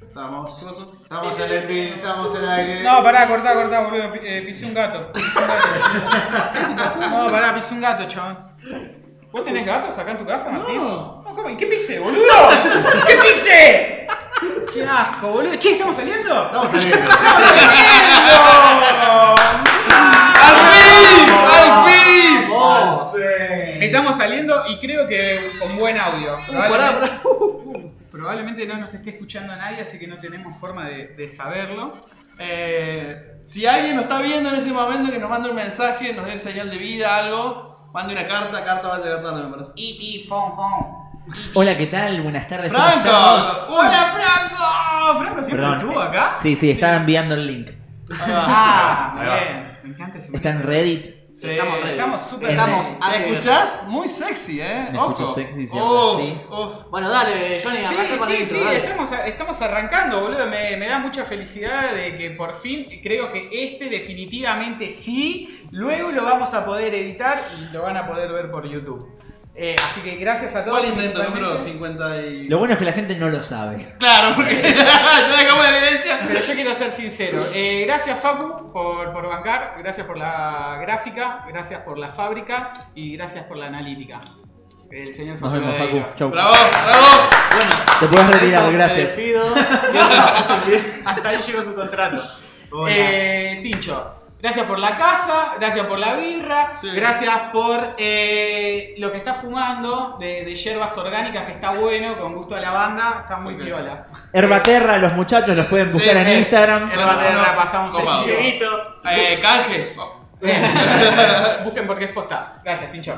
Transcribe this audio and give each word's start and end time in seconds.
Estamos, 0.00 0.62
estamos 1.02 1.38
en 1.40 1.52
el 1.52 1.70
estamos 1.70 2.34
en 2.34 2.42
el 2.42 2.48
aire. 2.50 2.82
No, 2.82 3.02
pará, 3.02 3.26
cortá, 3.26 3.54
cortá, 3.54 3.80
boludo. 3.80 4.14
eh, 4.22 4.42
pisé 4.46 4.66
un 4.66 4.74
gato. 4.74 5.10
Pisé 5.12 5.38
un 5.38 5.46
gato. 6.76 7.00
No, 7.00 7.30
pará, 7.30 7.54
pisé 7.54 7.74
un 7.74 7.80
gato, 7.80 8.06
chabón. 8.06 8.38
¿Vos 9.32 9.44
tenés 9.44 9.64
gatos 9.64 9.96
acá 9.96 10.10
en 10.12 10.18
tu 10.18 10.26
casa, 10.26 10.50
Martín? 10.50 10.76
No. 10.76 11.24
¿cómo? 11.24 11.48
¿Y 11.48 11.56
qué 11.56 11.66
pisé, 11.66 11.98
boludo? 11.98 12.48
¿Qué 13.06 13.14
pisé? 13.16 14.06
Qué 14.72 14.84
asco, 14.84 15.28
boludo. 15.28 15.56
Che, 15.56 15.72
¿estamos 15.72 15.96
saliendo? 15.96 16.44
Estamos 16.44 16.70
saliendo. 16.70 17.10
¡Al 20.42 20.58
fin! 20.72 21.34
¡Al 22.58 23.12
fin! 23.12 23.82
Estamos 23.82 24.16
saliendo 24.16 24.62
y 24.68 24.76
creo 24.78 25.06
que 25.06 25.40
con 25.58 25.74
buen 25.76 25.98
audio. 25.98 26.38
Uh, 26.48 26.52
pará, 26.68 27.00
pará. 27.00 27.20
Probablemente 28.16 28.66
no 28.66 28.78
nos 28.78 28.94
esté 28.94 29.10
escuchando 29.10 29.54
nadie, 29.54 29.82
así 29.82 29.98
que 29.98 30.06
no 30.06 30.16
tenemos 30.16 30.56
forma 30.58 30.86
de, 30.86 31.08
de 31.08 31.28
saberlo. 31.28 32.00
Eh, 32.38 33.42
si 33.44 33.66
alguien 33.66 33.94
nos 33.96 34.04
está 34.06 34.20
viendo 34.22 34.48
en 34.48 34.56
este 34.56 34.72
momento, 34.72 35.12
que 35.12 35.18
nos 35.18 35.28
mande 35.28 35.50
un 35.50 35.56
mensaje, 35.56 36.14
nos 36.14 36.24
dé 36.24 36.38
señal 36.38 36.70
de 36.70 36.78
vida, 36.78 37.18
algo, 37.18 37.90
mande 37.92 38.14
una 38.14 38.26
carta, 38.26 38.64
carta 38.64 38.88
va 38.88 38.96
a 38.96 38.98
llegar 39.00 39.22
tarde, 39.22 39.44
me 39.44 39.50
parece. 39.50 39.72
E.T. 39.76 40.26
Phone 40.28 40.52
Home. 40.56 40.86
Hola, 41.54 41.76
¿qué 41.76 41.86
tal? 41.88 42.22
Buenas 42.22 42.48
tardes. 42.48 42.72
¿cómo 42.72 42.84
¡Franco! 42.84 43.10
¡Hola, 43.68 43.90
Franco! 43.90 45.18
¿Franco 45.18 45.42
siempre 45.42 45.56
Perdón. 45.56 45.78
estuvo 45.80 46.00
acá? 46.00 46.36
Sí, 46.40 46.56
sí, 46.56 46.70
estaba 46.70 46.96
enviando 46.96 47.34
el 47.34 47.46
link. 47.46 47.68
Ah, 48.18 49.18
bien. 49.22 49.78
Me 49.82 49.90
encanta 49.90 50.18
ese 50.18 50.34
¿Están 50.34 50.58
momento. 50.62 50.70
ready? 50.70 51.15
Sí. 51.38 51.50
Estamos 51.50 51.80
ready. 51.80 51.90
Estamos 51.90 52.20
súper 52.22 52.50
Estamos 52.50 52.88
¿Me 53.10 53.30
escuchás? 53.30 53.84
Muy 53.88 54.08
sexy, 54.08 54.60
eh. 54.62 54.88
Me 54.90 54.98
Ojo. 54.98 55.10
escucho 55.10 55.34
sexy 55.34 55.66
siempre, 55.66 55.82
Uf, 55.82 56.20
sí. 56.20 56.40
uf. 56.50 56.72
Bueno, 56.90 57.10
dale, 57.10 57.60
Johnny, 57.62 57.78
Sí, 57.80 57.84
arranca 57.84 58.16
con 58.16 58.28
sí, 58.28 58.46
sí, 58.46 58.58
dale. 58.58 58.76
estamos, 58.78 59.10
estamos 59.26 59.60
arrancando, 59.62 60.20
boludo. 60.22 60.46
Me, 60.46 60.76
me 60.78 60.88
da 60.88 60.98
mucha 60.98 61.24
felicidad 61.26 61.92
de 61.92 62.16
que 62.16 62.30
por 62.30 62.54
fin 62.54 62.88
creo 63.02 63.30
que 63.32 63.50
este 63.52 63.90
definitivamente 63.90 64.90
sí. 64.90 65.66
Luego 65.72 66.10
lo 66.10 66.24
vamos 66.24 66.54
a 66.54 66.64
poder 66.64 66.94
editar 66.94 67.46
y 67.60 67.70
lo 67.74 67.82
van 67.82 67.98
a 67.98 68.06
poder 68.06 68.32
ver 68.32 68.50
por 68.50 68.66
YouTube. 68.66 69.06
Eh, 69.58 69.74
así 69.82 70.02
que 70.02 70.16
gracias 70.16 70.54
a 70.54 70.64
todos. 70.64 70.78
¿Cuál 70.78 70.90
intento? 70.90 71.22
Número 71.22 71.54
principalmente. 71.56 72.04
50 72.04 72.26
y... 72.26 72.48
Lo 72.48 72.58
bueno 72.58 72.74
es 72.74 72.78
que 72.78 72.84
la 72.84 72.92
gente 72.92 73.16
no 73.16 73.30
lo 73.30 73.42
sabe. 73.42 73.94
Claro, 73.98 74.36
porque 74.36 74.52
no 74.52 75.36
dejamos 75.36 75.66
evidencia. 75.66 76.18
Pero 76.28 76.40
yo 76.42 76.54
quiero 76.54 76.74
ser 76.74 76.90
sincero. 76.90 77.42
Eh, 77.54 77.84
gracias 77.86 78.20
Facu 78.20 78.70
por, 78.70 79.12
por 79.14 79.26
bancar, 79.26 79.76
gracias 79.78 80.06
por 80.06 80.18
la 80.18 80.76
gráfica, 80.82 81.44
gracias 81.48 81.80
por 81.80 81.96
la 81.98 82.08
fábrica 82.08 82.74
y 82.94 83.16
gracias 83.16 83.44
por 83.44 83.56
la 83.56 83.66
analítica. 83.66 84.20
El 84.90 85.10
señor 85.12 85.40
Nos 85.40 85.50
Facu. 85.50 85.54
vemos, 85.62 85.78
Facu. 85.78 85.96
Ladeiro. 85.96 86.14
Chau. 86.16 86.30
Bravo, 86.30 86.52
bravo. 86.52 87.06
Bueno, 87.56 87.74
Te 88.00 88.06
puedes 88.08 88.30
retirar, 88.40 88.62
eso, 88.64 88.72
gracias. 88.72 89.18
Hasta 91.06 91.28
ahí 91.30 91.38
llegó 91.46 91.64
su 91.64 91.74
contrato. 91.74 92.22
Eh, 92.88 93.60
Tincho, 93.62 94.25
gracias 94.40 94.66
por 94.66 94.78
la 94.78 94.96
casa, 94.96 95.54
gracias 95.58 95.86
por 95.86 95.98
la 95.98 96.14
birra, 96.14 96.72
Sí. 96.80 96.88
gracias 96.92 97.36
por 97.52 97.94
eh, 97.98 98.94
lo 98.98 99.10
que 99.12 99.18
estás 99.18 99.38
fumando 99.38 100.16
de, 100.20 100.44
de 100.44 100.54
hierbas 100.54 100.96
orgánicas 100.98 101.44
que 101.44 101.52
está 101.52 101.70
bueno, 101.70 102.18
con 102.18 102.34
gusto 102.34 102.54
a 102.56 102.60
la 102.60 102.70
banda, 102.70 103.18
está 103.22 103.38
muy 103.38 103.54
Ok. 103.54 103.60
piola. 103.62 104.06
Herbaterra, 104.32 104.98
los 104.98 105.12
muchachos 105.14 105.56
los 105.56 105.66
pueden 105.66 105.86
buscar 105.92 106.12
Sí, 106.14 106.18
en 106.18 106.24
sí. 106.24 106.32
Instagram. 106.38 106.90
Herbaterra, 106.90 107.56
pasamos 107.56 107.94
el 107.94 108.00
Copado. 108.04 108.24
Chiquito. 108.24 109.00
Eh, 109.10 109.38
canje. 109.42 109.94
Oh, 109.98 110.20
Busquen 111.64 111.86
porque 111.86 112.04
es 112.04 112.12
posta. 112.12 112.52
Gracias, 112.62 112.92
Tincho. 112.92 113.16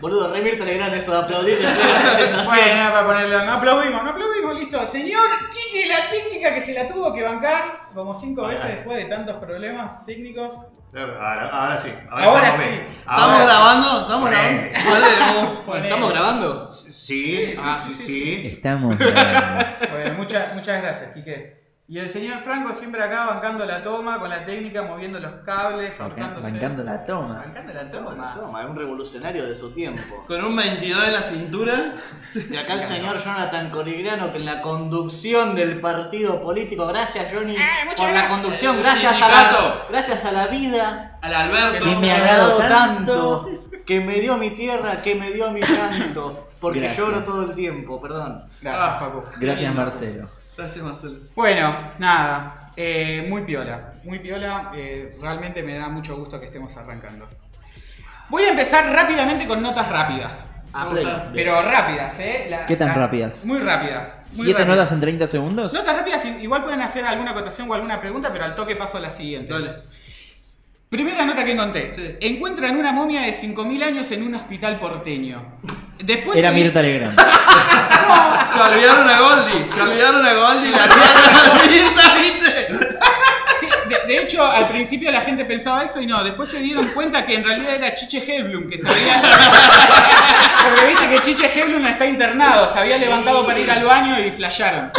Boludo, 0.00 0.32
remirte 0.32 0.64
Legrand 0.64 0.94
eso 0.94 1.12
de 1.12 1.18
aplaudir 1.18 1.58
después 1.58 1.76
de 1.86 1.92
la 1.92 2.00
presentación. 2.00 2.46
Bueno, 2.46 2.90
para 2.90 3.06
ponerle, 3.06 3.44
no 3.44 3.52
aplaudimos, 3.52 4.02
no 4.02 4.10
aplaudimos, 4.10 4.58
listo. 4.58 4.86
Señor 4.88 5.28
Quique, 5.50 5.88
la 5.88 6.08
técnica 6.10 6.54
que 6.54 6.62
se 6.62 6.72
la 6.72 6.88
tuvo 6.88 7.12
que 7.12 7.22
bancar 7.22 7.88
como 7.94 8.14
cinco 8.14 8.46
veces 8.46 8.66
después 8.68 8.96
de 8.96 9.04
tantos 9.04 9.36
problemas 9.36 10.04
técnicos. 10.06 10.54
Ahora, 10.92 11.48
ahora 11.52 11.78
sí. 11.78 11.92
Ahora 12.10 12.50
sí. 12.56 12.62
bien. 12.68 12.86
¿Estamos 12.98 13.22
Ahora- 13.22 13.44
grabando? 13.44 14.00
¿Estamos 14.00 14.30
grabando? 14.30 15.74
¿Estamos 15.84 16.10
grabando? 16.12 16.72
Sí, 16.72 16.92
Sí, 16.92 17.54
ah, 17.62 17.80
sí, 17.86 17.94
sí, 17.94 18.02
sí, 18.02 18.04
sí. 18.04 18.48
Estamos. 18.48 18.98
grabando. 18.98 19.66
Bueno, 19.92 20.14
muchas, 20.14 20.54
muchas 20.54 20.82
gracias, 20.82 21.10
Quique. 21.12 21.59
Y 21.92 21.98
el 21.98 22.08
señor 22.08 22.40
Franco 22.44 22.72
siempre 22.72 23.02
acá 23.02 23.26
bancando 23.26 23.66
la 23.66 23.82
toma, 23.82 24.20
con 24.20 24.30
la 24.30 24.44
técnica, 24.46 24.82
moviendo 24.82 25.18
los 25.18 25.32
cables, 25.44 25.92
forjándose. 25.92 26.52
Bancando 26.52 26.84
la 26.84 27.02
toma. 27.02 27.38
Bancando 27.38 27.72
la 27.72 27.90
Toma, 27.90 28.62
es 28.62 28.68
un 28.68 28.76
revolucionario 28.76 29.44
de 29.44 29.56
su 29.56 29.72
tiempo. 29.72 30.22
Con 30.28 30.44
un 30.44 30.54
22 30.54 31.04
en 31.08 31.12
la 31.12 31.22
cintura. 31.22 31.94
Y 32.48 32.56
acá 32.56 32.74
el 32.74 32.84
señor 32.84 33.18
Jonathan 33.18 33.70
Corigliano 33.70 34.30
que 34.30 34.38
en 34.38 34.44
la 34.44 34.62
conducción 34.62 35.56
del 35.56 35.80
partido 35.80 36.40
político, 36.44 36.86
gracias 36.86 37.26
Johnny 37.34 37.56
Eh, 37.56 37.60
por 37.96 38.12
la 38.12 38.28
conducción, 38.28 38.76
gracias 38.80 39.20
a, 39.20 39.28
la, 39.28 39.74
gracias 39.90 40.24
a 40.26 40.30
la 40.30 40.46
vida 40.46 41.18
Al 41.22 41.34
Alberto. 41.34 41.84
Que 41.84 41.96
me 41.96 42.12
ha 42.12 42.36
dado 42.36 42.58
tanto. 42.58 43.40
tanto, 43.40 43.82
que 43.84 43.98
me 43.98 44.20
dio 44.20 44.36
mi 44.36 44.50
tierra, 44.50 45.02
que 45.02 45.16
me 45.16 45.32
dio 45.32 45.50
mi 45.50 45.60
canto, 45.60 46.50
porque 46.60 46.78
Gracias. 46.82 47.04
lloro 47.04 47.24
todo 47.24 47.50
el 47.50 47.56
tiempo, 47.56 48.00
perdón. 48.00 48.44
Gracias, 48.62 48.84
Ah. 48.86 48.96
Facu. 49.00 49.24
Gracias, 49.40 49.74
Marcelo. 49.74 50.39
Gracias, 50.60 50.84
Marcelo. 50.84 51.18
Bueno, 51.34 51.74
nada. 51.98 52.72
eh, 52.76 53.26
muy 53.28 53.42
piola. 53.42 53.94
Muy 54.04 54.18
piola. 54.18 54.70
eh, 54.74 55.16
realmente 55.20 55.62
me 55.62 55.74
da 55.74 55.88
mucho 55.88 56.16
gusto 56.16 56.38
que 56.38 56.46
estemos 56.46 56.76
arrancando. 56.76 57.28
Voy 58.28 58.42
a 58.44 58.50
empezar 58.50 58.92
rápidamente 58.92 59.48
con 59.48 59.62
notas 59.62 59.88
rápidas. 59.88 60.46
A 60.72 60.88
pleno. 60.88 61.10
gusta. 61.10 61.30
Pero 61.34 61.62
rápidas, 61.62 62.20
¿eh? 62.20 62.46
La- 62.48 62.64
¿Qué 62.66 62.76
tan 62.76 62.88
las- 62.88 62.96
rápidas? 62.96 63.44
Muy 63.44 63.58
rápidas. 63.58 64.20
muy 64.32 64.44
¿Siete 64.44 64.52
rápidas. 64.60 64.68
notas 64.76 64.92
en 64.92 65.00
30 65.00 65.26
segundos? 65.26 65.72
Notas 65.72 65.96
rápidas, 65.96 66.24
igual 66.24 66.62
pueden 66.62 66.80
hacer 66.82 67.04
alguna 67.04 67.32
acotación 67.32 67.68
o 67.68 67.74
alguna 67.74 68.00
pregunta, 68.00 68.28
pero 68.32 68.44
al 68.44 68.54
toque 68.54 68.76
paso 68.76 68.98
a 68.98 69.00
la 69.00 69.10
siguiente. 69.10 69.52
Dale. 69.52 69.72
Primera 70.88 71.24
nota 71.24 71.44
que 71.44 71.52
encontré. 71.52 71.94
Sí. 71.94 72.16
Encuentran 72.20 72.76
una 72.76 72.92
momia 72.92 73.22
de 73.22 73.32
5.000 73.32 73.82
años 73.82 74.10
en 74.12 74.22
un 74.22 74.34
hospital 74.36 74.78
porteño. 74.78 75.58
Después 75.98 76.38
Era 76.38 76.50
se- 76.50 76.56
Mirta 76.56 76.82
Legrand. 76.82 77.18
Se 78.52 78.60
olvidaron 78.60 79.08
a 79.08 79.20
Goldie. 79.20 79.66
Se 79.72 79.82
olvidaron 79.82 80.26
a 80.26 80.32
Goldie. 80.34 80.70
La 80.72 80.88
tía 80.88 81.62
de 81.62 81.68
Mirta, 81.68 82.14
¿viste? 82.14 82.49
De, 84.10 84.22
hecho, 84.22 84.44
al 84.44 84.66
principio 84.66 85.10
la 85.12 85.20
gente 85.20 85.44
pensaba 85.44 85.84
eso 85.84 86.00
y 86.00 86.06
no. 86.06 86.22
Después 86.24 86.48
se 86.48 86.58
dieron 86.58 86.88
cuenta 86.88 87.24
que 87.24 87.34
en 87.36 87.44
realidad 87.44 87.74
era 87.76 87.94
Chiche 87.94 88.18
Hellblum, 88.26 88.68
que 88.68 88.76
se 88.78 88.88
había... 88.88 89.22
Porque 90.64 90.86
viste 90.88 91.08
que 91.08 91.20
Chiche 91.20 91.50
Hellblum 91.54 91.86
está 91.86 92.06
internado. 92.06 92.72
Se 92.72 92.78
había 92.80 92.98
levantado 92.98 93.46
para 93.46 93.58
ir 93.58 93.70
al 93.70 93.84
baño 93.84 94.18
y 94.18 94.30
flasharon. 94.32 94.90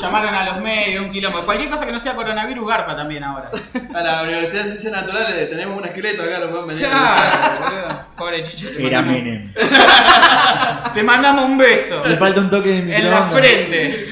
Llamaron 0.00 0.34
a 0.34 0.44
los 0.44 0.60
medios, 0.60 1.04
un 1.04 1.10
quilombo. 1.10 1.40
Cualquier 1.44 1.70
cosa 1.70 1.86
que 1.86 1.92
no 1.92 1.98
sea 1.98 2.14
coronavirus, 2.14 2.68
garpa 2.68 2.94
también 2.96 3.24
ahora. 3.24 3.50
A 3.94 4.00
la 4.02 4.22
Universidad 4.22 4.62
de 4.64 4.68
Ciencias 4.68 4.92
Naturales 4.92 5.48
tenemos 5.50 5.76
un 5.78 5.84
esqueleto 5.86 6.22
acá, 6.22 6.38
lo 6.38 6.50
pueden 6.50 6.66
venir 6.68 6.86
a 6.86 6.90
Claro. 6.90 8.00
Pobre 8.16 8.42
Chiche. 8.42 8.68
te 8.68 8.86
Era 8.86 9.00
mandamos- 9.00 9.22
Menem. 9.24 9.54
Te 10.94 11.02
mandamos 11.02 11.44
un 11.46 11.58
beso. 11.58 12.04
Le 12.06 12.16
falta 12.16 12.40
un 12.40 12.50
toque 12.50 12.68
de 12.68 12.96
En 12.96 13.10
la 13.10 13.22
frente. 13.24 14.06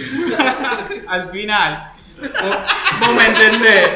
Al 1.09 1.29
final. 1.29 1.92
Vos, 3.01 3.15
me 3.15 3.27
entendés. 3.27 3.91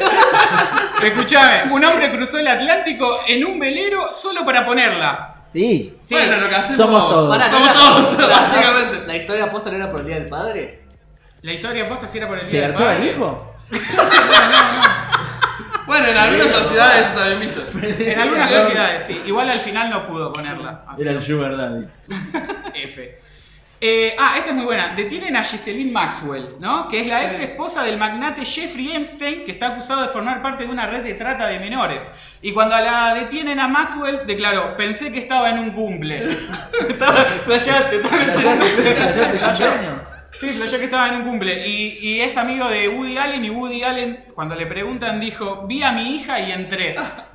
Escuchame, 1.03 1.71
un 1.71 1.83
hombre 1.85 2.11
cruzó 2.11 2.37
el 2.39 2.47
Atlántico 2.47 3.19
en 3.27 3.45
un 3.45 3.59
velero 3.59 4.07
solo 4.09 4.45
para 4.45 4.65
ponerla. 4.65 5.35
Sí. 5.41 5.93
Sí. 6.03 6.15
Bueno, 6.15 6.37
lo 6.37 6.49
que 6.49 6.55
hacemos. 6.55 6.77
Somos 6.77 7.09
todos. 7.09 7.29
Pará, 7.37 7.49
Somos 7.49 7.67
¿la- 7.67 7.73
todos, 7.73 8.17
la- 8.19 8.27
básicamente. 8.39 9.07
¿La 9.07 9.15
historia 9.15 9.51
posta 9.51 9.69
no 9.71 9.77
era 9.77 9.91
por 9.91 10.01
el 10.01 10.05
Día 10.07 10.15
del 10.15 10.27
Padre? 10.29 10.83
La 11.43 11.53
historia 11.53 11.87
posta 11.87 12.07
si 12.07 12.17
era 12.17 12.27
por 12.27 12.37
el 12.39 12.47
¿Se 12.47 12.57
día 12.57 12.61
del 12.67 12.71
garchó 12.71 12.89
al 12.89 12.97
padre. 12.97 13.11
hijo? 13.11 13.53
Bueno, 15.85 16.05
en 16.07 16.17
algunas 16.17 16.51
sociedades 16.51 17.15
también 17.15 17.39
visto. 17.39 17.63
En 18.11 18.19
algunas 18.19 18.51
sociedades, 18.51 19.03
sí. 19.05 19.21
Igual 19.25 19.49
al 19.49 19.55
final 19.55 19.89
no 19.89 20.05
pudo 20.05 20.33
ponerla. 20.33 20.83
Así 20.85 21.01
Era 21.01 21.11
el 21.11 21.23
Sugar 21.23 21.55
Daddy. 21.55 21.85
F. 22.83 23.15
Eh, 23.79 24.15
ah, 24.17 24.35
esta 24.37 24.49
es 24.49 24.55
muy 24.55 24.65
buena. 24.65 24.95
Detienen 24.95 25.35
a 25.35 25.43
Giseline 25.43 25.91
Maxwell, 25.91 26.55
¿no? 26.59 26.87
Que 26.87 27.01
es 27.01 27.07
la 27.07 27.25
ex 27.25 27.39
esposa 27.39 27.83
del 27.83 27.97
magnate 27.97 28.43
Jeffrey 28.43 28.91
Epstein, 28.95 29.45
que 29.45 29.51
está 29.51 29.67
acusado 29.67 30.01
de 30.01 30.07
formar 30.07 30.41
parte 30.41 30.65
de 30.65 30.71
una 30.71 30.87
red 30.87 31.03
de 31.03 31.13
trata 31.13 31.45
de 31.47 31.59
menores. 31.59 32.01
Y 32.41 32.53
cuando 32.53 32.75
la 32.75 33.13
detienen 33.13 33.59
a 33.59 33.67
Maxwell, 33.67 34.21
declaró, 34.25 34.75
pensé 34.75 35.11
que 35.11 35.19
estaba 35.19 35.51
en 35.51 35.59
un 35.59 35.71
cumple. 35.73 36.37
Estaba, 36.89 37.23
flasheaste? 37.45 38.01
Sí, 40.33 40.49
flashó 40.49 40.77
que 40.77 40.85
estaba 40.85 41.07
en 41.07 41.15
un 41.15 41.23
cumple. 41.23 41.67
Y, 41.67 41.97
y 41.99 42.21
es 42.21 42.37
amigo 42.37 42.67
de 42.69 42.89
Woody 42.89 43.17
Allen 43.17 43.43
y 43.43 43.49
Woody 43.49 43.83
Allen, 43.83 44.25
cuando 44.35 44.53
le 44.53 44.67
preguntan, 44.67 45.19
dijo, 45.19 45.65
vi 45.67 45.81
a 45.81 45.91
mi 45.91 46.15
hija 46.15 46.39
y 46.39 46.51
entré. 46.51 46.95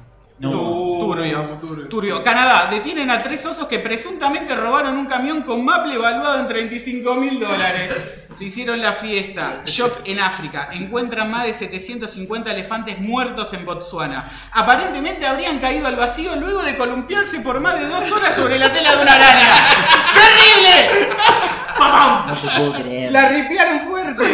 No. 0.42 0.50
Tu- 0.50 0.98
turbio, 0.98 1.56
turbio. 1.60 1.88
turbio. 1.88 2.22
Canadá, 2.24 2.66
detienen 2.68 3.08
a 3.10 3.22
tres 3.22 3.46
osos 3.46 3.68
que 3.68 3.78
presuntamente 3.78 4.56
robaron 4.56 4.96
un 4.98 5.06
camión 5.06 5.42
con 5.42 5.64
maple 5.64 5.94
evaluado 5.94 6.40
en 6.40 6.48
35 6.48 7.14
mil 7.14 7.38
dólares. 7.38 7.94
Se 8.36 8.44
hicieron 8.46 8.80
la 8.80 8.92
fiesta. 8.92 9.62
Shock 9.66 10.00
en 10.04 10.18
África. 10.18 10.68
Encuentran 10.72 11.30
más 11.30 11.44
de 11.44 11.54
750 11.54 12.50
elefantes 12.50 12.98
muertos 12.98 13.52
en 13.52 13.64
Botsuana. 13.64 14.48
Aparentemente 14.50 15.26
habrían 15.26 15.58
caído 15.60 15.86
al 15.86 15.94
vacío 15.94 16.34
luego 16.34 16.62
de 16.64 16.76
columpiarse 16.76 17.38
por 17.40 17.60
más 17.60 17.78
de 17.78 17.86
dos 17.86 18.10
horas 18.10 18.34
sobre 18.34 18.58
la 18.58 18.72
tela 18.72 18.96
de 18.96 19.02
una 19.02 19.14
araña. 19.14 19.48
¡Terrible! 20.14 21.08
No 21.78 22.34
te 22.34 22.48
puedo 22.56 22.72
creer. 22.82 23.12
La 23.12 23.28
ripiaron 23.28 23.80
fuerte. 23.80 24.24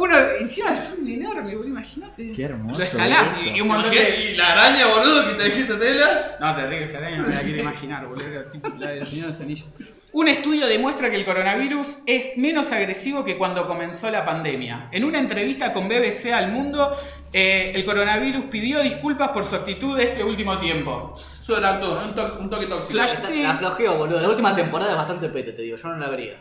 Uno, 0.00 0.16
encima 0.40 0.72
es 0.72 0.96
un 0.98 1.08
enorme, 1.10 1.52
boludo, 1.54 1.68
imagínate. 1.68 2.32
Qué 2.32 2.44
hermoso. 2.44 2.78
Lo 2.78 2.84
escalaste 2.84 3.46
eso. 3.48 3.56
y 3.56 3.60
un 3.60 3.68
montón 3.68 3.90
de. 3.90 4.30
Y 4.32 4.36
la 4.36 4.52
araña, 4.52 4.86
boludo, 4.86 5.28
que 5.28 5.34
te 5.34 5.42
dejé 5.44 5.60
esa 5.60 5.78
tela. 5.78 6.36
No, 6.40 6.54
te 6.56 6.68
digo, 6.70 6.84
esa 6.86 6.98
araña 6.98 7.16
no 7.18 7.28
me 7.28 7.34
la 7.34 7.40
quiero 7.40 7.60
imaginar, 7.60 8.06
boludo. 8.06 8.26
era 8.26 8.48
tipo 8.50 8.68
la 8.78 8.90
del 8.92 9.06
Señor 9.06 9.26
de 9.26 9.32
los 9.32 9.40
Anillos. 9.40 9.66
Un 10.12 10.26
estudio 10.28 10.66
demuestra 10.66 11.10
que 11.10 11.16
el 11.16 11.24
coronavirus 11.24 11.98
es 12.06 12.36
menos 12.36 12.72
agresivo 12.72 13.24
que 13.24 13.36
cuando 13.38 13.66
comenzó 13.68 14.10
la 14.10 14.24
pandemia. 14.24 14.86
En 14.90 15.04
una 15.04 15.18
entrevista 15.18 15.72
con 15.72 15.86
BBC 15.88 16.32
al 16.32 16.50
mundo, 16.50 16.96
eh, 17.32 17.70
el 17.74 17.84
coronavirus 17.84 18.46
pidió 18.46 18.80
disculpas 18.82 19.28
por 19.28 19.44
su 19.44 19.54
actitud 19.54 19.96
de 19.96 20.04
este 20.04 20.24
último 20.24 20.58
tiempo. 20.58 21.16
Sobreactúa, 21.42 22.04
un, 22.04 22.14
to- 22.14 22.38
un 22.40 22.48
toque 22.50 22.66
tóxico. 22.66 22.92
Flash, 22.92 23.14
La- 23.22 23.28
sí. 23.28 23.42
La 23.42 23.56
flojeo, 23.56 23.96
boludo. 23.98 24.20
La 24.20 24.28
última 24.28 24.54
temporada 24.56 24.92
es 24.92 24.96
bastante 24.96 25.28
pete, 25.28 25.52
te 25.52 25.62
digo. 25.62 25.76
Yo 25.76 25.88
no 25.88 25.96
la 25.98 26.08
vería. 26.08 26.40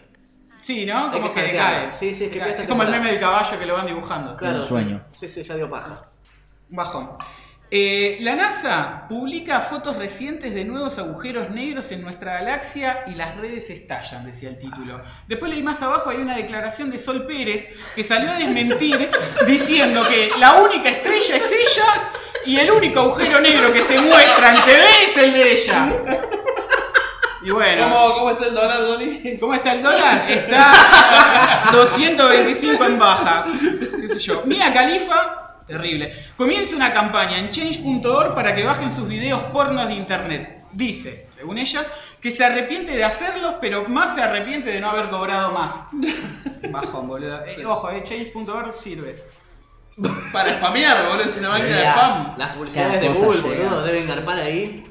Sí, 0.61 0.85
¿no? 0.85 1.11
Como 1.11 1.33
que 1.33 1.41
decae. 1.41 1.93
Sí, 1.93 2.13
sí, 2.13 2.25
es 2.25 2.31
que 2.31 2.39
es 2.39 2.67
como 2.67 2.83
el 2.83 2.89
meme 2.89 3.11
del 3.11 3.19
caballo 3.19 3.57
que 3.57 3.65
lo 3.65 3.73
van 3.75 3.85
dibujando. 3.85 4.35
Claro. 4.35 4.59
Un 4.59 4.65
sueño. 4.65 5.01
Sí, 5.11 5.29
sí, 5.29 5.43
ya 5.43 5.55
dio 5.55 5.69
paja. 5.69 6.01
Bajón. 6.69 7.09
Eh, 7.71 8.17
la 8.21 8.35
NASA 8.35 9.05
publica 9.07 9.61
fotos 9.61 9.95
recientes 9.95 10.55
de 10.55 10.65
nuevos 10.65 10.97
agujeros 10.97 11.51
negros 11.51 11.91
en 11.91 12.01
nuestra 12.01 12.33
galaxia 12.33 13.03
y 13.05 13.13
las 13.13 13.37
redes 13.37 13.69
estallan, 13.69 14.25
decía 14.25 14.49
el 14.49 14.57
título. 14.57 15.03
Después 15.27 15.51
leí 15.51 15.61
más 15.61 15.79
abajo, 15.83 16.09
hay 16.09 16.17
una 16.17 16.35
declaración 16.35 16.89
de 16.89 16.97
Sol 16.97 17.27
Pérez 17.27 17.69
que 17.93 18.03
salió 18.03 18.31
a 18.31 18.39
desmentir 18.39 19.11
diciendo 19.47 20.03
que 20.07 20.31
la 20.39 20.55
única 20.63 20.89
estrella 20.89 21.35
es 21.35 21.51
ella 21.51 22.11
y 22.47 22.57
el 22.57 22.71
único 22.71 23.01
agujero 23.01 23.39
negro 23.39 23.71
que 23.71 23.83
se 23.83 24.01
muestra 24.01 24.55
en 24.55 24.63
TV 24.63 24.81
es 25.07 25.17
el 25.17 25.33
de 25.33 25.51
ella. 25.51 25.93
Y 27.41 27.51
bueno. 27.51 27.89
¿Cómo, 27.89 28.13
¿Cómo 28.15 28.31
está 28.31 28.47
el 28.47 28.53
dólar, 28.53 28.81
Donny? 28.81 29.37
¿Cómo 29.39 29.53
está 29.53 29.73
el 29.73 29.83
dólar? 29.83 30.29
Está 30.29 31.69
225 31.71 32.83
en 32.83 32.99
baja. 32.99 33.45
¿Qué 34.01 34.07
sé 34.07 34.19
yo? 34.19 34.43
Mia 34.45 34.73
Khalifa, 34.73 35.55
terrible. 35.65 36.13
Comienza 36.35 36.75
una 36.75 36.93
campaña 36.93 37.37
en 37.37 37.49
change.org 37.49 38.35
para 38.35 38.53
que 38.53 38.63
bajen 38.63 38.91
sus 38.91 39.07
videos 39.07 39.41
pornos 39.53 39.87
de 39.87 39.93
internet. 39.93 40.63
Dice, 40.71 41.25
según 41.35 41.57
ella, 41.57 41.83
que 42.21 42.29
se 42.29 42.43
arrepiente 42.43 42.95
de 42.95 43.03
hacerlos, 43.03 43.55
pero 43.61 43.87
más 43.87 44.15
se 44.15 44.21
arrepiente 44.21 44.71
de 44.71 44.79
no 44.81 44.89
haber 44.89 45.09
cobrado 45.09 45.51
más. 45.51 45.87
Bajón, 46.69 47.07
boludo. 47.07 47.43
Eh, 47.45 47.65
ojo, 47.65 47.89
eh, 47.89 48.03
change.org 48.03 48.71
sirve. 48.71 49.28
Para 50.31 50.57
spamear, 50.57 51.07
boludo, 51.09 51.23
es 51.25 51.37
una 51.37 51.49
máquina 51.49 51.75
de 51.75 51.83
spam. 51.83 52.37
Las 52.37 52.55
publicidades 52.55 52.93
Cada 52.93 53.01
de 53.01 53.07
cosa 53.09 53.25
Google, 53.25 53.41
llega. 53.41 53.69
boludo, 53.69 53.83
deben 53.83 54.07
garpar 54.07 54.39
ahí. 54.39 54.85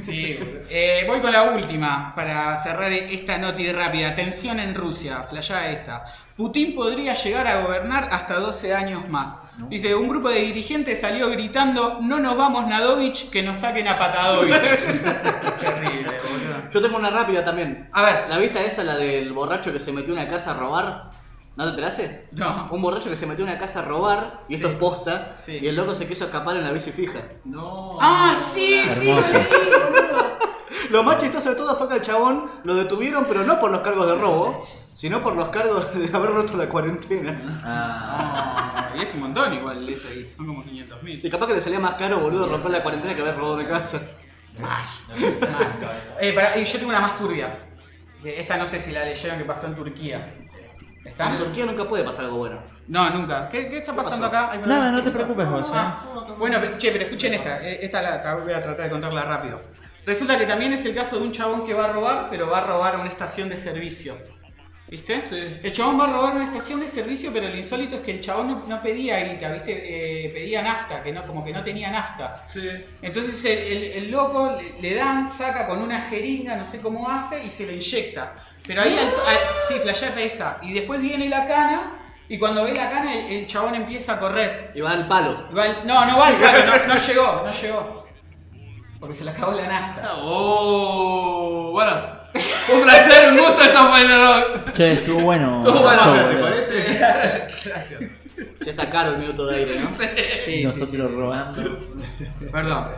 Sí, 0.00 0.34
boludo. 0.38 0.62
Eh, 0.70 1.04
voy 1.08 1.20
con 1.20 1.32
la 1.32 1.42
última 1.44 2.10
para 2.14 2.56
cerrar 2.62 2.92
esta 2.92 3.38
noti 3.38 3.72
rápida. 3.72 4.14
Tensión 4.14 4.60
en 4.60 4.74
Rusia, 4.74 5.24
flayada 5.28 5.70
esta. 5.70 6.04
Putin 6.36 6.76
podría 6.76 7.14
llegar 7.14 7.48
a 7.48 7.62
gobernar 7.62 8.10
hasta 8.12 8.34
12 8.38 8.72
años 8.72 9.08
más. 9.08 9.40
Dice, 9.68 9.96
un 9.96 10.08
grupo 10.08 10.28
de 10.28 10.38
dirigentes 10.40 11.00
salió 11.00 11.28
gritando, 11.30 11.98
no 12.00 12.20
nos 12.20 12.36
vamos 12.36 12.64
Nadovich, 12.68 13.28
que 13.30 13.42
nos 13.42 13.58
saquen 13.58 13.88
a 13.88 13.98
Patadovich. 13.98 14.62
Terrible, 15.60 16.12
boludo. 16.30 16.70
Yo 16.70 16.80
tengo 16.80 16.96
una 16.96 17.10
rápida 17.10 17.44
también. 17.44 17.88
A 17.92 18.02
ver, 18.02 18.26
¿La 18.28 18.38
vista 18.38 18.62
esa, 18.62 18.84
la 18.84 18.96
del 18.96 19.32
borracho 19.32 19.72
que 19.72 19.80
se 19.80 19.90
metió 19.90 20.14
en 20.14 20.20
una 20.20 20.28
casa 20.30 20.52
a 20.52 20.54
robar? 20.54 21.10
¿No 21.58 21.64
te 21.64 21.70
enteraste? 21.70 22.28
no. 22.32 22.68
Un 22.70 22.80
borracho 22.80 23.10
que 23.10 23.16
se 23.16 23.26
metió 23.26 23.44
en 23.44 23.50
una 23.50 23.58
casa 23.60 23.80
a 23.80 23.84
robar, 23.84 24.32
y 24.48 24.54
esto 24.54 24.68
es 24.68 24.76
posta, 24.76 25.34
Sí. 25.36 25.58
y 25.60 25.66
el 25.66 25.74
loco 25.74 25.92
se 25.94 26.06
quiso 26.06 26.26
escapar 26.26 26.56
en 26.56 26.62
la 26.64 26.70
bici 26.70 26.92
fija. 26.92 27.18
No. 27.44 27.96
Ah, 28.00 28.32
sí, 28.40 28.80
sí, 29.00 29.06
lo 29.10 29.18
Hermoso. 29.18 29.32
leí, 29.32 29.70
boludo. 29.92 30.38
Lo 30.90 31.02
más 31.02 31.18
chistoso 31.18 31.50
de 31.50 31.56
todo 31.56 31.74
fue 31.76 31.88
que 31.88 31.94
al 31.94 32.00
chabón 32.02 32.50
lo 32.64 32.74
detuvieron, 32.76 33.24
pero 33.26 33.42
no 33.44 33.58
por 33.60 33.70
los 33.70 33.80
cargos 33.80 34.06
de 34.06 34.14
robo, 34.14 34.58
sino 34.94 35.20
por 35.22 35.34
los 35.36 35.48
cargos 35.48 35.92
de 35.92 36.06
haber 36.16 36.30
roto 36.30 36.56
la 36.56 36.68
cuarentena. 36.68 37.42
Ah. 37.64 38.90
Y 38.96 39.02
es 39.02 39.12
un 39.14 39.20
montón 39.20 39.52
igual 39.52 39.86
eso 39.88 40.08
ahí, 40.08 40.30
son 40.34 40.46
como 40.46 40.62
500 40.64 41.02
mil. 41.02 41.20
Y 41.26 41.28
capaz 41.30 41.48
que 41.48 41.54
le 41.54 41.60
salía 41.60 41.80
más 41.80 41.94
caro, 41.96 42.20
boludo, 42.20 42.48
romper 42.48 42.70
la 42.70 42.82
cuarentena 42.82 43.14
que 43.14 43.20
haber 43.20 43.36
robado 43.36 43.56
de 43.58 43.66
casa. 43.66 44.00
Eh, 46.20 46.32
pará, 46.32 46.56
y 46.58 46.64
yo 46.64 46.78
tengo 46.78 46.90
una 46.90 47.00
más 47.00 47.16
turbia. 47.18 47.58
Esta 48.24 48.56
no 48.56 48.66
sé 48.66 48.80
si 48.80 48.90
la 48.92 49.04
leyeron 49.04 49.38
que 49.38 49.44
pasó 49.44 49.66
en 49.66 49.74
Turquía. 49.74 50.28
¿Está? 51.08 51.30
En 51.30 51.38
Turquía 51.38 51.64
nunca 51.66 51.88
puede 51.88 52.04
pasar 52.04 52.24
algo 52.26 52.38
bueno. 52.38 52.58
No, 52.86 53.10
nunca. 53.10 53.48
¿Qué, 53.48 53.68
qué 53.68 53.78
está 53.78 53.94
pasando 53.94 54.30
pasó? 54.30 54.44
acá? 54.44 54.52
Hay 54.52 54.60
Nada, 54.66 54.90
no 54.92 55.02
te 55.02 55.10
preocupes 55.10 55.48
vos, 55.48 55.66
Ah, 55.72 56.04
Bueno, 56.38 56.58
che, 56.78 56.90
pero 56.92 57.04
escuchen 57.04 57.34
esta. 57.34 57.62
Eh, 57.66 57.80
Esta 57.82 58.00
la, 58.02 58.22
la 58.22 58.34
voy 58.36 58.52
a 58.52 58.62
tratar 58.62 58.84
de 58.84 58.90
contarla 58.90 59.22
rápido. 59.24 59.60
Resulta 60.06 60.38
que 60.38 60.46
también 60.46 60.72
es 60.72 60.84
el 60.86 60.94
caso 60.94 61.18
de 61.18 61.24
un 61.24 61.32
chabón 61.32 61.66
que 61.66 61.74
va 61.74 61.84
a 61.86 61.92
robar, 61.92 62.28
pero 62.30 62.48
va 62.48 62.58
a 62.58 62.64
robar 62.66 62.94
a 62.94 62.98
una 62.98 63.10
estación 63.10 63.48
de 63.48 63.56
servicio. 63.56 64.16
¿Viste? 64.90 65.22
Sí. 65.26 65.58
El 65.62 65.70
chabón 65.74 66.00
va 66.00 66.04
a 66.04 66.12
robar 66.14 66.34
una 66.34 66.46
estación 66.46 66.80
de 66.80 66.88
servicio, 66.88 67.30
pero 67.30 67.46
lo 67.46 67.56
insólito 67.58 67.96
es 67.96 68.00
que 68.02 68.12
el 68.12 68.22
chabón 68.22 68.48
no, 68.48 68.64
no 68.66 68.82
pedía 68.82 69.18
guita, 69.22 69.52
¿viste? 69.52 69.72
Eh, 70.26 70.30
pedía 70.30 70.62
nafta, 70.62 71.02
que 71.02 71.12
no, 71.12 71.22
como 71.26 71.44
que 71.44 71.52
no 71.52 71.62
tenía 71.62 71.90
nafta. 71.90 72.46
Sí. 72.48 72.66
Entonces 73.02 73.44
el, 73.44 73.58
el- 73.58 73.84
el 74.04 74.10
loco 74.10 74.56
le, 74.58 74.80
le 74.80 74.94
dan, 74.94 75.28
saca 75.28 75.66
con 75.66 75.82
una 75.82 76.00
jeringa, 76.00 76.56
no 76.56 76.64
sé 76.64 76.80
cómo 76.80 77.10
hace, 77.10 77.44
y 77.44 77.50
se 77.50 77.66
le 77.66 77.74
inyecta. 77.74 78.32
Pero 78.68 78.82
ahí, 78.82 78.92
al- 78.96 79.06
al- 79.06 79.38
sí, 79.66 79.74
flasheate 79.82 80.24
esta. 80.26 80.58
Y 80.62 80.72
después 80.74 81.00
viene 81.00 81.28
la 81.28 81.46
cana, 81.48 81.92
y 82.28 82.38
cuando 82.38 82.62
ve 82.64 82.74
la 82.74 82.88
cana, 82.90 83.12
el, 83.14 83.32
el 83.32 83.46
chabón 83.46 83.74
empieza 83.74 84.14
a 84.14 84.20
correr. 84.20 84.70
Y 84.74 84.80
va 84.80 84.92
al 84.92 85.08
palo. 85.08 85.48
Y 85.50 85.54
va 85.54 85.64
al- 85.64 85.86
no, 85.86 86.04
no 86.06 86.18
va 86.18 86.28
al 86.28 86.38
carro, 86.38 86.58
no, 86.66 86.86
no 86.86 86.96
llegó, 86.96 87.42
no 87.44 87.50
llegó. 87.52 88.04
Porque 89.00 89.14
se 89.14 89.24
le 89.24 89.30
acabó 89.30 89.52
la 89.52 89.66
nafta. 89.66 90.14
Oh, 90.22 91.70
bueno. 91.72 92.18
Un 92.72 92.82
placer, 92.82 93.32
un 93.32 93.38
gusto 93.38 93.62
esta 93.62 93.82
mañana. 93.84 94.44
Che, 94.76 94.92
estuvo 94.92 95.20
bueno. 95.22 95.60
Estuvo 95.64 95.80
bueno, 95.82 96.02
show, 96.04 96.28
¿Te 96.30 96.36
parece? 96.36 96.82
Gracias. 97.64 98.00
Ya 98.60 98.70
está 98.70 98.90
caro 98.90 99.12
el 99.12 99.18
minuto 99.18 99.46
de 99.46 99.56
aire, 99.56 99.80
¿no? 99.80 99.90
Sí, 99.90 100.04
sí, 100.44 100.62
Nosotros 100.64 100.90
sí, 100.90 100.96
sí. 100.96 101.02
robando. 101.02 101.74
Perdón. 102.52 102.88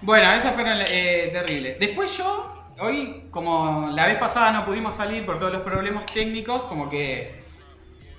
Bueno, 0.00 0.32
esas 0.32 0.54
fueron 0.54 0.78
eh, 0.90 1.30
terribles. 1.32 1.78
Después 1.78 2.16
yo, 2.18 2.57
hoy, 2.80 3.28
como 3.30 3.90
la 3.92 4.06
vez 4.06 4.18
pasada 4.18 4.52
no 4.52 4.64
pudimos 4.64 4.94
salir 4.94 5.24
por 5.26 5.38
todos 5.38 5.52
los 5.52 5.62
problemas 5.62 6.06
técnicos, 6.06 6.62
como 6.64 6.88
que 6.88 7.42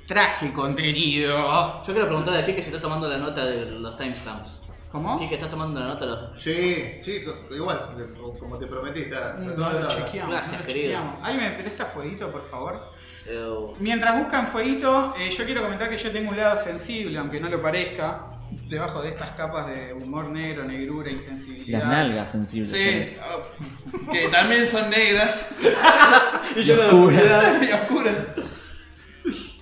traje 0.08 0.52
contenido. 0.54 1.38
Yo 1.86 1.94
quiero 1.94 2.08
preguntarle 2.08 2.42
a 2.42 2.46
ti 2.46 2.54
que 2.54 2.62
se 2.64 2.70
está 2.70 2.82
tomando 2.82 3.08
la 3.08 3.18
nota 3.18 3.46
de 3.46 3.66
los 3.66 3.98
timestamps. 3.98 4.58
¿Cómo? 4.92 5.18
¿Quién 5.20 5.30
que 5.30 5.36
está 5.36 5.48
tomando 5.48 5.80
la 5.80 5.86
nota 5.88 6.06
de 6.06 6.12
los.? 6.12 6.42
Sí, 6.42 6.94
sí, 7.04 7.24
igual, 7.52 7.96
como 8.40 8.58
te 8.58 8.66
prometí, 8.66 9.02
está, 9.02 9.36
No 9.36 9.54
todo 9.54 9.70
lo 9.70 9.80
dado. 9.82 9.88
chequeamos. 9.90 10.32
Gracias, 10.34 10.54
no 10.54 10.60
lo 10.62 10.66
querido. 10.68 10.86
chequeamos. 10.88 11.16
¿Alguien 11.22 11.52
me 11.52 11.58
presta 11.60 11.86
fueguito, 11.86 12.32
por 12.32 12.44
favor? 12.44 12.92
Eh, 13.28 13.56
Mientras 13.80 14.18
buscan 14.18 14.48
fueguito, 14.48 15.14
eh, 15.16 15.30
yo 15.30 15.46
quiero 15.46 15.62
comentar 15.62 15.90
que 15.92 15.98
yo 15.98 16.12
tengo 16.12 16.32
un 16.32 16.38
lado 16.38 16.58
sensible, 16.58 17.20
aunque 17.20 17.40
no 17.40 17.50
lo 17.50 17.62
parezca, 17.62 18.32
debajo 18.68 19.02
de 19.02 19.10
estas 19.10 19.30
capas 19.32 19.68
de 19.68 19.94
humor 19.94 20.30
negro, 20.30 20.64
negrura, 20.66 21.10
insensibilidad. 21.12 21.80
Las 21.80 21.88
nalgas 21.90 22.32
sensibles. 22.32 22.70
Sí. 22.72 23.18
oh, 23.32 24.12
Que 24.12 24.28
también 24.30 24.68
son 24.68 24.90
negras 24.90 25.56
y 26.56 26.62
yo 26.64 26.76
la 26.76 26.86
oscura. 26.88 27.16
oscuridad. 27.18 27.62
y 27.62 27.72
oscuras. 27.72 28.16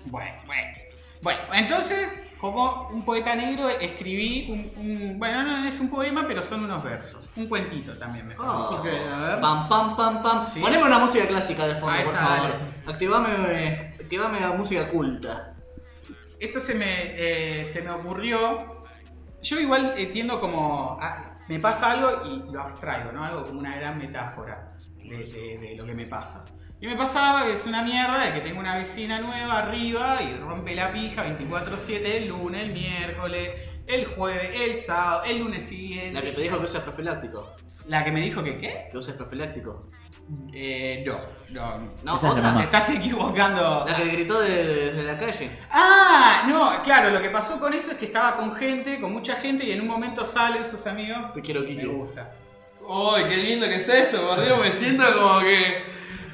Bueno, 0.06 0.36
bueno. 0.46 0.68
Bueno, 1.22 1.40
entonces, 1.54 2.14
como 2.40 2.90
un 2.90 3.04
poeta 3.04 3.36
negro, 3.36 3.68
escribí 3.70 4.48
un, 4.50 4.72
un- 4.86 5.20
Bueno, 5.20 5.44
no 5.44 5.68
es 5.68 5.80
un 5.80 5.90
poema, 5.90 6.26
pero 6.28 6.42
son 6.42 6.64
unos 6.64 6.84
versos. 6.84 7.22
Un 7.36 7.48
cuentito 7.48 7.94
también 7.98 8.28
me 8.28 8.36
Ah. 8.40 8.70
Ok, 8.72 8.86
a 8.86 9.20
ver. 9.20 9.42
Pam, 9.42 9.68
pam, 9.68 9.98
pam, 9.98 10.22
pam. 10.24 10.48
Sí. 10.48 10.60
Poneme 10.60 10.84
una 10.84 11.00
música 11.00 11.28
clásica 11.28 11.68
de 11.68 11.74
fondo, 11.76 11.90
Ahí 11.90 12.04
por 12.06 12.14
está, 12.14 12.26
favor. 12.26 12.52
dale. 12.52 12.64
Activame, 12.88 13.94
activame 14.00 14.40
la 14.40 14.50
música 14.52 14.88
culta. 14.88 15.54
Esto 16.40 16.60
se 16.60 16.76
me, 16.76 17.62
eh, 17.62 17.66
se 17.66 17.82
me 17.82 17.90
ocurrió. 17.90 18.77
Yo 19.42 19.60
igual 19.60 19.94
eh, 19.98 20.08
tiendo 20.08 20.40
como. 20.42 21.00
me 21.48 21.60
pasa 21.60 21.92
algo 21.92 22.26
y 22.26 22.52
lo 22.52 22.62
abstraigo, 22.62 23.12
¿no? 23.12 23.24
Algo 23.24 23.46
como 23.46 23.60
una 23.60 23.76
gran 23.76 23.98
metáfora 23.98 24.68
de, 24.98 25.18
de- 25.18 25.58
de 25.60 25.76
lo 25.76 25.86
que 25.86 25.94
me 25.94 26.06
pasa. 26.06 26.44
Y 26.80 26.86
me 26.88 26.96
pasaba 26.96 27.44
que 27.46 27.54
es 27.54 27.66
una 27.66 27.82
mierda 27.84 28.20
de 28.26 28.34
que 28.34 28.42
tengo 28.42 28.60
una 28.60 28.76
vecina 28.78 29.20
nueva 29.20 29.60
arriba 29.60 30.22
y 30.22 30.38
rompe 30.38 30.76
la 30.76 30.92
pija 30.92 31.26
24-7 31.26 32.02
el 32.06 32.28
lunes, 32.28 32.62
el 32.66 32.74
miércoles, 32.74 33.50
el 33.88 34.06
jueves, 34.06 34.62
el 34.62 34.78
sábado, 34.78 35.24
el 35.26 35.40
lunes 35.40 35.66
siguiente. 35.66 36.14
La 36.14 36.22
que 36.22 36.34
te 36.34 36.42
dijo 36.42 36.60
que 36.60 36.66
uses 36.66 36.82
profiláctico. 36.82 37.50
La 37.88 38.04
que 38.04 38.12
me 38.12 38.20
dijo 38.22 38.44
que 38.44 38.60
qué? 38.60 38.90
Que 38.92 38.98
uses 38.98 39.16
profiláctico. 39.16 39.88
Eh, 40.54 41.06
no, 41.06 41.18
no. 41.54 41.78
No, 42.04 42.18
Esa 42.18 42.18
es 42.18 42.24
la 42.24 42.30
otra. 42.32 42.44
mamá. 42.44 42.58
Te 42.60 42.64
estás 42.66 42.90
equivocando. 42.90 43.86
La 43.88 43.96
que 43.96 44.06
gritó 44.06 44.40
de- 44.42 44.66
desde 44.92 45.04
la 45.04 45.18
calle. 45.18 45.58
Ah, 45.72 46.44
no, 46.50 46.82
claro, 46.84 47.10
lo 47.12 47.22
que 47.22 47.30
pasó 47.30 47.60
con 47.60 47.74
eso 47.74 47.92
es 47.92 47.98
que 47.98 48.06
estaba 48.08 48.36
con 48.36 48.54
gente, 48.56 49.00
con 49.00 49.14
mucha 49.14 49.36
gente, 49.38 49.66
y 49.66 49.72
en 49.72 49.82
un 49.82 49.88
momento 49.88 50.26
salen 50.26 50.66
sus 50.66 50.86
amigos. 50.88 51.32
Te 51.34 51.42
quiero, 51.42 51.62
Me 51.62 51.68
Kiki. 51.68 51.86
gusta. 51.86 52.32
Uy, 52.86 53.24
qué 53.30 53.38
lindo 53.38 53.66
que 53.68 53.76
es 53.76 53.88
esto, 53.90 54.26
por 54.28 54.44
Dios, 54.44 54.60
me 54.60 54.72
siento 54.72 55.04
como 55.18 55.40
que. 55.40 55.84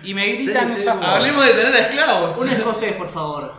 Y 0.04 0.14
me 0.14 0.28
gritan 0.34 0.68
Sí, 0.68 0.76
sí, 0.76 0.82
esa 0.82 0.92
sí. 0.94 0.98
forma. 0.98 1.16
Hablemos 1.16 1.46
de 1.46 1.54
tener 1.54 1.74
a 1.74 1.80
esclavos. 1.80 2.38
Un 2.38 2.50
escocés, 2.50 2.94
por 2.94 3.10
favor. 3.10 3.54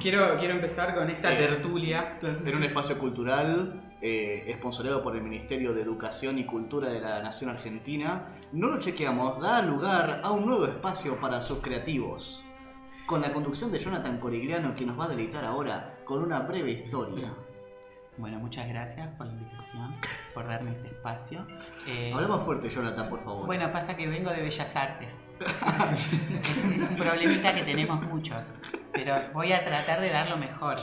Quiero, 0.00 0.36
quiero 0.38 0.54
empezar 0.54 0.94
con 0.94 1.08
esta 1.10 1.32
Eh. 1.32 1.36
tertulia. 1.36 2.18
En 2.22 2.56
un 2.56 2.64
espacio 2.64 2.98
cultural. 2.98 3.82
Eh, 4.00 4.58
por 5.02 5.16
el 5.16 5.22
Ministerio 5.22 5.74
de 5.74 5.82
Educación 5.82 6.38
y 6.38 6.46
Cultura 6.46 6.90
de 6.90 7.00
la 7.00 7.22
Nación 7.22 7.50
Argentina, 7.50 8.28
no 8.52 8.68
lo 8.68 8.78
chequeamos, 8.78 9.40
da 9.40 9.62
lugar 9.62 10.20
a 10.22 10.30
un 10.32 10.46
nuevo 10.46 10.66
espacio 10.66 11.20
para 11.20 11.42
sus 11.42 11.58
creativos. 11.58 12.42
Con 13.06 13.20
la 13.20 13.32
conducción 13.32 13.70
de 13.70 13.78
Jonathan 13.78 14.18
Corigliano, 14.18 14.74
que 14.74 14.84
nos 14.84 14.98
va 14.98 15.04
a 15.04 15.08
deleitar 15.08 15.44
ahora 15.44 15.98
con 16.04 16.22
una 16.22 16.40
breve 16.40 16.72
historia. 16.72 17.32
Bueno, 18.18 18.38
muchas 18.38 18.66
gracias 18.68 19.06
por 19.18 19.26
la 19.26 19.32
invitación, 19.34 19.94
por 20.32 20.48
darme 20.48 20.70
este 20.72 20.88
espacio. 20.88 21.46
Eh, 21.86 22.12
Habla 22.14 22.28
más 22.28 22.42
fuerte, 22.44 22.70
Jonathan, 22.70 23.10
por 23.10 23.22
favor. 23.22 23.44
Bueno, 23.44 23.70
pasa 23.70 23.94
que 23.94 24.06
vengo 24.08 24.30
de 24.30 24.40
Bellas 24.40 24.74
Artes. 24.74 25.20
es, 25.92 26.64
es 26.82 26.90
un 26.90 26.96
problemita 26.96 27.54
que 27.54 27.62
tenemos 27.62 28.00
muchos. 28.02 28.38
Pero 28.94 29.14
voy 29.34 29.52
a 29.52 29.62
tratar 29.62 30.00
de 30.00 30.08
dar 30.08 30.30
lo 30.30 30.38
mejor 30.38 30.76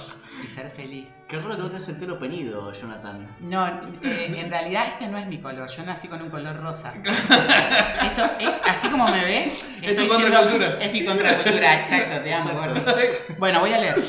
y 0.43 0.47
ser 0.47 0.69
feliz. 0.69 1.23
Qué 1.27 1.37
raro 1.39 1.55
que 1.55 1.61
no 1.63 1.67
tenés 1.69 1.89
el 1.89 1.97
pelo 1.97 2.19
penido, 2.19 2.71
Jonathan. 2.71 3.35
No, 3.39 3.65
eh, 4.03 4.31
en 4.37 4.51
realidad 4.51 4.85
este 4.89 5.07
no 5.07 5.17
es 5.17 5.25
mi 5.25 5.39
color. 5.39 5.67
Yo 5.67 5.83
nací 5.83 6.07
con 6.07 6.21
un 6.21 6.29
color 6.29 6.55
rosa. 6.61 6.93
Esto, 7.03 8.23
es- 8.39 8.51
así 8.69 8.89
como 8.89 9.07
me 9.07 9.23
ves, 9.25 9.75
Es 9.81 9.95
tu 9.95 10.07
contracultura. 10.07 10.77
Es 10.79 10.93
mi 10.93 11.03
contracultura, 11.03 11.73
exacto, 11.75 12.21
te 12.21 12.33
amo, 12.35 12.51
gordo. 12.53 12.83
Bueno, 13.39 13.59
voy 13.61 13.73
a 13.73 13.79
leer. 13.79 14.03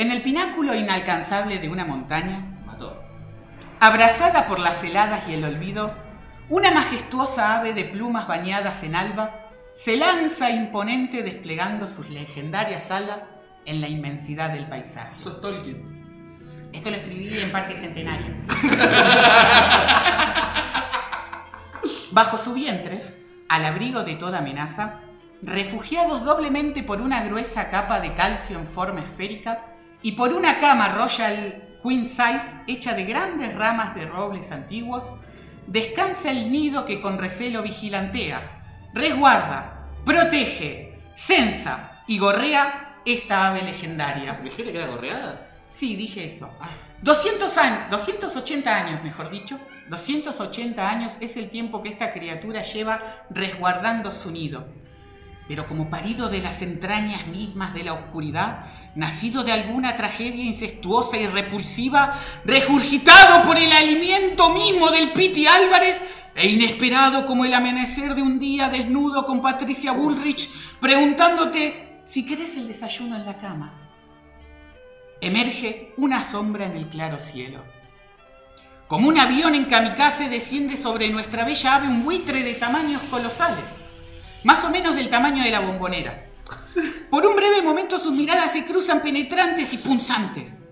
En 0.00 0.10
el 0.10 0.22
pináculo 0.22 0.74
inalcanzable 0.74 1.58
de 1.58 1.68
una 1.68 1.84
montaña, 1.84 2.40
Mató. 2.64 3.04
Abrazada 3.80 4.48
por 4.48 4.58
las 4.58 4.82
heladas 4.82 5.28
y 5.28 5.34
el 5.34 5.44
olvido, 5.44 5.94
una 6.48 6.70
majestuosa 6.70 7.58
ave 7.58 7.74
de 7.74 7.84
plumas 7.84 8.26
bañadas 8.26 8.82
en 8.82 8.96
alba 8.96 9.50
se 9.74 9.98
lanza 9.98 10.48
imponente 10.48 11.22
desplegando 11.22 11.86
sus 11.86 12.08
legendarias 12.08 12.90
alas 12.90 13.30
en 13.66 13.82
la 13.82 13.88
inmensidad 13.88 14.54
del 14.54 14.70
paisaje. 14.70 15.22
Sos 15.22 15.42
Tolkien. 15.42 16.70
Esto 16.72 16.88
lo 16.88 16.96
escribí 16.96 17.38
en 17.38 17.52
Parque 17.52 17.76
Centenario. 17.76 18.34
Bajo 22.12 22.38
su 22.38 22.54
vientre, 22.54 23.22
al 23.50 23.66
abrigo 23.66 24.02
de 24.02 24.14
toda 24.14 24.38
amenaza, 24.38 25.00
refugiados 25.42 26.24
doblemente 26.24 26.82
por 26.82 27.02
una 27.02 27.22
gruesa 27.22 27.68
capa 27.68 28.00
de 28.00 28.14
calcio 28.14 28.58
en 28.58 28.66
forma 28.66 29.02
esférica 29.02 29.66
y 30.02 30.12
por 30.12 30.32
una 30.32 30.58
cama 30.58 30.88
Royal 30.88 31.78
Queen 31.82 32.06
Size 32.06 32.62
hecha 32.66 32.94
de 32.94 33.04
grandes 33.04 33.54
ramas 33.54 33.94
de 33.94 34.06
robles 34.06 34.52
antiguos, 34.52 35.14
descansa 35.66 36.30
el 36.30 36.50
nido 36.50 36.84
que 36.84 37.00
con 37.00 37.18
recelo 37.18 37.62
vigilantea, 37.62 38.90
resguarda, 38.94 39.88
protege, 40.04 40.98
censa 41.14 42.02
y 42.06 42.18
gorrea 42.18 42.96
esta 43.04 43.48
ave 43.48 43.62
legendaria. 43.62 44.34
¿Dijiste 44.42 44.72
que 44.72 44.78
era 44.78 44.88
gorreada? 44.88 45.50
Sí, 45.70 45.96
dije 45.96 46.24
eso. 46.24 46.52
200 47.02 47.58
años, 47.58 47.90
280 47.90 48.76
años, 48.76 49.04
mejor 49.04 49.30
dicho. 49.30 49.58
280 49.88 50.88
años 50.88 51.16
es 51.20 51.36
el 51.36 51.48
tiempo 51.48 51.82
que 51.82 51.88
esta 51.88 52.12
criatura 52.12 52.62
lleva 52.62 53.24
resguardando 53.30 54.10
su 54.10 54.30
nido. 54.30 54.66
Pero 55.48 55.66
como 55.66 55.90
parido 55.90 56.28
de 56.28 56.40
las 56.40 56.62
entrañas 56.62 57.26
mismas 57.26 57.74
de 57.74 57.84
la 57.84 57.94
oscuridad, 57.94 58.66
nacido 58.94 59.44
de 59.44 59.52
alguna 59.52 59.96
tragedia 59.96 60.44
incestuosa 60.44 61.16
y 61.16 61.26
repulsiva, 61.26 62.18
regurgitado 62.44 63.46
por 63.46 63.56
el 63.56 63.70
alimento 63.72 64.50
mismo 64.50 64.90
del 64.90 65.10
Piti 65.10 65.46
Álvarez, 65.46 66.00
e 66.34 66.48
inesperado 66.48 67.26
como 67.26 67.44
el 67.44 67.52
amanecer 67.52 68.14
de 68.14 68.22
un 68.22 68.38
día 68.38 68.68
desnudo 68.68 69.26
con 69.26 69.42
Patricia 69.42 69.92
Bullrich, 69.92 70.48
preguntándote 70.80 72.00
si 72.04 72.24
querés 72.24 72.56
el 72.56 72.68
desayuno 72.68 73.16
en 73.16 73.26
la 73.26 73.38
cama 73.38 73.80
emerge 75.20 75.92
una 75.96 76.22
sombra 76.22 76.66
en 76.66 76.76
el 76.76 76.88
claro 76.88 77.18
cielo. 77.18 77.62
Como 78.88 79.08
un 79.08 79.18
avión 79.18 79.54
en 79.54 79.66
kamikaze 79.66 80.28
desciende 80.28 80.76
sobre 80.76 81.08
nuestra 81.10 81.44
bella 81.44 81.76
ave 81.76 81.88
un 81.88 82.04
buitre 82.04 82.42
de 82.42 82.54
tamaños 82.54 83.02
colosales, 83.02 83.76
más 84.42 84.64
o 84.64 84.70
menos 84.70 84.96
del 84.96 85.10
tamaño 85.10 85.44
de 85.44 85.50
la 85.50 85.60
bombonera. 85.60 86.29
Por 87.10 87.26
un 87.26 87.34
breve 87.34 87.60
momento 87.60 87.98
sus 87.98 88.12
miradas 88.12 88.52
se 88.52 88.64
cruzan 88.64 89.02
penetrantes 89.02 89.72
y 89.72 89.78
punzantes. 89.78 90.62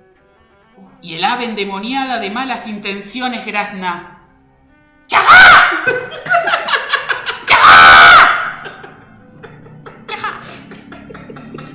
Y 1.03 1.15
el 1.15 1.25
ave 1.25 1.47
endemoniada 1.47 2.21
de 2.21 2.31
malas 2.31 2.69
intenciones 2.69 3.45
grazna. 3.45 4.23
¡Chajá! 5.09 5.69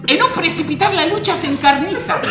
En 0.07 0.21
un 0.21 0.31
precipitar 0.33 0.93
la 0.93 1.07
lucha 1.07 1.35
se 1.35 1.47
encarniza. 1.47 2.21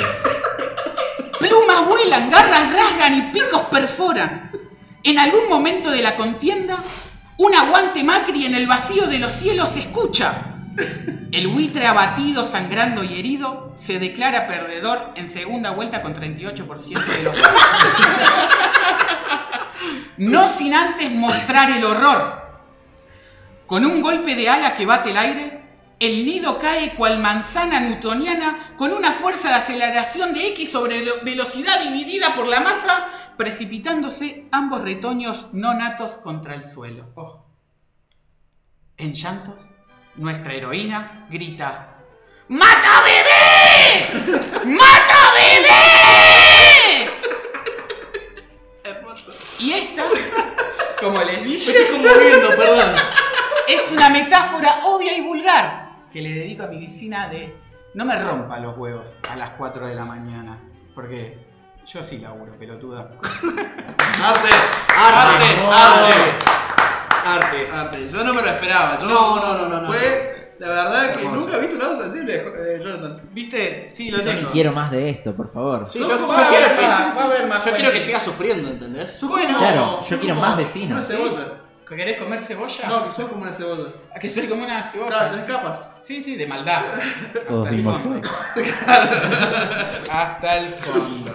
Plumas 1.39 1.87
vuelan, 1.87 2.31
garras 2.31 2.73
rasgan 2.73 3.17
y 3.17 3.23
picos 3.33 3.62
perforan. 3.62 4.53
En 5.03 5.19
algún 5.19 5.49
momento 5.49 5.91
de 5.91 6.03
la 6.03 6.15
contienda, 6.15 6.83
un 7.39 7.55
aguante 7.55 8.05
Macri 8.05 8.47
en 8.47 8.55
el 8.55 8.67
vacío 8.67 9.07
de 9.07 9.19
los 9.19 9.33
cielos 9.33 9.71
se 9.71 9.81
escucha. 9.81 10.51
El 11.33 11.49
buitre 11.49 11.87
abatido, 11.87 12.45
sangrando 12.47 13.02
y 13.05 13.19
herido, 13.19 13.73
se 13.76 13.99
declara 13.99 14.47
perdedor 14.47 15.12
en 15.17 15.29
segunda 15.29 15.71
vuelta 15.71 16.00
con 16.02 16.14
38% 16.14 17.05
de 17.07 17.23
los 17.23 17.37
votos. 17.37 17.52
No 20.19 20.49
sin 20.49 20.75
antes 20.75 21.11
mostrar 21.11 21.71
el 21.71 21.85
horror. 21.85 22.41
Con 23.67 23.85
un 23.85 24.00
golpe 24.02 24.35
de 24.35 24.49
ala 24.49 24.76
que 24.76 24.87
bate 24.87 25.11
el 25.11 25.17
aire, 25.17 25.62
el 25.99 26.26
nido 26.26 26.59
cae 26.59 26.95
cual 26.95 27.19
manzana 27.21 27.81
newtoniana 27.81 28.75
con 28.76 28.93
una 28.93 29.12
fuerza 29.12 29.49
de 29.49 29.55
aceleración 29.55 30.35
de 30.35 30.49
X 30.49 30.71
sobre 30.71 31.05
lo- 31.05 31.23
velocidad 31.25 31.81
dividida 31.83 32.35
por 32.35 32.47
la 32.49 32.61
masa, 32.61 33.09
precipitándose 33.37 34.47
ambos 34.52 34.83
retoños 34.83 35.47
no 35.52 35.75
natos 35.75 36.12
contra 36.19 36.55
el 36.55 36.64
suelo. 36.64 37.11
Oh. 37.14 37.47
En 38.99 39.14
llantos, 39.14 39.62
nuestra 40.16 40.54
heroína 40.54 41.26
grita: 41.31 41.97
¡Mata 42.49 43.02
bebé! 43.04 44.64
¡Mata 44.64 45.33
bebé! 45.35 46.12
Y 49.59 49.73
esta, 49.73 50.02
como 51.00 51.23
les 51.23 51.45
dije, 51.45 51.73
Me 51.73 51.78
estoy 51.78 51.97
conmoviendo, 51.97 52.49
perdón. 52.49 52.95
es 53.69 53.92
una 53.92 54.09
metáfora 54.11 54.75
obvia 54.87 55.16
y 55.16 55.21
vulgar 55.21 55.92
que 56.12 56.21
le 56.21 56.31
dedico 56.31 56.64
a 56.64 56.66
mi 56.66 56.85
vecina 56.85 57.28
de 57.28 57.54
no 57.95 58.04
me 58.04 58.21
rompa 58.21 58.59
los 58.59 58.76
huevos 58.76 59.16
a 59.31 59.37
las 59.37 59.50
4 59.50 59.87
de 59.87 59.95
la 59.95 60.04
mañana. 60.04 60.59
Porque 60.95 61.38
yo 61.87 62.02
sí 62.02 62.19
laburo, 62.19 62.59
pelotuda. 62.59 63.12
Arte, 64.23 64.49
Arte, 64.97 65.47
arte, 65.69 65.69
Arte. 65.71 66.72
Arte. 67.25 68.09
Yo 68.11 68.25
no 68.25 68.35
me 68.35 68.43
lo 68.43 68.49
esperaba. 68.49 68.99
Yo 69.00 69.07
No, 69.07 69.37
no, 69.41 69.59
no, 69.59 69.69
no, 69.69 69.81
no. 69.83 69.87
Fue, 69.88 70.55
la 70.59 70.69
verdad, 70.69 71.14
que 71.14 71.23
Hermoso. 71.23 71.47
nunca 71.47 71.59
vi 71.59 71.67
tu 71.69 71.79
lado 71.79 72.00
sensible, 72.00 72.35
eh, 72.37 72.81
Jonathan. 72.83 73.21
¿Viste? 73.33 73.88
Sí, 73.91 74.11
lo 74.11 74.19
Yo 74.19 74.25
tengo. 74.25 74.50
quiero 74.50 74.73
más 74.73 74.91
de 74.91 75.11
esto, 75.11 75.35
por 75.35 75.52
favor. 75.52 75.88
Sí, 75.88 75.99
yo, 75.99 76.09
yo 76.09 76.17
quiero, 76.17 76.29
va, 76.29 76.37
que, 76.49 76.83
va, 76.83 77.14
va 77.17 77.23
a 77.23 77.25
haber 77.26 77.47
más 77.49 77.64
yo 77.64 77.73
quiero 77.75 77.93
que 77.93 78.00
siga 78.00 78.21
sufriendo, 78.21 78.69
¿entendés? 78.71 79.19
Bueno, 79.23 79.59
Claro, 79.59 80.02
yo 80.02 80.21
quiero 80.21 80.35
más 80.37 80.57
vecinos. 80.57 80.91
Una 80.93 81.02
cebolla. 81.02 81.47
¿Querés 81.88 82.17
comer 82.19 82.41
cebolla? 82.41 82.88
No, 82.88 83.05
que 83.05 83.11
sos 83.11 83.29
como 83.29 83.43
una 83.43 83.52
cebolla. 83.52 83.91
¿A 84.17 84.19
que 84.19 84.31
soy 84.31 84.47
como 84.47 84.64
una 84.64 84.83
cebolla? 84.83 85.11
Claro, 85.11 85.31
tenés 85.33 85.45
capas. 85.47 85.97
Sí, 86.00 86.23
sí, 86.23 86.37
de 86.37 86.47
maldad. 86.47 86.85
Todos 87.47 87.67
Hasta 87.69 87.76
el 87.76 87.83
fondo. 87.85 88.29
Hasta 90.11 90.57
el 90.57 90.73
fondo. 90.73 91.33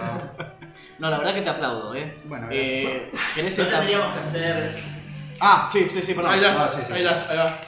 No, 0.98 1.10
la 1.10 1.18
verdad 1.18 1.34
que 1.34 1.42
te 1.42 1.50
aplaudo, 1.50 1.94
¿eh? 1.94 2.18
Bueno, 2.24 2.48
eh, 2.50 3.12
¿Querés 3.36 3.56
No 3.56 3.64
sentar? 3.64 3.80
tendríamos 3.82 4.14
que 4.16 4.22
hacer. 4.24 4.74
Ah, 5.40 5.68
sí, 5.70 5.86
sí, 5.90 6.02
sí, 6.02 6.14
perdón. 6.14 6.32
Ahí 6.32 6.40
ya, 6.40 6.62
Ah, 6.62 6.68
sí, 6.68 6.80
sí. 6.86 6.92
ahí 6.92 7.02
ya, 7.02 7.18
ahí 7.30 7.36
va. 7.36 7.58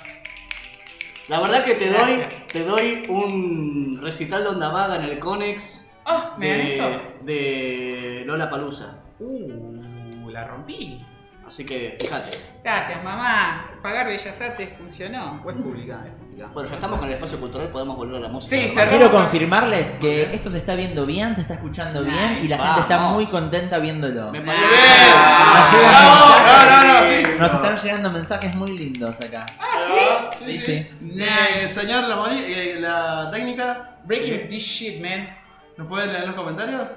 La 1.28 1.40
verdad 1.40 1.64
que 1.64 1.74
te 1.76 1.90
doy, 1.92 2.22
te 2.52 2.64
doy 2.64 3.04
un 3.08 4.00
recital 4.02 4.42
de 4.42 4.48
onda 4.50 4.70
vaga 4.70 4.96
en 4.96 5.02
el 5.04 5.18
Conex 5.20 5.88
Ah, 6.04 6.34
¿me 6.38 6.50
dan 6.50 6.60
eso? 6.60 6.88
de, 7.22 7.32
de 7.32 8.22
Lola 8.24 8.50
Palusa. 8.50 8.96
Uh, 9.20 10.28
la 10.30 10.46
rompí. 10.48 11.04
Así 11.46 11.64
que 11.64 11.96
fíjate. 12.00 12.36
Gracias, 12.64 13.02
mamá. 13.04 13.70
Pagar 13.82 14.06
Bellas 14.08 14.40
Artes 14.40 14.70
funcionó. 14.78 15.40
O 15.44 15.50
es 15.50 15.56
pública, 15.56 16.02
es 16.04 16.10
pública. 16.12 16.19
Bueno, 16.48 16.68
ya 16.68 16.74
estamos 16.76 16.98
con 16.98 17.08
el 17.08 17.14
espacio 17.14 17.38
cultural, 17.38 17.68
podemos 17.68 17.96
volver 17.96 18.16
a 18.16 18.20
la 18.20 18.28
música. 18.28 18.56
Sí. 18.56 18.72
Quiero 18.88 19.10
confirmarles 19.10 19.92
que 19.96 20.22
esto 20.34 20.50
se 20.50 20.58
está 20.58 20.74
viendo 20.74 21.04
bien, 21.06 21.34
se 21.34 21.42
está 21.42 21.54
escuchando 21.54 22.02
bien 22.02 22.40
y 22.42 22.48
la 22.48 22.58
gente 22.58 22.80
está 22.80 22.98
muy 23.10 23.26
contenta 23.26 23.78
viéndolo. 23.78 24.30
Me 24.32 24.40
parece. 24.40 24.64
Nos 24.64 25.72
llegan 25.72 25.92
No, 25.92 26.26
mensajes- 26.26 26.70
no, 26.70 26.92
no, 26.92 27.00
sí. 27.04 27.38
Nos 27.40 27.54
están 27.54 27.76
llegando 27.82 28.10
mensajes 28.10 28.56
muy 28.56 28.76
lindos 28.78 29.20
acá. 29.20 29.46
Ah, 29.58 30.30
Sí, 30.32 30.58
sí. 30.60 30.72
Eh, 30.72 30.90
Nice. 31.00 31.62
enseñar 31.62 32.04
la, 32.04 32.16
eh, 32.32 32.76
la 32.80 33.30
técnica. 33.30 33.96
Breaking 34.04 34.48
this 34.48 34.62
shit, 34.62 35.02
man. 35.02 35.28
¿Nos 35.76 35.86
pueden 35.86 36.08
leer 36.10 36.22
en 36.22 36.28
los 36.28 36.36
comentarios? 36.36 36.88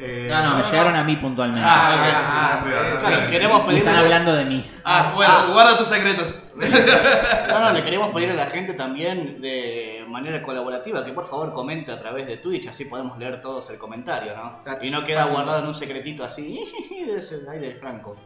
Eh, 0.00 0.28
No, 0.30 0.42
no, 0.42 0.56
me 0.58 0.62
llegaron 0.62 0.94
a 0.94 1.02
mí 1.04 1.16
puntualmente. 1.16 1.66
Ah, 1.68 1.90
ok, 1.94 2.04
sí, 2.04 2.10
sí, 2.10 2.16
Ah, 2.24 2.60
sí, 2.62 2.70
sí, 2.70 2.98
Claro, 3.00 3.24
sí. 3.24 3.30
queremos 3.32 3.60
pedirle, 3.62 3.78
están 3.78 3.96
hablando 3.96 4.32
de 4.36 4.44
mí. 4.44 4.70
Ah, 4.84 5.12
bueno, 5.14 5.52
guarda 5.52 5.76
tus 5.76 5.88
secretos. 5.88 6.42
no, 6.54 7.60
no, 7.60 7.70
le 7.72 7.82
queremos 7.82 8.10
pedir 8.10 8.30
a 8.30 8.34
la 8.34 8.46
gente 8.46 8.74
también 8.74 9.40
de 9.40 10.04
manera 10.08 10.40
colaborativa 10.42 11.04
que 11.04 11.12
por 11.12 11.28
favor 11.28 11.52
comente 11.52 11.92
a 11.92 11.98
través 12.00 12.26
de 12.26 12.36
Twitch, 12.38 12.68
así 12.68 12.84
podemos 12.84 13.18
leer 13.18 13.40
todos 13.42 13.68
el 13.70 13.78
comentario, 13.78 14.34
¿no? 14.36 14.60
That's 14.64 14.84
Y 14.84 14.90
no 14.90 15.04
queda 15.04 15.24
guardado 15.26 15.60
en 15.60 15.66
un 15.66 15.74
secretito 15.74 16.24
así, 16.24 16.64
de 17.06 17.18
ese 17.18 17.40
aire 17.50 17.72
de 17.72 17.74
Franco. 17.74 18.16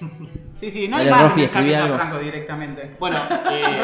Sí, 0.54 0.70
sí, 0.70 0.88
no 0.88 0.98
Dale, 0.98 1.08
hay 1.10 1.14
más 1.16 1.22
Rofi, 1.30 1.42
escribí 1.44 1.64
mensajes 1.70 1.76
a 1.80 1.84
algo. 1.84 1.96
Franco 1.96 2.18
directamente. 2.18 2.96
Bueno, 2.98 3.16
eh, 3.50 3.82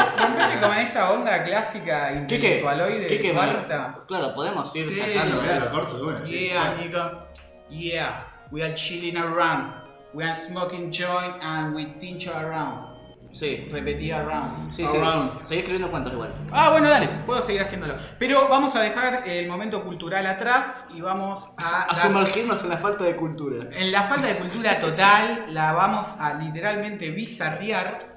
como 0.61 0.73
en 0.75 0.79
esta 0.81 1.11
onda 1.13 1.43
clásica 1.45 2.13
intelectualoide 2.13 3.07
Kike, 3.07 3.33
cuarta. 3.33 4.01
claro, 4.07 4.35
podemos 4.35 4.77
ir 4.77 4.93
Sí, 4.93 5.01
sacando. 5.01 5.41
Mira, 5.43 5.59
la 5.61 5.71
corso 5.71 5.99
suena, 5.99 6.21
sí. 6.27 6.49
Yeah, 6.49 6.77
nigga. 6.79 7.27
Yeah. 7.71 8.27
We 8.51 8.63
are 8.63 8.75
chilling 8.75 9.17
around. 9.17 9.73
We 10.13 10.25
are 10.25 10.35
smoking 10.35 10.91
joint 10.93 11.37
and 11.43 11.75
we 11.75 11.87
tincho 11.99 12.33
around. 12.37 12.96
Sí, 13.37 13.69
Repetí 13.71 14.11
around. 14.11 14.73
sí, 14.75 14.89
sí. 14.89 14.97
Around. 14.97 15.45
Seguí 15.45 15.59
escribiendo 15.61 15.91
cuentos 15.91 16.13
igual. 16.15 16.33
Ah, 16.53 16.71
bueno, 16.71 16.89
dale, 16.89 17.07
puedo 17.27 17.43
seguir 17.43 17.61
haciéndolo. 17.61 17.95
Pero 18.19 18.49
vamos 18.49 18.75
a 18.77 18.81
dejar 18.81 19.29
el 19.29 19.47
momento 19.47 19.85
cultural 19.85 20.25
atrás 20.27 20.75
y 20.95 21.03
vamos 21.03 21.49
a. 21.59 21.83
A 21.83 21.95
dar- 21.95 22.07
sumergirnos 22.07 22.63
en 22.65 22.71
la 22.71 22.79
falta 22.79 23.05
de 23.05 23.15
cultura. 23.15 23.69
En 23.73 23.93
la 23.93 24.03
falta 24.05 24.27
de 24.29 24.37
cultura 24.39 24.81
total, 24.81 25.47
la 25.51 25.73
vamos 25.75 26.15
a 26.19 26.33
literalmente 26.35 27.11
bizarrear. 27.11 28.17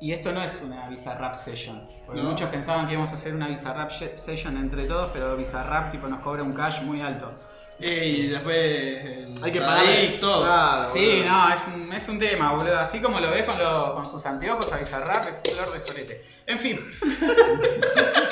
Y 0.00 0.12
esto 0.12 0.32
no 0.32 0.42
es 0.42 0.60
una 0.60 0.88
Bizarrap 0.88 1.34
session. 1.36 1.88
Porque 2.04 2.20
No. 2.22 2.28
muchos 2.30 2.48
pensaban 2.50 2.86
que 2.86 2.92
íbamos 2.94 3.12
a 3.12 3.14
hacer 3.14 3.34
una 3.34 3.46
Bizarrap 3.48 3.90
session 3.90 4.56
entre 4.56 4.84
todos, 4.86 5.10
pero 5.12 5.36
Bizarrap 5.36 5.90
tipo 5.92 6.06
nos 6.08 6.20
cobra 6.20 6.42
un 6.42 6.52
cash 6.52 6.82
muy 6.82 7.00
alto. 7.00 7.32
Y 7.78 8.28
después. 8.28 8.56
el 8.56 9.38
Hay 9.42 9.52
que 9.52 9.60
pagar 9.60 9.84
todo. 10.20 10.44
Claro, 10.44 10.88
Sí, 10.88 11.22
boludo. 11.22 11.24
no, 11.32 11.48
es 11.54 11.60
un, 11.74 11.92
es 11.92 12.08
un 12.08 12.18
tema, 12.18 12.52
boludo. 12.52 12.78
Así 12.78 13.00
como 13.00 13.20
lo 13.20 13.30
ves 13.30 13.44
con, 13.44 13.58
lo- 13.58 13.94
con 13.94 14.06
sus 14.06 14.24
anteojos 14.24 14.72
a 14.72 14.78
Bizarrap, 14.78 15.26
es 15.44 15.52
flor 15.54 15.72
de 15.72 15.80
solete. 15.80 16.24
En 16.46 16.58
fin. 16.58 16.80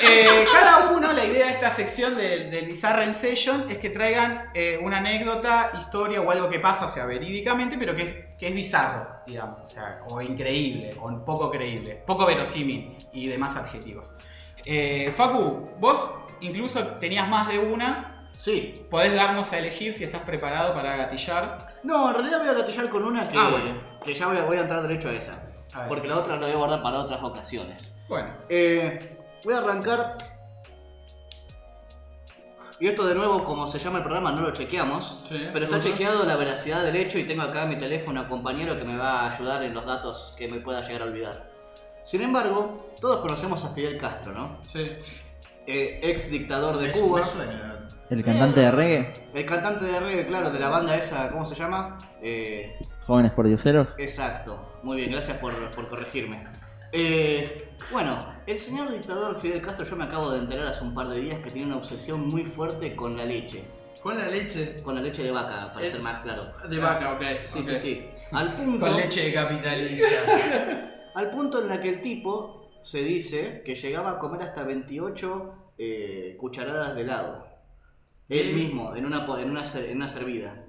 Eh, 0.07 0.45
cada 0.53 0.91
uno, 0.91 1.11
la 1.13 1.25
idea 1.25 1.47
de 1.47 1.53
esta 1.53 1.71
sección 1.71 2.15
del, 2.15 2.51
del 2.51 2.65
Bizarren 2.67 3.13
Session 3.13 3.65
es 3.71 3.79
que 3.79 3.89
traigan 3.89 4.49
eh, 4.53 4.79
una 4.81 4.97
anécdota, 4.97 5.71
historia 5.79 6.21
o 6.21 6.29
algo 6.29 6.47
que 6.49 6.59
pasa, 6.59 6.85
o 6.85 6.89
sea, 6.89 7.05
verídicamente, 7.05 7.75
pero 7.77 7.95
que 7.95 8.01
es, 8.03 8.37
que 8.37 8.47
es 8.49 8.53
bizarro, 8.53 9.07
digamos. 9.25 9.61
O 9.63 9.67
sea, 9.67 10.01
o 10.07 10.21
increíble, 10.21 10.95
o 11.01 11.25
poco 11.25 11.49
creíble, 11.49 11.95
poco 12.05 12.25
verosímil 12.27 12.95
y 13.13 13.27
demás 13.27 13.55
adjetivos. 13.55 14.07
Eh, 14.63 15.11
Facu, 15.15 15.71
vos 15.79 16.09
incluso 16.41 16.85
tenías 16.99 17.27
más 17.27 17.47
de 17.47 17.57
una. 17.59 18.14
Sí. 18.37 18.85
Podés 18.89 19.15
darnos 19.15 19.51
a 19.53 19.57
elegir 19.59 19.93
si 19.93 20.03
estás 20.03 20.21
preparado 20.21 20.73
para 20.73 20.95
gatillar. 20.97 21.75
No, 21.83 22.09
en 22.09 22.15
realidad 22.15 22.39
voy 22.39 22.49
a 22.49 22.53
gatillar 22.53 22.89
con 22.89 23.03
una 23.03 23.29
que, 23.29 23.37
Ah, 23.37 23.49
bueno. 23.49 23.79
que 24.03 24.13
ya 24.13 24.27
voy 24.27 24.37
a, 24.37 24.43
voy 24.43 24.57
a 24.57 24.61
entrar 24.61 24.81
derecho 24.81 25.09
a 25.09 25.13
esa. 25.13 25.41
A 25.73 25.79
ver. 25.81 25.87
Porque 25.89 26.07
la 26.07 26.17
otra 26.19 26.35
la 26.35 26.45
voy 26.47 26.51
a 26.55 26.57
guardar 26.57 26.81
para 26.81 26.99
otras 26.99 27.21
ocasiones. 27.23 27.93
Bueno. 28.07 28.29
Eh, 28.49 29.17
voy 29.43 29.53
a 29.53 29.57
arrancar. 29.59 30.17
Y 32.79 32.87
esto 32.87 33.05
de 33.05 33.15
nuevo, 33.15 33.43
como 33.45 33.71
se 33.71 33.79
llama 33.79 33.99
el 33.99 34.03
programa, 34.03 34.31
no 34.33 34.41
lo 34.41 34.51
chequeamos. 34.51 35.19
Sí, 35.29 35.47
pero 35.53 35.65
está 35.65 35.77
ujú. 35.77 35.87
chequeado 35.87 36.25
la 36.25 36.35
veracidad 36.35 36.83
del 36.83 36.97
hecho 36.97 37.17
y 37.17 37.23
tengo 37.23 37.43
acá 37.43 37.63
en 37.63 37.69
mi 37.69 37.79
teléfono 37.79 38.19
a 38.19 38.27
compañero 38.27 38.77
que 38.77 38.83
me 38.83 38.97
va 38.97 39.21
a 39.21 39.33
ayudar 39.33 39.63
en 39.63 39.73
los 39.73 39.85
datos 39.85 40.33
que 40.37 40.49
me 40.49 40.59
pueda 40.59 40.81
llegar 40.81 41.03
a 41.03 41.05
olvidar. 41.05 41.49
Sin 42.03 42.21
embargo, 42.21 42.93
todos 42.99 43.17
conocemos 43.21 43.63
a 43.63 43.69
Fidel 43.69 43.97
Castro, 43.97 44.33
¿no? 44.33 44.57
Sí. 44.67 44.91
Eh, 45.67 45.99
ex 46.03 46.29
dictador 46.29 46.77
de 46.77 46.87
Me- 46.87 46.93
Cuba. 46.93 47.19
me 47.21 47.25
suena. 47.25 47.74
El 48.09 48.23
cantante 48.23 48.59
de 48.59 48.71
reggae, 48.71 49.13
El 49.33 49.45
cantante 49.45 49.85
de 49.85 49.99
reggae, 49.99 50.27
claro, 50.27 50.51
de 50.51 50.59
la 50.59 50.69
banda 50.69 50.95
esa, 50.95 51.31
¿cómo 51.31 51.45
se 51.45 51.55
llama? 51.55 51.97
Eh, 52.21 52.75
Jóvenes 53.07 53.31
por 53.31 53.47
Dioseros. 53.47 53.87
Exacto, 53.97 54.79
muy 54.83 54.97
bien, 54.97 55.11
gracias 55.11 55.37
por, 55.37 55.53
por 55.71 55.87
corregirme. 55.87 56.43
Eh, 56.91 57.69
bueno, 57.91 58.33
el 58.45 58.59
señor 58.59 58.91
dictador 58.91 59.39
Fidel 59.41 59.61
Castro, 59.61 59.85
yo 59.85 59.95
me 59.95 60.03
acabo 60.05 60.31
de 60.31 60.39
enterar 60.39 60.67
hace 60.67 60.83
un 60.83 60.93
par 60.93 61.07
de 61.09 61.19
días 61.19 61.39
que 61.39 61.49
tiene 61.49 61.67
una 61.67 61.77
obsesión 61.77 62.27
muy 62.27 62.45
fuerte 62.45 62.95
con 62.95 63.17
la 63.17 63.25
leche. 63.25 63.63
Con 64.01 64.17
la 64.17 64.27
leche 64.27 64.83
Con 64.83 64.93
la 64.93 65.01
leche 65.01 65.23
de 65.23 65.31
vaca, 65.31 65.73
para 65.73 65.85
Eh, 65.85 65.89
ser 65.89 65.99
más 66.01 66.21
claro. 66.21 66.53
de 66.69 66.77
vaca, 66.79 67.13
ok. 67.13 67.23
Sí, 67.45 67.63
sí, 67.63 67.75
sí. 67.75 68.09
Al 68.31 68.53
punto, 68.55 68.85
Con 68.85 68.97
leche 68.97 69.25
de 69.25 69.33
capitalista. 69.33 70.05
al 71.15 71.31
punto 71.31 71.61
en 71.61 71.69
la 71.69 71.81
que 71.81 71.89
el 71.89 72.01
tipo 72.01 72.69
se 72.83 72.99
dice 73.03 73.63
que 73.65 73.73
llegaba 73.75 74.11
a 74.11 74.19
comer 74.19 74.43
hasta 74.43 74.63
28 74.63 75.53
eh, 75.79 76.37
cucharadas 76.39 76.93
de 76.95 77.01
helado. 77.01 77.54
Él 78.29 78.55
mismo, 78.55 78.95
en 78.95 79.05
una, 79.05 79.25
en 79.39 79.51
una, 79.51 79.65
ser- 79.67 79.89
en 79.89 79.97
una 79.97 80.07
servida. 80.07 80.63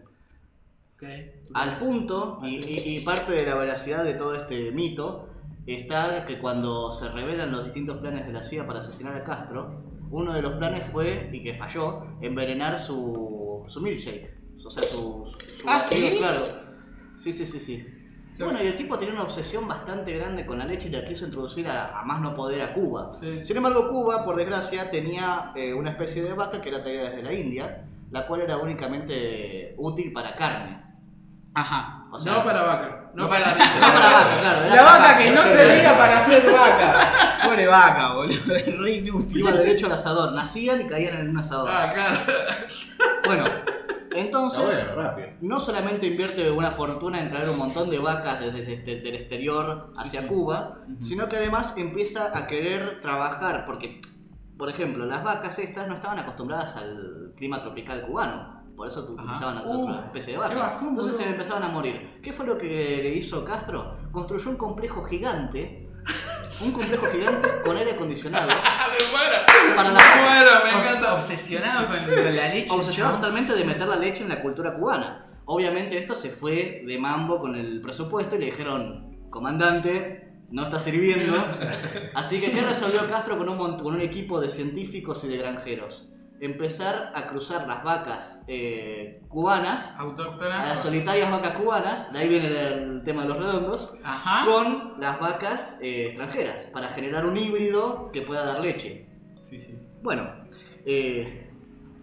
Al 1.54 1.78
punto, 1.78 2.40
y, 2.42 2.56
y- 2.56 2.96
y 2.96 3.00
parte 3.00 3.32
de 3.32 3.44
la 3.46 3.54
veracidad 3.56 4.04
de 4.04 4.14
todo 4.14 4.34
este 4.34 4.70
mito, 4.72 5.28
está 5.66 6.24
que 6.26 6.38
cuando 6.38 6.90
se 6.92 7.08
revelan 7.10 7.52
los 7.52 7.64
distintos 7.64 7.98
planes 7.98 8.26
de 8.26 8.32
la 8.32 8.42
CIA 8.42 8.66
para 8.66 8.78
asesinar 8.80 9.16
a 9.16 9.24
Castro, 9.24 9.82
uno 10.10 10.32
de 10.34 10.42
los 10.42 10.54
planes 10.54 10.86
fue, 10.92 11.30
y 11.32 11.42
que 11.42 11.54
falló, 11.54 12.02
envenenar 12.20 12.78
su, 12.78 13.64
su 13.68 13.80
milkshake. 13.80 14.34
O 14.64 14.70
sea, 14.70 14.82
su... 14.82 15.26
su 15.60 15.66
¿Ah, 15.66 15.80
sí? 15.80 16.14
Claro. 16.18 16.42
Sí, 17.18 17.32
sí, 17.32 17.46
sí, 17.46 17.60
sí. 17.60 17.86
Bueno, 18.38 18.62
y 18.62 18.66
el 18.66 18.76
tipo 18.76 18.98
tenía 18.98 19.14
una 19.14 19.22
obsesión 19.24 19.66
bastante 19.66 20.12
grande 20.16 20.44
con 20.44 20.58
la 20.58 20.64
leche 20.66 20.88
y 20.88 20.90
la 20.92 21.04
quiso 21.04 21.24
introducir 21.24 21.68
a, 21.68 21.98
a 21.98 22.02
más 22.04 22.20
no 22.20 22.34
poder 22.36 22.62
a 22.62 22.72
Cuba. 22.74 23.12
Sí. 23.20 23.44
Sin 23.44 23.56
embargo, 23.56 23.88
Cuba, 23.88 24.24
por 24.24 24.36
desgracia, 24.36 24.90
tenía 24.90 25.52
eh, 25.54 25.72
una 25.72 25.90
especie 25.90 26.22
de 26.22 26.32
vaca 26.34 26.60
que 26.60 26.68
era 26.68 26.82
traída 26.82 27.04
desde 27.04 27.22
la 27.22 27.32
India, 27.32 27.84
la 28.10 28.26
cual 28.26 28.42
era 28.42 28.56
únicamente 28.58 29.74
útil 29.78 30.12
para 30.12 30.36
carne. 30.36 30.82
Ajá. 31.54 32.04
O 32.12 32.18
sea, 32.18 32.34
no 32.34 32.44
para 32.44 32.62
vaca, 32.62 33.10
no 33.14 33.28
para 33.28 33.46
No 33.46 33.54
leche. 33.56 33.80
para 33.80 33.98
vaca, 33.98 34.26
claro. 34.40 34.60
La 34.68 34.68
para 34.76 34.82
vaca 34.98 35.18
que 35.18 35.30
no 35.30 35.40
servía 35.42 35.96
para 35.98 36.18
hacer 36.18 36.52
vaca. 36.52 37.12
Pobre 37.44 37.66
vaca, 37.66 38.12
boludo. 38.14 38.54
Es 38.54 38.78
re 38.78 38.92
inútil. 38.92 39.38
Iba 39.40 39.52
derecho 39.52 39.86
al 39.86 39.92
asador, 39.92 40.32
nacían 40.34 40.80
y 40.82 40.84
caían 40.86 41.16
en 41.18 41.30
un 41.30 41.38
asador. 41.38 41.68
Ah, 41.72 41.92
claro. 41.94 42.20
Bueno, 43.24 43.44
entonces, 44.16 44.86
no 45.40 45.60
solamente 45.60 46.06
invierte 46.06 46.50
una 46.50 46.70
fortuna 46.70 47.20
en 47.20 47.28
traer 47.28 47.48
un 47.50 47.58
montón 47.58 47.90
de 47.90 47.98
vacas 47.98 48.40
desde, 48.40 48.62
desde- 48.64 49.00
del 49.00 49.14
exterior 49.16 49.88
hacia 49.98 50.22
sí. 50.22 50.26
Cuba, 50.28 50.78
sino 51.00 51.28
que 51.28 51.36
además 51.36 51.76
empieza 51.78 52.36
a 52.36 52.46
querer 52.46 53.00
trabajar, 53.00 53.64
porque, 53.64 54.00
por 54.56 54.68
ejemplo, 54.70 55.04
las 55.06 55.22
vacas 55.24 55.58
estas 55.58 55.88
no 55.88 55.96
estaban 55.96 56.18
acostumbradas 56.18 56.76
al 56.76 57.32
clima 57.36 57.60
tropical 57.60 58.02
cubano. 58.02 58.56
Por 58.76 58.88
eso 58.88 59.00
utilizaban 59.10 59.56
Ajá. 59.56 59.66
otra 59.68 59.94
Uh, 60.02 60.04
especie 60.04 60.34
de 60.34 60.38
vaca. 60.38 60.78
Entonces 60.82 61.16
se 61.16 61.26
empezaban 61.30 61.62
a 61.62 61.68
morir. 61.68 62.20
¿Qué 62.22 62.32
fue 62.34 62.44
lo 62.46 62.58
que 62.58 63.14
hizo 63.16 63.42
Castro? 63.42 63.96
Construyó 64.12 64.50
un 64.50 64.56
complejo 64.58 65.02
gigante, 65.04 65.88
un 66.60 66.72
complejo 66.72 67.06
gigante 67.06 67.48
con 67.64 67.76
aire 67.76 67.92
acondicionado 67.92 68.48
Ah, 68.64 68.88
me 68.90 69.16
muero. 69.16 69.76
para 69.76 69.88
Me 69.90 69.94
las 69.94 70.02
vacas. 70.04 70.22
muero, 70.22 70.50
me 70.64 70.70
encanta. 70.82 71.14
Obsesionado 71.14 71.86
con, 71.88 71.96
con 72.04 72.36
la 72.36 72.48
leche. 72.48 72.66
obsesionado 72.74 73.16
totalmente 73.16 73.54
de 73.54 73.64
meter 73.64 73.86
la 73.86 73.96
leche 73.96 74.22
en 74.22 74.28
la 74.28 74.40
cultura 74.42 74.72
cubana. 74.74 75.26
Obviamente 75.44 75.96
esto 75.98 76.14
se 76.14 76.30
fue 76.30 76.82
de 76.86 76.98
mambo 76.98 77.38
con 77.40 77.54
el 77.54 77.80
presupuesto 77.80 78.36
y 78.36 78.38
le 78.40 78.46
dijeron, 78.46 79.16
comandante, 79.30 80.32
no 80.50 80.64
está 80.64 80.78
sirviendo. 80.78 81.34
Así 82.14 82.40
que, 82.40 82.50
¿qué 82.52 82.62
resolvió 82.62 83.08
Castro 83.08 83.38
con 83.38 83.48
un, 83.48 83.56
con 83.78 83.94
un 83.94 84.00
equipo 84.00 84.40
de 84.40 84.50
científicos 84.50 85.22
y 85.24 85.28
de 85.28 85.36
granjeros? 85.36 86.08
Empezar 86.40 87.12
a 87.14 87.28
cruzar 87.28 87.66
las 87.66 87.82
vacas 87.82 88.42
eh, 88.46 89.22
cubanas, 89.28 89.96
a 89.98 90.04
las 90.68 90.80
solitarias 90.82 91.30
vacas 91.30 91.52
cubanas, 91.52 92.12
de 92.12 92.18
ahí 92.18 92.28
viene 92.28 92.46
el, 92.48 92.56
el 92.56 93.02
tema 93.04 93.22
de 93.22 93.28
los 93.28 93.38
redondos, 93.38 93.96
Ajá. 94.04 94.44
con 94.44 95.00
las 95.00 95.18
vacas 95.18 95.78
eh, 95.82 96.06
extranjeras, 96.08 96.70
para 96.72 96.88
generar 96.88 97.24
un 97.26 97.36
híbrido 97.36 98.10
que 98.12 98.22
pueda 98.22 98.44
dar 98.44 98.60
leche. 98.60 99.08
Sí, 99.44 99.60
sí. 99.60 99.78
Bueno, 100.02 100.28
eh, 100.84 101.50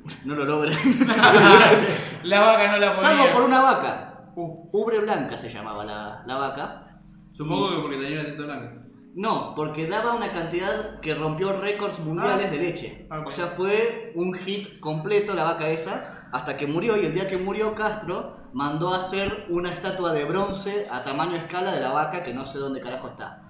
no 0.26 0.36
lo 0.36 0.46
logran. 0.46 0.76
La 2.24 2.40
vaca 2.40 2.72
no 2.72 2.78
la 2.78 2.92
ponía. 2.94 3.10
Salvo 3.10 3.34
por 3.34 3.44
una 3.44 3.62
vaca. 3.62 4.32
Uh, 4.36 4.70
Ubre 4.72 5.00
blanca 5.00 5.38
se 5.38 5.54
llamaba 5.54 5.86
la, 5.86 6.24
la 6.26 6.38
vaca. 6.38 7.00
Supongo 7.32 7.70
que 7.70 7.82
porque 7.82 7.98
tenía 7.98 8.22
una 8.22 8.30
tinta 8.30 8.44
blanca. 8.46 8.83
No, 9.16 9.54
porque 9.56 9.88
daba 9.88 10.16
una 10.16 10.32
cantidad 10.34 11.00
que 11.00 11.14
rompió 11.14 11.60
récords 11.60 12.00
mundiales 12.00 12.48
Ah. 12.48 12.52
de 12.52 12.58
leche. 12.58 13.08
Ok. 13.12 13.28
O 13.28 13.32
sea, 13.32 13.48
fue 13.48 14.12
un 14.16 14.34
hit 14.34 14.80
completo 14.80 15.34
la 15.36 15.44
vaca 15.44 15.70
esa, 15.70 16.28
hasta 16.32 16.58
que 16.58 16.66
murió. 16.66 16.98
Y 16.98 17.06
el 17.06 17.14
día 17.14 17.28
que 17.30 17.38
murió 17.38 17.76
Castro, 17.76 18.38
mandó 18.54 18.94
a 18.94 18.98
hacer 18.98 19.46
una 19.50 19.74
estatua 19.74 20.14
de 20.14 20.26
bronce 20.26 20.88
a 20.92 21.04
tamaño 21.04 21.36
escala 21.36 21.74
de 21.74 21.82
la 21.82 21.92
vaca 21.92 22.24
que 22.24 22.34
no 22.34 22.46
sé 22.46 22.58
dónde 22.60 22.82
carajo 22.82 23.08
está. 23.10 23.44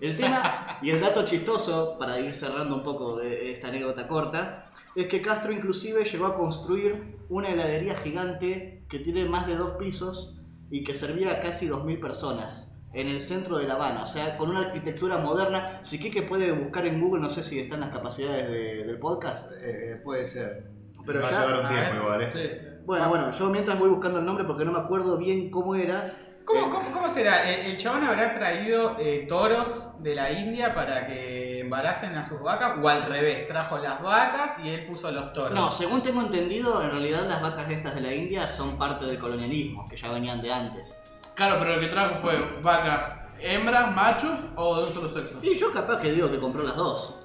El 0.00 0.16
tema 0.16 0.78
y 0.82 0.90
el 0.90 1.00
dato 1.00 1.24
chistoso, 1.24 1.96
para 1.98 2.18
ir 2.20 2.34
cerrando 2.34 2.74
un 2.74 2.84
poco 2.84 3.16
de 3.16 3.52
esta 3.52 3.68
anécdota 3.68 4.06
corta, 4.08 4.70
es 4.94 5.08
que 5.08 5.20
Castro 5.22 5.52
inclusive 5.52 6.04
llegó 6.04 6.26
a 6.26 6.36
construir 6.36 7.18
una 7.28 7.48
heladería 7.50 7.96
gigante 7.96 8.84
que 8.88 8.98
tiene 8.98 9.24
más 9.26 9.46
de 9.46 9.56
dos 9.56 9.72
pisos 9.76 10.38
y 10.70 10.84
que 10.84 10.94
servía 10.94 11.32
a 11.32 11.40
casi 11.40 11.66
2.000 11.68 12.00
personas 12.00 12.73
en 12.94 13.08
el 13.08 13.20
centro 13.20 13.58
de 13.58 13.66
La 13.66 13.74
Habana, 13.74 14.02
o 14.02 14.06
sea, 14.06 14.36
con 14.36 14.50
una 14.50 14.60
arquitectura 14.60 15.18
moderna. 15.18 15.80
Si 15.82 15.98
Kike 15.98 16.22
puede 16.22 16.52
buscar 16.52 16.86
en 16.86 17.00
Google, 17.00 17.20
no 17.22 17.30
sé 17.30 17.42
si 17.42 17.58
están 17.60 17.80
las 17.80 17.90
capacidades 17.90 18.48
de- 18.48 18.84
del 18.84 18.98
podcast, 18.98 19.50
Eh, 19.60 20.00
puede 20.04 20.24
ser. 20.24 20.70
Pero 21.06 21.20
Va 21.20 21.28
a 21.28 21.30
ya- 21.30 21.40
llevar 21.46 21.60
un 21.60 21.66
a 21.66 21.68
tiempo 21.68 22.04
igual, 22.04 22.22
¿eh? 22.22 22.30
sí. 22.32 22.68
Bueno, 22.86 23.08
bueno, 23.08 23.30
yo 23.32 23.48
mientras 23.50 23.78
voy 23.78 23.88
buscando 23.90 24.18
el 24.20 24.24
nombre 24.24 24.44
porque 24.44 24.64
no 24.64 24.72
me 24.72 24.78
acuerdo 24.78 25.16
bien 25.18 25.50
cómo 25.50 25.74
era. 25.74 26.14
¿Cómo, 26.44 26.60
Eh, 26.60 26.70
cómo, 26.70 26.92
cómo 26.92 27.08
será? 27.08 27.50
¿El, 27.50 27.72
el 27.72 27.76
chabón 27.78 28.04
habrá 28.04 28.34
traído 28.34 28.96
eh, 28.98 29.24
toros 29.26 29.90
de 30.02 30.14
la 30.14 30.30
India 30.30 30.74
para 30.74 31.06
que 31.06 31.60
embaracen 31.60 32.14
a 32.16 32.22
sus 32.22 32.42
vacas? 32.42 32.74
¿O 32.82 32.86
al 32.88 33.04
revés? 33.04 33.48
Trajo 33.48 33.78
las 33.78 34.02
vacas 34.02 34.58
y 34.62 34.68
él 34.68 34.84
puso 34.86 35.10
los 35.10 35.32
toros. 35.32 35.52
No, 35.52 35.72
según 35.72 36.02
tengo 36.02 36.20
entendido, 36.20 36.82
en 36.82 36.90
realidad 36.90 37.26
las 37.26 37.40
vacas 37.40 37.70
estas 37.70 37.94
de 37.94 38.02
la 38.02 38.14
India 38.14 38.46
son 38.46 38.76
parte 38.76 39.06
del 39.06 39.18
colonialismo, 39.18 39.88
que 39.88 39.96
ya 39.96 40.12
venían 40.12 40.42
de 40.42 40.52
antes. 40.52 41.00
Claro, 41.34 41.56
pero 41.58 41.74
lo 41.76 41.80
que 41.80 41.88
trajo 41.88 42.18
fue 42.20 42.36
vacas 42.62 43.20
hembras, 43.40 43.94
machos 43.94 44.38
o 44.56 44.76
de 44.78 44.84
un 44.84 44.92
solo 44.92 45.08
sexo. 45.08 45.38
Y 45.42 45.54
yo 45.54 45.72
capaz 45.72 46.00
que 46.00 46.12
digo 46.12 46.30
que 46.30 46.38
compró 46.38 46.62
las 46.62 46.76
dos. 46.76 47.16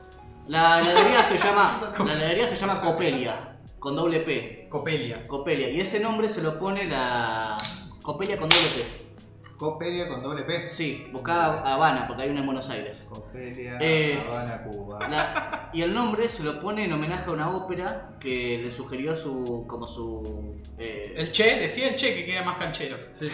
La 0.48 0.80
heladería 0.82 1.24
se 1.24 1.38
llama. 1.38 1.80
La 2.06 2.14
heladería 2.14 2.48
se 2.48 2.58
llama 2.58 2.76
Copelia, 2.82 3.58
con 3.78 3.96
doble 3.96 4.22
P. 4.22 4.68
Copelia. 4.70 5.28
Copelia. 5.28 5.70
Y 5.70 5.80
ese 5.80 6.00
nombre 6.00 6.28
se 6.30 6.42
lo 6.42 6.58
pone 6.60 6.86
la. 6.86 7.56
Copelia 8.02 8.38
con 8.38 8.50
doble 8.50 8.68
P. 8.76 9.10
Copelia 9.58 10.08
con 10.08 10.24
doble 10.24 10.44
P. 10.44 10.70
Sí, 10.70 11.08
buscá 11.12 11.60
Habana, 11.72 12.08
porque 12.08 12.24
hay 12.24 12.30
una 12.30 12.40
en 12.40 12.46
Buenos 12.46 12.70
Aires. 12.70 13.06
Copelia, 13.10 13.78
Eh, 13.82 14.18
Habana, 14.28 14.64
Cuba. 14.64 15.00
La- 15.10 15.70
y 15.74 15.82
el 15.82 15.94
nombre 15.94 16.30
se 16.30 16.44
lo 16.44 16.62
pone 16.62 16.86
en 16.86 16.94
homenaje 16.94 17.26
a 17.26 17.32
una 17.32 17.50
ópera 17.56 18.12
que 18.22 18.60
le 18.64 18.72
sugirió 18.72 19.16
su. 19.18 19.66
como 19.68 19.86
su. 19.88 20.56
eh, 20.78 21.14
El 21.18 21.32
Che, 21.32 21.60
decía 21.60 21.90
el 21.90 21.96
Che 21.96 22.16
que 22.16 22.26
queda 22.26 22.44
más 22.44 22.58
canchero. 22.58 22.98
Sí. 23.14 23.30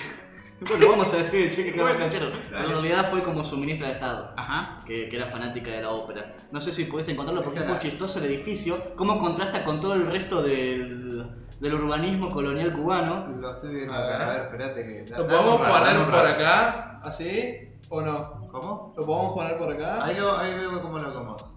Bueno, 0.69 0.89
vamos 0.89 1.13
a 1.13 1.17
decir 1.17 1.41
el 1.41 1.51
cheque 1.51 1.73
que 1.73 1.81
Bueno, 1.81 1.99
canchero. 1.99 2.27
En 2.27 2.69
realidad 2.69 3.09
fue 3.09 3.21
como 3.23 3.43
su 3.43 3.57
ministra 3.57 3.87
de 3.87 3.93
Estado. 3.95 4.33
Ajá. 4.37 4.79
que, 4.85 5.09
que 5.09 5.15
era 5.15 5.27
fanática 5.27 5.71
de 5.71 5.81
la 5.81 5.91
ópera. 5.91 6.35
No 6.51 6.61
sé 6.61 6.71
si 6.71 6.85
pudiste 6.85 7.11
encontrarlo 7.11 7.43
porque 7.43 7.59
es 7.59 7.67
muy 7.67 7.79
chistoso 7.79 8.19
el 8.19 8.25
edificio, 8.25 8.95
cómo 8.95 9.19
contrasta 9.19 9.65
con 9.65 9.81
todo 9.81 9.95
el 9.95 10.07
resto 10.07 10.41
del, 10.41 11.25
del 11.59 11.73
urbanismo 11.73 12.31
colonial 12.31 12.73
cubano. 12.73 13.27
Lo 13.27 13.51
estoy 13.51 13.75
viendo 13.75 13.93
A 13.93 14.05
acá. 14.05 14.15
A 14.15 14.33
ver, 14.33 14.41
espérate 14.43 14.83
que. 14.83 15.11
¿Lo 15.11 15.27
podemos 15.27 15.61
poner 15.61 16.05
por 16.05 16.25
acá? 16.27 17.01
¿Así? 17.03 17.69
¿O 17.89 18.01
no? 18.01 18.47
¿Cómo? 18.49 18.93
¿Lo 18.95 19.05
podemos 19.05 19.33
poner 19.33 19.57
por 19.57 19.71
acá? 19.73 20.05
Ahí, 20.05 20.17
lo, 20.17 20.37
ahí 20.37 20.53
veo 20.53 20.81
cómo 20.81 20.99
lo 20.99 21.09
acomodo. 21.09 21.55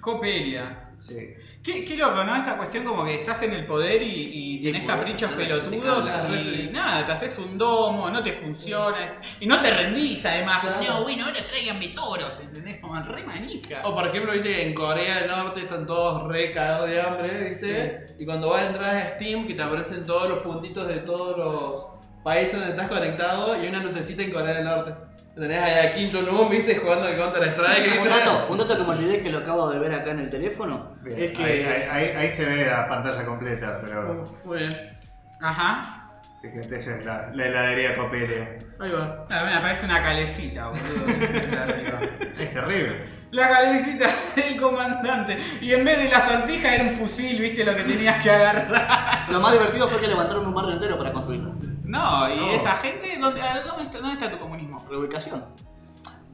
Copelia. 0.00 0.92
Sí. 0.96 1.34
Qué, 1.62 1.84
qué 1.84 1.94
loco, 1.96 2.24
¿no? 2.24 2.34
Esta 2.34 2.56
cuestión 2.56 2.84
como 2.84 3.04
que 3.04 3.16
estás 3.16 3.42
en 3.42 3.52
el 3.52 3.66
poder 3.66 4.00
y, 4.02 4.56
y 4.58 4.62
tenés 4.62 4.84
caprichos 4.84 5.30
pelotudos 5.32 6.08
y 6.32 6.70
nada, 6.72 7.04
te 7.06 7.12
haces 7.12 7.38
un 7.38 7.58
domo, 7.58 8.08
no 8.08 8.22
te 8.22 8.32
funciona 8.32 9.04
es- 9.04 9.20
y 9.40 9.46
no 9.46 9.60
te 9.60 9.70
rendís 9.70 10.24
además, 10.24 10.60
Claro. 10.60 10.82
no, 10.82 11.02
bueno, 11.02 11.26
ahora 11.26 11.38
tráiganme 11.50 11.88
toros, 11.88 12.40
¿entendés? 12.42 12.80
Como 12.80 12.98
re 13.02 13.22
manija. 13.24 13.82
O 13.84 13.94
por 13.94 14.06
ejemplo, 14.08 14.32
viste 14.32 14.48
que 14.54 14.66
en 14.68 14.74
Corea 14.74 15.18
del 15.20 15.28
Norte 15.28 15.60
están 15.60 15.86
todos 15.86 16.26
re 16.28 16.52
cagados 16.54 16.88
de 16.88 17.02
hambre, 17.02 17.44
¿viste? 17.44 18.16
Y 18.18 18.24
cuando 18.24 18.48
vas 18.50 18.62
a 18.62 18.66
entrar 18.68 18.96
a 18.96 19.14
Steam, 19.16 19.46
que 19.46 19.52
te 19.54 19.62
aparecen 19.62 20.06
todos 20.06 20.30
los 20.30 20.38
puntitos 20.38 20.88
de 20.88 20.96
todos 21.00 21.36
los 21.36 21.86
países 22.24 22.54
donde 22.58 22.70
estás 22.70 22.88
conectado 22.88 23.62
y 23.62 23.66
una 23.68 23.82
lucecita 23.82 24.22
en 24.22 24.32
Corea 24.32 24.54
del 24.54 24.64
Norte. 24.64 24.94
Tenés 25.34 25.58
ahí 25.62 25.86
a 25.86 25.90
Kim 25.92 26.10
Jong-un, 26.12 26.50
¿viste? 26.50 26.76
Jugando 26.76 27.06
al 27.06 27.16
Counter 27.16 27.44
Strike. 27.48 28.00
Un 28.02 28.08
dato, 28.08 28.46
un 28.50 28.58
dato 28.58 28.76
que 28.76 28.82
me 28.82 28.88
olvidé 28.90 29.22
que 29.22 29.30
lo 29.30 29.38
acabo 29.38 29.70
de 29.70 29.78
ver 29.78 29.94
acá 29.94 30.10
en 30.10 30.18
el 30.20 30.30
teléfono 30.30 30.96
Bien. 31.02 31.18
es 31.22 31.30
que 31.36 31.44
ahí, 31.44 31.62
ahí- 31.64 31.82
ahí- 31.90 32.16
ahí 32.16 32.30
se 32.30 32.44
ve 32.44 32.66
la 32.66 32.88
pantalla 32.88 33.24
completa, 33.24 33.80
pero. 33.82 34.38
Muy 34.44 34.58
bien. 34.58 34.76
Ajá. 35.40 35.82
Fíjate, 36.42 36.76
esa 36.76 36.96
es 36.96 37.04
la, 37.04 37.30
la 37.34 37.46
heladería 37.46 37.96
Copelia. 37.96 38.58
Ahí 38.80 38.90
va. 38.90 39.26
A 39.30 39.44
mí 39.44 39.54
me 39.54 39.60
parece 39.60 39.84
una 39.86 40.02
calecita, 40.02 40.68
boludo. 40.68 41.06
Es 42.38 42.52
terrible. 42.54 43.20
La 43.30 43.48
calecita 43.48 44.06
del 44.34 44.60
comandante. 44.60 45.38
Y 45.60 45.72
en 45.72 45.84
vez 45.84 45.98
de 45.98 46.08
la 46.08 46.20
sortija 46.20 46.74
era 46.74 46.84
un 46.84 46.90
fusil, 46.92 47.40
viste 47.40 47.64
lo 47.64 47.76
que 47.76 47.82
tenías 47.84 48.22
que 48.22 48.30
agarrar. 48.30 49.26
lo 49.30 49.38
más 49.40 49.52
divertido 49.52 49.86
fue 49.88 50.00
que 50.00 50.08
levantaron 50.08 50.46
un 50.46 50.54
barrio 50.54 50.72
entero 50.72 50.98
para 50.98 51.12
construirlo. 51.12 51.54
No, 51.90 52.32
y 52.32 52.36
No. 52.38 52.50
esa 52.52 52.72
gente, 52.76 53.18
¿dónde, 53.20 53.40
dónde 53.66 53.84
está, 53.84 53.98
dónde 53.98 54.12
está 54.14 54.30
tu 54.30 54.38
comunismo? 54.38 54.84
Reubicación. 54.88 55.44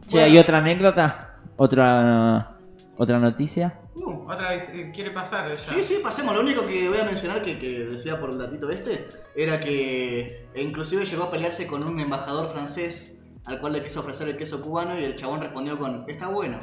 Che, 0.06 0.22
¿hay 0.22 0.38
otra 0.38 0.58
anécdota? 0.58 1.36
¿Otra, 1.56 2.52
otra 2.96 3.18
noticia? 3.18 3.80
Uh, 3.94 4.30
otra 4.30 4.50
vez, 4.50 4.68
eh, 4.74 4.92
quiere 4.94 5.10
pasar 5.10 5.48
ya. 5.50 5.58
Sí, 5.58 5.82
sí, 5.82 6.00
pasemos. 6.02 6.34
Lo 6.34 6.42
único 6.42 6.66
que 6.66 6.88
voy 6.88 6.98
a 7.00 7.04
mencionar 7.04 7.42
que, 7.42 7.58
que 7.58 7.68
decía 7.86 8.20
por 8.20 8.30
el 8.30 8.38
datito 8.38 8.68
este 8.70 9.08
era 9.34 9.58
que 9.58 10.48
e 10.54 10.62
inclusive 10.62 11.04
llegó 11.06 11.24
a 11.24 11.30
pelearse 11.30 11.66
con 11.66 11.82
un 11.82 11.98
embajador 11.98 12.52
francés 12.52 13.18
al 13.46 13.58
cual 13.60 13.72
le 13.74 13.82
quiso 13.82 14.00
ofrecer 14.00 14.28
el 14.28 14.36
queso 14.36 14.60
cubano 14.60 14.98
y 14.98 15.04
el 15.04 15.16
chabón 15.16 15.40
respondió 15.40 15.78
con 15.78 16.04
está 16.08 16.28
bueno, 16.28 16.60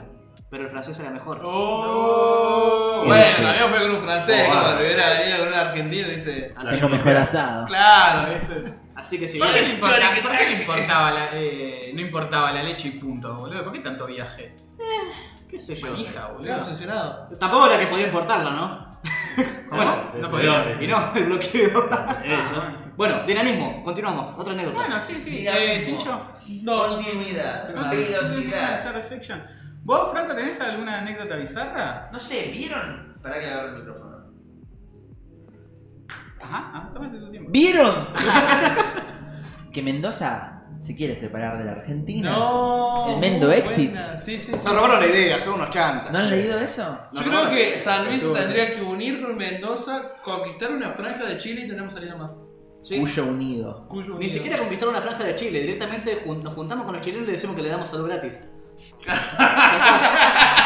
pero 0.49 0.63
el 0.65 0.69
francés 0.69 0.99
era 0.99 1.09
mejor. 1.09 1.41
Oh. 1.43 3.03
Bueno, 3.05 3.25
Sí. 3.37 3.41
también 3.43 3.69
fue 3.69 3.79
con 3.81 3.91
un 3.97 4.01
francés, 4.03 4.47
Oh, 4.49 4.53
como 4.53 4.77
si 4.77 4.83
hubiera 4.83 5.09
venido 5.09 5.37
con 5.39 5.47
un 5.47 5.53
argentino 5.53 6.07
y 6.07 6.15
dice. 6.15 6.53
Así, 6.55 6.81
mejor 6.87 7.17
asado. 7.17 7.65
Claro, 7.67 8.29
¿viste? 8.33 8.73
Así 9.03 9.19
que 9.19 9.27
sí. 9.27 9.37
¿Por 9.37 9.53
qué, 9.53 9.61
le 9.61 9.73
importa- 9.75 10.11
por 10.23 10.37
qué 10.37 10.45
le 10.45 10.51
importaba 10.61 11.11
la, 11.11 11.29
eh, 11.33 11.91
no 11.93 12.01
importaba 12.01 12.51
la 12.51 12.63
leche 12.63 12.87
y 12.87 12.91
punto, 12.91 13.35
boludo? 13.37 13.63
¿Por 13.63 13.73
qué 13.73 13.79
tanto 13.79 14.05
viaje? 14.07 14.55
¿Qué 15.49 15.59
sé 15.59 15.75
yo? 15.75 15.87
Manija, 15.91 16.27
boludo. 16.29 16.57
obsesionado. 16.57 17.37
Tampoco 17.37 17.67
era 17.67 17.79
que 17.79 17.87
podía 17.87 18.07
importarlo, 18.07 18.51
¿no? 18.51 18.99
¿Cómo? 19.69 20.11
¿de 20.13 20.19
No 20.21 20.31
podía. 20.31 20.77
Y 20.81 20.87
no, 20.87 21.11
el 21.15 21.25
bloqueo. 21.25 21.89
Eso. 22.25 22.63
Bueno, 22.95 23.23
dinamismo, 23.25 23.83
continuamos. 23.83 24.39
Otra 24.39 24.53
anécdota. 24.53 24.77
Bueno, 24.77 24.99
sí, 24.99 25.15
sí. 25.21 25.45
Eh. 25.47 25.83
Tincho. 25.85 26.27
Continuidad, 26.65 27.69
No, 27.73 27.89
Bizarre 27.91 29.03
section. 29.03 29.43
¿Vos, 29.83 30.11
Franco, 30.11 30.33
tenés 30.33 30.61
alguna 30.61 30.99
anécdota 30.99 31.35
bizarra? 31.35 32.09
No 32.11 32.19
sé, 32.19 32.49
¿vieron? 32.53 33.17
Para 33.21 33.39
que 33.39 33.47
agarre 33.47 33.69
el 33.69 33.75
micrófono. 33.79 34.12
Ajá, 36.43 36.91
tómate 36.93 37.17
tu 37.17 37.31
tiempo. 37.31 37.49
¿Vieron? 37.51 38.07
que 39.73 39.81
Mendoza 39.81 40.49
se 40.79 40.95
quiere 40.95 41.15
separar 41.15 41.57
de 41.57 41.63
la 41.65 41.71
Argentina. 41.73 42.31
No. 42.31 43.13
El 43.13 43.19
Mendo 43.19 43.51
Exit. 43.51 43.91
buena. 43.91 44.17
Sí, 44.17 44.39
sí, 44.39 44.51
sí. 44.51 44.59
Se 44.59 44.69
robaron 44.69 44.99
la 44.99 45.07
idea, 45.07 45.39
son 45.39 45.53
unos 45.55 45.69
chantas. 45.69 46.11
¿No 46.11 46.19
han 46.19 46.29
leído 46.29 46.59
eso? 46.59 46.99
Yo 47.13 47.21
no, 47.21 47.27
creo 47.29 47.43
no. 47.45 47.49
que 47.51 47.71
San 47.77 48.05
Luis 48.05 48.17
Estuvo- 48.21 48.33
tendría 48.35 48.75
que 48.75 48.81
unir 48.81 49.21
con 49.21 49.35
Mendoza, 49.37 50.15
conquistar 50.23 50.71
una 50.71 50.89
franja 50.91 51.25
de 51.25 51.37
Chile 51.37 51.61
y 51.61 51.67
tenemos 51.69 51.93
salida 51.93 52.15
más. 52.17 52.31
Sí. 52.83 52.99
Cuyo 52.99 53.25
unido. 53.27 53.87
Cuyo 53.87 54.09
Ni 54.09 54.15
unido. 54.17 54.33
siquiera 54.33 54.57
conquistar 54.57 54.89
una 54.89 55.01
franja 55.01 55.23
de 55.23 55.35
Chile, 55.37 55.61
directamente 55.61 56.21
jun- 56.25 56.43
nos 56.43 56.53
juntamos 56.53 56.83
con 56.85 56.93
los 56.95 57.01
chilenos 57.01 57.23
y 57.23 57.27
le 57.27 57.31
decimos 57.33 57.55
que 57.55 57.61
le 57.61 57.69
damos 57.69 57.89
salud 57.89 58.07
gratis. 58.09 58.43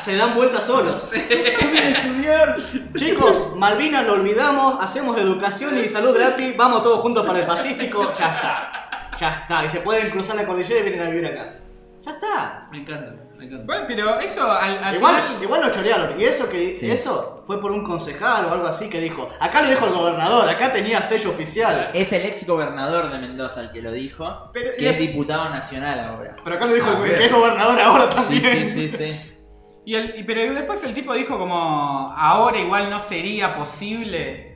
Se 0.00 0.16
dan 0.16 0.34
vueltas 0.34 0.64
solos. 0.64 1.12
estudiar! 1.12 2.56
Chicos, 2.94 3.54
Malvinas 3.56 4.06
lo 4.06 4.14
olvidamos, 4.14 4.78
hacemos 4.80 5.16
educación 5.18 5.78
y 5.78 5.88
salud 5.88 6.14
gratis, 6.14 6.56
vamos 6.56 6.82
todos 6.82 7.00
juntos 7.00 7.24
para 7.26 7.40
el 7.40 7.46
Pacífico, 7.46 8.10
ya 8.18 8.34
está. 8.34 9.08
Ya 9.18 9.30
está. 9.42 9.64
Y 9.64 9.68
se 9.68 9.80
pueden 9.80 10.10
cruzar 10.10 10.36
la 10.36 10.46
cordillera 10.46 10.80
y 10.80 10.82
vienen 10.84 11.06
a 11.06 11.10
vivir 11.10 11.26
acá. 11.26 11.54
Ya 12.04 12.10
está. 12.12 12.68
Me 12.72 12.78
encanta, 12.78 13.12
me 13.38 13.44
encanta. 13.44 13.64
Bueno, 13.66 13.84
pero 13.86 14.18
eso 14.18 14.50
al, 14.50 14.82
al 14.82 14.96
Igual, 14.96 15.14
final. 15.14 15.42
igual 15.44 15.60
lo 15.60 15.70
chorearon. 15.70 16.20
Y 16.20 16.24
eso 16.24 16.48
que 16.48 16.74
Sí. 16.74 16.90
eso 16.90 17.44
fue 17.46 17.60
por 17.60 17.70
un 17.70 17.84
concejal 17.84 18.46
o 18.46 18.50
algo 18.52 18.66
así 18.66 18.88
que 18.88 19.00
dijo. 19.00 19.30
Acá 19.38 19.62
lo 19.62 19.68
dijo 19.68 19.86
el 19.86 19.92
gobernador, 19.92 20.48
acá 20.48 20.72
tenía 20.72 21.00
sello 21.00 21.30
oficial. 21.30 21.90
Es 21.94 22.12
el 22.12 22.22
ex 22.26 22.44
gobernador 22.46 23.12
de 23.12 23.18
Mendoza 23.18 23.60
el 23.60 23.70
que 23.70 23.82
lo 23.82 23.92
dijo, 23.92 24.50
Pero- 24.52 24.72
que 24.76 24.90
es 24.90 24.98
diputado 24.98 25.48
nacional 25.50 26.00
ahora. 26.00 26.34
Pero 26.42 26.56
acá 26.56 26.66
lo 26.66 26.74
dijo 26.74 26.88
Ah, 26.90 27.06
el 27.06 27.14
que 27.16 27.24
es 27.26 27.32
gobernador 27.32 27.80
ahora 27.80 28.10
Sí, 28.10 28.40
también. 28.40 28.66
sí, 28.68 28.88
sí, 28.88 28.96
sí. 28.96 29.20
Y 29.84 29.94
el- 29.94 30.14
y- 30.18 30.22
pero 30.24 30.54
después 30.54 30.82
el 30.84 30.94
tipo 30.94 31.12
dijo 31.14 31.38
como 31.38 32.12
ahora 32.16 32.58
igual 32.58 32.88
no 32.90 33.00
sería 33.00 33.56
posible 33.56 34.48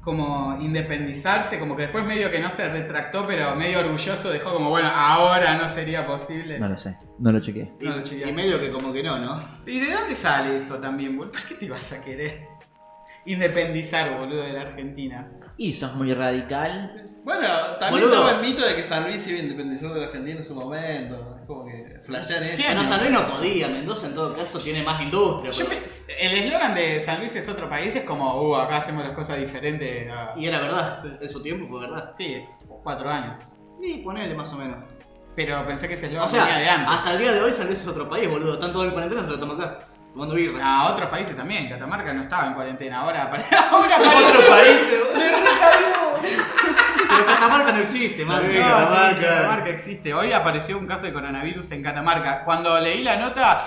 como 0.00 0.56
independizarse, 0.60 1.58
como 1.58 1.76
que 1.76 1.82
después 1.82 2.04
medio 2.06 2.30
que 2.30 2.38
no 2.40 2.50
se 2.50 2.66
retractó, 2.70 3.22
pero 3.26 3.54
medio 3.54 3.80
orgulloso 3.80 4.30
dejó 4.30 4.54
como 4.54 4.70
bueno, 4.70 4.88
ahora 4.94 5.58
no 5.58 5.68
sería 5.68 6.06
posible. 6.06 6.58
No 6.58 6.68
lo 6.68 6.76
sé, 6.78 6.96
no 7.18 7.30
lo 7.32 7.40
chequeé. 7.40 7.70
Y, 7.78 7.84
No 7.84 7.96
lo 7.96 8.02
chequeé. 8.02 8.30
y 8.30 8.32
medio 8.32 8.58
que 8.58 8.70
como 8.70 8.92
que 8.94 9.02
no, 9.02 9.18
¿no? 9.18 9.44
¿Y 9.66 9.78
de 9.80 9.92
dónde 9.92 10.14
sale 10.14 10.56
eso 10.56 10.78
también, 10.78 11.16
boludo? 11.18 11.32
¿Por 11.32 11.42
qué 11.42 11.54
te 11.56 11.66
ibas 11.66 11.92
a 11.92 12.00
querer 12.02 12.48
independizar, 13.26 14.18
boludo, 14.18 14.42
de 14.42 14.52
la 14.52 14.62
Argentina? 14.62 15.30
Y 15.56 15.74
sos 15.74 15.94
muy 15.94 16.14
radical. 16.14 16.90
Bueno, 17.22 17.46
también 17.78 18.04
Boludo. 18.06 18.24
estaba 18.26 18.40
el 18.40 18.46
mito 18.50 18.66
de 18.66 18.74
que 18.76 18.82
San 18.82 19.04
Luis 19.04 19.20
se 19.20 19.30
iba 19.32 19.40
a 19.40 19.42
independizar 19.42 19.90
de 19.92 20.00
la 20.00 20.06
Argentina 20.06 20.38
en 20.38 20.44
su 20.44 20.54
momento. 20.54 21.36
Es 21.38 21.46
como 21.46 21.66
que 21.66 22.00
flashean 22.02 22.42
eso. 22.44 22.62
¿Qué? 22.66 22.74
No, 22.74 22.82
San 22.82 23.00
Luis 23.00 23.10
no 23.12 23.22
podía, 23.24 23.68
Mendoza 23.68 24.06
en 24.06 24.14
todo 24.14 24.34
caso 24.34 24.58
tiene 24.58 24.82
más 24.82 25.02
industria. 25.02 25.50
Yo 25.52 25.64
pero- 25.68 25.80
pe- 25.82 26.26
el 26.26 26.44
eslogan 26.44 26.74
de 26.74 27.02
San 27.02 27.18
Luis 27.20 27.36
es 27.36 27.46
otro 27.48 27.68
país, 27.68 27.94
es 27.94 28.04
como, 28.04 28.40
uh, 28.40 28.56
acá 28.56 28.78
hacemos 28.78 29.02
las 29.04 29.12
cosas 29.12 29.38
diferentes. 29.38 30.10
a- 30.10 30.32
Y 30.34 30.46
era 30.46 30.62
verdad, 30.62 31.04
en 31.22 31.28
su 31.28 31.42
tiempo 31.42 31.68
fue 31.68 31.80
verdad. 31.80 32.12
Sí, 32.16 32.42
cuatro 32.82 33.10
años. 33.10 33.44
Y 33.82 33.98
ponele 34.02 34.34
más 34.34 34.50
o 34.54 34.56
menos. 34.56 34.78
Pero 35.36 35.66
pensé 35.66 35.88
que 35.88 35.94
ese 35.94 36.06
eslogan 36.06 36.26
O 36.26 36.30
sea, 36.30 36.44
venía 36.44 36.58
de 36.60 36.68
antes. 36.70 36.88
hasta 36.90 37.12
el 37.12 37.18
día 37.18 37.32
de 37.32 37.40
hoy 37.42 37.52
San 37.52 37.66
Luis 37.66 37.80
es 37.80 37.86
otro 37.86 38.08
país, 38.08 38.28
boludo. 38.30 38.54
Están 38.54 38.72
todos 38.72 38.86
en 38.86 38.92
cuarentena, 38.92 39.22
se 39.22 39.28
lo 39.28 39.38
toman 39.38 39.60
acá. 39.60 39.84
Tomando 40.12 40.34
birra. 40.34 40.64
A 40.80 40.88
otros 40.92 41.08
países 41.08 41.36
también, 41.36 41.68
Catamarca 41.68 42.12
no 42.12 42.22
estaba 42.22 42.46
en 42.46 42.54
cuarentena, 42.54 43.00
ahora, 43.00 43.30
apare- 43.30 43.46
ahora 43.70 43.96
Otro 43.96 44.10
apareció. 44.10 44.48
país, 44.48 44.90
boludo. 44.90 45.18
¡Me 45.18 45.30
recayó! 45.30 46.38
Pero 47.08 47.26
Catamarca 47.26 47.72
no 47.72 47.78
existe. 47.80 48.22
Sí, 48.24 48.28
No, 48.28 48.40
sí, 48.40 48.58
Catamarca. 48.58 49.20
Catamarca 49.20 49.70
existe. 49.70 50.14
Hoy 50.14 50.32
apareció 50.32 50.78
un 50.78 50.86
caso 50.86 51.06
de 51.06 51.12
coronavirus 51.12 51.70
en 51.72 51.82
Catamarca. 51.82 52.44
Cuando 52.44 52.78
leí 52.80 53.02
la 53.02 53.16
nota, 53.16 53.66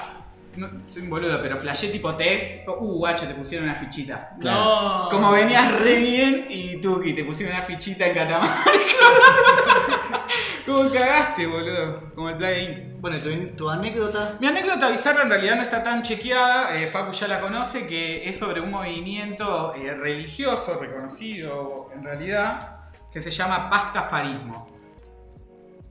no, 0.56 0.70
soy 0.86 1.04
un 1.04 1.10
boludo, 1.10 1.42
pero 1.42 1.58
flashé 1.58 1.88
tipo 1.88 2.14
T. 2.16 2.64
Uh, 2.68 2.98
guacho, 3.00 3.26
te 3.28 3.34
pusieron 3.34 3.68
una 3.70 3.78
fichita. 3.78 4.32
No. 4.40 5.08
Como 5.10 5.32
venías 5.32 5.72
re 5.80 5.96
bien 5.96 6.46
y 6.50 6.80
tú 6.82 7.02
que 7.02 7.14
te 7.14 7.24
pusieron 7.24 7.56
una 7.56 7.64
fichita 7.66 8.06
en 8.08 8.14
Catamarca. 8.14 8.54
Como 10.66 10.90
cagaste, 10.90 11.46
boludo. 11.48 12.14
Como 12.16 12.30
el 12.30 12.38
Play 12.38 12.66
Inc. 12.66 13.02
Bueno, 13.02 13.18
¿y 13.18 13.22
tu, 13.22 13.56
tu 13.58 13.70
anécdota. 13.70 14.38
Mi 14.40 14.48
anécdota 14.48 14.90
bizarra 14.90 15.24
en 15.24 15.30
realidad 15.30 15.58
no 15.58 15.62
está 15.62 15.84
tan 15.84 16.02
chequeada, 16.04 16.76
eh, 16.78 16.88
Facu 16.90 17.12
ya 17.12 17.28
la 17.28 17.42
conoce, 17.42 17.86
que 17.86 18.30
es 18.30 18.40
sobre 18.40 18.62
un 18.62 18.72
movimiento 18.72 19.74
eh, 19.76 19.94
religioso 19.94 20.78
reconocido 20.80 21.90
en 21.94 22.04
realidad, 22.04 22.92
que 23.12 23.22
se 23.22 23.30
llama 23.30 23.70
pastafarismo. 23.70 24.72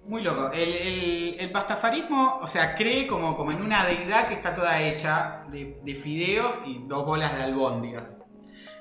Muy 0.07 0.23
loco. 0.23 0.51
El, 0.53 0.73
el- 0.73 1.37
el 1.39 1.51
pastafarismo, 1.53 2.39
o 2.43 2.47
sea, 2.47 2.75
cree 2.75 3.07
como, 3.07 3.37
como 3.37 3.53
en 3.53 3.61
una 3.63 3.85
deidad 3.85 4.29
que 4.29 4.35
está 4.35 4.55
toda 4.55 4.81
hecha 4.81 5.45
de, 5.51 5.81
de 5.85 5.95
fideos 5.95 6.59
y 6.67 6.81
dos 6.89 7.05
bolas 7.05 7.37
de 7.37 7.43
albóndigas. 7.43 8.17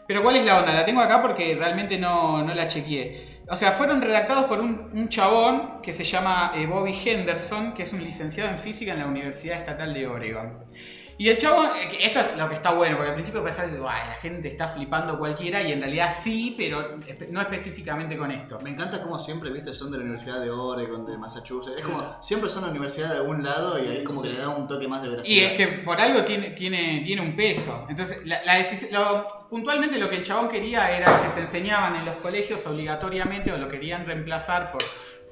Pero 0.08 0.24
¿cuál 0.24 0.38
es 0.38 0.46
la 0.46 0.60
onda? 0.60 0.74
La 0.74 0.86
tengo 0.86 1.02
acá 1.02 1.22
porque 1.22 1.56
realmente 1.56 1.98
no, 1.98 2.44
no 2.44 2.54
la 2.54 2.68
chequeé. 2.68 3.31
O 3.52 3.56
sea, 3.58 3.74
fueron 3.74 4.02
redactados 4.02 4.46
por 4.46 4.62
un, 4.62 4.90
un 4.94 5.10
chabón 5.10 5.82
que 5.82 5.92
se 5.92 6.06
llama 6.06 6.54
eh, 6.56 6.66
Bobby 6.66 6.98
Henderson, 7.06 7.74
que 7.74 7.84
es 7.84 7.92
un 7.92 8.02
licenciado 8.02 8.50
en 8.50 8.58
física 8.58 8.94
en 8.94 9.00
la 9.00 9.08
Universidad 9.08 9.60
Estatal 9.60 9.94
de 9.94 10.08
Oregon. 10.08 10.64
Y 11.22 11.30
el 11.30 11.38
chabón, 11.38 11.68
eh, 11.80 11.88
esto 12.02 12.20
es 12.20 12.36
lo 12.36 12.50
que 12.50 12.56
está 12.56 12.72
bueno, 12.72 12.96
porque 12.96 13.10
al 13.10 13.14
principio 13.14 13.44
pensás, 13.44 13.66
que, 13.68 13.74
"Ay, 13.88 14.08
la 14.08 14.16
gente 14.16 14.48
está 14.48 14.70
flipando 14.70 15.20
cualquiera, 15.20 15.62
y 15.62 15.72
en 15.72 15.80
realidad 15.80 16.12
sí, 16.20 16.56
pero 16.58 16.98
no 17.30 17.42
específicamente 17.42 18.18
con 18.18 18.32
esto. 18.32 18.60
Me 18.62 18.72
encanta 18.72 19.04
como 19.04 19.20
siempre, 19.20 19.52
viste, 19.52 19.72
son 19.72 19.92
de 19.92 20.00
la 20.00 20.04
Universidad 20.04 20.42
de 20.42 20.50
Oregon, 20.50 21.06
de 21.06 21.20
Massachusetts. 21.20 21.78
Es 21.78 21.84
como, 21.86 22.18
siempre 22.24 22.50
son 22.50 22.64
la 22.64 22.72
universidad 22.72 23.12
de 23.12 23.18
algún 23.18 23.44
lado 23.44 23.78
y 23.78 23.88
ahí 23.88 24.04
como 24.04 24.24
que 24.24 24.30
le 24.30 24.40
da 24.40 24.50
un 24.50 24.68
toque 24.68 24.88
más 24.88 25.04
de 25.04 25.10
Y 25.10 25.12
veracidad. 25.12 25.52
es 25.52 25.58
que 25.58 25.68
por 25.84 26.02
algo 26.02 26.24
tiene, 26.24 26.50
tiene, 26.52 27.04
tiene 27.06 27.22
un 27.22 27.36
peso. 27.36 27.86
Entonces, 27.88 28.26
la, 28.26 28.44
la 28.44 28.56
decisión- 28.56 28.92
lo- 28.92 29.28
puntualmente 29.48 30.00
lo 30.00 30.10
que 30.10 30.16
el 30.16 30.24
chabón 30.24 30.50
quería 30.50 30.90
era 30.98 31.06
que 31.22 31.30
se 31.30 31.42
enseñaban 31.42 31.98
en 31.98 32.06
los 32.06 32.16
colegios 32.16 32.66
obligatoriamente, 32.66 33.52
o 33.52 33.58
lo 33.60 33.68
querían 33.70 34.08
reemplazar 34.08 34.72
por 34.72 34.82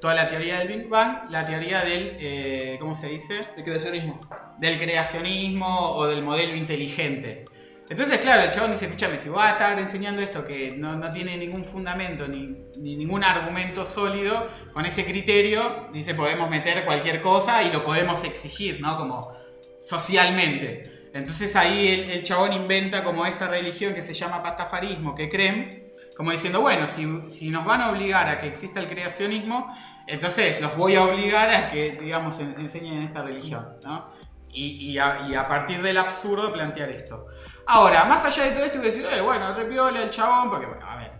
toda 0.00 0.14
la 0.14 0.28
teoría 0.28 0.58
del 0.58 0.68
Big 0.68 0.88
Bang, 0.88 1.30
la 1.30 1.46
teoría 1.46 1.82
del, 1.82 2.16
eh, 2.18 2.76
¿cómo 2.80 2.94
se 2.94 3.08
dice? 3.08 3.48
El 3.56 3.64
creacionismo. 3.64 4.18
Del 4.58 4.78
creacionismo 4.78 5.92
o 5.92 6.06
del 6.06 6.22
modelo 6.22 6.56
inteligente. 6.56 7.44
Entonces, 7.88 8.18
claro, 8.18 8.44
el 8.44 8.50
chabón 8.52 8.70
dice, 8.70 8.84
escúchame, 8.84 9.18
si 9.18 9.28
vas 9.28 9.48
a 9.48 9.52
estar 9.52 9.78
enseñando 9.78 10.22
esto 10.22 10.46
que 10.46 10.70
no, 10.76 10.94
no 10.96 11.12
tiene 11.12 11.36
ningún 11.36 11.64
fundamento 11.64 12.28
ni, 12.28 12.46
ni 12.78 12.96
ningún 12.96 13.24
argumento 13.24 13.84
sólido, 13.84 14.48
con 14.72 14.86
ese 14.86 15.04
criterio, 15.04 15.88
dice, 15.92 16.14
podemos 16.14 16.48
meter 16.48 16.84
cualquier 16.84 17.20
cosa 17.20 17.64
y 17.64 17.72
lo 17.72 17.84
podemos 17.84 18.22
exigir, 18.22 18.80
¿no? 18.80 18.96
Como 18.96 19.32
socialmente. 19.80 21.10
Entonces 21.12 21.56
ahí 21.56 21.88
el, 21.88 22.10
el 22.10 22.22
chabón 22.22 22.52
inventa 22.52 23.02
como 23.02 23.26
esta 23.26 23.48
religión 23.48 23.92
que 23.92 24.02
se 24.02 24.14
llama 24.14 24.40
pastafarismo, 24.40 25.16
que 25.16 25.28
creen, 25.28 25.89
como 26.20 26.32
diciendo, 26.32 26.60
bueno, 26.60 26.86
si, 26.86 27.30
si 27.30 27.48
nos 27.48 27.64
van 27.64 27.80
a 27.80 27.90
obligar 27.90 28.28
a 28.28 28.38
que 28.42 28.46
exista 28.46 28.78
el 28.78 28.88
creacionismo, 28.88 29.74
entonces 30.06 30.60
los 30.60 30.76
voy 30.76 30.94
a 30.94 31.04
obligar 31.04 31.48
a 31.48 31.70
que, 31.70 31.92
digamos, 31.92 32.38
en- 32.40 32.60
enseñen 32.60 33.00
esta 33.04 33.22
religión, 33.22 33.66
¿no? 33.82 34.10
Y, 34.52 34.90
y 34.90 34.98
a, 34.98 35.26
y 35.26 35.34
a 35.34 35.48
partir 35.48 35.80
del 35.80 35.96
absurdo 35.96 36.52
plantear 36.52 36.90
esto. 36.90 37.24
Ahora, 37.66 38.04
más 38.04 38.22
allá 38.26 38.44
de 38.44 38.50
todo 38.50 38.64
esto, 38.66 38.80
que 38.82 38.88
decir, 38.88 39.06
eh, 39.10 39.22
bueno, 39.22 39.54
repiola 39.54 40.02
el 40.02 40.10
chabón, 40.10 40.50
porque, 40.50 40.66
bueno, 40.66 40.86
a 40.86 40.96
ver, 40.96 41.10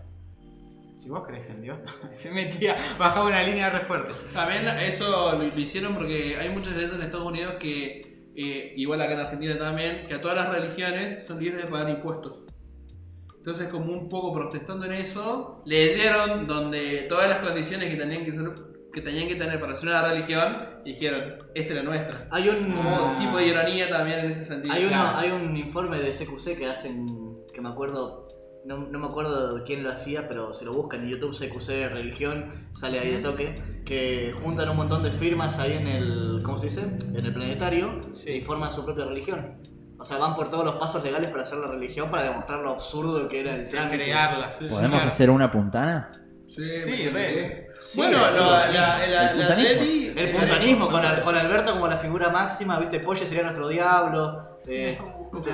si 0.98 1.08
vos 1.08 1.26
crees 1.26 1.48
en 1.48 1.62
Dios, 1.62 1.78
se 2.12 2.30
metía, 2.32 2.76
bajaba 2.98 3.24
una 3.24 3.42
línea 3.42 3.70
re 3.70 3.86
fuerte. 3.86 4.12
También 4.34 4.68
eso 4.68 5.34
lo, 5.34 5.44
hicieron 5.58 5.94
porque 5.94 6.36
hay 6.38 6.50
muchas 6.50 6.74
leyes 6.74 6.92
en 6.92 7.00
Estados 7.00 7.24
Unidos 7.24 7.54
que, 7.58 8.26
eh, 8.36 8.74
igual 8.76 9.00
acá 9.00 9.14
en 9.14 9.20
Argentina 9.20 9.56
también, 9.56 10.04
que 10.08 10.12
a 10.12 10.20
todas 10.20 10.36
las 10.36 10.50
religiones 10.50 11.26
son 11.26 11.42
libres 11.42 11.62
de 11.64 11.70
pagar 11.70 11.88
impuestos. 11.88 12.44
Entonces, 13.40 13.68
como 13.68 13.92
un 13.92 14.08
poco 14.08 14.32
protestando 14.34 14.84
en 14.86 14.92
eso, 14.92 15.62
leyeron 15.64 16.46
donde 16.46 17.06
todas 17.08 17.28
las 17.28 17.38
condiciones 17.38 17.88
que 17.88 17.96
tenían 17.96 18.24
que, 18.24 18.32
ser- 18.32 18.52
que, 18.92 19.00
tenían 19.00 19.28
que 19.28 19.36
tener 19.36 19.58
para 19.58 19.74
ser 19.74 19.88
una 19.88 20.02
religión, 20.06 20.56
y 20.84 20.92
dijeron, 20.92 21.36
esta 21.54 21.70
es 21.72 21.76
la 21.76 21.82
nuestra. 21.82 22.28
Hay 22.30 22.48
un, 22.50 22.70
Como 22.74 23.12
un 23.12 23.18
tipo 23.18 23.38
de 23.38 23.46
ironía 23.48 23.88
también 23.88 24.20
en 24.20 24.30
ese 24.30 24.44
sentido. 24.44 24.74
hay, 24.74 24.82
uno- 24.84 24.90
Claro. 24.90 25.18
hay 25.18 25.30
un 25.30 25.56
informe 25.56 26.00
de 26.00 26.10
CQC 26.12 26.58
que 26.58 26.66
hacen, 26.66 27.06
que 27.52 27.62
me 27.62 27.70
acuerdo, 27.70 28.28
no, 28.66 28.76
no 28.76 28.98
me 28.98 29.06
acuerdo 29.06 29.64
quién 29.64 29.84
lo 29.84 29.90
hacía, 29.90 30.28
pero 30.28 30.52
si 30.52 30.66
lo 30.66 30.72
buscan 30.72 31.00
en 31.04 31.08
YouTube, 31.08 31.34
CQC 31.34 31.88
Religión, 31.88 32.68
sale 32.74 32.98
ahí 32.98 33.10
de 33.12 33.18
toque, 33.20 33.54
que 33.86 34.32
juntan 34.34 34.68
un 34.68 34.76
montón 34.76 35.02
de 35.02 35.10
firmas 35.12 35.58
ahí 35.58 35.72
en 35.78 35.86
el, 35.86 36.40
¿cómo 36.44 36.58
se 36.58 36.66
dice? 36.66 36.82
En 37.14 37.24
el 37.24 37.32
planetario 37.32 38.00
Sí. 38.12 38.32
y 38.32 38.40
forman 38.42 38.70
su 38.70 38.84
propia 38.84 39.06
religión. 39.06 39.56
O 40.00 40.04
sea, 40.04 40.16
van 40.18 40.34
por 40.34 40.48
todos 40.48 40.64
los 40.64 40.76
pasos 40.76 41.04
legales 41.04 41.30
para 41.30 41.42
hacer 41.42 41.58
la 41.58 41.66
religión, 41.68 42.10
para 42.10 42.22
demostrar 42.24 42.60
lo 42.60 42.70
absurdo 42.70 43.28
que 43.28 43.40
era 43.40 43.54
el 43.54 43.68
trámite. 43.68 44.04
crearla. 44.04 44.50
¿Podemos 44.58 45.04
hacer 45.04 45.28
una 45.30 45.52
puntana? 45.52 46.10
Sí, 46.46 46.80
Sí, 46.80 47.08
re. 47.10 47.66
Sí, 47.80 47.98
bueno, 47.98 48.18
la, 48.18 48.66
la, 48.68 49.04
El 49.04 49.12
la, 49.14 49.32
puntanismo. 49.46 49.82
Jedi- 49.84 50.12
El 50.16 50.18
eh, 50.28 50.34
puntanismo, 50.38 50.90
con, 50.90 51.04
Al- 51.04 51.22
con 51.22 51.34
Alberto 51.36 51.72
como 51.72 51.86
la 51.86 51.96
figura 51.98 52.28
máxima, 52.28 52.78
viste, 52.78 53.00
Polle 53.00 53.24
sería 53.24 53.42
nuestro 53.44 53.68
diablo. 53.68 54.58
eh, 54.66 54.98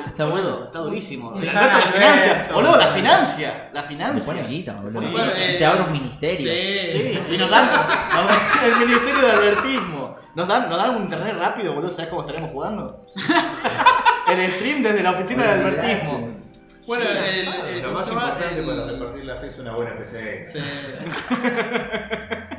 Está 0.07 0.25
bueno. 0.25 0.65
Está 0.65 0.79
durísimo. 0.79 1.35
San 1.37 1.47
Alberto 1.49 1.79
la 1.79 1.93
financia, 1.93 2.49
boludo, 2.53 2.77
la 2.79 2.87
financia. 2.89 3.71
La 3.75 3.83
Te 3.83 3.89
financia. 3.89 4.33
pone 4.33 4.49
guita, 4.49 4.73
boludo. 4.73 5.01
Sí. 5.03 5.07
Bueno, 5.13 5.33
eh, 5.37 5.57
Te 5.59 5.65
abre 5.67 5.83
un 5.83 5.93
ministerio. 5.93 6.51
Sí. 6.53 6.89
Sí, 6.93 7.21
y 7.35 7.37
nos 7.39 7.51
dan 7.51 7.67
nos 7.67 8.27
dan 8.27 8.65
el 8.65 8.89
ministerio 8.89 9.21
de 9.27 9.31
albertismo. 9.33 10.17
Nos 10.35 10.49
dan, 10.49 10.69
nos 10.69 10.79
dan 10.79 10.97
un 10.97 11.03
internet 11.03 11.37
rápido, 11.39 11.75
boludo, 11.75 11.91
¿sabes 11.91 12.09
cómo 12.11 12.23
estaremos 12.23 12.51
jugando? 12.51 13.07
El 14.29 14.51
stream 14.53 14.83
desde 14.83 15.03
la 15.03 15.13
oficina 15.13 15.43
de 15.45 15.51
albertismo. 15.51 16.37
Bueno, 16.87 17.05
el, 17.05 17.49
el- 17.69 17.83
Lo 17.83 17.89
¿cómo 17.89 17.95
más 17.99 18.07
se 18.07 18.15
llama? 18.15 18.29
importante 18.29 18.61
El- 18.61 18.67
para 18.67 18.87
repartir 18.93 19.25
la 19.25 19.41
fe 19.41 19.47
es 19.49 19.59
una 19.59 19.75
buena 19.75 19.97
PC. 19.99 20.47
Sí. 20.53 20.59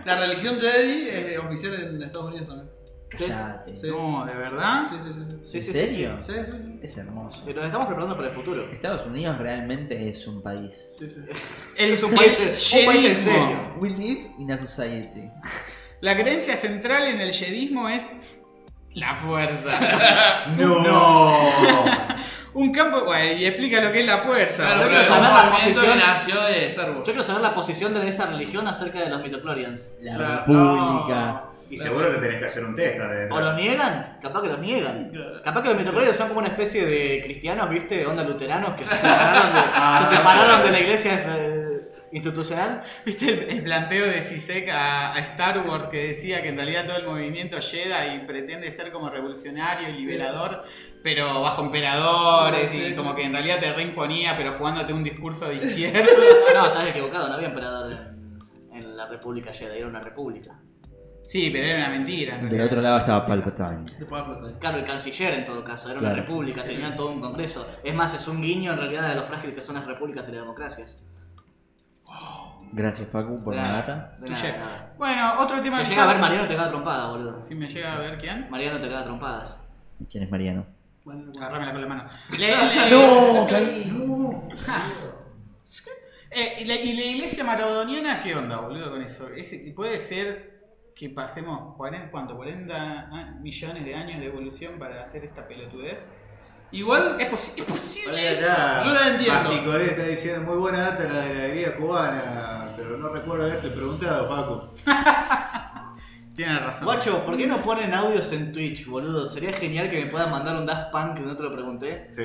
La 0.06 0.20
religión 0.20 0.60
Jedi 0.60 1.10
es 1.10 1.38
oficial 1.40 1.74
en 1.96 2.02
Estados 2.04 2.28
Unidos 2.28 2.48
también. 2.48 2.70
Cállate. 3.10 3.76
Sí. 3.76 3.88
No, 3.88 4.26
¿de 4.26 4.34
verdad? 4.34 4.88
Sí, 4.90 4.98
sí, 5.02 5.10
sí. 5.14 5.38
Sí, 5.44 5.58
¿En 5.58 5.64
sí, 5.64 5.72
sí, 5.72 5.74
serio? 5.74 6.18
Sí, 6.22 6.34
sí, 6.34 6.40
sí. 6.52 6.80
Es 6.84 6.98
hermoso. 6.98 7.42
sí. 7.46 7.54
Nos 7.54 7.66
estamos 7.66 7.88
preparando 7.88 8.16
para 8.18 8.28
el 8.30 8.34
futuro. 8.36 8.70
Estados 8.72 9.06
Unidos 9.06 9.38
realmente 9.38 10.10
es 10.10 10.28
un 10.28 10.42
país. 10.44 10.90
sí, 11.00 11.10
sí. 11.10 11.16
El, 11.78 11.92
Es 11.94 12.04
un 12.04 12.12
país, 12.14 12.38
el 12.38 12.48
un 12.82 12.86
país 12.86 13.06
en 13.06 13.16
yedismo. 13.16 13.32
serio. 13.34 13.76
We 13.80 13.90
live 13.92 14.32
in 14.40 14.52
a 14.52 14.58
society. 14.58 15.30
La 16.02 16.16
creencia 16.18 16.56
central 16.58 17.08
en 17.08 17.22
el 17.22 17.32
yedismo 17.32 17.88
es 17.88 18.10
la 18.98 19.16
fuerza. 19.16 19.80
¡No! 20.58 20.84
Un 22.54 22.72
campo, 22.74 23.06
y 23.16 23.46
explica 23.46 23.82
lo 23.82 23.92
que 23.92 24.00
es 24.00 24.06
la 24.08 24.18
fuerza. 24.18 24.64
Claro, 24.66 24.82
Yo 24.82 24.88
quiero 24.90 25.04
saber 25.04 25.30
la 25.30 25.52
posición- 25.52 25.98
nació 26.00 26.42
de 26.42 26.66
Star 26.70 26.88
Yo 26.88 26.92
Wars. 26.94 27.02
quiero 27.06 27.22
saber 27.24 27.42
la 27.44 27.54
posición 27.54 27.94
de 27.94 28.08
esa 28.10 28.26
religión 28.26 28.68
acerca 28.68 29.00
de 29.00 29.10
los 29.10 29.22
mitoclorians. 29.22 29.94
La 30.02 30.16
Claro. 30.16 30.36
república. 30.38 31.44
Y 31.70 31.78
seguro 31.78 32.10
que 32.14 32.18
tenés 32.20 32.40
que 32.40 32.46
hacer 32.46 32.64
un 32.66 32.76
test. 32.76 32.98
¿O 33.30 33.40
lo 33.42 33.54
niegan? 33.54 34.18
Capaz 34.24 34.42
que 34.42 34.48
los 34.48 34.60
niegan. 34.60 35.12
Capaz 35.44 35.62
que 35.62 35.68
los 35.70 35.78
mitoclorians 35.78 36.18
son 36.18 36.30
como 36.30 36.40
una 36.40 36.48
especie 36.50 36.86
de 36.86 37.22
cristianos, 37.26 37.70
¿viste? 37.70 37.98
De 37.98 38.06
onda 38.08 38.24
luteranos 38.24 38.74
que 38.74 38.86
se 38.86 38.92
separaron 38.98 39.54
de, 39.54 40.06
se 40.08 40.16
separaron 40.16 40.64
de 40.64 40.72
la 40.72 40.80
iglesia 40.80 41.14
institucional. 42.12 42.84
¿Viste 43.06 43.30
el, 43.30 43.58
el 43.58 43.64
planteo 43.64 44.06
de 44.06 44.22
Sisek 44.22 44.70
a, 44.70 45.14
a 45.14 45.20
Star 45.20 45.60
Wars 45.68 45.88
que 45.88 46.08
decía 46.08 46.42
que 46.42 46.50
en 46.50 46.56
realidad 46.56 46.86
todo 46.86 46.98
el 46.98 47.06
movimiento 47.06 47.58
Jedi 47.62 48.20
pretende 48.26 48.70
ser 48.72 48.92
como 48.92 49.10
revolucionario 49.10 49.90
y 49.90 49.94
liberador, 49.94 50.64
pero 51.04 51.42
bajo 51.42 51.64
emperadores 51.64 52.70
Sí, 52.72 52.78
y 52.82 52.90
sí. 52.90 52.96
como 52.96 53.16
que 53.16 53.24
en 53.24 53.32
realidad 53.34 53.60
te 53.60 53.72
reimponía, 53.74 54.36
pero 54.38 54.54
jugándote 54.54 54.94
un 54.94 55.04
discurso 55.04 55.48
de 55.50 55.56
izquierda? 55.66 56.06
No, 56.54 56.66
estás 56.68 56.88
equivocado, 56.90 57.28
no 57.30 57.34
había 57.36 57.48
emperador 57.50 57.92
en, 57.92 58.78
en 58.78 58.98
la 58.98 59.08
República 59.08 59.54
Jedi, 59.54 59.78
era 59.78 59.88
una 59.88 60.00
república. 60.02 60.60
Sí, 61.24 61.50
pero 61.52 61.66
era 61.68 61.80
una 61.80 61.90
mentira. 61.90 62.40
en 62.40 62.50
Del 62.50 62.62
otro 62.62 62.82
lado 62.82 63.00
estaba 63.00 63.26
Palpatine. 63.26 63.84
Claro, 64.62 64.78
el 64.78 64.86
canciller 64.86 65.34
en 65.34 65.46
todo 65.46 65.62
caso, 65.62 65.90
era 65.90 66.00
una 66.00 66.12
Claro. 66.14 66.22
república, 66.26 66.64
tenían 66.64 66.96
todo 66.96 67.12
un 67.12 67.20
congreso. 67.20 67.70
Es 67.84 67.94
más, 67.94 68.14
es 68.14 68.26
un 68.30 68.42
guiño 68.42 68.72
en 68.72 68.78
realidad 68.80 69.10
de 69.10 69.16
lo 69.16 69.24
frágil 69.24 69.54
que 69.54 69.62
son 69.62 69.76
las 69.76 69.86
repúblicas 69.86 70.26
y 70.30 70.32
las 70.32 70.40
democracias. 70.42 71.04
Gracias, 72.72 73.08
Facu, 73.10 73.44
por 73.44 73.56
la 73.56 73.72
data. 73.72 74.18
Bueno, 74.98 75.34
otro 75.40 75.62
tema 75.62 75.84
Te 75.84 75.90
llega 75.90 76.04
a 76.04 76.08
ver 76.08 76.20
Mariano 76.20 76.48
te 76.48 76.56
caga 76.56 76.70
trompada, 76.70 77.10
boludo. 77.12 77.44
Si 77.44 77.56
me 77.56 77.68
llega 77.68 77.94
a 77.94 78.00
ver 78.00 78.18
quién, 78.18 78.50
Mariano 78.50 78.80
te 78.80 78.88
caga 78.90 79.06
trompadas. 79.06 79.68
¿Quién 80.10 80.24
es 80.24 80.32
Mariano? 80.32 80.66
agarrámela 81.38 81.72
con 81.72 81.82
la 81.82 81.88
mano. 81.88 82.10
Le- 82.32 82.48
le- 82.48 82.92
No, 82.92 83.48
caí. 83.48 83.92
Eh, 86.30 86.58
¿y, 86.62 86.66
la, 86.66 86.76
y 86.76 86.94
la 86.94 87.04
iglesia 87.06 87.44
maradoniana 87.46 88.22
qué 88.22 88.36
onda, 88.36 88.58
boludo, 88.60 88.92
con 88.92 89.02
eso? 89.02 89.30
¿Es- 89.30 89.64
¿Puede 89.74 89.98
ser 90.00 90.58
que 90.94 91.10
pasemos 91.10 91.76
40, 91.78 92.12
¿cuánto? 92.12 92.36
40 92.36 92.76
ah, 92.76 93.34
millones 93.40 93.86
de 93.86 93.96
años 93.96 94.20
de 94.20 94.26
evolución 94.26 94.78
para 94.78 95.02
hacer 95.02 95.24
esta 95.24 95.48
pelotudez? 95.48 96.06
Igual, 96.72 97.16
¿Es, 97.20 97.30
posi- 97.32 97.54
es 97.60 97.64
posible 97.66 98.14
Oye, 98.14 98.30
eso? 98.32 98.46
Yo 98.84 98.94
la 98.94 99.08
entiendo. 99.10 99.44
Masticoré 99.44 99.86
está 99.86 100.04
diciendo 100.04 100.42
muy 100.52 100.58
buena 100.60 100.80
data 100.82 101.04
la 101.06 101.20
de 101.22 101.34
la 101.34 101.40
alegría 101.44 101.76
cubana, 101.78 102.74
pero 102.76 102.98
no 102.98 103.10
recuerdo 103.10 103.46
haberte 103.46 103.70
preguntado, 103.70 104.28
Paco. 104.28 104.74
Tienes 106.36 106.62
razón. 106.64 106.86
Guacho, 106.86 107.26
¿por 107.26 107.36
qué 107.36 107.48
no 107.48 107.64
ponen 107.64 107.96
audios 107.96 108.32
en 108.32 108.52
Twitch, 108.54 108.86
boludo? 108.86 109.26
Sería 109.28 109.52
genial 109.54 109.90
que 109.90 110.06
me 110.06 110.12
puedan 110.12 110.30
mandar 110.30 110.56
un 110.56 110.68
Daft 110.68 110.92
Punk 110.92 111.16
que 111.16 111.22
no 111.22 111.36
te 111.36 111.42
lo 111.42 111.52
pregunté. 111.52 112.10
Sí. 112.12 112.24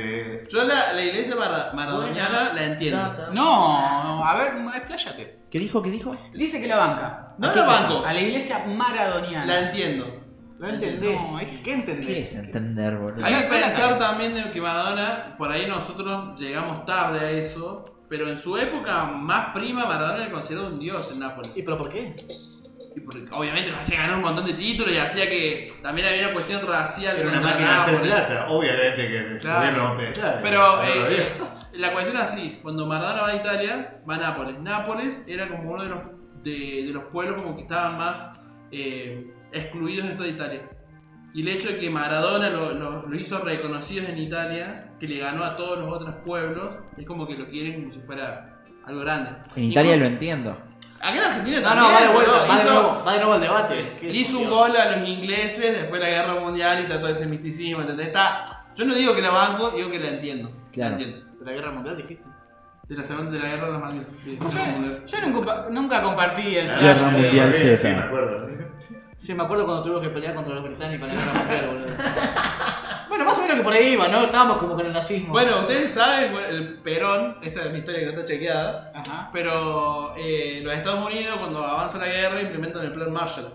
Yo 0.50 0.64
la, 0.64 0.92
la 0.92 1.02
iglesia 1.02 1.34
maradoniana 1.72 2.52
la 2.52 2.64
entiendo. 2.66 3.28
No, 3.32 4.22
a 4.22 4.34
ver, 4.36 4.52
expláyate. 4.76 5.38
¿Qué 5.50 5.58
dijo? 5.58 5.80
¿Qué 5.82 5.90
dijo? 5.90 6.14
Dice 6.34 6.60
que 6.60 6.68
la 6.68 6.76
banca. 6.76 7.34
No 7.38 7.54
la 7.54 7.62
banco, 7.64 8.04
A 8.04 8.12
la 8.12 8.20
iglesia 8.20 8.58
maradoniana. 8.66 9.46
la 9.46 9.60
entiendo. 9.60 10.21
¿No 10.62 10.68
entendés? 10.68 11.20
No, 11.20 11.38
es- 11.40 11.58
¿Qué 11.58 11.64
¿Qué 11.64 11.72
entendés? 11.72 12.32
es 12.32 12.38
entender, 12.38 12.96
boludo? 12.96 13.24
Hay 13.24 13.34
que 13.34 13.48
pensar 13.48 13.98
también 13.98 14.34
de 14.34 14.50
que 14.52 14.60
Maradona, 14.60 15.34
por 15.36 15.50
ahí 15.50 15.66
nosotros 15.66 16.38
llegamos 16.40 16.86
tarde 16.86 17.18
a 17.18 17.30
eso, 17.32 17.84
pero 18.08 18.28
en 18.28 18.38
su 18.38 18.56
época 18.56 19.04
más 19.06 19.52
prima 19.52 19.86
Maradona 19.86 20.22
era 20.22 20.30
considerado 20.32 20.68
un 20.68 20.78
dios 20.78 21.10
en 21.10 21.18
Nápoles. 21.18 21.50
¿Y 21.56 21.62
pero 21.62 21.78
por 21.78 21.90
qué? 21.90 22.14
Y 22.94 23.00
porque 23.00 23.24
obviamente 23.32 23.72
nos 23.72 23.80
hacía 23.80 24.02
ganar 24.02 24.16
un 24.16 24.22
montón 24.22 24.44
de 24.46 24.52
títulos 24.52 24.92
y 24.94 24.98
hacía 24.98 25.28
que 25.28 25.66
también 25.82 26.06
había 26.06 26.24
una 26.26 26.32
cuestión 26.34 26.64
racial. 26.64 27.16
Era 27.16 27.28
una 27.30 27.40
máquina 27.40 27.70
de 27.70 27.74
hacer 27.76 28.00
plata. 28.02 28.46
Obviamente 28.50 29.08
que 29.08 29.38
Claro. 29.40 29.88
los 29.88 29.96
pedestales. 30.00 30.40
Pero 30.42 30.82
eh, 30.84 31.26
la 31.72 31.92
cuestión 31.92 32.16
es 32.18 32.22
así, 32.22 32.58
cuando 32.62 32.86
Maradona 32.86 33.22
va 33.22 33.28
a 33.30 33.34
Italia, 33.36 34.00
va 34.08 34.14
a 34.14 34.18
Nápoles. 34.18 34.60
Nápoles 34.60 35.24
era 35.26 35.48
como 35.48 35.72
uno 35.72 35.82
de 35.82 35.88
los, 35.88 35.98
de, 36.44 36.84
de 36.86 36.92
los 36.92 37.04
pueblos 37.04 37.42
como 37.42 37.56
que 37.56 37.62
estaban 37.62 37.96
más 37.98 38.30
eh, 38.70 39.31
excluidos 39.52 40.18
de 40.18 40.28
Italia. 40.28 40.62
Y 41.34 41.42
el 41.42 41.48
hecho 41.48 41.68
de 41.68 41.78
que 41.78 41.88
Maradona 41.90 42.50
lo, 42.50 42.74
lo- 42.74 43.06
lo 43.06 43.16
hizo 43.16 43.38
reconocidos 43.38 44.08
en 44.08 44.18
Italia, 44.18 44.90
que 45.00 45.08
le 45.08 45.18
ganó 45.18 45.44
a 45.44 45.56
todos 45.56 45.78
los 45.78 45.90
otros 45.90 46.14
pueblos, 46.24 46.74
es 46.98 47.06
como 47.06 47.26
que 47.26 47.34
lo 47.36 47.48
quieren 47.48 47.80
como 47.80 47.92
si 47.94 48.00
fuera 48.00 48.58
algo 48.84 49.00
grande. 49.00 49.30
En 49.56 49.64
Italia 49.64 49.92
lo 49.92 50.04
Incluso- 50.04 50.12
entiendo. 50.12 50.58
Acá 51.00 51.16
en 51.16 51.22
Argentina 51.24 51.56
No, 51.60 51.62
también. 51.64 51.84
no, 51.88 51.92
va 51.94 52.00
de 52.06 52.12
vuelta, 52.14 52.32
va 52.32 52.42
de 52.56 52.62
hizo- 52.62 52.72
nuevo, 52.74 53.04
va 53.04 53.12
de 53.12 53.18
nuevo 53.18 53.32
al 53.34 53.40
debate. 53.40 53.74
Sí, 53.74 53.88
¿Qué 54.00 54.06
le 54.10 54.18
hizo 54.18 54.38
un 54.38 54.50
gol 54.50 54.76
a 54.76 54.96
los 54.96 55.08
ingleses 55.08 55.72
después 55.80 56.00
de 56.00 56.10
la 56.10 56.12
guerra 56.22 56.40
mundial 56.40 56.84
y 56.84 56.88
todo 56.88 57.08
ese 57.08 57.26
misticismo, 57.26 57.80
¿entendés? 57.80 58.06
Está, 58.08 58.44
yo 58.76 58.84
no 58.84 58.94
digo 58.94 59.14
que 59.14 59.22
la 59.22 59.30
banco, 59.30 59.70
digo 59.70 59.90
que 59.90 59.98
la 59.98 60.08
entiendo. 60.10 60.52
Claro. 60.70 60.96
La 60.96 61.02
entiendo. 61.02 61.32
¿De 61.40 61.44
la 61.44 61.52
guerra 61.52 61.70
mundial 61.72 61.96
dijiste? 61.96 62.24
De 62.88 62.94
la 62.96 63.02
segunda 63.04 63.30
de 63.32 63.38
la 63.40 63.46
guerra 63.48 63.66
de 63.66 63.72
las 63.72 63.80
Malvinas. 63.80 64.06
Sí, 64.22 64.36
Guerra 64.38 64.64
Mundial. 64.72 65.02
Yo 65.06 65.20
nunca, 65.28 65.66
nunca 65.70 66.02
compartí 66.02 66.56
el 66.56 66.70
Ah, 66.70 66.78
Guerra 66.78 66.94
flash. 66.94 67.12
de- 67.14 67.22
Mundial 67.26 67.54
Sí. 67.54 67.76
Sí, 67.76 67.88
me 67.88 67.94
acuerdo. 67.94 68.48
Sí. 69.22 69.34
Me 69.34 69.42
acuerdo 69.42 69.64
cuando 69.64 69.82
tuvimos 69.82 70.02
que 70.02 70.10
pelear 70.10 70.34
contra 70.34 70.54
los 70.54 70.64
británicos 70.64 71.08
en 71.08 71.16
la 71.16 71.22
guerra 71.22 71.38
mundial, 71.38 71.66
boludo. 71.66 71.96
Bueno, 73.08 73.24
más 73.26 73.38
o 73.38 73.42
menos 73.42 73.56
que 73.58 73.62
por 73.62 73.72
ahí 73.74 73.92
iba, 73.92 74.08
¿no? 74.08 74.22
Estábamos 74.22 74.56
como 74.56 74.74
con 74.74 74.86
el 74.86 74.92
nazismo. 74.92 75.32
Bueno, 75.32 75.60
ustedes 75.60 75.90
saben, 75.90 76.32
bueno, 76.32 76.48
el 76.48 76.78
Perón, 76.78 77.36
esta 77.42 77.62
es 77.62 77.72
mi 77.72 77.78
historia 77.80 78.00
que 78.00 78.06
no 78.06 78.12
está 78.12 78.24
chequeada, 78.24 78.90
Ajá. 78.94 79.30
pero 79.32 80.14
eh, 80.16 80.60
los 80.64 80.72
Estados 80.72 81.06
Unidos 81.06 81.36
cuando 81.38 81.62
avanza 81.62 81.98
la 81.98 82.06
guerra 82.06 82.40
implementan 82.40 82.84
el 82.84 82.92
plan 82.92 83.12
Marshall. 83.12 83.54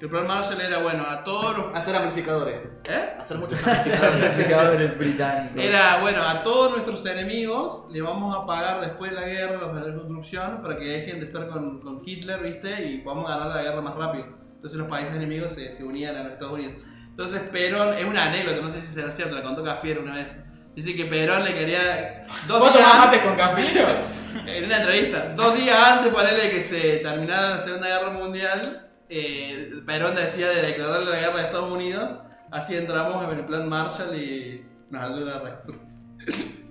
El 0.00 0.08
plan 0.10 0.28
Marshall 0.28 0.60
era, 0.60 0.78
bueno, 0.78 1.04
a 1.08 1.24
todos 1.24 1.56
los... 1.56 1.74
Hacer 1.74 1.96
amplificadores. 1.96 2.60
¿Eh? 2.84 3.16
Hacer 3.18 3.38
muchos 3.38 3.66
amplificadores. 3.66 4.22
Amplificadores 4.22 4.98
británicos. 4.98 5.56
Era, 5.56 5.98
bueno, 6.02 6.22
a 6.22 6.42
todos 6.42 6.70
nuestros 6.72 7.04
enemigos 7.06 7.86
le 7.90 8.00
vamos 8.00 8.36
a 8.36 8.46
pagar 8.46 8.80
después 8.80 9.10
de 9.10 9.16
la 9.16 9.26
guerra 9.26 9.56
los 9.58 9.74
de 9.74 9.82
reconstrucción 9.82 10.62
para 10.62 10.78
que 10.78 10.84
dejen 10.84 11.18
de 11.18 11.26
estar 11.26 11.48
con, 11.48 11.80
con 11.80 12.02
Hitler, 12.04 12.40
¿viste? 12.42 12.84
Y 12.84 12.98
podamos 12.98 13.28
ganar 13.28 13.48
la 13.48 13.62
guerra 13.62 13.80
más 13.80 13.96
rápido. 13.96 14.37
Entonces 14.58 14.78
los 14.78 14.88
países 14.88 15.14
enemigos 15.14 15.54
se, 15.54 15.72
se 15.72 15.84
unían 15.84 16.16
a 16.16 16.24
los 16.24 16.32
Estados 16.32 16.54
Unidos. 16.54 16.74
Entonces 17.10 17.40
Perón, 17.52 17.96
es 17.96 18.04
una 18.04 18.24
anécdota, 18.26 18.60
no 18.60 18.70
sé 18.70 18.80
si 18.80 18.92
será 18.92 19.10
cierto, 19.12 19.34
la 19.36 19.42
contó 19.42 19.62
Cafiero 19.62 20.02
una 20.02 20.16
vez. 20.16 20.36
Dice 20.74 20.94
que 20.94 21.04
Perón 21.06 21.44
le 21.44 21.54
quería... 21.54 22.24
Dos 22.46 22.60
¿Vos 22.60 22.72
días 22.74 22.92
antes- 22.92 23.22
con 23.22 23.36
Cafiero? 23.36 23.88
en 24.46 24.64
una 24.64 24.78
entrevista, 24.78 25.32
dos 25.36 25.56
días 25.56 25.76
antes 25.76 26.12
para 26.12 26.34
de 26.34 26.50
que 26.50 26.60
se 26.60 26.98
terminara 26.98 27.50
la 27.50 27.60
Segunda 27.60 27.86
Guerra 27.88 28.10
Mundial, 28.10 28.90
eh, 29.08 29.72
Perón 29.86 30.14
decía 30.16 30.48
de 30.48 30.62
declarar 30.62 31.02
la 31.02 31.16
guerra 31.18 31.36
de 31.38 31.42
Estados 31.44 31.70
Unidos, 31.72 32.18
así 32.50 32.76
entramos 32.76 33.24
en 33.32 33.38
el 33.38 33.46
plan 33.46 33.68
Marshall 33.68 34.14
y 34.16 34.66
nos 34.90 35.02
ayuda 35.02 35.36
a 35.36 35.40
reconstruir. 35.40 36.67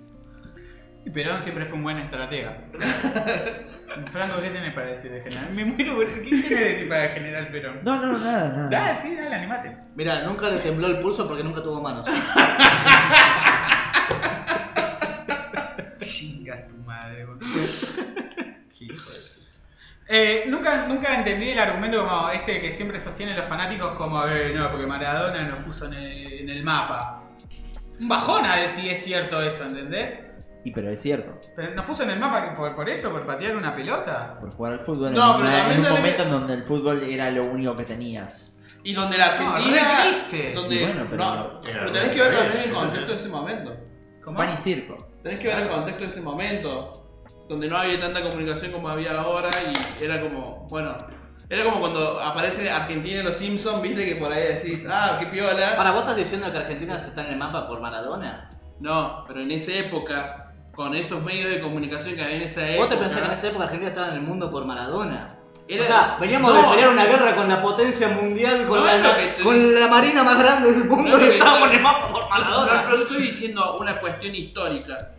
Y 1.04 1.10
Perón 1.10 1.42
siempre 1.42 1.64
fue 1.66 1.76
un 1.76 1.84
buen 1.84 1.98
estratega. 1.98 2.56
Franco, 4.10 4.40
¿qué 4.40 4.50
tenés 4.50 4.72
para 4.74 4.88
decir 4.88 5.10
de 5.10 5.22
general? 5.22 5.50
Me 5.52 5.64
muero, 5.64 5.98
¿qué 6.00 6.06
tenés 6.06 6.44
que 6.44 6.54
decir 6.54 6.88
para 6.88 7.08
general 7.08 7.48
Perón? 7.48 7.80
No, 7.82 8.00
no, 8.00 8.18
nada, 8.18 8.48
nada. 8.48 8.68
Dale, 8.68 9.00
sí, 9.00 9.16
dale, 9.16 9.34
animate. 9.34 9.76
Mira, 9.94 10.22
nunca 10.22 10.50
le 10.50 10.58
tembló 10.58 10.88
el 10.88 11.00
pulso 11.00 11.26
porque 11.26 11.42
nunca 11.42 11.62
tuvo 11.62 11.80
manos. 11.80 12.04
Chinga 15.98 16.66
tu 16.66 16.76
madre, 16.76 17.24
boludo. 17.24 17.46
Qué 18.76 18.84
hijo 18.84 19.10
de 19.10 19.18
puta. 19.18 19.46
Eh, 20.08 20.44
nunca, 20.48 20.86
nunca 20.86 21.16
entendí 21.16 21.50
el 21.50 21.58
argumento 21.58 22.06
como 22.06 22.30
este 22.30 22.60
que 22.60 22.72
siempre 22.72 23.00
sostienen 23.00 23.36
los 23.36 23.46
fanáticos 23.46 23.92
como, 23.92 24.24
eh, 24.26 24.52
no, 24.54 24.70
porque 24.70 24.86
Maradona 24.86 25.42
nos 25.42 25.60
puso 25.60 25.86
en 25.86 25.94
el, 25.94 26.32
en 26.40 26.48
el 26.50 26.62
mapa. 26.62 27.22
Un 27.98 28.08
bajón 28.08 28.44
a 28.46 28.56
ver 28.56 28.68
si 28.68 28.88
es 28.88 29.02
cierto 29.02 29.42
eso, 29.42 29.64
¿entendés? 29.64 30.27
Y 30.64 30.72
pero 30.72 30.90
es 30.90 31.00
cierto. 31.00 31.38
Pero 31.56 31.74
nos 31.74 31.84
puso 31.86 32.02
en 32.02 32.10
el 32.10 32.18
mapa 32.20 32.54
por, 32.56 32.74
por 32.74 32.88
eso, 32.88 33.10
por 33.10 33.24
patear 33.26 33.56
una 33.56 33.72
pelota. 33.74 34.36
Por 34.40 34.50
jugar 34.52 34.72
al 34.74 34.80
fútbol 34.80 35.12
No, 35.14 35.36
en, 35.36 35.36
pero 35.36 35.48
una- 35.48 35.56
en 35.58 35.62
también 35.68 35.92
un 35.92 35.96
momento 35.98 36.22
en 36.24 36.30
donde 36.30 36.54
el 36.54 36.64
fútbol 36.64 37.02
era 37.04 37.30
lo 37.30 37.44
único 37.44 37.76
que 37.76 37.84
tenías. 37.84 38.56
Y 38.82 38.92
donde 38.92 39.18
la 39.18 39.36
No, 39.38 39.50
Argentina... 39.54 39.82
re 39.82 40.02
triste. 40.10 40.54
Donde, 40.54 40.74
Y 40.76 40.84
bueno, 40.84 41.06
pero- 41.10 41.24
no, 41.24 41.60
pero 41.62 41.92
tenés 41.92 42.08
que 42.10 42.22
ver 42.22 42.36
también 42.36 42.68
el 42.68 42.72
concepto 42.74 43.06
de 43.06 43.14
ese 43.14 43.28
momento. 43.28 43.76
¿Cómo? 44.24 44.36
Pan 44.36 44.52
y 44.54 44.56
circo. 44.56 45.08
Tenés 45.22 45.38
que 45.40 45.48
ver 45.48 45.58
el 45.60 45.68
contexto 45.68 46.02
de 46.04 46.08
ese 46.10 46.20
momento, 46.20 47.22
donde 47.48 47.68
no 47.68 47.76
había 47.76 47.98
tanta 48.00 48.22
comunicación 48.22 48.72
como 48.72 48.88
había 48.88 49.18
ahora 49.20 49.50
y 50.00 50.04
era 50.04 50.20
como, 50.20 50.66
bueno, 50.68 50.96
era 51.48 51.64
como 51.64 51.80
cuando 51.80 52.20
aparece 52.20 52.68
Argentina 52.70 53.20
en 53.20 53.26
los 53.26 53.36
Simpsons, 53.36 53.80
viste 53.82 54.04
que 54.04 54.16
por 54.16 54.30
ahí 54.32 54.42
decís, 54.54 54.86
ah, 54.90 55.16
qué 55.18 55.26
piola. 55.26 55.76
¿Para 55.76 55.92
vos 55.92 56.00
estás 56.02 56.16
diciendo 56.16 56.50
que 56.52 56.58
Argentina 56.58 56.98
está 56.98 57.24
en 57.26 57.32
el 57.32 57.36
mapa 57.38 57.66
por 57.66 57.80
Maradona? 57.80 58.50
No, 58.80 59.24
pero 59.26 59.40
en 59.40 59.50
esa 59.50 59.72
época, 59.72 60.47
con 60.78 60.94
esos 60.94 61.20
medios 61.24 61.50
de 61.50 61.60
comunicación 61.60 62.14
que 62.14 62.22
había 62.22 62.36
en 62.36 62.42
esa 62.42 62.60
época. 62.64 62.78
¿Vos 62.84 62.88
te 62.90 62.96
pensás 62.98 63.20
que 63.20 63.26
en 63.26 63.32
esa 63.32 63.48
época 63.48 63.64
Argentina 63.64 63.88
estaba 63.88 64.08
en 64.10 64.14
el 64.14 64.20
mundo 64.20 64.48
por 64.48 64.64
Maradona? 64.64 65.34
era- 65.66 65.82
o 65.82 65.86
sea, 65.86 66.16
veníamos 66.20 66.54
No, 66.54 66.62
de 66.62 66.68
pelear 66.68 66.88
una 66.90 67.04
guerra 67.04 67.34
con 67.34 67.48
la 67.48 67.60
potencia 67.60 68.08
mundial, 68.10 68.64
con, 68.68 68.78
No 68.78 68.84
la, 68.86 69.16
te 69.16 69.42
con 69.42 69.90
marina 69.90 70.22
más 70.22 70.38
grande 70.38 70.70
del 70.72 70.84
mundo 70.84 71.18
No 71.18 71.24
y 71.26 71.30
estábamos 71.30 71.72
en 71.72 71.82
mapa 71.82 72.12
por 72.12 72.22
No, 72.22 72.28
Maradona. 72.28 72.82
no 72.84 72.94
te 72.94 73.02
estoy 73.02 73.22
diciendo 73.22 73.76
una 73.80 73.96
cuestión 73.98 74.36
histórica. 74.36 75.14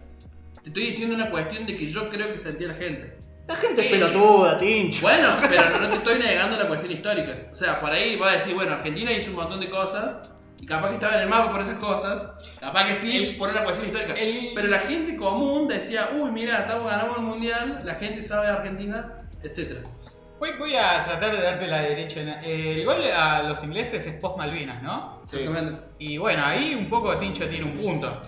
Te 0.63 0.69
estoy 0.69 0.83
diciendo 0.85 1.15
una 1.15 1.29
cuestión 1.29 1.65
de 1.65 1.75
que 1.75 1.89
yo 1.89 2.09
creo 2.09 2.31
que 2.31 2.37
sentía 2.37 2.69
la 2.69 2.75
gente. 2.75 3.19
La 3.45 3.55
gente 3.57 3.85
es 3.85 3.91
pelotuda, 3.91 4.57
tincho. 4.57 5.01
Bueno, 5.01 5.27
pero 5.41 5.71
no, 5.71 5.79
no 5.81 5.87
te 5.89 5.95
estoy 5.95 6.19
negando 6.19 6.55
la 6.55 6.69
cuestión 6.69 6.93
histórica. 6.93 7.35
O 7.51 7.55
sea, 7.57 7.81
por 7.81 7.91
ahí 7.91 8.15
vas 8.15 8.29
a 8.31 8.35
decir, 8.37 8.55
bueno, 8.55 8.75
Argentina 8.75 9.11
hizo 9.11 9.31
un 9.31 9.35
montón 9.35 9.59
de 9.59 9.69
cosas 9.69 10.19
y 10.59 10.65
capaz 10.65 10.89
que 10.89 10.95
estaba 10.95 11.15
en 11.15 11.21
el 11.21 11.29
mapa 11.29 11.51
por 11.51 11.61
esas 11.61 11.77
cosas, 11.77 12.31
capaz 12.59 12.85
que 12.85 12.95
sí 12.95 13.35
por 13.37 13.49
una 13.49 13.63
cuestión 13.63 13.87
histórica. 13.87 14.15
Pero 14.53 14.67
la 14.67 14.79
gente 14.79 15.15
común 15.15 15.67
decía, 15.67 16.09
uy, 16.13 16.31
mira, 16.31 16.59
estamos 16.59 16.91
ganamos 16.91 17.17
el 17.17 17.23
mundial, 17.23 17.81
la 17.83 17.95
gente 17.95 18.21
sabe 18.23 18.47
de 18.47 18.53
Argentina, 18.53 19.23
etc. 19.43 19.85
Voy, 20.39 20.51
voy 20.57 20.75
a 20.75 21.03
tratar 21.03 21.35
de 21.35 21.41
darte 21.41 21.67
la 21.67 21.81
derecha. 21.81 22.21
eh, 22.43 22.79
el 22.79 22.85
gol 22.85 23.01
a 23.11 23.43
los 23.43 23.63
ingleses 23.63 24.05
es 24.05 24.13
post 24.15 24.37
Malvinas, 24.37 24.81
¿no? 24.81 25.21
Exactamente. 25.25 25.81
Y 25.97 26.17
bueno, 26.17 26.43
ahí 26.45 26.75
un 26.75 26.89
poco 26.89 27.17
Tincho 27.17 27.47
tiene 27.47 27.65
un 27.65 27.77
punto. 27.77 28.21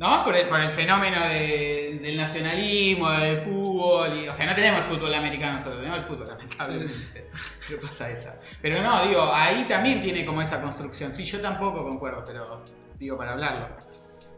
¿No? 0.00 0.24
Por 0.24 0.34
el, 0.34 0.48
por 0.48 0.58
el 0.58 0.72
fenómeno 0.72 1.20
de- 1.28 1.98
del 2.02 2.16
nacionalismo, 2.16 3.10
del 3.10 3.36
fútbol. 3.42 4.16
y- 4.24 4.28
o 4.28 4.34
sea, 4.34 4.46
no 4.46 4.54
tenemos 4.54 4.80
el 4.80 4.86
fútbol 4.96 5.12
americano 5.14 5.52
nosotros, 5.58 5.76
tenemos 5.82 5.98
el 5.98 6.04
fútbol, 6.06 6.28
lamentablemente. 6.28 7.28
Pero 7.68 7.80
pasa 7.82 8.10
esa. 8.10 8.40
Pero 8.62 8.80
no, 8.82 9.04
digo, 9.06 9.30
ahí 9.34 9.66
también 9.68 10.02
tiene 10.02 10.24
como 10.24 10.40
esa 10.40 10.62
construcción. 10.62 11.14
Sí, 11.14 11.24
yo 11.26 11.40
tampoco 11.42 11.84
concuerdo, 11.84 12.24
pero 12.26 12.64
digo 12.98 13.18
para 13.18 13.32
hablarlo. 13.32 13.68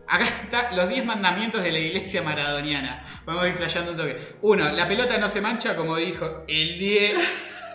Acá 0.09 0.25
están 0.25 0.75
los 0.77 0.89
10 0.89 1.05
mandamientos 1.05 1.63
de 1.63 1.71
la 1.71 1.79
iglesia 1.79 2.23
maradoniana. 2.23 3.23
Vamos 3.25 3.45
a 3.45 3.49
ir 3.49 3.55
flasheando 3.55 3.93
un 3.93 3.97
toque. 3.99 4.35
Uno, 4.43 4.69
la 4.73 4.89
pelota 4.89 5.17
no 5.19 5.29
se 5.29 5.41
mancha, 5.41 5.77
como 5.77 5.95
dijo 5.97 6.43
el 6.49 6.77
10, 6.79 7.15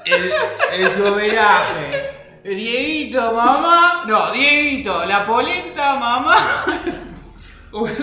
el, 0.05 0.31
el 0.73 0.91
su 0.91 1.05
homenaje. 1.05 2.39
Dieguito, 2.43 3.33
mamá. 3.33 4.03
No, 4.07 4.31
Dieguito, 4.33 5.05
la 5.05 5.25
polenta, 5.25 5.95
mamá. 5.95 6.65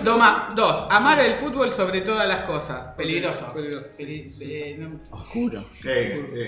Toma, 0.04 0.48
dos, 0.54 0.86
amar 0.90 1.18
el 1.20 1.34
fútbol 1.34 1.70
sobre 1.72 2.00
todas 2.02 2.28
las 2.28 2.40
cosas. 2.40 2.88
Peligroso. 2.96 3.52
Peligroso. 3.52 3.88
Peli- 3.96 4.32
eh, 4.40 4.76
no. 4.78 5.00
Sí, 5.24 5.48
sí. 6.26 6.38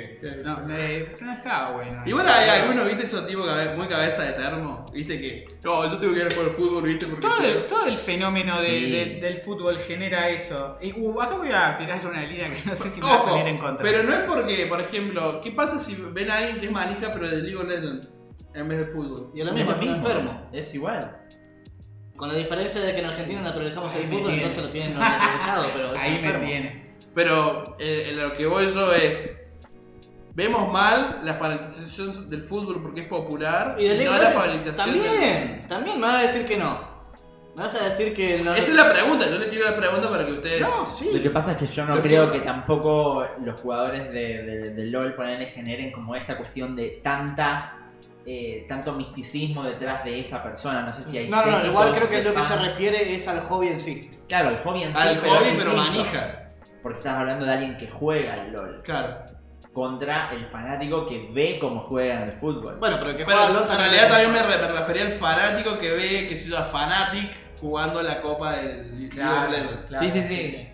no, 0.44 0.60
no 0.60 1.32
estaba 1.32 1.72
bueno. 1.72 2.02
Igual 2.04 2.26
hay 2.28 2.48
algunos, 2.60 2.86
viste, 2.86 3.04
esos 3.04 3.26
tipos 3.26 3.46
cabe- 3.46 3.74
muy 3.76 3.88
cabeza 3.88 4.22
de 4.24 4.32
termo, 4.32 4.86
viste 4.92 5.18
que, 5.20 5.46
no, 5.62 5.90
yo 5.90 5.98
tengo 5.98 6.14
que 6.14 6.20
ir 6.20 6.26
a 6.26 6.30
jugar 6.30 6.48
al 6.50 6.54
fútbol, 6.56 6.82
viste, 6.84 7.06
porque... 7.06 7.26
Todo 7.26 7.42
el, 7.42 7.66
todo 7.66 7.86
el 7.86 7.98
fenómeno 7.98 8.60
de- 8.60 8.66
Sí. 8.80 8.90
de- 8.90 9.20
del 9.20 9.38
fútbol 9.38 9.78
genera 9.80 10.28
eso. 10.28 10.78
Y, 10.80 10.92
uh, 10.92 11.20
acá 11.20 11.36
voy 11.36 11.50
a 11.52 11.76
tirar 11.78 12.06
una 12.06 12.22
línea 12.22 12.44
que 12.44 12.68
no 12.68 12.76
sé 12.76 12.90
si 12.90 13.00
me 13.00 13.06
va 13.06 13.14
a 13.14 13.16
Ojo, 13.16 13.30
salir 13.30 13.46
en 13.48 13.58
contra. 13.58 13.82
pero 13.84 14.02
no 14.02 14.12
es 14.12 14.20
porque, 14.20 14.66
por 14.66 14.80
ejemplo, 14.80 15.40
¿qué 15.42 15.52
pasa 15.52 15.78
si 15.78 15.94
ven 16.12 16.30
a 16.30 16.36
alguien 16.38 16.60
que 16.60 16.66
es 16.66 16.72
manija 16.72 17.12
pero 17.12 17.28
de 17.28 17.38
League 17.38 17.56
of 17.56 17.64
Legends 17.68 18.08
en 18.54 18.68
vez 18.68 18.78
de 18.78 18.86
fútbol? 18.86 19.30
Y 19.34 19.40
a 19.40 19.44
mismo, 19.52 19.70
lo 19.72 19.76
es 19.76 19.82
un 19.82 19.88
enfermo. 19.94 20.50
Es 20.52 20.74
igual. 20.74 21.16
Con 22.16 22.28
la 22.28 22.34
diferencia 22.34 22.80
de 22.80 22.92
que 22.94 23.00
en 23.00 23.06
Argentina 23.06 23.40
naturalizamos 23.42 23.94
Ahí 23.94 24.02
el 24.02 24.08
me 24.08 24.14
fútbol, 24.14 24.28
tiene. 24.30 24.42
entonces 24.42 24.64
lo 24.64 24.70
tienen 24.70 24.98
naturalizado, 24.98 25.66
pero 25.74 25.94
es 25.94 26.00
Ahí 26.00 26.10
me 26.12 26.16
enfermo. 26.18 26.46
tiene. 26.46 26.86
Pero 27.14 27.76
eh, 27.78 28.06
en 28.10 28.18
lo 28.22 28.32
que 28.34 28.46
voy 28.46 28.70
yo 28.72 28.92
es, 28.92 29.36
vemos 30.34 30.70
mal 30.72 31.20
la 31.24 31.34
fanatización 31.34 32.28
del 32.30 32.42
fútbol 32.42 32.82
porque 32.82 33.00
es 33.02 33.06
popular 33.06 33.76
Y 33.78 33.84
del 33.88 34.04
no 34.04 34.10
League 34.12 34.24
la 34.24 34.30
fanatización 34.30 34.92
del- 34.92 35.02
También, 35.02 35.66
también 35.68 36.00
me 36.00 36.06
vas 36.06 36.16
a 36.16 36.22
decir 36.22 36.46
que 36.46 36.56
no. 36.56 36.96
Me 37.54 37.62
vas 37.62 37.74
a 37.74 37.84
decir 37.88 38.14
que 38.14 38.38
no. 38.40 38.52
Esa 38.54 38.70
es 38.70 38.76
la 38.76 38.92
pregunta, 38.92 39.24
yo 39.30 39.38
le 39.38 39.46
tiro 39.46 39.64
la 39.64 39.74
pregunta 39.76 40.10
para 40.10 40.26
que 40.26 40.32
ustedes... 40.32 40.60
No, 40.60 40.86
sí. 40.86 41.08
Lo 41.14 41.22
que 41.22 41.30
pasa 41.30 41.52
es 41.52 41.56
que 41.56 41.66
yo 41.66 41.86
no 41.86 42.02
creo 42.02 42.30
que- 42.30 42.40
que 42.40 42.44
tampoco 42.44 43.26
los 43.42 43.58
jugadores 43.60 44.12
de, 44.12 44.42
de- 44.42 44.70
de 44.74 44.84
LOL 44.86 45.14
ponele, 45.14 45.46
generen 45.46 45.90
como 45.90 46.14
esta 46.14 46.36
cuestión 46.36 46.76
de 46.76 47.00
tanta 47.02 47.75
eh, 48.26 48.66
tanto 48.68 48.92
misticismo 48.92 49.62
detrás 49.62 50.04
de 50.04 50.20
esa 50.20 50.42
persona. 50.42 50.82
No 50.82 50.92
sé 50.92 51.04
si 51.04 51.16
hay. 51.16 51.28
No, 51.28 51.46
no, 51.46 51.64
igual 51.64 51.94
creo 51.94 52.10
que 52.10 52.22
lo 52.22 52.34
que 52.34 52.42
se 52.42 52.56
refiere 52.58 53.14
es 53.14 53.28
al 53.28 53.40
hobby 53.42 53.68
en 53.68 53.80
sí. 53.80 54.10
Claro, 54.28 54.50
el 54.50 54.58
hobby 54.58 54.82
en 54.82 54.92
sí. 54.94 55.00
al 55.00 55.18
pero 55.20 55.32
hobby, 55.34 55.44
pero 55.56 55.70
distinto, 55.72 55.92
manija. 55.92 56.42
Porque 56.82 56.98
estás 56.98 57.14
hablando 57.14 57.46
de 57.46 57.52
alguien 57.52 57.76
que 57.76 57.88
juega 57.88 58.34
al 58.34 58.52
LOL. 58.52 58.82
Claro. 58.82 59.16
Contra 59.72 60.30
el 60.30 60.46
fanático 60.48 61.06
que 61.06 61.28
ve 61.32 61.58
cómo 61.60 61.80
juegan 61.80 62.22
el 62.22 62.32
fútbol. 62.32 62.76
Bueno, 62.78 62.96
pero 63.00 63.16
que 63.16 63.24
Pero 63.24 63.38
juega 63.38 63.52
LOL 63.52 63.70
en 63.70 63.78
realidad 63.78 64.08
también 64.08 64.32
me, 64.32 64.42
re- 64.42 64.62
me 64.62 64.68
refería 64.80 65.02
al 65.06 65.12
fanático 65.12 65.78
que 65.78 65.90
ve, 65.90 66.28
que 66.28 66.38
se 66.38 66.48
llama 66.50 66.66
Fanatic, 66.66 67.30
jugando 67.60 68.02
la 68.02 68.22
copa 68.22 68.56
del 68.56 69.06
of 69.06 69.50
Legends. 69.50 70.00
Sí, 70.00 70.10
sí, 70.10 70.24
sí. 70.28 70.68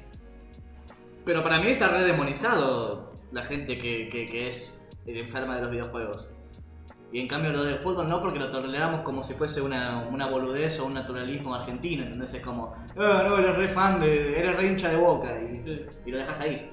Pero 1.25 1.43
para 1.43 1.59
mí 1.61 1.69
está 1.69 1.89
re 1.89 2.05
demonizado 2.05 3.13
la 3.33 3.45
gente 3.45 3.79
que, 3.79 4.09
que, 4.09 4.27
que 4.27 4.49
es 4.49 4.87
enferma 5.07 5.57
de 5.57 5.63
los 5.63 5.71
videojuegos. 5.71 6.27
Y 7.13 7.21
en 7.21 7.29
cambio 7.29 7.53
lo 7.53 7.63
del 7.63 7.77
fútbol 7.77 8.09
no, 8.09 8.23
porque 8.23 8.39
lo 8.39 8.49
toleramos 8.51 9.01
como 9.01 9.23
si 9.23 9.35
fuese 9.35 9.61
una, 9.61 10.09
una 10.11 10.29
boludez 10.29 10.81
o 10.81 10.87
un 10.87 10.95
naturalismo 10.95 11.55
argentino, 11.55 12.05
¿entendés? 12.05 12.33
Es 12.33 12.41
como, 12.41 12.75
ah, 12.97 13.25
no, 13.29 13.39
eres 13.39 13.55
re 13.55 13.69
fan, 13.69 14.01
de, 14.01 14.39
eres 14.39 14.57
re 14.57 14.69
hincha 14.69 14.89
de 14.89 14.97
boca 14.97 15.31
y, 15.39 15.87
y 16.07 16.11
lo 16.11 16.19
dejas 16.19 16.41
ahí, 16.41 16.71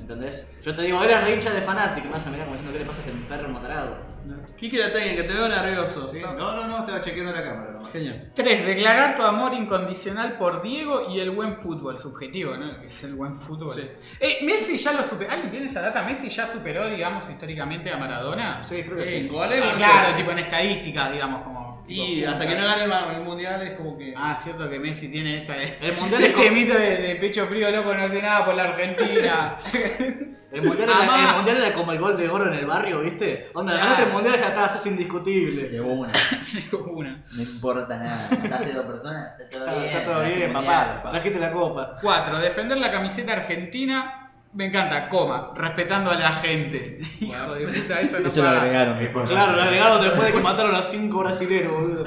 ¿entendés? 0.00 0.54
Yo 0.64 0.74
te 0.74 0.82
digo, 0.82 1.02
eres 1.02 1.22
re 1.22 1.34
hincha 1.34 1.52
de 1.52 1.60
me 1.60 2.10
vas 2.10 2.26
a 2.26 2.30
mirar 2.30 2.46
como 2.46 2.56
diciendo, 2.56 2.72
¿qué 2.72 2.78
le 2.78 2.84
pasa 2.86 3.02
a 3.02 3.04
este 3.04 3.10
enfermo 3.10 3.60
tarado? 3.60 4.07
Kiki 4.56 4.76
la 4.76 4.92
técnica, 4.92 5.22
te 5.22 5.28
veo 5.34 5.48
nervioso. 5.48 6.06
Sí, 6.06 6.20
No, 6.20 6.34
no, 6.34 6.66
no, 6.66 6.78
estaba 6.80 7.00
chequeando 7.00 7.32
la 7.32 7.42
cámara 7.42 7.72
nomás. 7.72 7.92
Genial. 7.92 8.30
3. 8.34 8.66
Declarar 8.66 9.16
tu 9.16 9.22
amor 9.22 9.54
incondicional 9.54 10.32
por 10.38 10.62
Diego 10.62 11.08
y 11.10 11.20
el 11.20 11.30
buen 11.30 11.56
fútbol. 11.56 11.98
Subjetivo, 11.98 12.56
¿no? 12.56 12.70
Es 12.82 13.04
el 13.04 13.14
buen 13.14 13.36
fútbol. 13.36 13.74
Sí. 13.76 13.88
Eh, 14.20 14.38
Messi 14.44 14.78
ya 14.78 14.92
lo 14.92 15.04
superó. 15.04 15.30
¿Alguien 15.30 15.50
tiene 15.50 15.66
esa 15.66 15.80
data? 15.82 16.02
¿Messi 16.02 16.28
ya 16.28 16.46
superó, 16.46 16.88
digamos, 16.88 17.28
históricamente 17.30 17.90
a 17.92 17.96
Maradona? 17.96 18.64
Sí, 18.64 18.82
creo 18.82 18.96
que 18.96 19.16
En 19.18 19.22
sí. 19.24 19.28
goles, 19.28 19.60
Ah, 19.62 19.66
porque- 19.70 19.84
claro, 19.84 20.16
tipo 20.16 20.30
en 20.32 20.38
estadísticas, 20.40 21.12
digamos, 21.12 21.42
como. 21.42 21.68
Y 21.90 22.16
tipo, 22.20 22.30
hasta 22.30 22.46
que 22.46 22.54
no 22.54 22.64
gane 22.66 22.82
el, 22.84 22.88
ma- 22.90 23.12
el 23.16 23.22
mundial 23.22 23.62
es 23.62 23.70
como 23.76 23.96
que. 23.96 24.12
Ah, 24.16 24.36
cierto 24.36 24.68
que 24.68 24.78
Messi 24.78 25.08
tiene 25.10 25.38
esa. 25.38 25.56
El 25.56 25.94
mundial 25.94 26.22
es 26.24 26.34
ese 26.34 26.42
como- 26.48 26.54
mito 26.60 26.74
de, 26.74 26.96
de 26.98 27.14
pecho 27.16 27.46
frío 27.46 27.70
loco, 27.70 27.94
no 27.94 28.02
hace 28.02 28.20
nada 28.20 28.44
por 28.44 28.54
la 28.54 28.64
Argentina. 28.64 29.56
El 30.50 30.62
mundial, 30.62 30.88
era, 30.88 31.30
el 31.30 31.36
mundial 31.36 31.56
era 31.58 31.74
como 31.74 31.92
el 31.92 31.98
gol 31.98 32.16
de 32.16 32.28
oro 32.28 32.50
en 32.50 32.58
el 32.58 32.64
barrio, 32.64 33.00
¿viste? 33.02 33.50
Onda, 33.52 33.72
Claro. 33.72 33.84
ganaste 33.86 34.06
el 34.06 34.12
mundial 34.14 34.38
ya 34.40 34.46
estás, 34.48 34.72
sos 34.72 34.86
indiscutible. 34.86 35.68
De 35.68 35.78
una. 35.80 36.10
Una. 36.90 37.22
No 37.36 37.42
importa 37.42 37.98
nada. 37.98 38.28
Mataste 38.30 38.72
dos 38.72 38.86
personas. 38.86 39.38
Está 39.40 39.58
todo 39.58 39.68
Ah, 39.68 39.74
bien. 39.74 39.84
Está 39.84 40.04
todo 40.04 40.22
bien, 40.24 40.52
papá. 40.52 41.02
Trajiste 41.10 41.38
la 41.38 41.52
copa. 41.52 41.96
4. 42.00 42.38
Defender 42.38 42.78
la 42.78 42.90
camiseta 42.90 43.32
argentina. 43.34 44.17
Me 44.54 44.64
encanta, 44.66 45.08
coma, 45.08 45.52
respetando 45.54 46.10
a 46.10 46.14
la 46.14 46.30
gente. 46.32 47.00
Hijo 47.20 47.54
de 47.54 47.66
puta, 47.68 48.00
eso 48.00 48.18
no 48.18 48.28
Eso 48.28 48.40
lo 48.42 48.46
pasa. 48.48 48.60
agregaron. 48.62 48.98
Es 49.00 49.08
por- 49.10 49.24
Claro, 49.28 49.52
lo 49.52 49.62
agregaron 49.62 50.02
después 50.02 50.24
de 50.26 50.32
que 50.32 50.40
mataron 50.40 50.74
a 50.74 50.82
cinco 50.82 51.18
brasileños, 51.18 51.72
boludo. 51.72 52.04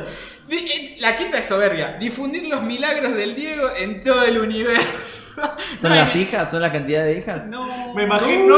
Di- 0.48 0.58
eh, 0.58 0.98
La 1.00 1.16
quinta 1.18 1.38
es 1.38 1.46
soberbia. 1.48 1.98
Difundir 2.00 2.48
los 2.50 2.64
milagros 2.64 3.14
del 3.16 3.36
Diego 3.36 3.68
en 3.80 4.02
todo 4.02 4.24
el 4.26 4.39
universo. 4.39 5.42
¿Son 5.78 5.89
No, 5.92 5.96
las 5.96 6.16
hijas? 6.16 6.50
¿Son 6.52 6.62
la 6.62 6.72
cantidad 6.72 7.06
de 7.06 7.20
hijas? 7.20 7.48
No. 7.48 7.94
Me 7.94 8.04
imagino. 8.04 8.58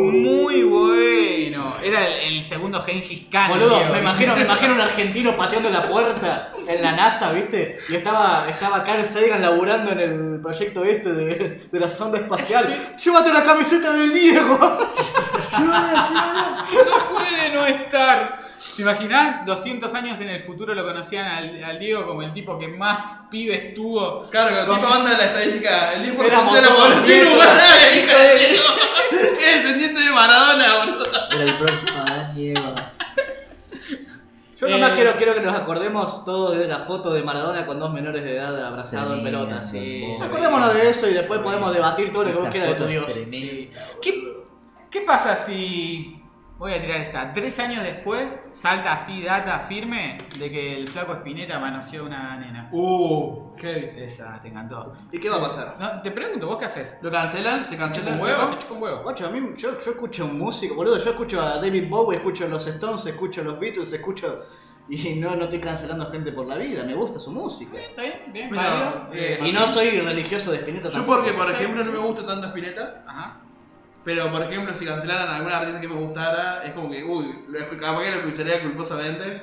Muy 0.00 0.62
bueno. 0.62 1.25
Era 1.86 2.06
el, 2.06 2.34
el 2.34 2.44
segundo 2.44 2.80
Gengis 2.80 3.26
Khan. 3.30 3.50
Boludo, 3.50 3.78
me 3.92 3.98
imagino, 3.98 4.34
me 4.34 4.42
imagino 4.42 4.74
un 4.74 4.80
argentino 4.80 5.36
pateando 5.36 5.70
la 5.70 5.88
puerta 5.88 6.52
en 6.66 6.82
la 6.82 6.92
NASA, 6.92 7.32
¿viste? 7.32 7.78
Y 7.88 7.94
estaba, 7.94 8.48
estaba 8.48 8.82
Carl 8.82 9.04
Sagan 9.04 9.40
laburando 9.40 9.92
en 9.92 10.00
el 10.00 10.40
proyecto 10.42 10.84
este 10.84 11.12
de, 11.12 11.68
de 11.70 11.80
la 11.80 11.88
sonda 11.88 12.18
espacial. 12.18 12.96
¡Llévate 13.02 13.32
la 13.32 13.44
camiseta 13.44 13.92
del 13.92 14.12
Diego! 14.12 14.58
No 15.58 17.14
puede 17.14 17.54
no 17.54 17.66
estar. 17.66 18.36
¿Te 18.76 18.82
imaginás? 18.82 19.46
200 19.46 19.94
años 19.94 20.20
en 20.20 20.28
el 20.28 20.40
futuro 20.40 20.74
lo 20.74 20.84
conocían 20.84 21.26
al, 21.26 21.64
al 21.64 21.78
Diego 21.78 22.06
como 22.06 22.22
el 22.22 22.34
tipo 22.34 22.58
que 22.58 22.68
más 22.68 23.20
pibes 23.30 23.74
tuvo. 23.74 24.28
Claro, 24.30 24.58
el 24.58 24.64
tipo 24.64 24.86
anda 24.86 25.12
en 25.12 25.18
la 25.18 25.24
estadística, 25.24 25.92
el 25.94 26.14
10% 26.14 26.24
Éramos 26.26 26.54
de 26.54 26.60
la 26.62 26.68
población 26.68 27.28
humana 27.28 27.62
es 27.86 27.96
hija 27.96 28.18
de 28.18 28.38
Diego. 28.38 28.64
Es 29.20 29.62
descendiente 29.62 30.00
de 30.00 30.10
Maradona, 30.10 30.84
boludo. 30.84 31.04
Era 31.32 31.42
el 31.44 31.58
próximo 31.58 32.02
Adán 32.02 32.34
Diego. 32.34 32.74
Yo 34.58 34.68
nomás 34.68 34.92
Eh. 34.92 34.94
quiero, 34.96 35.12
quiero 35.16 35.34
que 35.34 35.40
nos 35.42 35.54
acordemos 35.54 36.24
todos 36.24 36.56
de 36.56 36.66
la 36.66 36.78
foto 36.80 37.12
de 37.12 37.22
Maradona 37.22 37.66
con 37.66 37.78
dos 37.78 37.92
menores 37.92 38.24
de 38.24 38.36
edad 38.36 38.64
abrazados 38.66 39.18
en 39.18 39.24
pelotas. 39.24 39.70
sí. 39.70 40.16
Acordémonos 40.20 40.72
de 40.74 40.88
eso 40.90 41.08
y 41.10 41.12
después 41.14 41.40
podemos 41.40 41.72
debatir 41.74 42.10
todo 42.10 42.24
lo 42.24 42.30
que 42.32 42.38
vos 42.38 42.48
quieras 42.48 42.70
de 42.70 42.74
tu 42.76 42.86
Dios. 42.86 43.06
tremenda. 43.12 43.80
¿Qué, 44.00 44.32
qué 44.90 45.00
pasa 45.02 45.36
si. 45.36 46.22
Voy 46.58 46.72
a 46.72 46.80
tirar 46.80 47.02
esta. 47.02 47.34
Tres 47.34 47.58
años 47.60 47.82
después 47.84 48.40
salta 48.52 48.94
así 48.94 49.22
data 49.22 49.58
firme 49.60 50.16
de 50.38 50.50
que 50.50 50.74
el 50.78 50.88
flaco 50.88 51.12
Spinetta 51.12 51.58
manoseó 51.58 52.04
a 52.04 52.06
una 52.06 52.36
nena. 52.38 52.70
Uh, 52.72 53.54
qué 53.56 53.92
Esa, 54.02 54.40
te 54.40 54.48
encantó. 54.48 54.94
¿Y 55.12 55.20
qué 55.20 55.28
va 55.28 55.36
a 55.36 55.40
pasar? 55.42 55.76
No, 55.78 56.00
te 56.00 56.10
pregunto, 56.12 56.46
¿vos 56.46 56.56
qué 56.56 56.64
haces? 56.64 56.96
¿Lo 57.02 57.10
cancelan? 57.10 57.64
¿Se 57.64 57.72
¿Te 57.72 57.76
cancela 57.76 58.12
un 58.12 58.20
huevo? 58.20 58.46
¿Te 58.52 58.58
chupa 58.60 58.74
un 58.74 58.82
huevo? 58.82 59.02
Guacho, 59.02 59.26
a 59.26 59.30
mí, 59.30 59.40
yo, 59.58 59.78
yo 59.78 59.90
escucho 59.90 60.26
música, 60.28 60.74
boludo, 60.74 60.96
yo 60.98 61.10
escucho 61.10 61.42
a 61.42 61.56
David 61.60 61.90
Bowie, 61.90 62.16
escucho 62.18 62.46
a 62.46 62.48
los 62.48 62.66
Stones, 62.66 63.04
escucho 63.04 63.42
a 63.42 63.44
los 63.44 63.60
Beatles, 63.60 63.92
escucho... 63.92 64.44
Y 64.88 65.16
no, 65.16 65.34
no 65.34 65.44
estoy 65.44 65.58
cancelando 65.58 66.08
gente 66.12 66.30
por 66.30 66.46
la 66.46 66.54
vida, 66.56 66.84
me 66.84 66.94
gusta 66.94 67.18
su 67.18 67.32
música. 67.32 67.76
¿Está 67.76 68.02
bien? 68.02 68.22
Bien, 68.32 68.50
válido. 68.50 69.08
eh, 69.12 69.40
Y 69.44 69.52
no 69.52 69.66
soy 69.66 70.00
religioso 70.00 70.52
de 70.52 70.58
Spinetta 70.58 70.88
Yo 70.88 70.94
tampoco. 70.94 71.18
porque, 71.18 71.32
por 71.32 71.50
ejemplo, 71.50 71.84
no 71.84 71.90
me 71.92 71.98
gusta 71.98 72.24
tanto 72.24 72.46
Spinetta, 72.46 73.04
Ajá. 73.06 73.40
Pero 74.06 74.30
por 74.32 74.42
ejemplo, 74.42 74.74
si 74.76 74.86
cancelaran 74.86 75.28
alguna 75.28 75.58
artista 75.58 75.82
que 75.82 75.88
me 75.88 75.96
gustara, 75.96 76.64
es 76.64 76.74
como 76.74 76.90
que, 76.90 77.04
uy, 77.04 77.44
lo, 77.48 77.58
capaz 77.80 78.04
que 78.04 78.12
lo 78.12 78.18
escucharía 78.18 78.62
culposamente, 78.62 79.42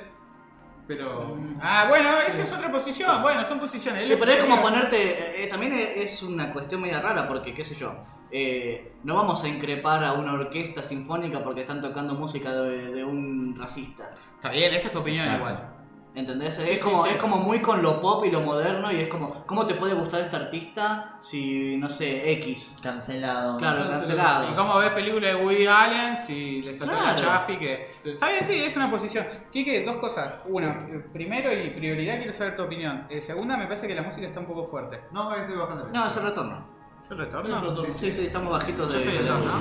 pero... 0.86 1.38
Ah, 1.60 1.86
bueno, 1.88 2.10
esa 2.28 2.42
es 2.44 2.52
otra 2.52 2.70
posición. 2.72 3.22
Bueno, 3.22 3.44
son 3.44 3.60
posiciones. 3.60 4.04
Pero 4.18 4.30
es 4.32 4.38
como 4.38 4.60
ponerte. 4.62 4.96
eh, 5.42 5.44
eh, 5.44 5.48
también 5.48 5.74
es 5.74 6.22
una 6.22 6.52
cuestión 6.52 6.82
media 6.82 7.00
rara 7.00 7.28
porque, 7.28 7.54
qué 7.54 7.64
sé 7.64 7.74
yo. 7.76 7.94
eh, 8.30 8.98
no 9.04 9.14
vamos 9.16 9.44
a 9.44 9.48
increpar 9.48 10.04
a 10.04 10.14
una 10.14 10.34
orquesta 10.34 10.82
sinfónica 10.82 11.44
porque 11.44 11.62
están 11.62 11.80
tocando 11.82 12.14
música 12.14 12.52
de, 12.52 12.92
de 12.92 13.04
un 13.04 13.56
racista. 13.58 14.14
Está 14.36 14.50
bien, 14.50 14.74
esa 14.74 14.88
es 14.88 14.92
tu 14.92 15.00
opinión 15.00 15.32
igual. 15.32 15.73
¿Entendés? 16.16 16.54
Sí, 16.54 16.62
es, 16.62 16.68
sí, 16.68 16.78
como, 16.78 17.04
sí. 17.04 17.10
es 17.10 17.16
como 17.16 17.38
muy 17.38 17.60
con 17.60 17.82
lo 17.82 18.00
pop 18.00 18.24
y 18.24 18.30
lo 18.30 18.40
moderno 18.40 18.92
y 18.92 19.00
es 19.00 19.08
como, 19.08 19.44
¿cómo 19.46 19.66
te 19.66 19.74
puede 19.74 19.94
gustar 19.94 20.20
este 20.20 20.36
artista 20.36 21.18
si, 21.20 21.76
no 21.76 21.90
sé, 21.90 22.30
X? 22.34 22.78
Cancelado. 22.80 23.56
Claro, 23.58 23.90
Cancelado, 23.90 24.00
cancelado. 24.44 24.52
Y 24.52 24.54
como 24.54 24.78
ves 24.78 24.90
películas 24.90 25.34
de 25.34 25.44
Woody 25.44 25.66
Allen, 25.66 26.16
si 26.16 26.62
le 26.62 26.72
saltó 26.72 26.94
la 26.94 27.00
Claro. 27.16 27.18
chafi, 27.18 27.58
que... 27.58 27.94
Sí. 28.00 28.10
Está 28.10 28.28
bien, 28.28 28.44
sí, 28.44 28.62
es 28.62 28.76
una 28.76 28.88
posición. 28.92 29.26
Quique, 29.50 29.84
dos 29.84 29.96
cosas. 29.96 30.34
Uno, 30.46 30.68
eh, 30.68 31.04
primero 31.12 31.52
y 31.52 31.70
prioridad 31.70 32.18
quiero 32.18 32.32
saber 32.32 32.54
tu 32.56 32.62
opinión. 32.62 33.08
Eh, 33.10 33.20
segunda, 33.20 33.56
me 33.56 33.66
parece 33.66 33.88
que 33.88 33.94
la 33.96 34.02
música 34.02 34.24
está 34.28 34.38
un 34.38 34.46
poco 34.46 34.68
fuerte. 34.68 35.00
No, 35.10 35.30
ahí 35.30 35.40
estoy 35.40 35.56
bajando. 35.56 35.88
No, 35.88 36.06
es 36.06 36.16
el 36.16 36.22
retorno. 36.22 36.64
¿Es 37.02 37.10
el 37.10 37.18
retorno? 37.18 37.56
El 37.58 37.62
retorno. 37.70 37.92
Sí, 37.92 38.12
sí, 38.12 38.26
estamos 38.26 38.52
bajitos 38.52 38.92
Yo 38.92 38.98
de. 38.98 39.04
soy 39.04 39.16
el 39.16 39.24
de- 39.24 39.30
dos, 39.30 39.40
¿no? 39.44 39.52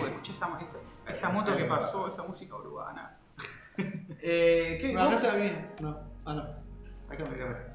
Uh, 0.00 0.06
escuché 0.06 0.32
esa, 0.32 0.48
esa, 0.60 0.78
esa 1.06 1.28
moto 1.28 1.54
que 1.56 1.64
pasó, 1.66 2.06
esa 2.06 2.22
música 2.22 2.56
urbana. 2.56 3.09
Eh, 4.22 4.78
¿qué, 4.80 4.92
No, 4.92 5.04
no 5.04 5.10
vos, 5.12 5.22
está 5.24 5.36
bien. 5.36 5.66
No, 5.80 5.98
ah, 6.26 6.34
no. 6.34 6.42
Acá 7.12 7.24
me 7.24 7.34
acá. 7.42 7.66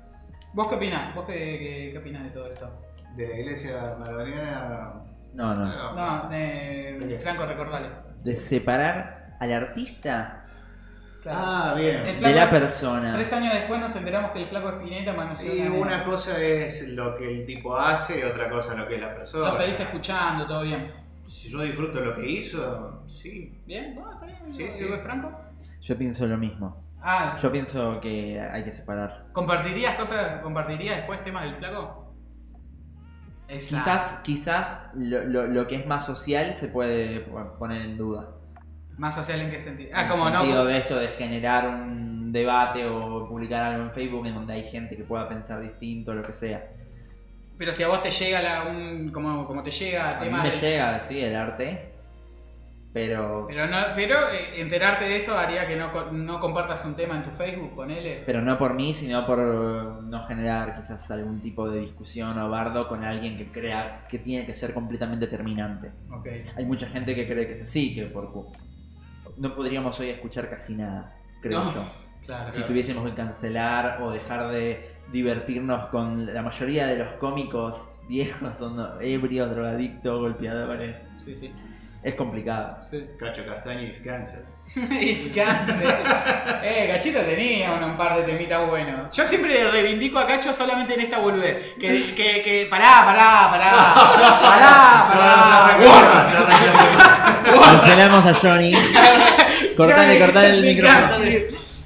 vos 0.54 0.68
qué 0.68 0.76
opinás? 0.76 1.16
¿Vos 1.16 1.26
qué, 1.26 1.34
qué, 1.34 1.90
qué 1.92 1.98
opinás 1.98 2.24
de 2.24 2.30
todo 2.30 2.52
esto? 2.52 2.72
De 3.16 3.28
la 3.28 3.40
iglesia 3.40 3.96
maradoniana. 4.00 4.94
No, 5.34 5.54
no. 5.56 5.94
No, 5.94 6.30
eh, 6.32 7.20
Franco, 7.22 7.46
recordale. 7.46 7.90
De 8.24 8.38
separar 8.38 9.36
al 9.40 9.52
artista 9.54 10.42
Ah, 11.28 11.74
El 11.76 12.04
bien. 12.04 12.22
de 12.22 12.34
la 12.34 12.50
persona. 12.52 13.14
Tres 13.16 13.34
años 13.34 13.52
después 13.54 13.82
nos 13.82 13.96
enteramos 13.96 14.30
que 14.32 14.40
el 14.44 14.46
flaco 14.46 14.70
Espineta 14.70 15.12
manoseó 15.14 15.52
Sí, 15.54 15.60
una 15.62 15.70
nena. 15.72 15.82
una 15.82 16.04
cosa 16.04 16.40
es 16.44 16.90
lo 16.90 17.16
que 17.18 17.28
el 17.40 17.46
tipo 17.48 17.76
hace 17.76 18.20
y 18.20 18.24
otra 18.24 18.48
cosa 18.48 18.76
lo 18.76 18.88
que 18.88 18.96
es 18.96 19.02
la 19.02 19.16
persona. 19.16 19.50
Lo 19.50 19.58
seguís 19.58 19.80
escuchando, 19.80 20.46
todo 20.46 20.62
bien. 20.62 20.92
Si 21.26 21.50
yo 21.50 21.64
disfruto 21.64 22.00
lo 22.02 22.16
que 22.16 22.30
hizo, 22.30 23.02
sí. 23.08 23.60
¿Bien? 23.66 23.96
No, 23.96 24.14
está 24.14 24.28
bien. 24.28 24.54
Sí, 24.54 24.64
¿Y 24.66 24.72
sí. 24.72 24.86
vos, 24.86 25.00
Franco? 25.02 25.32
Yo 25.86 25.98
pienso 25.98 26.26
lo 26.28 26.38
mismo. 26.38 26.84
Ah, 27.02 27.38
Yo 27.42 27.52
pienso 27.52 28.02
que 28.02 28.42
hay 28.42 28.64
que 28.64 28.72
separar. 28.72 29.28
¿compartirías 29.32 29.96
cosas, 29.96 30.42
compartirías 30.42 30.98
después 30.98 31.24
temas 31.24 31.44
del 31.44 31.56
flaco? 31.58 32.16
Esa- 33.48 33.78
Quizás, 33.78 34.22
quizás 34.24 34.92
lo, 34.96 35.24
lo- 35.24 35.46
lo 35.46 35.68
que 35.68 35.76
es 35.76 35.86
más 35.86 36.04
social 36.06 36.58
se 36.58 36.70
puede 36.70 37.20
poner 37.60 37.84
en 37.84 37.98
duda. 37.98 38.30
¿Más 38.98 39.14
social 39.14 39.40
en 39.42 39.52
qué 39.52 39.60
sentido? 39.60 39.90
En 39.92 39.96
Ah, 39.98 40.04
el 40.04 40.10
como 40.10 40.30
no. 40.30 40.40
sentido 40.40 40.66
de 40.66 40.78
esto 40.80 40.96
de 40.98 41.10
generar 41.10 41.68
un 41.70 42.32
debate 42.32 42.88
o 42.88 43.30
publicar 43.30 43.64
algo 43.74 43.84
en 43.84 43.92
Facebook 43.92 44.26
en 44.26 44.34
donde 44.34 44.54
hay 44.54 44.64
gente 44.72 44.98
que 44.98 45.04
pueda 45.04 45.30
pensar 45.30 45.62
distinto, 45.62 46.16
lo 46.16 46.26
que 46.26 46.34
sea. 46.34 46.64
Pero 47.60 47.72
si 47.74 47.84
a 47.84 47.88
vos 47.88 48.02
te 48.02 48.10
llega 48.10 48.42
la, 48.42 48.64
un, 48.64 49.12
como, 49.14 49.46
como 49.46 49.62
te 49.62 49.70
llega 49.72 50.08
A 50.10 50.20
mí 50.20 50.26
temas 50.26 50.44
me 50.44 50.50
llega, 50.52 51.00
sí, 51.02 51.22
el 51.22 51.36
arte. 51.36 51.94
Pero, 52.96 53.46
Pero, 53.50 53.68
no, 53.68 53.76
pero 53.94 54.16
eh, 54.32 54.62
enterarte 54.62 55.04
de 55.04 55.18
eso 55.18 55.38
haría 55.38 55.68
que 55.68 55.76
no, 55.76 55.92
no 56.14 56.40
compartas 56.40 56.86
un 56.86 56.96
tema 56.96 57.18
en 57.18 57.26
tu 57.26 57.32
Facebook, 57.32 57.76
ponele. 57.76 58.24
pero 58.26 58.42
no 58.42 58.58
por 58.58 58.74
mí, 58.74 58.94
sino 58.94 59.26
por 59.26 59.38
eh, 59.38 60.02
no 60.06 60.26
generar 60.26 60.78
quizás 60.78 61.12
algún 61.12 61.42
tipo 61.42 61.70
de 61.70 61.82
discusión 61.82 62.40
o 62.40 62.50
bardo 62.50 62.88
con 62.88 63.04
alguien 63.04 63.38
que 63.38 63.48
crea 63.48 64.06
que 64.10 64.18
tiene 64.20 64.46
que 64.46 64.54
ser 64.54 64.74
completamente 64.74 65.28
terminante. 65.28 65.92
Ok. 66.10 66.26
Hay 66.56 66.64
mucha 66.64 66.88
gente 66.88 67.14
que 67.14 67.28
cree 67.28 67.46
que 67.46 67.56
es 67.56 67.64
así, 67.64 67.94
que 67.94 68.04
por 68.06 68.32
cu- 68.32 68.54
no 69.36 69.54
podríamos 69.54 70.00
hoy 70.00 70.12
escuchar 70.12 70.50
casi 70.50 70.76
nada, 70.76 71.14
creo 71.42 71.66
No. 71.66 71.74
yo. 71.76 71.84
Claro. 72.26 72.50
Si 72.52 72.64
tuviésemos 72.64 73.08
que 73.08 73.14
cancelar 73.14 74.02
o 74.02 74.10
dejar 74.10 74.50
de 74.52 74.90
divertirnos 75.12 75.86
con 75.88 76.34
la 76.34 76.42
mayoría 76.42 76.88
de 76.88 76.98
los 76.98 77.08
cómicos 77.20 78.02
viejos, 78.08 78.56
son 78.58 78.80
ebrios, 79.02 79.52
drogadictos, 79.52 80.20
golpeadores. 80.22 80.96
Sí, 81.24 81.36
sí. 81.40 81.52
Es 82.06 82.14
complicado. 82.14 82.78
Cacho 83.20 83.44
Castaño 83.48 83.82
is 83.82 84.00
cancer. 84.00 84.46
It's 84.76 85.34
cancer. 85.34 85.96
eh, 86.62 86.88
Cachito 86.94 87.20
tenía 87.22 87.72
un, 87.72 87.84
un 87.84 87.98
par 87.98 88.16
de 88.18 88.22
temitas 88.32 88.64
buenos. 88.68 89.16
Yo 89.16 89.26
siempre 89.26 89.72
reivindico 89.72 90.20
a 90.20 90.28
Cacho 90.28 90.54
solamente 90.54 90.94
en 90.94 91.02
esta 91.02 91.18
boludez. 91.18 91.74
Que, 91.80 92.14
que, 92.14 92.44
que, 92.44 92.68
pará, 92.70 93.04
pará, 93.06 93.50
pará. 93.50 93.72
Pará, 94.40 95.08
pará. 95.10 95.78
Cancelamos 97.64 98.24
a 98.24 98.34
Johnny. 98.36 98.76
Cortale, 99.76 100.20
cortale 100.20 100.50
el 100.50 100.62
micrófono. 100.62 101.26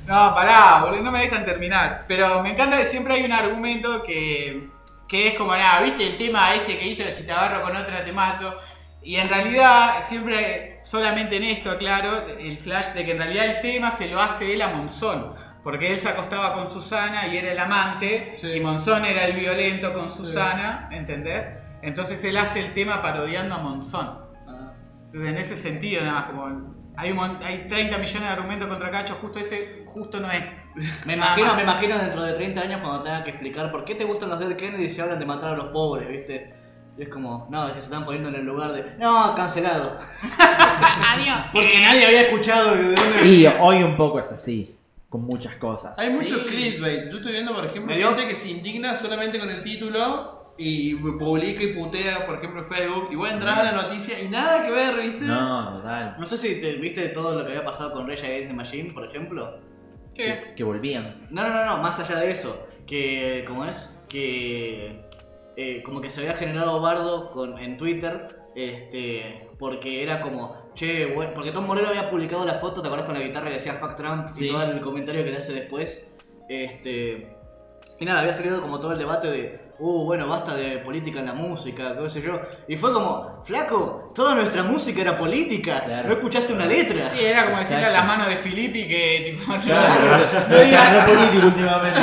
No, 0.05 0.35
pará, 0.35 0.81
boludo, 0.83 1.01
no 1.01 1.11
me 1.11 1.21
dejan 1.21 1.45
terminar. 1.45 2.03
Pero 2.09 2.43
me 2.43 2.49
encanta 2.51 2.77
que 2.77 2.85
siempre 2.85 3.13
hay 3.13 3.23
un 3.23 3.31
argumento 3.31 4.03
que, 4.03 4.67
que 5.07 5.29
es 5.29 5.35
como, 5.35 5.55
nada, 5.55 5.79
¿viste 5.79 6.05
el 6.07 6.17
tema 6.17 6.53
ese 6.55 6.77
que 6.77 6.87
hizo 6.87 7.09
si 7.09 7.25
te 7.25 7.31
agarro 7.31 7.61
con 7.61 7.73
otra 7.77 8.03
te 8.03 8.11
mato? 8.11 8.59
Y 9.01 9.15
en 9.15 9.29
realidad, 9.29 10.01
siempre, 10.01 10.79
solamente 10.83 11.37
en 11.37 11.43
esto, 11.43 11.77
claro, 11.77 12.27
el 12.39 12.57
flash 12.57 12.93
de 12.93 13.05
que 13.05 13.11
en 13.11 13.17
realidad 13.17 13.45
el 13.45 13.61
tema 13.61 13.91
se 13.91 14.07
lo 14.09 14.19
hace 14.19 14.53
él 14.53 14.61
a 14.61 14.67
Monzón. 14.69 15.33
Porque 15.63 15.91
él 15.93 15.99
se 15.99 16.09
acostaba 16.09 16.53
con 16.53 16.67
Susana 16.67 17.27
y 17.27 17.37
era 17.37 17.51
el 17.51 17.59
amante, 17.59 18.33
Sí. 18.37 18.47
y 18.47 18.59
Monzón 18.61 19.05
era 19.05 19.25
el 19.25 19.33
violento 19.33 19.93
con 19.93 20.09
Susana, 20.09 20.89
¿entendés? 20.91 21.49
Entonces 21.81 22.23
él 22.23 22.37
hace 22.37 22.59
el 22.59 22.73
tema 22.73 23.01
parodiando 23.01 23.55
a 23.55 23.57
Monzón. 23.59 24.19
Entonces, 25.05 25.29
en 25.31 25.37
ese 25.37 25.57
sentido, 25.57 26.01
nada 26.03 26.13
más, 26.13 26.23
como 26.25 26.45
hay, 26.95 27.11
un 27.11 27.19
hay 27.43 27.67
30 27.67 27.97
millones 27.97 28.21
de 28.21 28.27
argumentos 28.27 28.67
contra 28.67 28.91
Cacho, 28.91 29.15
justo 29.15 29.39
ese, 29.39 29.83
justo 29.87 30.19
no 30.19 30.31
es. 30.31 30.45
Me 31.05 31.13
imagino, 31.13 31.55
me 31.55 31.63
imagino 31.63 31.97
dentro 31.97 32.23
de 32.23 32.33
30 32.33 32.61
años 32.61 32.81
cuando 32.81 33.03
tengan 33.03 33.23
que 33.23 33.31
explicar 33.31 33.71
por 33.71 33.85
qué 33.85 33.95
te 33.95 34.03
gustan 34.03 34.29
los 34.29 34.39
Dead 34.39 34.55
Kennedy 34.55 34.89
si 34.89 35.01
hablan 35.01 35.19
de 35.19 35.25
matar 35.25 35.53
a 35.53 35.57
los 35.57 35.67
pobres, 35.69 36.07
¿viste? 36.09 36.53
Y 36.99 37.03
es 37.03 37.09
como, 37.09 37.47
no, 37.49 37.65
es 37.67 37.73
que 37.75 37.79
se 37.79 37.85
están 37.85 38.03
poniendo 38.03 38.27
en 38.27 38.35
el 38.35 38.45
lugar 38.45 38.73
de. 38.73 38.83
No, 38.99 39.33
cancelado. 39.33 39.97
Adiós. 40.37 41.37
Porque 41.53 41.79
nadie 41.81 42.05
había 42.05 42.21
escuchado 42.23 42.75
de 42.75 42.83
dónde 42.95 43.19
Y 43.23 43.43
venía. 43.43 43.57
hoy 43.61 43.81
un 43.83 43.95
poco 43.95 44.19
es 44.19 44.29
así, 44.31 44.75
con 45.07 45.21
muchas 45.21 45.55
cosas. 45.55 45.97
Hay 45.97 46.09
mucho 46.09 46.43
clickbait. 46.45 47.09
Yo 47.09 47.17
estoy 47.17 47.31
viendo, 47.31 47.53
por 47.53 47.63
ejemplo, 47.65 47.85
¿Me 47.85 47.95
dio? 47.97 48.09
gente 48.09 48.27
que 48.27 48.35
se 48.35 48.49
indigna 48.51 48.95
solamente 48.97 49.39
con 49.39 49.49
el 49.49 49.63
título 49.63 50.53
y 50.57 50.95
publica 50.95 51.63
y 51.63 51.73
putea, 51.73 52.25
por 52.25 52.35
ejemplo, 52.35 52.63
en 52.63 52.67
Facebook. 52.67 53.07
Y 53.11 53.15
vos 53.15 53.31
entras 53.31 53.57
a 53.59 53.63
la 53.63 53.71
noticia 53.71 54.21
y 54.21 54.27
nada 54.27 54.63
que 54.65 54.71
ver, 54.71 54.95
¿viste? 55.01 55.25
No, 55.25 55.77
total. 55.77 56.15
No 56.19 56.25
sé 56.25 56.37
si 56.37 56.59
te 56.59 56.73
viste 56.73 57.07
todo 57.09 57.33
lo 57.39 57.45
que 57.45 57.51
había 57.51 57.63
pasado 57.63 57.93
con 57.93 58.09
Rage 58.09 58.25
Against 58.25 58.47
the 58.49 58.53
Machine, 58.55 58.91
por 58.93 59.05
ejemplo. 59.05 59.57
¿Qué? 60.13 60.41
Que, 60.43 60.55
que 60.55 60.63
volvían. 60.65 61.27
No, 61.29 61.43
no, 61.47 61.49
no, 61.53 61.65
no, 61.65 61.77
más 61.77 61.97
allá 62.01 62.17
de 62.19 62.31
eso. 62.31 62.67
Que, 62.85 63.45
¿cómo 63.47 63.63
es? 63.63 64.03
Que. 64.09 65.07
Eh, 65.61 65.83
como 65.83 65.99
que 65.99 66.09
se 66.09 66.21
había 66.21 66.35
generado 66.35 66.79
bardo 66.79 67.31
con, 67.31 67.59
en 67.59 67.77
Twitter. 67.77 68.29
Este. 68.55 69.49
Porque 69.59 70.01
era 70.01 70.21
como. 70.21 70.55
Che, 70.73 71.07
bueno. 71.13 71.33
Porque 71.35 71.51
Tom 71.51 71.67
Morello 71.67 71.89
había 71.89 72.09
publicado 72.09 72.45
la 72.45 72.59
foto, 72.59 72.81
¿te 72.81 72.87
acuerdas 72.87 73.07
con 73.07 73.19
la 73.19 73.25
guitarra 73.25 73.47
que 73.47 73.55
decía 73.55 73.73
Fuck 73.73 73.97
Trump? 73.97 74.29
Sí. 74.33 74.47
Y 74.47 74.51
todo 74.51 74.63
el 74.63 74.79
comentario 74.79 75.21
que 75.25 75.31
le 75.31 75.37
hace 75.37 75.51
después. 75.51 76.15
Este. 76.47 77.35
Y 77.99 78.05
nada, 78.05 78.21
había 78.21 78.31
salido 78.31 78.61
como 78.61 78.79
todo 78.79 78.93
el 78.93 78.99
debate 78.99 79.27
de. 79.27 79.68
Uh, 79.81 80.03
bueno, 80.03 80.27
basta 80.27 80.55
de 80.55 80.79
política 80.79 81.19
en 81.21 81.27
la 81.27 81.33
música, 81.33 81.95
qué 81.97 82.09
sé 82.09 82.21
yo. 82.21 82.37
Y 82.67 82.75
fue 82.75 82.91
como, 82.91 83.41
flaco, 83.45 84.11
toda 84.13 84.35
nuestra 84.35 84.61
música 84.61 84.99
era 85.01 85.17
política. 85.17 85.81
Claro. 85.85 86.07
No 86.09 86.13
escuchaste 86.15 86.51
una 86.51 86.65
letra. 86.65 87.09
Sí, 87.15 87.23
era 87.25 87.45
como 87.45 87.59
decirle 87.59 87.85
a 87.85 87.87
Exacto. 87.89 88.07
las 88.07 88.17
manos 88.17 88.27
de 88.27 88.37
Filippi 88.37 88.87
que 88.89 89.37
tipo. 89.39 89.53
no 90.49 90.55
está 90.57 90.91
no 90.91 91.05
político 91.05 91.47
últimamente. 91.47 91.99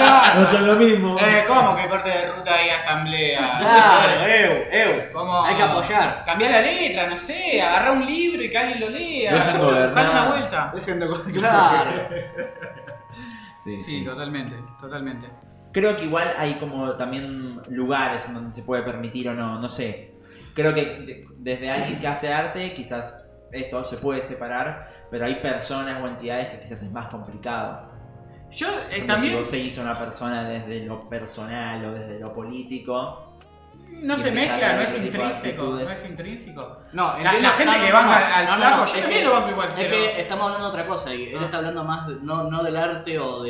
no, 0.00 0.40
No 0.40 0.50
son 0.50 0.66
lo 0.66 0.74
mismo. 0.76 1.16
eh, 1.20 1.44
¿Cómo 1.46 1.76
que 1.76 1.86
corte 1.86 2.08
de 2.08 2.32
ruta 2.32 2.50
y 2.66 2.70
asamblea? 2.70 3.58
Claro, 3.60 4.26
eu, 4.26 4.52
eu. 4.72 5.12
¿Cómo? 5.12 5.44
Hay 5.44 5.54
que 5.54 5.62
apoyar. 5.62 6.24
Cambiar 6.24 6.50
la 6.50 6.60
letra, 6.62 7.08
no 7.08 7.18
sé, 7.18 7.60
agarrar 7.60 7.92
un 7.92 8.06
libro 8.06 8.42
y 8.42 8.48
que 8.50 8.56
alguien 8.56 8.80
lo 8.80 8.88
lea. 8.88 9.34
Dejen 9.34 9.58
gobernar. 9.60 10.10
una 10.10 10.24
vuelta. 10.28 10.72
Dejen 10.74 10.98
de. 11.00 11.08
Claro. 11.32 11.90
Sí, 13.58 13.82
Sí, 13.82 14.02
totalmente, 14.04 14.56
totalmente. 14.80 15.28
Creo 15.78 15.96
que 15.96 16.04
igual 16.06 16.34
hay 16.36 16.54
como 16.54 16.92
también 16.96 17.60
lugares 17.68 18.26
en 18.26 18.34
donde 18.34 18.52
se 18.52 18.62
puede 18.62 18.82
permitir 18.82 19.28
o 19.28 19.34
no, 19.34 19.60
no 19.60 19.70
sé. 19.70 20.12
Creo 20.54 20.74
que 20.74 20.80
de- 20.84 21.26
desde 21.36 21.70
alguien 21.70 22.00
que 22.00 22.08
hace 22.08 22.32
arte 22.32 22.74
quizás 22.74 23.24
esto 23.52 23.84
se 23.84 23.96
puede 23.98 24.22
separar, 24.22 25.06
pero 25.10 25.24
hay 25.26 25.36
personas 25.36 26.02
o 26.02 26.08
entidades 26.08 26.48
que 26.48 26.58
quizás 26.60 26.82
es 26.82 26.90
más 26.90 27.08
complicado. 27.08 27.92
Yo 28.50 28.66
eh, 28.90 29.02
también. 29.06 29.34
Si 29.34 29.38
vos 29.38 29.48
seguís 29.50 29.78
a 29.78 29.82
una 29.82 29.98
persona 29.98 30.48
desde 30.48 30.84
lo 30.84 31.08
personal 31.08 31.84
o 31.84 31.92
desde 31.92 32.18
lo 32.18 32.32
político, 32.32 33.24
No 34.02 34.16
se 34.16 34.30
mezcla, 34.30 34.74
no 34.74 34.80
es 34.82 34.92
de 35.00 35.06
intrínseco. 35.06 35.62
No 35.64 35.90
es 35.90 36.04
intrínseco. 36.08 36.78
No, 36.92 37.04
La, 37.22 37.30
gente 37.30 37.64
no, 37.64 37.84
que 37.84 37.92
banca 37.92 38.20
no, 38.20 38.36
al 38.36 38.44
no, 38.46 38.50
no, 38.52 38.56
flaco, 38.58 38.76
no, 38.80 38.86
yo 38.86 39.00
también 39.00 39.20
que- 39.20 39.24
lo 39.26 39.32
banco 39.32 39.50
igual. 39.50 39.68
Es 39.68 39.74
pero- 39.74 39.90
que 39.90 40.20
estamos 40.20 40.44
hablando 40.46 40.66
de 40.66 40.70
otra 40.72 40.86
cosa 40.86 41.14
y 41.14 41.22
él 41.28 41.38
Ah. 41.40 41.44
está 41.44 41.56
hablando 41.58 41.84
más, 41.84 42.06
de- 42.08 42.14
no, 42.22 42.44
no 42.50 42.62
del 42.62 42.76
arte 42.76 43.18
o 43.18 43.42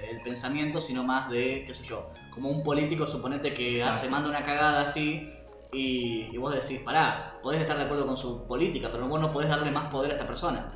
del 0.00 0.20
pensamiento, 0.22 0.80
sino 0.80 1.04
más 1.04 1.28
de, 1.30 1.64
qué 1.66 1.74
sé 1.74 1.84
yo, 1.84 2.10
como 2.30 2.48
un 2.48 2.62
político, 2.62 3.06
suponete 3.06 3.52
que 3.52 3.74
Exacto. 3.76 3.96
hace, 3.98 4.08
manda 4.08 4.28
una 4.28 4.42
cagada 4.42 4.82
así 4.82 5.32
y, 5.72 6.28
y 6.32 6.36
vos 6.38 6.54
decís, 6.54 6.80
pará, 6.80 7.38
podés 7.42 7.60
estar 7.62 7.76
de 7.76 7.84
acuerdo 7.84 8.06
con 8.06 8.16
su 8.16 8.46
política, 8.46 8.88
pero 8.92 9.06
vos 9.08 9.20
no 9.20 9.32
podés 9.32 9.48
darle 9.48 9.70
más 9.70 9.90
poder 9.90 10.10
a 10.12 10.14
esta 10.14 10.26
persona. 10.26 10.68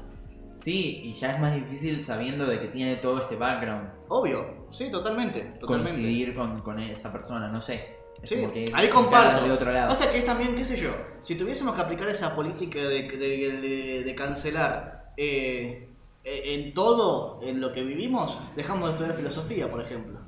sí, 0.59 1.01
y 1.05 1.13
ya 1.15 1.31
es 1.33 1.39
más 1.41 1.55
difícil 1.55 2.05
sabiendo 2.05 2.47
de 2.47 2.59
que 2.61 2.69
tiene 2.69 2.97
todo 2.97 3.21
este 3.21 3.37
background, 3.37 3.91
Obvio, 4.09 4.67
sí, 4.71 4.91
totalmente, 4.91 5.41
totalmente. 5.61 5.93
coincidir 5.93 6.35
con, 6.35 6.61
con 6.61 6.79
esa 6.81 7.13
persona, 7.13 7.49
no 7.49 7.61
sé. 7.61 7.97
Sí, 8.23 8.37
ahí 8.73 8.89
comparto. 8.89 9.45
de 9.45 9.53
otro 9.53 9.71
lado. 9.71 9.91
Pasa 9.91 10.11
que 10.11 10.19
es 10.19 10.25
también, 10.25 10.57
qué 10.57 10.65
sé 10.65 10.79
yo, 10.79 10.91
si 11.21 11.37
tuviésemos 11.37 11.75
que 11.75 11.83
aplicar 11.83 12.09
esa 12.09 12.35
política 12.35 12.79
de, 12.79 13.03
de- 13.03 13.59
de- 13.61 14.05
de 14.05 14.15
cancelar 14.15 15.13
eh, 15.19 15.27
eh, 15.27 15.86
en 16.27 16.75
todo, 16.75 17.41
en 17.43 17.61
lo 17.61 17.73
que 17.73 17.85
vivimos, 17.85 18.39
dejamos 18.57 18.89
de 18.89 18.93
estudiar 18.95 19.17
filosofía, 19.17 19.71
por 19.71 19.81
ejemplo. 19.81 20.19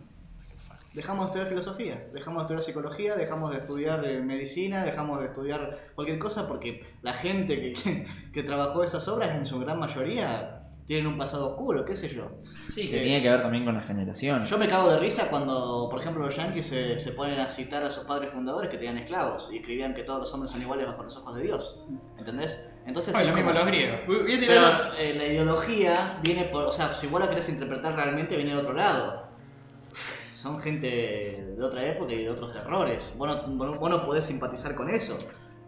Dejamos 0.94 1.26
de 1.26 1.26
estudiar 1.26 1.48
filosofía, 1.48 2.08
dejamos 2.12 2.38
de 2.38 2.42
estudiar 2.44 2.62
psicología, 2.62 3.16
dejamos 3.16 3.50
de 3.50 3.58
estudiar 3.58 4.04
eh, 4.04 4.20
medicina, 4.20 4.84
dejamos 4.84 5.20
de 5.20 5.26
estudiar 5.26 5.90
cualquier 5.94 6.18
cosa 6.18 6.48
porque 6.48 6.84
la 7.02 7.12
gente 7.12 7.60
que, 7.60 8.06
que, 8.32 8.42
trabajó 8.42 8.82
esas 8.82 9.06
obras 9.08 9.34
en 9.34 9.44
su 9.44 9.58
gran 9.58 9.78
mayoría 9.78 10.62
tienen 10.86 11.06
un 11.08 11.18
pasado 11.18 11.50
oscuro, 11.50 11.84
qué 11.84 11.96
sé 11.96 12.14
yo. 12.14 12.30
Sí, 12.68 12.88
que 12.88 13.00
Eh, 13.00 13.02
tiene 13.02 13.22
que 13.22 13.28
ver 13.28 13.42
también 13.42 13.64
con 13.64 13.74
las 13.74 13.86
generaciones. 13.86 14.48
Yo 14.48 14.56
me 14.56 14.68
cago 14.68 14.90
de 14.90 14.98
risa 14.98 15.28
cuando, 15.28 15.88
por 15.90 16.00
ejemplo, 16.00 16.24
los 16.24 16.34
yankees 16.34 16.66
se, 16.66 16.98
se 16.98 17.12
ponen 17.12 17.38
a 17.40 17.48
citar 17.48 17.82
a 17.84 17.90
sus 17.90 18.04
padres 18.04 18.32
fundadores 18.32 18.70
que 18.70 18.78
tenían 18.78 18.98
esclavos 18.98 19.50
y 19.52 19.58
escribían 19.58 19.94
que 19.94 20.04
todos 20.04 20.20
los 20.20 20.32
hombres 20.32 20.50
son 20.50 20.62
iguales 20.62 20.86
bajo 20.86 21.02
los 21.02 21.16
ojos 21.16 21.34
de 21.36 21.42
Dios. 21.42 21.84
¿Entendés? 22.16 22.70
Entonces, 22.88 23.12
Bueno, 23.12 23.28
es 23.28 23.30
lo 23.30 23.36
mismo 23.36 23.50
como- 23.50 23.60
los 23.60 23.68
griegos. 23.68 24.00
Pero 24.06 24.94
eh, 24.96 25.14
la 25.14 25.24
ideología 25.26 26.18
viene 26.24 26.44
por. 26.44 26.64
O 26.64 26.72
sea, 26.72 26.94
si 26.94 27.06
vos 27.06 27.20
la 27.20 27.28
querés 27.28 27.48
interpretar 27.50 27.94
realmente, 27.94 28.34
viene 28.36 28.52
de 28.52 28.56
otro 28.58 28.72
lado. 28.72 29.28
Son 30.32 30.60
gente 30.60 30.86
de 31.56 31.62
otra 31.62 31.84
época 31.84 32.12
y 32.12 32.22
de 32.24 32.30
otros 32.30 32.54
errores. 32.56 33.14
Vos 33.16 33.28
no, 33.48 33.56
vos 33.78 33.90
no- 33.90 34.06
podés 34.06 34.24
simpatizar 34.24 34.74
con 34.74 34.88
eso. 34.88 35.18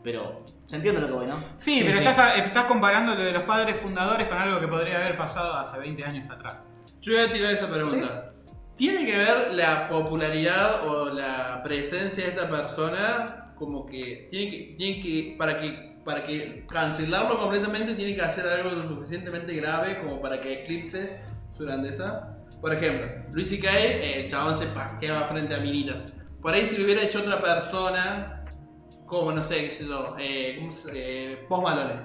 Pero, 0.02 0.44
¿se 0.66 0.76
entiende 0.76 1.00
lo 1.00 1.08
que 1.08 1.12
voy, 1.12 1.26
no? 1.26 1.40
Sí, 1.58 1.80
Sí, 1.80 1.82
pero 1.84 1.98
sí. 1.98 2.04
Estás, 2.06 2.38
estás 2.38 2.64
comparando 2.64 3.14
lo 3.14 3.22
de 3.22 3.32
los 3.32 3.42
padres 3.42 3.76
fundadores 3.76 4.28
con 4.28 4.38
algo 4.38 4.58
que 4.58 4.68
podría 4.68 4.96
haber 4.96 5.18
pasado 5.18 5.54
hace 5.54 5.78
20 5.78 6.02
años 6.04 6.30
atrás. 6.30 6.62
Yo 7.02 7.12
voy 7.12 7.22
a 7.22 7.32
tirar 7.32 7.52
esta 7.52 7.68
pregunta. 7.70 8.32
¿Tiene 8.76 9.04
que 9.04 9.18
ver 9.18 9.52
la 9.52 9.88
popularidad 9.90 10.88
o 10.88 11.12
la 11.12 11.60
presencia 11.62 12.24
de 12.24 12.30
esta 12.30 12.48
persona 12.48 13.52
como 13.56 13.84
que 13.84 14.28
tiene 14.30 14.50
que, 14.50 14.74
tiene 14.78 15.02
que 15.02 15.34
para 15.36 15.60
que 15.60 15.89
para 16.10 16.24
que 16.26 16.64
cancelarlo 16.68 17.38
completamente 17.38 17.94
tiene 17.94 18.16
que 18.16 18.22
hacer 18.22 18.44
algo 18.48 18.70
lo 18.70 18.88
suficientemente 18.88 19.54
grave 19.54 19.98
como 20.00 20.20
para 20.20 20.40
que 20.40 20.62
eclipse 20.64 21.20
su 21.56 21.64
grandeza? 21.64 22.36
Por 22.60 22.74
ejemplo, 22.74 23.06
Luis 23.32 23.48
C.K., 23.48 23.70
eh, 23.78 24.20
el 24.24 24.30
chabón 24.30 24.58
se 24.58 24.66
paqueaba 24.66 25.28
frente 25.28 25.54
a 25.54 25.58
minitas. 25.58 26.02
Por 26.42 26.52
ahí 26.52 26.66
si 26.66 26.78
lo 26.78 26.84
hubiera 26.84 27.02
hecho 27.02 27.20
otra 27.20 27.40
persona, 27.40 28.44
como 29.06 29.30
no 29.32 29.42
sé, 29.42 29.66
qué 29.66 29.70
sé 29.70 29.86
yo, 29.86 30.16
eh, 30.18 30.56
¿cómo 30.58 30.72
se- 30.72 30.90
eh, 31.32 31.36
Post 31.48 31.62
Malone, 31.62 32.02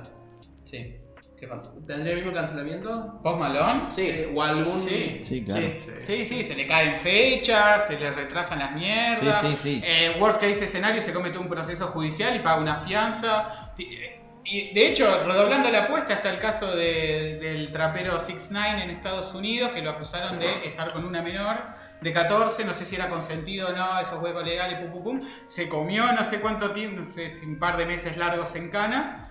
Sí. 0.64 0.96
¿Qué 1.38 1.48
pasó? 1.48 1.74
¿tendría 1.86 2.14
el 2.14 2.20
mismo 2.20 2.32
cancelamiento? 2.34 3.20
¿Post 3.22 3.40
Malone? 3.40 3.82
Sí. 3.92 4.02
Eh, 4.08 4.32
¿O 4.34 4.42
algún...? 4.42 4.80
Sí. 4.82 5.22
Sí, 5.24 5.44
claro. 5.44 5.68
Sí. 5.80 5.92
Sí, 6.00 6.26
sí, 6.26 6.44
se 6.46 6.56
le 6.56 6.66
caen 6.66 6.98
fechas, 7.02 7.88
se 7.88 8.00
le 8.00 8.10
retrasan 8.12 8.60
las 8.60 8.74
mierdas. 8.74 9.42
Sí, 9.42 9.48
sí, 9.50 9.58
sí. 9.58 9.82
Eh, 9.84 10.16
worst 10.20 10.40
case 10.40 10.64
escenario, 10.64 11.02
se 11.02 11.12
comete 11.14 11.38
un 11.38 11.50
proceso 11.50 11.88
judicial 11.88 12.34
y 12.38 12.40
paga 12.40 12.62
una 12.62 12.76
fianza. 12.80 13.65
De 13.78 14.88
hecho, 14.88 15.24
redoblando 15.26 15.72
la 15.72 15.84
apuesta, 15.86 16.14
está 16.14 16.30
el 16.30 16.40
caso 16.40 16.76
de- 16.76 17.40
del 17.42 17.72
trapero 17.72 18.20
6 18.20 18.50
9 18.52 18.84
en 18.84 18.90
Estados 18.92 19.34
Unidos, 19.34 19.72
que 19.72 19.82
lo 19.82 19.90
acusaron 19.92 20.38
de 20.40 20.68
estar 20.68 20.92
con 20.94 21.04
una 21.04 21.22
menor 21.24 21.58
de 22.00 22.14
14, 22.14 22.64
no 22.66 22.74
sé 22.74 22.86
si 22.86 22.96
era 22.96 23.10
consentido 23.10 23.70
o 23.70 23.72
no, 23.72 24.00
esos 24.00 24.20
juegos 24.20 24.46
legales, 24.46 24.80
pum, 24.80 24.92
pum, 24.92 25.04
pum. 25.04 25.30
Se 25.48 25.68
comió 25.68 26.12
no 26.12 26.24
sé 26.24 26.42
cuánto 26.42 26.72
tiempo, 26.72 27.02
no 27.02 27.12
sé 27.12 27.32
un 27.44 27.58
par 27.58 27.78
de 27.78 27.88
meses 27.88 28.18
largos 28.18 28.54
en 28.56 28.70
cana. 28.70 29.30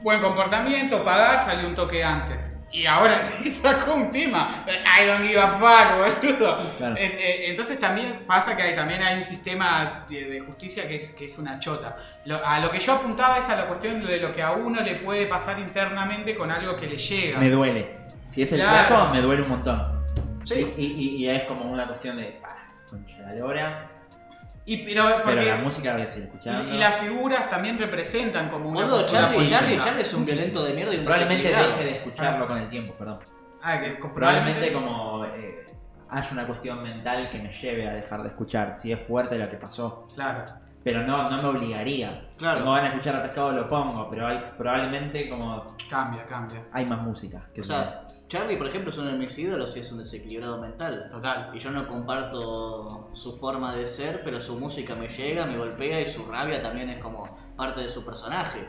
Buen 0.00 0.20
comportamiento, 0.20 1.04
pagar, 1.04 1.44
salió 1.44 1.68
un 1.68 1.74
toque 1.76 2.02
antes. 2.02 2.52
Y 2.72 2.86
ahora 2.86 3.24
sacó 3.62 3.94
un 3.94 4.10
tema. 4.12 4.64
I 4.68 5.06
don't 5.06 5.22
give 5.26 5.40
a 5.40 5.52
fuck, 5.58 6.22
boludo. 6.22 6.76
Claro. 6.78 6.94
Eh, 6.96 7.46
Entonces 7.48 7.78
también 7.80 8.22
pasa 8.26 8.56
que 8.56 8.62
hay, 8.62 8.76
también 8.76 9.02
hay 9.02 9.18
un 9.18 9.24
sistema 9.24 10.06
de, 10.08 10.40
justicia 10.40 10.86
que 10.86 10.96
es, 10.96 11.10
que 11.10 11.24
es 11.24 11.38
una 11.38 11.58
chota. 11.58 11.96
Lo- 12.24 12.44
a 12.46 12.60
lo 12.60 12.70
que 12.70 12.78
yo 12.78 12.92
apuntaba 12.94 13.38
es 13.38 13.48
a 13.48 13.56
la 13.56 13.66
cuestión 13.66 14.04
de 14.06 14.18
lo 14.18 14.32
que 14.32 14.42
a 14.42 14.52
uno 14.52 14.80
le 14.82 14.96
puede 14.96 15.26
pasar 15.26 15.58
internamente 15.58 16.36
con 16.36 16.50
algo 16.50 16.76
que 16.76 16.86
le 16.86 16.96
llega. 16.96 17.38
Me 17.40 17.50
duele. 17.50 17.98
Si 18.28 18.42
es 18.42 18.52
el 18.52 18.60
Claro. 18.60 18.86
flaco, 18.86 19.12
me 19.12 19.20
duele 19.20 19.42
un 19.42 19.48
montón. 19.48 20.00
Sí. 20.44 20.72
Y, 20.78 20.84
y- 20.86 21.16
y 21.24 21.28
es 21.28 21.42
como 21.42 21.64
una 21.70 21.86
cuestión 21.88 22.16
de. 22.18 22.38
"Pa, 22.40 22.56
concha 22.88 23.16
de 23.18 23.22
la 23.26 23.34
lora. 23.34 23.90
Y, 24.66 24.84
pero, 24.84 25.04
Pero 25.06 25.24
porque- 25.24 25.46
la 25.46 25.56
música 25.56 25.88
la 25.90 25.94
voy 25.96 26.02
a 26.02 26.06
seguir 26.06 26.24
escuchando. 26.26 26.70
y, 26.72 26.76
y 26.76 26.78
las 26.78 26.94
figuras 26.96 27.50
también 27.50 27.78
representan 27.78 28.48
como 28.50 28.68
una 28.68 28.82
Boludo, 28.82 29.06
Charlie. 29.06 29.48
Charlie, 29.48 29.78
Charlie 29.78 30.02
es 30.02 30.14
un 30.14 30.24
violento 30.24 30.62
de 30.64 30.74
mierda 30.74 30.94
y 30.94 30.98
un 30.98 31.04
Probablemente 31.04 31.48
deje 31.48 31.84
de 31.84 31.90
escucharlo 31.96 32.46
con 32.46 32.58
el 32.58 32.68
tiempo, 32.68 32.94
perdón. 32.94 33.18
Ah, 33.62 33.80
que 33.80 33.90
Probablemente 33.92 34.72
como 34.72 35.24
eh, 35.24 35.66
haya 36.10 36.30
una 36.32 36.46
cuestión 36.46 36.82
mental 36.82 37.30
que 37.30 37.38
me 37.38 37.52
lleve 37.52 37.88
a 37.88 37.92
dejar 37.94 38.22
de 38.22 38.28
escuchar. 38.28 38.76
Si 38.76 38.92
es 38.92 39.00
fuerte 39.02 39.38
lo 39.38 39.48
que 39.50 39.56
pasó. 39.56 40.06
Claro. 40.14 40.44
Pero 40.82 41.02
no, 41.02 41.28
no 41.28 41.42
me 41.42 41.48
obligaría. 41.48 42.28
Claro. 42.38 42.60
Tengo 42.60 42.72
ganas 42.72 42.90
de 42.92 42.96
escuchar 42.96 43.16
a 43.16 43.22
pescado, 43.22 43.52
lo 43.52 43.68
pongo. 43.68 44.08
Pero 44.08 44.26
hay 44.26 44.42
probablemente 44.56 45.28
como. 45.28 45.76
Cambia, 45.90 46.24
cambia. 46.26 46.62
Hay 46.72 46.86
más 46.86 47.00
música. 47.02 47.42
Que 47.54 47.60
O 47.60 47.64
sea, 47.64 48.06
Charlie, 48.30 48.56
por 48.56 48.68
ejemplo, 48.68 48.92
es 48.92 48.98
uno 48.98 49.10
de 49.10 49.18
mis 49.18 49.36
ídolos 49.40 49.76
y 49.76 49.80
es 49.80 49.90
un 49.90 49.98
desequilibrado 49.98 50.60
mental. 50.60 51.08
Total. 51.10 51.50
Y 51.52 51.58
yo 51.58 51.72
no 51.72 51.88
comparto 51.88 53.10
su 53.12 53.36
forma 53.36 53.74
de 53.74 53.88
ser, 53.88 54.22
pero 54.22 54.40
su 54.40 54.56
música 54.56 54.94
me 54.94 55.08
llega, 55.08 55.46
me 55.46 55.58
golpea 55.58 56.00
y 56.00 56.06
su 56.06 56.24
rabia 56.26 56.62
también 56.62 56.90
es 56.90 57.02
como 57.02 57.28
parte 57.56 57.80
de 57.80 57.90
su 57.90 58.04
personaje. 58.04 58.60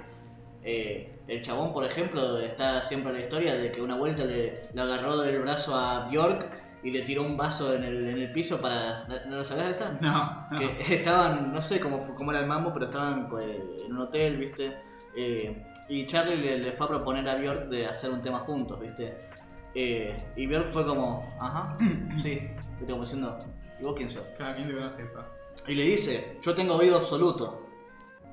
Eh, 0.63 1.19
el 1.27 1.43
chabón, 1.43 1.73
por 1.73 1.85
ejemplo, 1.85 2.39
está 2.39 2.81
siempre 2.81 3.11
en 3.11 3.19
la 3.19 3.23
historia 3.23 3.53
de 3.53 3.71
que 3.71 3.83
una 3.83 3.95
vuelta 3.95 4.25
le, 4.25 4.69
le 4.73 4.81
agarró 4.81 5.19
del 5.19 5.39
brazo 5.43 5.75
a 5.75 6.07
Bjork 6.09 6.49
y 6.81 6.89
le 6.89 7.03
tiró 7.03 7.21
un 7.21 7.37
vaso 7.37 7.75
en 7.75 7.83
el, 7.83 8.09
en 8.09 8.17
el 8.17 8.31
piso 8.31 8.59
para... 8.59 9.03
¿No 9.07 9.29
¿no 9.29 9.37
lo 9.37 9.43
sabés 9.43 9.65
de 9.65 9.71
esa? 9.71 9.97
No, 10.01 10.47
no. 10.49 10.57
que 10.57 10.95
estaban, 10.95 11.53
no 11.53 11.61
sé 11.61 11.79
cómo, 11.79 12.15
cómo 12.15 12.31
era 12.31 12.41
el 12.41 12.47
mambo, 12.47 12.73
pero 12.73 12.85
estaban 12.85 13.29
pues, 13.29 13.45
en 13.85 13.93
un 13.93 14.01
hotel, 14.01 14.37
¿viste? 14.37 14.75
Eh, 15.15 15.67
y 15.87 16.07
Charlie 16.07 16.37
le, 16.37 16.57
le 16.57 16.71
fue 16.71 16.87
a 16.87 16.89
proponer 16.89 17.29
a 17.29 17.35
Björk 17.35 17.69
de 17.69 17.85
hacer 17.85 18.09
un 18.09 18.23
tema 18.23 18.39
juntos, 18.39 18.79
¿viste? 18.79 19.29
Eh, 19.75 20.21
y 20.35 20.47
Björk 20.47 20.71
fue 20.71 20.85
como, 20.85 21.33
ajá, 21.39 21.77
sí, 22.21 22.41
¿viste? 22.77 22.85
Como 22.91 23.01
diciendo, 23.01 23.39
¿y 23.79 23.83
vos 23.83 23.93
quién 23.95 24.09
sos? 24.09 24.23
Cada 24.37 24.55
quien 24.55 24.67
que 24.67 24.73
no 24.73 24.91
sepa. 24.91 25.25
Y 25.67 25.75
le 25.75 25.83
dice, 25.83 26.37
yo 26.41 26.53
tengo 26.55 26.75
oído 26.75 26.97
absoluto. 26.97 27.67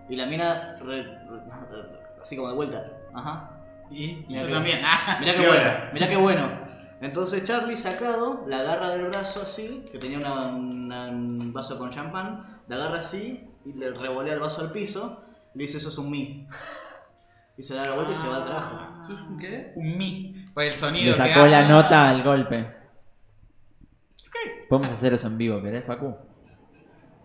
Y 0.08 0.16
la 0.16 0.26
mina, 0.26 0.76
re- 0.80 1.02
re- 1.02 1.98
así 2.20 2.36
como 2.36 2.48
de 2.48 2.54
vuelta, 2.54 2.84
ajá. 3.14 3.50
Y 3.90 4.24
Mirá 4.28 4.42
yo 4.42 4.46
que- 4.48 4.52
también. 4.54 4.78
Ah, 4.84 5.16
Mirá 5.20 5.32
qué 5.34 5.40
Qué 5.40 5.46
bueno, 5.46 5.62
buena. 5.64 5.90
mirá 5.92 6.08
qué 6.08 6.16
bueno. 6.16 6.48
Entonces 7.00 7.44
Charlie 7.44 7.76
sacado, 7.76 8.44
la 8.48 8.58
agarra 8.60 8.90
del 8.90 9.06
brazo 9.08 9.42
así, 9.42 9.84
que 9.92 9.98
tenía 9.98 10.18
una- 10.18 10.46
una- 10.48 11.08
un 11.10 11.52
vaso 11.52 11.78
con 11.78 11.90
champán, 11.90 12.60
la 12.66 12.76
agarra 12.76 12.98
así 12.98 13.48
y 13.64 13.72
le 13.74 13.92
revolea 13.92 14.34
el 14.34 14.40
vaso 14.40 14.62
al 14.62 14.72
piso, 14.72 15.22
y 15.54 15.58
le 15.58 15.64
dice 15.64 15.78
eso 15.78 15.90
es 15.90 15.98
un 15.98 16.10
mi. 16.10 16.48
Y 17.56 17.62
se 17.62 17.74
da 17.74 17.84
la 17.86 17.94
vuelta 17.94 18.12
y 18.12 18.16
se 18.16 18.28
va 18.28 18.36
al 18.36 18.44
trabajo. 18.44 19.04
¿Eso 19.04 19.12
es 19.14 19.20
un 19.20 19.38
qué? 19.38 19.72
un 19.76 19.98
mi. 19.98 20.44
Pues 20.54 20.66
el 20.68 20.72
Le 20.72 20.78
sonido 20.78 21.12
que 21.12 21.18
sacó 21.18 21.40
hace. 21.40 21.50
la 21.50 21.68
nota 21.68 22.08
al 22.08 22.22
golpe. 22.22 22.74
Podemos 24.68 24.90
hacer 24.92 25.14
eso 25.14 25.26
en 25.28 25.38
vivo, 25.38 25.62
¿querés, 25.62 25.84
Facu? 25.86 26.14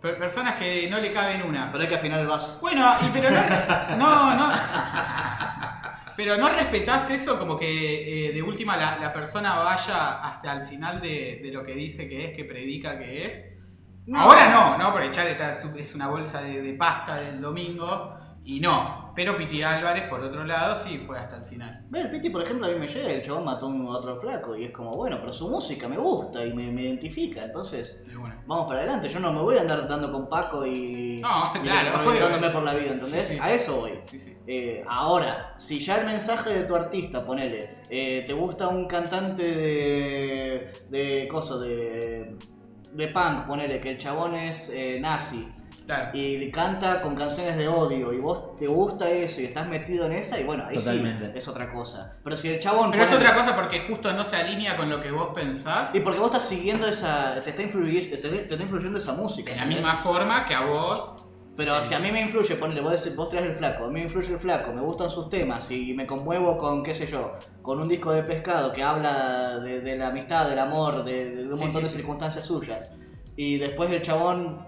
Per- 0.01 0.17
Personas 0.17 0.55
que 0.55 0.87
no 0.89 0.99
le 0.99 1.11
caben 1.11 1.43
una. 1.43 1.71
Pero 1.71 1.83
hay 1.83 1.89
que 1.89 1.95
afinar 1.95 2.19
el 2.21 2.27
vaso. 2.27 2.57
Bueno, 2.61 2.89
y 3.01 3.09
pero 3.09 3.29
no, 3.31 3.97
no, 3.97 4.35
no. 4.35 4.51
Pero 6.15 6.37
no 6.37 6.47
respetás 6.49 7.09
eso 7.09 7.39
como 7.39 7.57
que 7.57 8.29
eh, 8.29 8.33
de 8.33 8.41
última 8.41 8.77
la, 8.77 8.97
la 8.97 9.11
persona 9.11 9.55
vaya 9.55 10.19
hasta 10.21 10.53
el 10.53 10.63
final 10.67 11.01
de, 11.01 11.41
de 11.43 11.51
lo 11.51 11.63
que 11.63 11.73
dice 11.73 12.07
que 12.07 12.25
es, 12.25 12.35
que 12.35 12.45
predica 12.45 12.97
que 12.99 13.25
es. 13.25 13.49
Ahora 14.13 14.49
no, 14.49 14.77
no, 14.77 14.91
porque 14.91 15.11
Char 15.11 15.27
está- 15.27 15.53
es 15.53 15.95
una 15.95 16.07
bolsa 16.07 16.41
de, 16.41 16.61
de 16.61 16.73
pasta 16.75 17.15
del 17.15 17.41
domingo 17.41 18.12
y 18.45 18.59
no. 18.59 19.03
Pero 19.15 19.37
Piti 19.37 19.61
Álvarez, 19.61 20.09
por 20.09 20.21
otro 20.21 20.43
lado, 20.43 20.75
sí 20.75 20.97
fue 20.97 21.19
hasta 21.19 21.37
el 21.37 21.45
final. 21.45 21.85
Ve, 21.89 22.01
el 22.01 22.09
Piti, 22.09 22.31
por 22.31 22.41
ejemplo, 22.41 22.65
a 22.65 22.69
mí 22.71 22.79
me 22.79 22.87
llega, 22.87 23.11
el 23.11 23.21
chabón 23.21 23.45
mató 23.45 23.67
a 23.67 23.97
otro 23.97 24.19
flaco 24.19 24.55
y 24.55 24.65
es 24.65 24.71
como, 24.71 24.89
bueno, 24.91 25.17
pero 25.19 25.31
su 25.31 25.49
música 25.49 25.87
me 25.87 25.97
gusta 25.97 26.43
y 26.43 26.51
me, 26.51 26.71
me 26.71 26.81
identifica, 26.81 27.43
entonces 27.43 28.03
bueno. 28.17 28.41
vamos 28.47 28.65
para 28.67 28.79
adelante. 28.79 29.07
Yo 29.09 29.19
no 29.19 29.31
me 29.31 29.39
voy 29.39 29.57
a 29.57 29.61
andar 29.61 29.87
dando 29.87 30.11
con 30.11 30.27
Paco 30.27 30.65
y, 30.65 31.19
No, 31.21 31.51
y 31.55 31.59
claro, 31.67 32.09
obvio. 32.09 32.51
por 32.51 32.63
la 32.63 32.73
vida, 32.73 32.93
¿entendés? 32.93 33.23
Sí, 33.23 33.33
sí. 33.35 33.39
A 33.39 33.53
eso 33.53 33.81
voy. 33.81 33.99
Sí. 34.03 34.35
Eh, 34.47 34.83
ahora, 34.87 35.53
si 35.57 35.79
ya 35.79 35.97
el 35.97 36.07
mensaje 36.07 36.49
de 36.49 36.63
tu 36.65 36.75
artista, 36.75 37.23
ponele, 37.23 37.81
eh, 37.89 38.23
te 38.25 38.33
gusta 38.33 38.67
un 38.67 38.87
cantante 38.87 39.43
de. 39.43 40.73
de. 40.89 41.27
coso, 41.27 41.59
de. 41.59 42.35
de 42.93 43.07
punk, 43.09 43.45
ponele, 43.45 43.79
que 43.79 43.91
el 43.91 43.97
chabón 43.99 44.33
es 44.33 44.71
eh, 44.73 44.97
nazi 44.99 45.47
Claro. 45.85 46.09
y 46.13 46.49
canta 46.51 47.01
con 47.01 47.15
canciones 47.15 47.57
de 47.57 47.67
odio 47.67 48.13
y 48.13 48.19
vos 48.19 48.57
te 48.57 48.67
gusta 48.67 49.09
eso 49.09 49.41
y 49.41 49.45
estás 49.45 49.67
metido 49.67 50.05
en 50.05 50.13
esa, 50.13 50.39
y 50.39 50.43
bueno, 50.43 50.63
ahí 50.67 50.75
Totalmente. 50.75 51.25
sí 51.25 51.31
es 51.37 51.47
otra 51.47 51.71
cosa. 51.73 52.17
Pero 52.23 52.37
si 52.37 52.49
el 52.49 52.59
chabón. 52.59 52.91
Pero 52.91 53.03
es 53.03 53.13
otra 53.13 53.33
cosa 53.33 53.55
porque 53.55 53.81
justo 53.81 54.13
no 54.13 54.23
se 54.23 54.35
alinea 54.37 54.77
con 54.77 54.89
lo 54.89 55.01
que 55.01 55.11
vos 55.11 55.29
pensás. 55.35 55.93
Y 55.93 55.99
porque 55.99 56.19
vos 56.19 56.27
estás 56.31 56.47
siguiendo 56.47 56.87
esa. 56.87 57.41
te 57.43 57.49
está 57.49 57.61
influyendo, 57.63 58.17
te, 58.17 58.29
te 58.29 58.41
está 58.53 58.63
influyendo 58.63 58.97
esa 58.99 59.13
música. 59.13 59.51
De 59.51 59.57
la 59.57 59.63
¿entendés? 59.63 59.85
misma 59.85 59.99
forma 59.99 60.45
que 60.45 60.53
a 60.55 60.61
vos. 60.65 61.23
Pero 61.55 61.79
si 61.81 61.93
a 61.93 61.99
mí 61.99 62.11
me 62.11 62.19
influye, 62.21 62.55
ponele, 62.55 62.81
vos, 62.81 62.91
decís, 62.93 63.15
vos 63.15 63.29
traes 63.29 63.45
el 63.45 63.55
flaco, 63.55 63.83
a 63.83 63.87
mí 63.87 63.93
me 63.93 64.01
influye 64.05 64.33
el 64.33 64.39
flaco, 64.39 64.73
me 64.73 64.81
gustan 64.81 65.11
sus 65.11 65.29
temas 65.29 65.69
y 65.69 65.93
me 65.93 66.07
conmuevo 66.07 66.57
con, 66.57 66.81
qué 66.81 66.95
sé 66.95 67.05
yo, 67.05 67.33
con 67.61 67.79
un 67.79 67.87
disco 67.87 68.11
de 68.11 68.23
pescado 68.23 68.73
que 68.73 68.81
habla 68.81 69.59
de, 69.59 69.81
de 69.81 69.95
la 69.95 70.07
amistad, 70.07 70.49
del 70.49 70.57
amor, 70.57 71.03
de, 71.03 71.35
de 71.35 71.47
un 71.47 71.55
Sí, 71.55 71.65
montón 71.65 71.81
sí, 71.81 71.87
de 71.87 71.91
sí. 71.91 71.97
circunstancias 71.97 72.45
suyas. 72.45 72.89
Y 73.35 73.59
después 73.59 73.91
el 73.91 74.01
chabón 74.01 74.65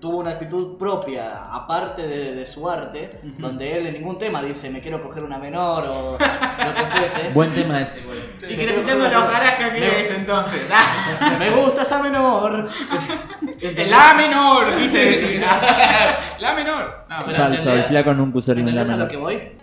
tuvo 0.00 0.18
una 0.18 0.30
actitud 0.30 0.78
propia, 0.78 1.52
aparte 1.52 2.06
de, 2.06 2.34
de 2.36 2.46
su 2.46 2.68
arte, 2.70 3.10
donde 3.38 3.78
él 3.78 3.86
en 3.88 3.94
ningún 3.94 4.18
tema 4.18 4.42
dice 4.42 4.70
me 4.70 4.80
quiero 4.80 5.02
coger 5.02 5.24
una 5.24 5.38
menor 5.38 5.84
o 5.88 6.12
lo 6.12 6.18
que 6.18 6.84
fuese. 6.96 7.30
Buen 7.34 7.52
tema 7.52 7.80
ese, 7.82 8.02
güey. 8.02 8.18
Y 8.48 8.54
criticando 8.56 9.08
la 9.08 9.18
hojarasca 9.18 9.72
que 9.74 9.80
Me- 9.80 10.00
es 10.02 10.10
entonces. 10.16 10.62
Me 11.38 11.50
gusta 11.50 11.82
esa 11.82 12.02
menor. 12.02 12.68
El 13.60 13.90
La 13.90 14.14
menor, 14.14 14.72
quise 14.76 14.98
decir. 15.04 15.42
La 16.38 16.52
menor. 16.54 17.06
No, 17.08 17.16
Pero 17.26 17.36
Falso, 17.36 17.44
el 17.46 17.54
¿entendés? 17.58 17.86
flaco 17.86 18.14
nunca 18.14 18.38
usó 18.38 18.54
ningún 18.54 18.70
¿Entendés 18.70 18.88
a 18.88 18.92
lo 18.92 18.96
menor. 19.06 19.10
que 19.10 19.16
voy? 19.16 19.57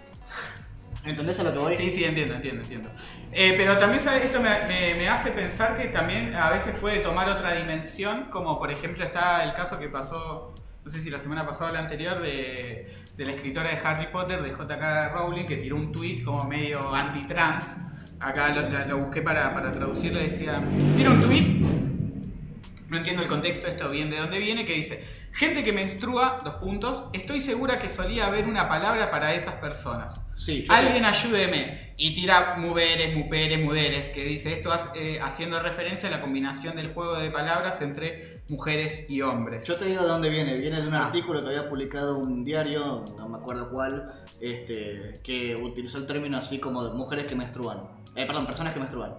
¿Entendés 1.05 1.39
a 1.39 1.43
lo 1.43 1.53
que 1.53 1.59
voy? 1.59 1.75
Sí, 1.75 1.89
sí, 1.91 2.03
entiendo, 2.03 2.35
entiendo, 2.35 2.61
entiendo. 2.63 2.89
Eh, 3.31 3.53
pero 3.57 3.77
también 3.77 4.01
¿sabes? 4.01 4.25
esto 4.25 4.41
me, 4.41 4.49
me- 4.67 4.95
me 4.95 5.07
hace 5.07 5.31
pensar 5.31 5.77
que 5.77 5.85
también 5.89 6.33
a 6.35 6.49
veces 6.51 6.73
puede 6.81 6.99
tomar 6.99 7.29
otra 7.29 7.53
dimensión, 7.53 8.25
como 8.31 8.57
por 8.57 8.71
ejemplo 8.71 9.03
está 9.03 9.43
el 9.43 9.53
caso 9.53 9.77
que 9.79 9.87
pasó, 9.89 10.55
no 10.83 10.89
sé 10.91 10.99
si 10.99 11.09
la 11.09 11.19
semana 11.19 11.45
pasada 11.45 11.69
o 11.69 11.73
la 11.73 11.79
anterior, 11.79 12.21
de, 12.21 12.93
de 13.15 13.25
la 13.25 13.31
escritora 13.33 13.69
de 13.69 13.77
Harry 13.83 14.07
Potter, 14.11 14.41
de 14.41 14.51
J.K. 14.51 15.09
Rowling, 15.09 15.45
que 15.45 15.57
tiró 15.57 15.75
un 15.75 15.91
tweet 15.91 16.23
como 16.23 16.43
medio 16.45 16.93
anti-trans. 16.93 17.77
Acá 18.19 18.49
lo, 18.49 18.69
lo- 18.69 18.85
lo 18.85 18.97
busqué 19.05 19.21
para, 19.21 19.53
para 19.53 19.71
traducirlo, 19.71 20.19
decía, 20.19 20.59
tira 20.95 21.09
un 21.11 21.21
tweet 21.21 21.84
no 22.89 22.97
entiendo 22.97 23.21
el 23.23 23.27
contexto 23.27 23.67
esto 23.67 23.89
bien 23.89 24.09
de 24.09 24.17
dónde 24.17 24.39
viene, 24.39 24.65
que 24.65 24.73
dice, 24.73 25.03
gente 25.31 25.63
que 25.63 25.73
menstrua, 25.73 26.39
dos 26.43 26.55
puntos, 26.55 27.05
estoy 27.13 27.41
segura 27.41 27.79
que 27.79 27.89
solía 27.89 28.27
haber 28.27 28.45
una 28.45 28.67
palabra 28.69 29.11
para 29.11 29.33
esas 29.33 29.55
personas. 29.55 30.21
Sí, 30.35 30.65
Alguien 30.69 31.05
ayúdeme. 31.05 31.93
Y 31.97 32.13
tira 32.13 32.55
mujeres, 32.57 33.15
mujeres, 33.15 33.63
mujeres, 33.63 34.09
que 34.09 34.25
dice 34.25 34.51
esto 34.51 34.69
eh, 34.95 35.19
haciendo 35.23 35.61
referencia 35.61 36.09
a 36.09 36.11
la 36.11 36.19
combinación 36.21 36.75
del 36.75 36.93
juego 36.93 37.15
de 37.17 37.31
palabras 37.31 37.81
entre 37.81 38.41
mujeres 38.49 39.05
y 39.09 39.21
hombres. 39.21 39.65
Yo 39.65 39.77
te 39.77 39.85
digo 39.85 40.01
de 40.01 40.09
dónde 40.09 40.29
viene. 40.29 40.55
Viene 40.57 40.81
de 40.81 40.87
un 40.89 40.93
Ah. 40.95 41.05
artículo 41.05 41.39
que 41.41 41.47
había 41.47 41.69
publicado 41.69 42.17
un 42.17 42.43
diario, 42.43 43.05
no 43.17 43.29
me 43.29 43.37
acuerdo 43.37 43.69
cuál, 43.69 44.23
este, 44.41 45.21
que 45.23 45.55
utilizó 45.55 45.99
el 45.99 46.05
término 46.05 46.37
así 46.37 46.59
como 46.59 46.83
de 46.83 46.93
mujeres 46.93 47.27
que 47.27 47.35
menstruan. 47.35 47.79
Eh, 48.15 48.25
perdón, 48.25 48.45
personas 48.45 48.73
que 48.73 48.79
menstruan. 48.79 49.13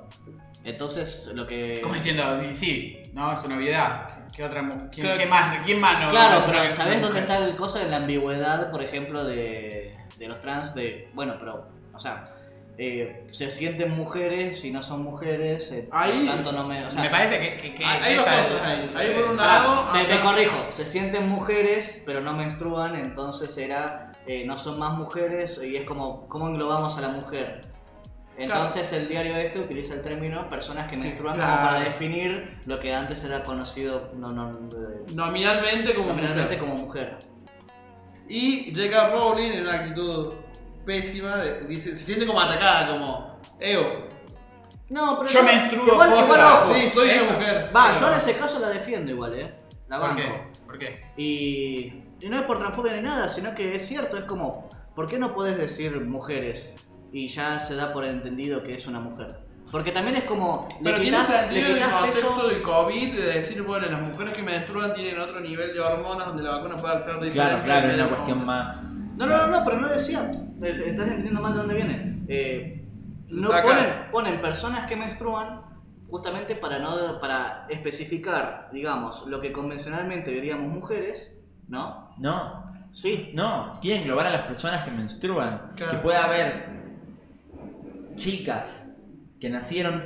Entonces, 0.66 1.30
lo 1.34 1.46
que... 1.46 1.80
Como 1.80 1.94
diciendo, 1.94 2.24
sí, 2.52 3.02
no, 3.12 3.32
es 3.32 3.42
una 3.44 3.56
obviedad. 3.56 4.08
¿Qué 4.34 4.44
otra 4.44 4.60
¿Quién, 4.92 5.06
Claro. 5.06 5.18
qué 5.20 5.26
más? 5.26 5.58
¿Quién 5.64 5.80
más 5.80 6.00
no? 6.00 6.10
Claro, 6.10 6.42
pero 6.46 6.68
¿sabés 6.70 7.00
dónde 7.00 7.20
está 7.20 7.38
el 7.46 7.56
cosa 7.56 7.78
de 7.78 7.88
la 7.88 7.98
ambigüedad, 7.98 8.70
por 8.72 8.82
ejemplo, 8.82 9.24
de, 9.24 9.96
de 10.18 10.28
los 10.28 10.40
trans? 10.40 10.74
De, 10.74 11.08
bueno, 11.14 11.36
pero, 11.38 11.68
o 11.94 11.98
sea, 11.98 12.32
eh, 12.76 13.24
se 13.30 13.50
sienten 13.50 13.96
mujeres 13.96 14.62
y 14.64 14.72
no 14.72 14.82
son 14.82 15.04
mujeres, 15.04 15.70
eh, 15.72 15.86
por 15.88 15.96
Ahí- 15.98 16.26
tanto 16.26 16.50
no 16.52 16.66
me... 16.66 16.84
O 16.84 16.90
sea, 16.90 17.02
Me 17.04 17.10
parece 17.10 17.38
que, 17.38 17.60
que, 17.62 17.74
que 17.76 17.84
Hay- 17.84 18.00
hay 18.02 18.14
dos 18.16 18.26
esa- 18.26 18.42
cosas 18.42 18.62
ahí. 18.66 18.92
Ahí 18.94 19.14
por 19.14 19.30
un 19.30 19.36
lado. 19.36 19.92
me, 19.94 20.04
me 20.04 20.20
corrijo, 20.20 20.66
se 20.72 20.84
sienten 20.84 21.28
mujeres 21.28 22.02
pero 22.04 22.20
no 22.20 22.32
menstruan, 22.34 22.96
entonces 22.96 23.56
era 23.56 24.12
eh, 24.26 24.44
no 24.44 24.58
son 24.58 24.78
más 24.80 24.94
mujeres 24.98 25.62
y 25.62 25.76
es 25.76 25.84
como, 25.86 26.28
¿cómo 26.28 26.48
englobamos 26.48 26.98
a 26.98 27.00
la 27.00 27.08
mujer? 27.08 27.60
Entonces 28.39 28.93
el 28.93 29.09
diario 29.09 29.34
este 29.37 29.59
utiliza 29.61 29.95
el 29.95 30.03
término 30.03 30.49
personas 30.51 30.89
que 30.91 30.97
menstruan 30.97 31.34
como 31.37 31.47
para 31.57 31.80
definir 31.80 32.59
lo 32.66 32.78
que 32.78 32.93
antes 32.95 33.24
era 33.24 33.43
conocido 33.45 34.11
no, 34.14 34.28
no, 34.28 34.51
eh, 34.51 35.05
Nominalmente 35.14 35.95
como 35.95 36.09
nominalmente 36.09 36.57
mujer. 36.57 36.59
como 36.59 36.74
mujer. 36.74 37.18
Y 38.28 38.74
J.K. 38.74 39.11
Rowling 39.11 39.53
en 39.53 39.62
una 39.62 39.74
actitud 39.74 40.34
pésima, 40.84 41.37
de- 41.37 41.66
dice, 41.66 41.91
se 41.97 42.05
siente 42.05 42.26
como 42.26 42.41
atacada, 42.41 42.89
como, 42.99 43.41
Ew, 43.61 43.82
No, 44.91 45.18
pero 45.18 45.30
Yo 45.30 45.43
menstruo 45.43 45.87
igual, 45.87 46.11
posta. 46.11 46.24
igual, 46.24 46.41
ojo. 46.41 46.74
sí, 46.74 46.89
soy 46.89 47.09
eso. 47.11 47.24
una 47.24 47.32
mujer. 47.39 47.70
Va, 47.74 47.99
yo 47.99 48.09
en 48.11 48.18
ese 48.18 48.37
caso 48.37 48.59
la 48.59 48.68
defiendo 48.68 49.11
igual, 49.12 49.34
eh. 49.34 49.55
La 49.89 49.99
¿Por 50.01 50.09
banco. 50.09 50.20
qué? 50.22 50.61
¿Por 50.66 50.78
qué? 50.78 51.05
Y, 51.16 52.03
y 52.20 52.28
no 52.28 52.37
es 52.39 52.43
por 52.43 52.59
transfobia 52.59 52.93
ni 52.95 53.03
nada, 53.03 53.28
sino 53.28 53.55
que 53.55 53.74
es 53.76 53.87
cierto, 53.87 54.16
es 54.16 54.24
como, 54.24 54.68
¿por 54.95 55.09
qué 55.09 55.18
no 55.18 55.32
podés 55.34 55.57
decir 55.57 56.01
mujeres 56.03 56.72
y 57.16 57.28
ya 57.28 57.58
se 57.58 57.74
da 57.76 57.94
por 57.94 58.04
entendido 58.04 58.62
que 58.62 58.74
es 58.74 58.86
una 58.86 59.00
mujer? 59.00 59.38
Porque 59.72 59.90
también 59.90 60.16
es 60.16 60.24
como, 60.24 60.68
le 60.68 60.84
Pero 60.84 61.00
tiene 61.00 61.16
quitas, 61.16 61.30
le 61.30 61.60
sentido 61.62 61.76
en 61.76 61.82
el 61.82 61.90
contexto 61.90 62.34
peso. 62.34 62.48
del 62.48 62.62
COVID 62.62 63.14
de 63.14 63.26
decir, 63.32 63.62
bueno, 63.62 63.86
las 63.86 64.02
mujeres 64.02 64.34
que 64.34 64.42
menstruan 64.42 64.92
tienen 64.92 65.18
otro 65.18 65.40
nivel 65.40 65.72
de 65.72 65.80
hormonas 65.80 66.26
donde 66.26 66.42
la 66.42 66.58
vacuna 66.58 66.76
puede 66.76 66.94
actuar 66.94 67.20
diferente. 67.20 67.32
Claro, 67.32 67.64
claro, 67.64 67.88
es 67.88 67.94
una 67.96 68.08
cuestión 68.08 68.44
más. 68.44 69.02
No, 69.16 69.26
no, 69.26 69.36
no, 69.38 69.46
no, 69.46 69.64
pero 69.64 69.80
no 69.80 69.88
decía, 69.88 70.30
estás 70.60 71.08
entendiendo 71.08 71.40
mal 71.40 71.52
de 71.54 71.58
dónde 71.58 71.74
viene. 71.74 72.24
Eh, 72.28 72.86
no 73.28 73.50
ponen 74.12 74.40
personas 74.42 74.86
que 74.86 74.94
menstruan 74.94 75.62
justamente 76.08 76.54
para 76.54 76.78
no 76.78 77.18
para 77.18 77.66
especificar, 77.70 78.68
digamos, 78.72 79.26
lo 79.26 79.40
que 79.40 79.52
convencionalmente 79.52 80.30
diríamos 80.30 80.70
mujeres, 80.70 81.34
¿no? 81.66 82.14
No, 82.18 82.66
Sí, 82.92 83.30
no, 83.34 83.78
quieren 83.82 84.02
englobar 84.02 84.26
a 84.28 84.30
las 84.30 84.42
personas 84.42 84.82
que 84.84 84.90
menstruan. 84.90 85.72
Claro. 85.76 85.92
Que 85.92 85.98
pueda 85.98 86.24
haber 86.24 86.86
chicas 88.16 88.96
que 89.40 89.48
nacieron 89.50 90.04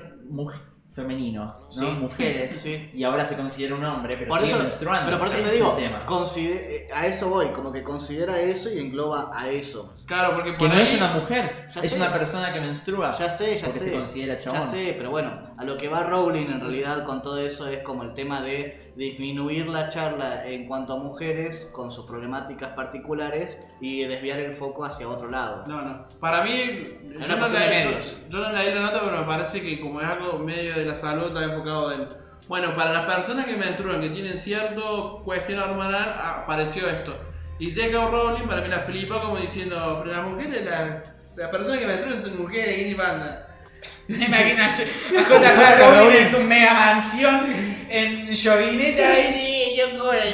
femeninos, 0.92 1.54
¿no? 1.60 1.70
Sí. 1.70 1.86
mujeres, 1.86 2.52
Sí. 2.60 2.90
y 2.92 3.04
ahora 3.04 3.24
se 3.24 3.36
considera 3.36 3.76
un 3.76 3.84
hombre, 3.84 4.16
pero 4.16 4.28
por 4.28 4.38
sigue 4.40 4.50
eso, 4.50 4.60
menstruando. 4.62 5.06
pero 5.06 5.18
por 5.18 5.28
eso 5.28 5.38
te 5.38 5.54
digo, 5.54 5.76
eh, 5.78 6.88
a 6.92 7.06
eso 7.06 7.30
voy, 7.30 7.46
como 7.52 7.70
que 7.72 7.84
considera 7.84 8.40
eso 8.40 8.68
y 8.74 8.80
engloba 8.80 9.30
a 9.32 9.48
eso. 9.48 9.94
Claro, 10.06 10.34
porque 10.34 10.50
Que 10.52 10.58
por 10.58 10.68
no 10.68 10.74
es 10.74 10.92
una 10.96 11.12
mujer, 11.14 11.68
Ya 11.72 11.80
es 11.80 11.90
sé. 11.92 11.96
una 11.96 12.12
persona 12.12 12.52
que 12.52 12.60
menstrua. 12.60 13.16
Ya 13.16 13.30
sé, 13.30 13.56
ya 13.56 13.70
sé. 13.70 13.78
se 13.78 13.92
considera 13.92 14.40
chabón. 14.40 14.60
Ya 14.60 14.66
sé, 14.66 14.94
pero 14.98 15.10
bueno, 15.10 15.54
a 15.56 15.64
lo 15.64 15.76
que 15.76 15.88
va 15.88 16.02
Rowling 16.02 16.46
en 16.48 16.60
realidad 16.60 17.04
con 17.06 17.22
todo 17.22 17.38
eso 17.38 17.68
es 17.68 17.84
como 17.84 18.02
el 18.02 18.12
tema 18.14 18.42
de 18.42 18.89
disminuir 19.00 19.66
la 19.66 19.88
charla 19.88 20.46
en 20.46 20.66
cuanto 20.66 20.92
a 20.92 20.96
mujeres 20.98 21.70
con 21.72 21.90
sus 21.90 22.04
problemáticas 22.04 22.72
particulares 22.72 23.64
y 23.80 24.04
desviar 24.04 24.40
el 24.40 24.54
foco 24.54 24.84
hacia 24.84 25.08
otro 25.08 25.30
lado. 25.30 25.66
No, 25.66 25.80
no. 25.80 26.06
Para 26.20 26.44
mí, 26.44 26.98
yo 27.10 27.16
una 27.16 27.36
no, 27.36 27.48
medios. 27.48 28.12
yo, 28.28 28.38
yo 28.38 28.38
no 28.40 28.52
leí 28.52 28.74
la 28.74 28.82
nota, 28.82 29.00
pero 29.02 29.20
me 29.20 29.24
parece 29.24 29.62
que 29.62 29.80
como 29.80 30.02
es 30.02 30.06
algo 30.06 30.38
medio 30.40 30.74
de 30.74 30.84
la 30.84 30.96
salud, 30.96 31.28
está 31.28 31.44
enfocado 31.44 31.92
en... 31.92 32.08
Bueno, 32.46 32.76
para 32.76 32.92
las 32.92 33.06
personas 33.06 33.46
que 33.46 33.56
menstruan, 33.56 34.02
que 34.02 34.10
tienen 34.10 34.36
cierto 34.36 35.22
cuestión 35.24 35.60
hormonal, 35.60 36.20
apareció 36.22 36.86
esto. 36.86 37.16
Y 37.58 37.72
J.K. 37.72 38.10
Rowling 38.10 38.46
para 38.46 38.60
mí 38.60 38.68
la 38.68 38.80
flipó 38.80 39.22
como 39.22 39.38
diciendo, 39.38 40.02
pero 40.04 40.14
las 40.14 40.26
mujeres, 40.26 40.62
las, 40.66 41.04
las 41.36 41.48
personas 41.48 41.78
que 41.78 41.86
menstruan 41.86 42.22
son 42.22 42.36
mujeres, 42.36 42.76
¿qué 42.76 42.84
ni 42.84 42.94
pasa? 42.94 43.46
Me 44.08 44.26
J.K. 44.26 45.76
Rowling 45.78 46.16
en 46.16 46.30
su 46.30 46.40
mega 46.42 46.74
mansión 46.74 47.69
en 47.90 48.26
Jovineta 48.36 49.18
y 49.20 49.76
yo, 49.76 49.84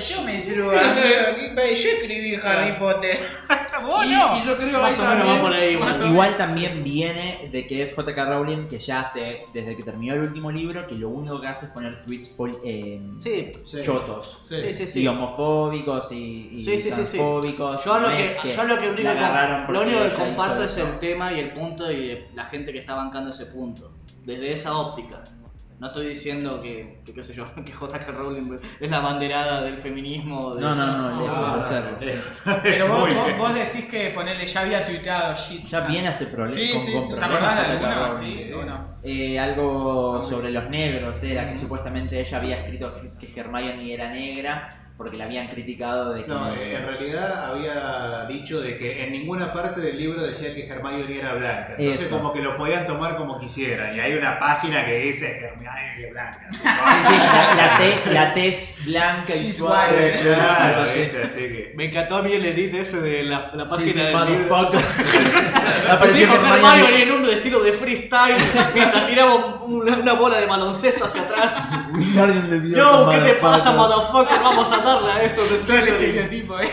yo 0.08 0.22
me 0.22 0.36
amigo, 0.36 0.72
yo 1.56 1.62
escribí 1.90 2.34
Harry 2.42 2.78
Potter. 2.78 3.18
Vos 3.84 4.04
y, 4.04 4.10
no. 4.10 4.38
y 4.38 4.44
yo 4.46 4.56
creo 4.56 4.80
Más 4.80 4.98
o 4.98 5.04
menos 5.06 5.28
va 5.28 5.40
por 5.40 5.52
ahí, 5.52 5.76
más 5.76 6.00
Igual 6.00 6.36
también 6.36 6.82
viene 6.82 7.48
de 7.52 7.66
que 7.66 7.82
es 7.82 7.94
J.K. 7.94 8.24
Rowling 8.24 8.68
que 8.68 8.78
ya 8.78 9.00
hace, 9.00 9.46
desde 9.52 9.76
que 9.76 9.82
terminó 9.82 10.14
el 10.14 10.20
último 10.22 10.50
libro, 10.50 10.86
que 10.86 10.94
lo 10.94 11.10
único 11.10 11.40
que 11.40 11.46
hace 11.46 11.66
es 11.66 11.72
poner 11.72 12.02
tweets 12.02 12.28
poli- 12.28 12.56
eh, 12.64 13.00
Sí, 13.22 13.52
Sí. 13.64 13.82
chotos. 13.82 14.42
Sí. 14.48 14.60
sí, 14.60 14.74
sí, 14.74 14.86
sí. 14.86 15.02
Y 15.02 15.06
homofóbicos 15.06 16.10
y, 16.10 16.50
y 16.54 16.62
Sí, 16.62 16.78
sí, 16.78 16.78
sí, 16.78 16.90
sí. 16.90 16.94
transfóbicos. 17.18 17.84
Yo 17.84 17.98
lo 17.98 18.08
que, 18.08 18.24
es 18.24 18.56
yo 18.56 18.64
lo 18.64 18.78
que 18.78 18.88
único, 18.88 19.72
lo 19.72 19.82
único 19.82 20.02
que 20.02 20.10
comparto 20.16 20.62
es 20.64 20.76
el 20.78 20.98
tema 20.98 21.32
y 21.32 21.40
el 21.40 21.50
punto 21.50 21.90
y 21.92 22.24
la 22.34 22.44
gente 22.46 22.72
que 22.72 22.78
está 22.80 22.94
bancando 22.94 23.30
ese 23.30 23.46
punto. 23.46 23.92
Desde 24.24 24.52
esa 24.52 24.76
óptica. 24.76 25.22
No 25.78 25.88
estoy 25.88 26.06
diciendo 26.08 26.58
que, 26.58 27.00
que 27.04 27.12
qué 27.12 27.22
sé 27.22 27.34
yo, 27.34 27.44
que 27.66 27.72
J.K. 27.72 28.10
Rowling 28.12 28.58
es 28.80 28.90
la 28.90 29.00
banderada 29.00 29.60
del 29.62 29.76
feminismo. 29.78 30.54
de- 30.54 30.62
No, 30.62 30.74
no, 30.74 30.86
no, 31.10 31.20
lejos 31.20 31.38
Ah, 31.38 31.56
de 31.58 31.64
serlo. 31.64 31.98
eh, 32.00 32.22
Pero 32.62 32.88
vos, 32.94 33.14
vos, 33.14 33.38
vos 33.38 33.54
decís 33.54 33.84
que 33.84 34.10
ponerle 34.10 34.46
ya 34.46 34.60
había 34.62 34.86
tuiteado 34.86 35.34
shit. 35.34 35.66
Ya 35.66 35.80
viene 35.80 36.08
ese 36.08 36.26
problema. 36.26 36.58
Sí, 36.58 36.72
con, 36.72 36.80
sí, 36.80 36.92
con 36.92 37.02
sí. 37.02 37.08
¿Te 37.10 37.14
problemas 37.16 37.42
acordás 37.42 37.66
de 37.66 37.72
alguna? 37.72 38.08
Rowling. 38.08 38.32
Sí, 38.32 38.52
¿o 38.52 38.64
no? 38.64 38.96
Eh, 39.02 39.38
algo 39.38 40.22
sobre 40.22 40.50
los 40.50 40.68
negros 40.70 41.22
era 41.22 41.52
que 41.52 41.58
supuestamente 41.58 42.18
ella 42.20 42.38
había 42.38 42.56
escrito 42.56 42.92
que, 43.20 43.26
que 43.32 43.38
Hermione 43.40 43.92
era 43.92 44.08
negra 44.10 44.85
porque 44.96 45.18
la 45.18 45.24
habían 45.24 45.48
criticado 45.48 46.14
de 46.14 46.22
que 46.24 46.28
No, 46.28 46.54
en 46.54 46.86
realidad 46.86 47.50
había 47.50 48.24
dicho 48.28 48.60
de 48.62 48.78
que 48.78 49.04
en 49.04 49.12
ninguna 49.12 49.52
parte 49.52 49.80
del 49.82 49.98
libro 49.98 50.22
decía 50.22 50.54
que 50.54 50.66
Hermione 50.66 51.18
era 51.18 51.34
blanca. 51.34 51.74
Entonces 51.78 52.06
Eso. 52.06 52.16
como 52.16 52.32
que 52.32 52.40
lo 52.40 52.56
podían 52.56 52.86
tomar 52.86 53.16
como 53.18 53.38
quisieran. 53.38 53.94
Y 53.94 54.00
hay 54.00 54.14
una 54.14 54.38
página 54.38 54.84
que 54.86 54.98
dice 54.98 55.38
Hermione 55.38 56.02
es 56.06 56.10
blanca. 56.12 56.48
Sí, 57.06 57.14
la, 57.14 57.54
la, 57.54 57.76
te- 57.76 58.12
la 58.14 58.34
tez 58.34 58.78
blanca 58.86 59.34
y 59.34 59.38
She's 59.38 59.56
suave. 59.58 59.96
white. 60.12 60.18
Claro, 60.22 60.80
¿viste? 60.94 61.22
así 61.22 61.40
que... 61.40 61.72
Me 61.76 61.84
encantó 61.86 62.16
a 62.16 62.22
mí 62.22 62.32
el 62.32 62.44
edit 62.46 62.74
ese 62.74 63.00
de 63.00 63.22
la, 63.24 63.50
la 63.54 63.64
Sí, 63.64 63.68
página 63.70 63.92
sí, 63.92 63.98
del 63.98 64.38
libro. 64.38 64.72
Apareció 65.90 66.26
Dijo 66.26 66.34
Hermione. 66.34 67.02
En 67.02 67.12
un 67.12 67.28
estilo 67.28 67.62
de 67.62 67.72
freestyle 67.72 68.36
mientras 68.74 69.06
tiraba 69.06 69.34
un- 69.62 69.88
una 69.88 70.12
bola 70.14 70.38
de 70.38 70.46
baloncesto 70.46 71.04
hacia 71.04 71.22
atrás. 71.22 71.62
Yo, 72.74 73.08
¿qué 73.10 73.18
te 73.18 73.34
pasa, 73.34 73.72
motherfucker? 73.72 74.40
motherfucker? 74.40 74.42
Vamos 74.42 74.72
a 74.72 74.82
a 74.86 75.22
eso 75.22 75.42
Todo 75.42 75.76
el 75.76 75.88
estereotipo, 75.88 76.60
eh. 76.60 76.70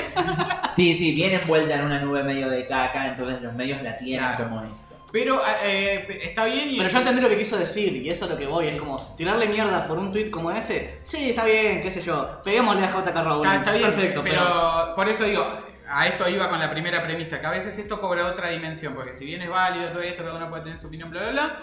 Sí, 0.75 0.95
sí, 0.97 1.13
viene 1.13 1.35
envuelta 1.35 1.75
en 1.75 1.85
una 1.85 1.99
nube 1.99 2.23
medio 2.23 2.49
de 2.49 2.65
caca, 2.67 3.07
entonces 3.07 3.41
los 3.41 3.53
medios 3.53 3.81
la 3.81 3.97
tienen 3.97 4.25
Claro. 4.25 4.43
como 4.45 4.61
esto. 4.63 4.95
Pero 5.11 5.39
eh, 5.63 6.21
está 6.23 6.45
bien 6.45 6.71
y. 6.71 6.77
Pero 6.77 6.89
yo 6.89 6.97
entendí 6.97 7.21
lo 7.21 7.29
que 7.29 7.37
quiso 7.37 7.57
decir 7.57 7.95
y 7.97 8.09
eso 8.09 8.25
es 8.25 8.31
lo 8.31 8.37
que 8.37 8.47
voy. 8.47 8.67
Es 8.67 8.79
como 8.79 8.97
tirarle 9.15 9.45
mierda 9.47 9.87
por 9.87 9.99
un 9.99 10.11
tweet 10.11 10.31
como 10.31 10.49
ese. 10.49 10.97
Sí, 11.05 11.29
está 11.29 11.45
bien, 11.45 11.83
qué 11.83 11.91
sé 11.91 12.01
yo. 12.01 12.41
Peguémosle 12.43 12.83
a 12.83 12.91
J.K. 12.91 13.23
Rowling. 13.23 13.45
Está, 13.45 13.57
está 13.57 13.73
bien, 13.73 13.91
Perfecto, 13.91 14.23
pero, 14.23 14.93
por 14.95 15.07
eso 15.07 15.25
digo, 15.25 15.45
a 15.87 16.07
esto 16.07 16.27
iba 16.27 16.49
con 16.49 16.59
la 16.59 16.71
primera 16.71 17.03
premisa, 17.03 17.39
que 17.39 17.45
a 17.45 17.51
veces 17.51 17.77
esto 17.77 18.01
cobra 18.01 18.25
otra 18.25 18.49
dimensión, 18.49 18.95
porque 18.95 19.13
si 19.13 19.25
bien 19.25 19.43
es 19.43 19.49
válido 19.51 19.89
todo 19.89 20.01
esto, 20.01 20.23
cada 20.23 20.35
uno 20.37 20.49
puede 20.49 20.63
tener 20.63 20.79
su 20.79 20.87
opinión, 20.87 21.11
bla, 21.11 21.21
bla, 21.21 21.31
bla, 21.31 21.57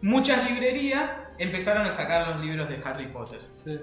muchas 0.00 0.48
librerías 0.50 1.10
empezaron 1.38 1.86
a 1.86 1.92
sacar 1.92 2.28
los 2.28 2.40
libros 2.40 2.70
de 2.70 2.80
Harry 2.84 3.08
Potter. 3.08 3.40
Sí. 3.62 3.78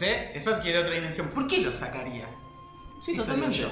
Entonces, 0.00 0.30
eso 0.34 0.54
adquiere 0.54 0.78
otra 0.80 0.92
dimensión. 0.92 1.28
¿Por 1.28 1.46
qué 1.46 1.62
los 1.62 1.76
sacarías? 1.76 2.42
Sí, 3.00 3.12
Eso 3.14 3.22
totalmente. 3.24 3.56
digo 3.58 3.70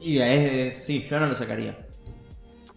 Y 0.00 0.18
es, 0.18 0.84
sí, 0.84 1.06
yo 1.08 1.20
no 1.20 1.26
lo 1.26 1.36
sacaría. 1.36 1.76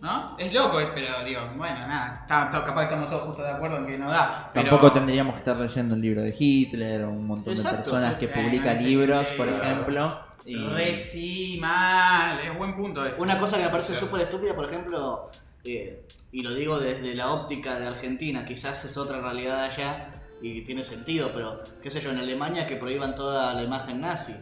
¿No? 0.02 0.36
Es 0.38 0.52
loco, 0.54 0.80
es, 0.82 0.90
pero 0.94 1.24
digo, 1.24 1.40
bueno, 1.56 1.80
nada, 1.88 2.20
está- 2.24 2.46
está- 2.46 2.64
capaz 2.66 2.82
que 2.82 2.94
estamos 2.94 3.10
todos 3.10 3.24
justo 3.24 3.42
de 3.42 3.50
acuerdo 3.52 3.78
en 3.78 3.88
que 3.88 3.98
no 3.98 4.12
da. 4.12 4.50
Pero... 4.54 4.70
Tampoco 4.70 4.92
tendríamos 4.92 5.34
que 5.36 5.40
estar 5.40 5.56
leyendo 5.58 5.96
el 5.96 6.02
libro 6.02 6.22
de 6.22 6.36
Hitler 6.38 7.04
o 7.06 7.10
un 7.10 7.26
montón 7.26 7.54
Exacto, 7.54 7.78
de 7.78 7.84
personas 7.84 8.14
sí. 8.14 8.20
que 8.20 8.28
Bueno, 8.28 8.44
publican 8.50 8.76
ese- 8.76 8.86
libros, 8.86 9.28
por 9.30 9.48
claro. 9.48 9.64
ejemplo. 9.64 10.20
Y... 10.46 10.58
Re 10.58 10.96
sí, 10.98 11.58
mal, 11.62 12.38
es 12.42 12.56
buen 12.58 12.76
punto 12.76 13.06
ese. 13.06 13.20
Una 13.22 13.40
cosa 13.40 13.58
que 13.58 13.64
me 13.64 13.70
parece 13.70 13.94
Claro. 13.94 14.06
súper 14.08 14.22
estúpida, 14.24 14.54
por 14.54 14.66
ejemplo, 14.70 15.32
eh, 15.64 16.06
y 16.34 16.42
lo 16.44 16.54
digo 16.54 16.78
desde 16.80 17.16
la 17.16 17.32
óptica 17.32 17.80
de 17.80 17.88
Argentina, 17.88 18.44
quizás 18.46 18.84
es 18.84 18.98
otra 18.98 19.22
realidad 19.22 19.64
allá 19.64 20.13
y 20.44 20.64
tiene 20.66 20.84
sentido, 20.84 21.32
pero 21.34 21.64
qué 21.82 21.90
sé 21.90 22.02
yo, 22.02 22.12
en 22.12 22.18
Alemania 22.18 22.68
que 22.68 22.76
prohíban 22.76 23.16
toda 23.16 23.54
la 23.54 23.64
imagen 23.64 24.02
nazi. 24.02 24.36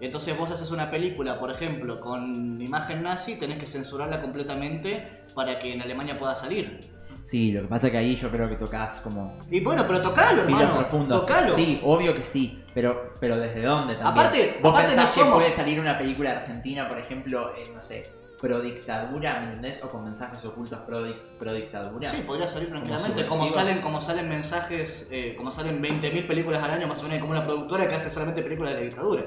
Entonces 0.00 0.36
vos 0.36 0.50
haces 0.50 0.70
una 0.70 0.90
película, 0.90 1.38
por 1.38 1.50
ejemplo, 1.50 2.00
con 2.00 2.60
imagen 2.60 3.02
nazi, 3.02 3.36
tenés 3.36 3.58
que 3.58 3.66
censurarla 3.66 4.20
completamente 4.20 5.22
para 5.34 5.58
que 5.58 5.72
en 5.74 5.82
Alemania 5.82 6.18
pueda 6.18 6.34
salir. 6.34 6.92
Sí, 7.24 7.52
lo 7.52 7.62
que 7.62 7.68
pasa 7.68 7.86
es 7.86 7.90
que 7.92 7.98
ahí 7.98 8.16
yo 8.16 8.30
creo 8.30 8.48
que 8.48 8.56
tocas 8.56 9.00
como 9.00 9.38
Y 9.50 9.60
bueno, 9.60 9.84
pero 9.86 10.02
tocalo, 10.02 10.42
hermano. 10.42 10.78
profundos. 10.78 11.20
Tocalo. 11.20 11.54
Sí, 11.54 11.80
obvio 11.82 12.14
que 12.14 12.22
sí, 12.24 12.62
pero, 12.74 13.14
pero 13.20 13.36
¿desde 13.38 13.62
dónde 13.62 13.94
también? 13.94 14.12
Aparte- 14.26 14.58
¿Vos 14.62 14.70
aparte 14.72 14.88
pensás 14.88 15.04
no 15.04 15.14
que 15.14 15.20
somos- 15.20 15.34
puede 15.42 15.52
salir 15.52 15.80
una 15.80 15.96
película 15.96 16.32
argentina, 16.32 16.88
por 16.88 16.98
ejemplo, 16.98 17.54
eh, 17.56 17.70
no 17.74 17.82
sé, 17.82 18.10
pro 18.40 18.60
dictadura, 18.60 19.40
¿me 19.40 19.46
entendés? 19.46 19.82
O 19.82 19.90
con 19.90 20.04
mensajes 20.04 20.44
ocultos 20.44 20.78
pro, 20.80 21.02
pro 21.38 21.54
dictadura. 21.54 22.08
Sí, 22.08 22.22
podría 22.26 22.46
salir 22.46 22.68
tranquilamente. 22.68 23.26
Como, 23.26 23.48
salen, 23.48 23.80
como 23.80 24.00
salen 24.00 24.28
mensajes, 24.28 25.08
eh, 25.10 25.34
como 25.36 25.50
salen 25.50 25.82
20.000 25.82 26.26
películas 26.26 26.62
al 26.62 26.72
año, 26.72 26.86
más 26.86 27.00
o 27.00 27.04
menos 27.04 27.20
como 27.20 27.32
una 27.32 27.44
productora 27.44 27.88
que 27.88 27.94
hace 27.94 28.10
solamente 28.10 28.42
películas 28.42 28.74
de 28.74 28.80
la 28.80 28.86
dictadura. 28.86 29.24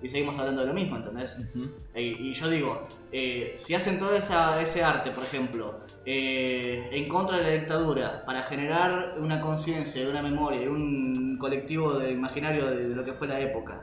Y 0.00 0.08
seguimos 0.08 0.38
hablando 0.38 0.60
de 0.60 0.68
lo 0.68 0.74
mismo, 0.74 0.96
¿entendés? 0.96 1.38
Ujú. 1.38 1.70
Eh, 1.94 2.14
y 2.18 2.32
yo 2.32 2.48
digo, 2.48 2.86
eh, 3.10 3.52
si 3.56 3.74
hacen 3.74 3.98
todo 3.98 4.14
esa, 4.14 4.62
ese 4.62 4.84
arte, 4.84 5.10
por 5.10 5.24
ejemplo, 5.24 5.80
eh, 6.04 6.88
en 6.92 7.08
contra 7.08 7.38
de 7.38 7.42
la 7.42 7.48
dictadura, 7.50 8.24
para 8.24 8.44
generar 8.44 9.16
una 9.18 9.40
conciencia, 9.40 10.08
una 10.08 10.22
memoria, 10.22 10.70
un 10.70 11.36
colectivo 11.38 11.98
de 11.98 12.12
imaginario 12.12 12.66
de, 12.66 12.88
de 12.88 12.94
lo 12.94 13.04
que 13.04 13.12
fue 13.12 13.26
la 13.26 13.40
época, 13.40 13.82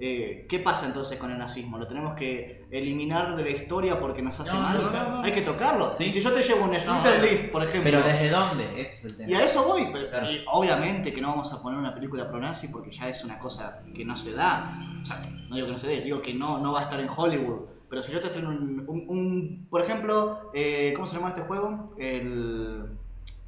eh, 0.00 0.46
¿qué 0.48 0.58
pasa 0.58 0.86
entonces 0.86 1.18
con 1.18 1.30
el 1.30 1.38
nazismo? 1.38 1.78
¿Lo 1.78 1.86
tenemos 1.86 2.14
que 2.14 2.64
eliminar 2.70 3.36
de 3.36 3.42
la 3.44 3.50
historia 3.50 4.00
porque 4.00 4.22
nos 4.22 4.38
hace 4.40 4.52
No, 4.54 4.60
mal? 4.60 4.82
no, 4.82 4.90
no, 4.90 5.08
no. 5.10 5.22
Hay 5.22 5.32
que 5.32 5.42
tocarlo. 5.42 5.96
Sí. 5.96 6.04
Y 6.04 6.10
si 6.10 6.20
yo 6.20 6.32
te 6.32 6.42
llevo 6.42 6.64
un 6.64 6.72
no. 6.72 7.02
List, 7.22 7.52
por 7.52 7.62
ejemplo, 7.62 7.90
Pero 7.90 8.02
¿desde 8.02 8.30
dónde? 8.30 8.80
Ese 8.80 8.94
es 8.94 9.04
el 9.04 9.16
tema. 9.16 9.30
y 9.30 9.34
a 9.34 9.44
eso 9.44 9.64
voy, 9.68 9.88
pero 9.92 10.08
Claro. 10.10 10.30
y 10.30 10.44
obviamente 10.50 11.12
que 11.12 11.20
no 11.20 11.28
vamos 11.28 11.52
a 11.52 11.62
poner 11.62 11.78
una 11.78 11.94
película 11.94 12.28
pro 12.28 12.40
nazi 12.40 12.68
porque 12.68 12.90
ya 12.90 13.08
es 13.08 13.24
una 13.24 13.38
cosa 13.38 13.80
que 13.94 14.04
no 14.04 14.16
se 14.16 14.32
da. 14.32 14.78
O 15.02 15.06
sea, 15.06 15.20
no 15.48 15.54
digo 15.54 15.66
que 15.66 15.72
no 15.72 15.78
se 15.78 15.88
dé, 15.88 16.00
digo 16.00 16.20
que 16.22 16.34
no, 16.34 16.58
no 16.58 16.72
va 16.72 16.80
a 16.80 16.82
estar 16.84 16.98
en 17.00 17.08
Hollywood. 17.14 17.60
Pero 17.88 18.02
si 18.02 18.10
yo 18.12 18.20
te 18.20 18.26
estreno 18.26 18.48
un, 18.48 18.84
un- 18.88 19.04
un- 19.08 19.66
por 19.70 19.80
ejemplo, 19.80 20.50
eh, 20.52 20.92
¿cómo 20.96 21.06
se 21.06 21.14
llama 21.16 21.28
este 21.28 21.42
juego? 21.42 21.94
El... 21.98 22.86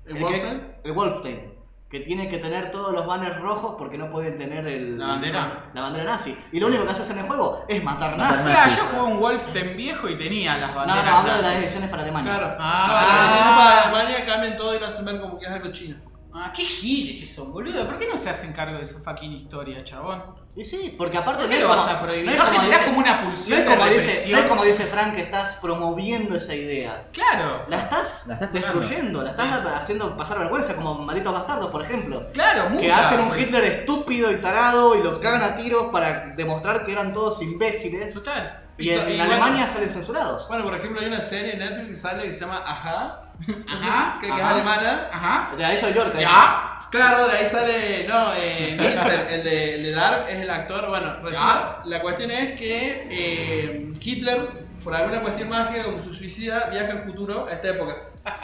¿El 0.05 0.23
Wolfenstein? 0.23 0.63
el 0.85 0.93
Wolfenstein. 0.93 1.56
Que 1.89 2.01
tiene 2.01 2.29
que 2.29 2.39
tener 2.39 2.73
todos 2.73 2.93
los 2.93 3.07
banners 3.07 3.41
rojos 3.41 3.77
porque 3.79 3.97
no 3.97 4.11
pueden 4.11 4.37
tener 4.39 4.67
el, 4.67 4.99
La 4.99 5.07
bandera. 5.07 5.71
la 5.73 5.83
bandera 5.83 6.05
nazi. 6.11 6.37
Y 6.51 6.59
lo 6.59 6.67
único 6.67 6.85
que 6.85 6.91
haces 6.91 7.09
en 7.11 7.19
el 7.19 7.27
juego 7.27 7.65
es 7.69 7.83
matar 7.85 8.17
nazis. 8.17 8.77
Yo 8.77 8.83
jugué 8.87 9.13
un 9.13 9.21
Wolfenstein 9.21 9.77
viejo 9.77 10.09
y 10.09 10.17
tenía 10.17 10.59
las 10.59 10.71
No, 10.71 10.77
banderas 10.77 11.05
no, 11.05 11.17
hablo 11.17 11.37
de 11.37 11.43
las 11.43 11.53
ediciones 11.63 11.89
para 11.89 12.03
Alemania. 12.03 12.39
Claro. 12.39 12.57
Ah. 12.59 12.87
no, 12.89 13.23
ediciones 13.23 13.57
para 13.57 13.83
Alemania 13.83 14.27
cambian 14.27 14.57
todo 14.57 14.75
y 14.75 14.81
lo 14.81 14.87
hacen 14.87 15.05
ver 15.05 15.21
como 15.21 15.39
que 15.39 15.47
es 15.47 15.53
algo 15.53 15.71
chino. 15.71 15.97
Ah, 16.39 16.53
qué 16.55 16.63
giles 16.63 17.21
que 17.23 17.27
son, 17.27 17.53
boludo. 17.53 17.87
¿Por 17.87 17.99
qué 17.99 18.07
no 18.09 18.17
se 18.19 18.29
hacen 18.29 18.53
cargo 18.53 18.79
de 18.79 18.87
su 18.87 18.99
fucking 18.99 19.33
historia, 19.33 19.83
chabón? 19.85 20.23
Y 20.55 20.65
sí, 20.65 20.95
porque 20.97 21.17
aparte 21.19 21.41
¿Por 21.43 21.45
no 21.45 21.51
qué 21.51 21.57
es 21.57 21.63
lo 21.63 21.69
como- 21.69 21.83
vas 21.83 21.95
a 21.95 22.01
prohibir? 22.03 22.27
no 22.27 22.33
es 22.33 22.39
¿No 22.39 22.45
como 22.45 22.61
dice- 22.69 22.85
como 22.85 22.99
una 22.99 23.17
No 23.21 23.29
pulsión 23.29 23.59
es, 23.59 23.65
de 23.65 23.71
como 23.71 23.85
dice, 23.87 23.97
no 23.97 24.07
represión? 24.13 24.39
es 24.41 24.47
como 24.47 24.65
dice 24.65 24.85
Frank 24.87 25.15
que 25.15 25.21
estás 25.23 25.59
promoviendo 25.63 26.37
esa 26.37 26.55
idea. 26.55 27.09
Claro, 27.13 27.65
La 27.69 27.81
estás, 27.81 28.27
La 28.27 28.35
estás 28.35 28.53
tocando. 28.53 28.81
destruyendo, 28.81 29.23
la 29.23 29.31
estás 29.31 29.67
haciendo 29.77 30.17
pasar 30.17 30.39
vergüenza, 30.39 30.77
como 30.77 30.95
malditos 30.95 31.33
bastardos, 31.33 31.71
por 31.71 31.83
ejemplo. 31.83 32.31
claro, 32.33 32.71
muta. 32.71 32.81
Que 32.83 32.93
hacen 32.93 33.21
un 33.21 33.39
Hitler 33.39 33.65
estúpido 33.65 34.31
y 34.33 34.37
tarado 34.41 34.95
y 34.97 35.03
los 35.03 35.19
cagan 35.19 35.43
a 35.43 35.57
tiros 35.57 35.89
para 35.93 36.29
demostrar 36.35 36.85
que 36.85 36.93
eran 36.93 37.13
todos 37.13 37.43
imbéciles. 37.43 38.15
Total. 38.15 38.63
Y 38.79 38.91
en, 38.91 38.97
Y 38.99 39.01
en 39.13 39.19
bueno- 39.19 39.25
Alemania 39.25 39.67
salen 39.69 39.89
censurados. 39.89 40.49
Bueno, 40.49 40.65
por 40.65 40.75
ejemplo, 40.75 41.01
hay 41.01 41.07
una 41.07 41.21
serie 41.23 41.55
en 41.55 41.59
Netflix 41.61 41.89
que 41.89 41.97
sale 41.97 42.23
que 42.25 42.35
se 42.35 42.41
llama 42.41 42.63
Ajá, 42.67 43.23
Ajá, 43.69 44.19
que, 44.21 44.27
que 44.29 44.35
es 44.35 44.41
ajá. 44.41 44.51
alemana. 44.55 45.09
Ajá. 45.13 45.57
De 45.57 45.65
ahí 45.65 45.77
soy 45.79 45.93
York. 45.93 46.13
ahí 46.15 46.23
Ya. 46.23 46.73
Claro, 46.91 47.27
de 47.29 47.37
ahí 47.39 47.47
sale, 47.47 48.07
no, 48.09 48.33
eh, 48.35 48.77
el 49.31 49.45
de, 49.45 49.75
el 49.75 49.83
de 49.83 49.91
Dark, 49.93 50.27
es 50.29 50.39
el 50.39 50.49
actor. 50.51 50.89
Bueno, 50.89 51.15
resulta- 51.23 51.81
la 51.85 52.01
cuestión 52.01 52.31
es 52.31 52.59
que 52.59 53.07
eh, 53.11 53.93
Hitler, 54.01 54.67
por 54.85 54.95
alguna 54.95 55.21
cuestión 55.21 55.49
mágica, 55.49 55.83
como 55.85 56.01
su 56.01 56.15
suicida, 56.15 56.69
viaja 56.71 56.93
al 56.93 57.03
futuro 57.03 57.47
a 57.51 57.53
esta 57.55 57.69
época. 57.71 57.97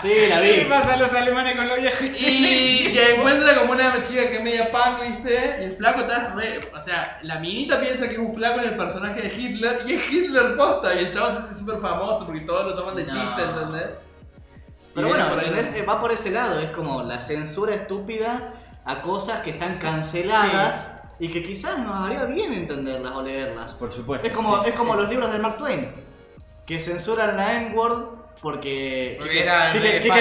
sí. 0.03 0.09
Sí, 0.13 0.27
la 0.29 0.41
¿Qué 0.43 0.65
vi. 0.65 0.69
pasa 0.69 0.95
a 0.95 0.97
los 0.97 1.15
alemanes 1.15 1.55
con 1.57 1.69
los 1.69 1.81
viajes? 1.81 2.21
Y, 2.21 2.89
y 2.93 2.99
encuentra 3.17 3.55
como 3.55 3.73
una 3.73 4.03
chica 4.03 4.29
que 4.29 4.39
es 4.39 4.43
media 4.43 4.71
punk, 4.73 5.01
¿viste? 5.03 5.59
Y 5.61 5.65
el 5.65 5.73
flaco 5.75 6.01
está 6.01 6.35
re. 6.35 6.61
O 6.77 6.81
sea, 6.81 7.21
la 7.23 7.39
minita 7.39 7.81
piensa 7.81 8.07
que 8.09 8.15
es 8.15 8.19
un 8.21 8.35
flaco 8.35 8.59
en 8.61 8.71
el 8.71 8.77
personaje 8.77 9.23
de 9.23 9.29
Hitler 9.35 9.83
y 9.87 9.95
es 9.95 10.13
Hitler 10.13 10.57
posta. 10.57 10.95
Y 10.95 10.99
el 11.05 11.11
chavo 11.13 11.31
se 11.31 11.39
hace 11.39 11.55
súper 11.55 11.81
famoso 11.81 12.27
porque 12.27 12.41
todos 12.41 12.67
lo 12.67 12.75
toman 12.75 12.97
de 12.97 13.05
No. 13.07 13.13
chiste, 13.13 13.43
¿entendés? 13.43 13.95
Pero 14.95 15.09
bueno. 15.09 15.27
Eh, 15.41 15.85
va 15.89 16.01
por 16.01 16.13
ese 16.13 16.31
lado, 16.31 16.61
es 16.61 16.71
como 16.71 17.03
la 17.03 17.21
censura 17.21 17.75
estúpida 17.75 18.55
a 18.85 19.03
cosas 19.03 19.43
que 19.43 19.51
están 19.51 19.79
canceladas 19.79 21.01
y 21.19 21.29
que 21.29 21.43
quizás 21.43 21.79
nos 21.79 21.95
haría 21.95 22.25
bien 22.25 22.53
entenderlas 22.53 23.13
o 23.13 23.23
leerlas. 23.23 23.75
Por 23.75 23.93
supuesto. 23.93 24.27
Es 24.27 24.33
como, 24.33 24.63
sí, 24.63 24.71
es 24.71 24.75
como 24.75 24.95
sí. 24.95 25.01
los 25.01 25.09
libros 25.09 25.33
de 25.33 25.39
Mark 25.39 25.59
Twain, 25.59 25.89
que 26.67 26.81
censuran 26.81 27.37
la 27.37 27.55
N-word 27.55 28.23
porque... 28.41 29.17
Porque 29.19 29.43
era 29.43 29.73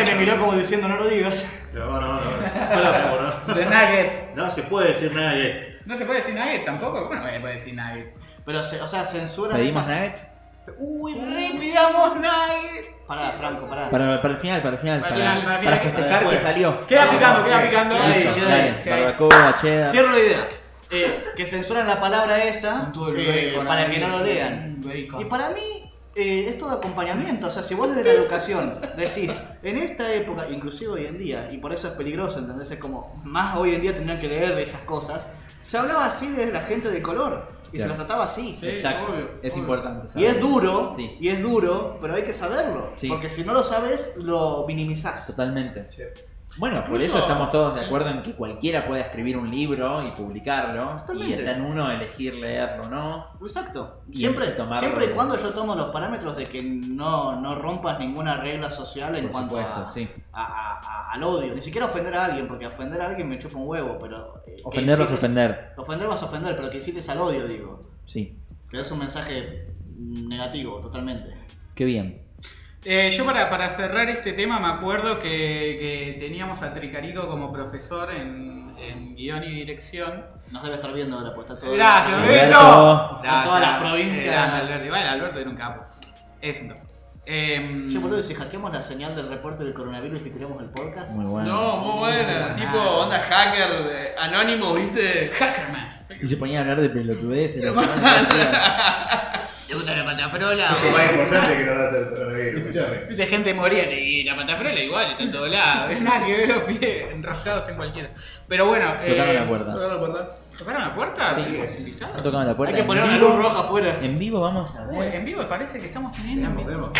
me 0.05 0.15
miró 0.15 0.39
como 0.39 0.53
diciendo 0.53 0.87
no 0.87 0.97
lo 0.97 1.07
digas. 1.07 1.45
No, 1.73 1.85
no, 1.85 2.19
no. 2.19 3.21
no. 3.21 3.53
The 3.53 3.65
Nugget. 3.65 4.35
No 4.35 4.49
se 4.51 4.63
puede 4.63 4.89
decir 4.89 5.09
que. 5.11 5.79
No 5.85 5.95
se 5.97 6.05
puede 6.05 6.19
decir 6.19 6.35
Nugget 6.35 6.65
tampoco. 6.65 7.07
Bueno, 7.07 7.23
no 7.23 7.29
se 7.29 7.39
puede 7.39 7.53
decir 7.53 7.75
Nugget. 7.75 8.13
Pero, 8.45 8.63
se- 8.63 8.81
o 8.81 8.87
sea, 8.87 9.05
censuran 9.05 9.55
¿Pedimos 9.57 9.83
esas... 9.83 9.87
nuggets? 9.87 10.31
Uy, 10.79 11.13
re 11.15 11.59
pidamos 11.59 12.15
Nugget. 12.15 13.05
Pará, 13.07 13.31
Franco, 13.33 13.67
pará. 13.67 13.89
Para, 13.89 14.21
para 14.21 14.33
el 14.33 14.39
final, 14.39 14.61
para 14.61 14.75
el 14.75 14.81
final. 14.81 15.01
Para 15.01 15.13
Para, 15.15 15.23
el 15.23 15.29
final, 15.29 15.43
para 15.43 15.59
el 15.59 15.65
para 15.65 15.77
final. 15.77 15.95
festejar 15.95 16.29
que 16.29 16.39
salió. 16.39 16.87
Queda 16.87 17.09
picando, 17.09 17.43
queda 17.43 17.61
picando. 17.61 17.95
Listo. 17.95 18.33
queda 18.35 18.53
ahí. 18.53 18.69
Dale, 18.69 18.81
queda 18.83 18.95
barbacoa, 18.95 19.57
cheddar. 19.61 19.87
Cierro 19.87 20.11
la 20.11 20.19
idea. 20.19 20.47
Eh, 20.93 21.25
que 21.37 21.45
censuran 21.45 21.87
la 21.87 22.01
palabra 22.01 22.43
esa 22.43 22.91
eh, 23.15 23.61
para 23.65 23.85
que 23.89 23.99
no 23.99 24.09
lo 24.09 24.23
lean. 24.23 24.81
Y 25.19 25.25
para 25.25 25.49
mí 25.49 25.91
eh, 26.15 26.45
es 26.49 26.57
todo 26.57 26.71
acompañamiento. 26.71 27.47
O 27.47 27.51
sea, 27.51 27.63
si 27.63 27.75
vos 27.75 27.89
desde 27.89 28.03
la 28.03 28.11
educación 28.11 28.79
decís, 28.97 29.45
en 29.63 29.77
esta 29.77 30.13
época, 30.13 30.47
inclusive 30.49 30.91
hoy 30.91 31.05
en 31.05 31.17
día, 31.17 31.49
y 31.51 31.57
por 31.57 31.71
eso 31.71 31.87
es 31.87 31.93
peligroso, 31.93 32.39
¿entendés? 32.39 32.71
Es 32.71 32.79
como, 32.79 33.21
más 33.23 33.55
hoy 33.55 33.75
en 33.75 33.81
día 33.81 33.93
tendrían 33.93 34.19
que 34.19 34.27
leer 34.27 34.57
esas 34.59 34.81
cosas. 34.81 35.27
Se 35.61 35.77
hablaba 35.77 36.05
así 36.05 36.29
de 36.31 36.51
la 36.51 36.61
gente 36.61 36.89
de 36.89 37.01
color 37.01 37.47
y 37.73 37.79
se 37.79 37.87
los 37.87 37.95
trataba 37.97 38.25
así. 38.25 38.57
Sí, 38.59 38.67
Exacto. 38.67 39.11
obvio, 39.11 39.29
es 39.41 39.53
obvio. 39.53 39.61
importante. 39.63 40.19
Y 40.19 40.25
es 40.25 40.39
duro, 40.41 40.93
Sí. 40.95 41.17
y 41.19 41.29
es 41.29 41.41
duro, 41.41 41.97
pero 42.01 42.15
hay 42.15 42.23
que 42.23 42.33
saberlo. 42.33 42.91
Sí. 42.95 43.07
Porque 43.07 43.29
si 43.29 43.43
no 43.43 43.53
lo 43.53 43.63
sabes, 43.63 44.17
lo 44.17 44.65
minimizás. 44.67 45.27
Totalmente. 45.27 45.87
Bueno, 46.57 46.83
por 46.85 47.01
eso 47.01 47.17
estamos 47.17 47.49
todos 47.49 47.75
de 47.75 47.85
acuerdo 47.85 48.09
en 48.09 48.21
que 48.23 48.33
cualquiera 48.35 48.85
pueda 48.85 49.01
escribir 49.03 49.37
un 49.37 49.49
libro 49.49 50.05
y 50.05 50.11
publicarlo. 50.11 51.01
Y 51.17 51.33
está 51.33 51.51
en 51.53 51.61
uno 51.61 51.89
elegir 51.89 52.33
leerlo 52.35 52.89
no. 52.89 53.27
Exacto. 53.41 54.01
Y 54.11 54.17
Siempre, 54.17 54.47
tomarlo 54.51 54.77
siempre 54.79 55.05
y 55.05 55.09
cuando 55.09 55.37
yo 55.37 55.49
tomo 55.51 55.75
los 55.75 55.91
parámetros 55.91 56.35
de 56.35 56.47
que 56.49 56.61
no, 56.61 57.39
no 57.39 57.55
rompas 57.55 57.99
ninguna 57.99 58.37
regla 58.37 58.69
social 58.69 59.15
en 59.15 59.23
Por 59.23 59.31
cuanto 59.31 59.55
supuesto, 59.55 59.79
a, 59.87 59.91
sí. 59.93 60.09
a- 60.33 60.43
a- 60.43 60.79
a- 60.79 61.11
al 61.13 61.23
odio. 61.23 61.55
Ni 61.55 61.61
siquiera 61.61 61.87
ofender 61.87 62.15
a 62.15 62.25
alguien, 62.25 62.47
porque 62.47 62.67
ofender 62.67 63.01
a 63.01 63.07
alguien 63.07 63.29
me 63.29 63.39
chupa 63.39 63.57
un 63.57 63.67
huevo, 63.67 63.97
pero... 64.01 64.43
eh, 64.45 64.57
Ofenderlo 64.63 65.05
es 65.05 65.09
incites- 65.11 65.17
ofender. 65.17 65.73
Ofender 65.77 66.07
vas 66.07 66.21
a 66.21 66.25
ofender, 66.25 66.55
pero 66.57 66.69
que 66.69 66.77
incites 66.77 67.07
al 67.09 67.19
odio, 67.19 67.47
digo. 67.47 67.79
Sí. 68.05 68.37
Que 68.69 68.79
es 68.81 68.91
un 68.91 68.99
mensaje 68.99 69.67
negativo, 69.97 70.79
totalmente. 70.79 71.33
Qué 71.75 71.85
bien. 71.85 72.20
Eh, 72.83 73.11
yo 73.11 73.25
para, 73.25 73.49
para 73.49 73.69
cerrar 73.69 74.09
este 74.09 74.33
tema 74.33 74.59
me 74.59 74.67
acuerdo 74.67 75.19
que, 75.19 75.27
que 75.29 76.17
teníamos 76.19 76.63
a 76.63 76.73
Tricarico 76.73 77.27
como 77.27 77.53
profesor 77.53 78.11
en, 78.11 78.75
en 78.79 79.15
guion 79.15 79.43
y 79.43 79.51
dirección. 79.51 80.25
Nos 80.49 80.63
debe 80.63 80.75
estar 80.75 80.91
viendo 80.93 81.17
ahora, 81.17 81.33
pues 81.33 81.47
está 81.47 81.59
todo... 81.59 81.73
Gracias, 81.73 82.17
Alberto. 82.17 82.59
Alberto. 82.59 83.21
En 83.23 83.43
todas 83.45 83.61
las 83.61 83.79
provincias. 83.79 84.35
Gracias, 84.35 84.61
Alberto. 84.61 84.85
Igual 84.85 85.07
Alberto 85.07 85.39
era 85.39 85.49
un 85.49 85.55
capo. 85.55 85.85
Es 86.41 86.61
un 86.61 86.69
capo. 86.69 86.81
Em, 87.23 87.87
Che, 87.87 87.99
boludo, 87.99 88.19
¿y 88.19 88.23
si 88.23 88.33
hackeamos 88.33 88.73
la 88.73 88.81
señal 88.81 89.15
del 89.15 89.29
reporte 89.29 89.63
del 89.63 89.75
coronavirus 89.75 90.21
y 90.25 90.31
tiramos 90.31 90.59
el 90.59 90.69
podcast? 90.69 91.13
Muy 91.13 91.25
bueno. 91.25 91.49
No, 91.49 91.77
muy 91.77 91.99
buena. 91.99 92.47
Buena. 92.47 92.55
Tipo 92.55 92.79
onda 92.79 93.19
hacker, 93.19 93.71
eh, 93.91 94.15
anónimo, 94.19 94.73
¿viste? 94.73 95.31
Hackerman. 95.37 96.07
Y 96.19 96.27
se 96.27 96.35
ponía 96.37 96.59
a 96.59 96.61
hablar 96.63 96.81
de 96.81 96.89
pelotudeces. 96.89 97.63
¿Te 99.71 99.77
gusta 99.77 99.95
la 99.95 100.03
patafrola? 100.03 100.65
Es 100.65 100.91
más 100.91 101.11
importante 101.13 101.57
que 101.57 101.65
no 101.65 101.75
date 101.75 101.97
el 101.99 102.09
coronavirus, 102.09 102.61
escuchame. 102.61 102.97
Viste 103.07 103.25
gente 103.27 103.53
moría 103.53 103.89
y 103.99 104.23
la 104.25 104.35
patafrola 104.35 104.79
igual, 104.81 105.05
está 105.11 105.23
en 105.23 105.31
todos 105.31 105.49
lados. 105.49 106.01
Nada 106.01 106.25
que 106.25 106.35
ver 106.37 106.49
los 106.49 106.63
pies 106.63 107.05
enroscados 107.13 107.69
en 107.69 107.75
cualquiera. 107.77 108.09
Pero 108.49 108.65
bueno, 108.65 108.85
Tocaron 108.91 109.29
eh, 109.29 109.33
la 109.33 109.47
puerta. 109.47 110.35
¿Tocaron 110.57 110.81
la 110.81 110.93
puerta? 110.95 111.39
Sí. 111.39 111.51
Chicos, 111.53 111.79
invitados. 111.79 112.15
Han 112.17 112.23
tocado 112.23 112.43
la 112.43 112.57
puerta. 112.57 112.69
Hay 112.71 112.75
que 112.75 112.81
en 112.81 112.87
poner 112.87 113.03
una 113.05 113.13
vivo. 113.13 113.29
luz 113.29 113.37
roja 113.37 113.59
afuera. 113.61 113.99
En 114.01 114.19
vivo 114.19 114.41
vamos 114.41 114.75
a 114.75 114.87
Uy, 114.89 114.97
ver. 114.99 115.15
en 115.15 115.23
vivo 115.25 115.43
parece 115.43 115.79
que 115.79 115.85
estamos 115.85 116.11
teniendo. 116.17 116.47
en 116.47 116.67
Veamos, 116.67 116.91
vivo. 116.91 116.93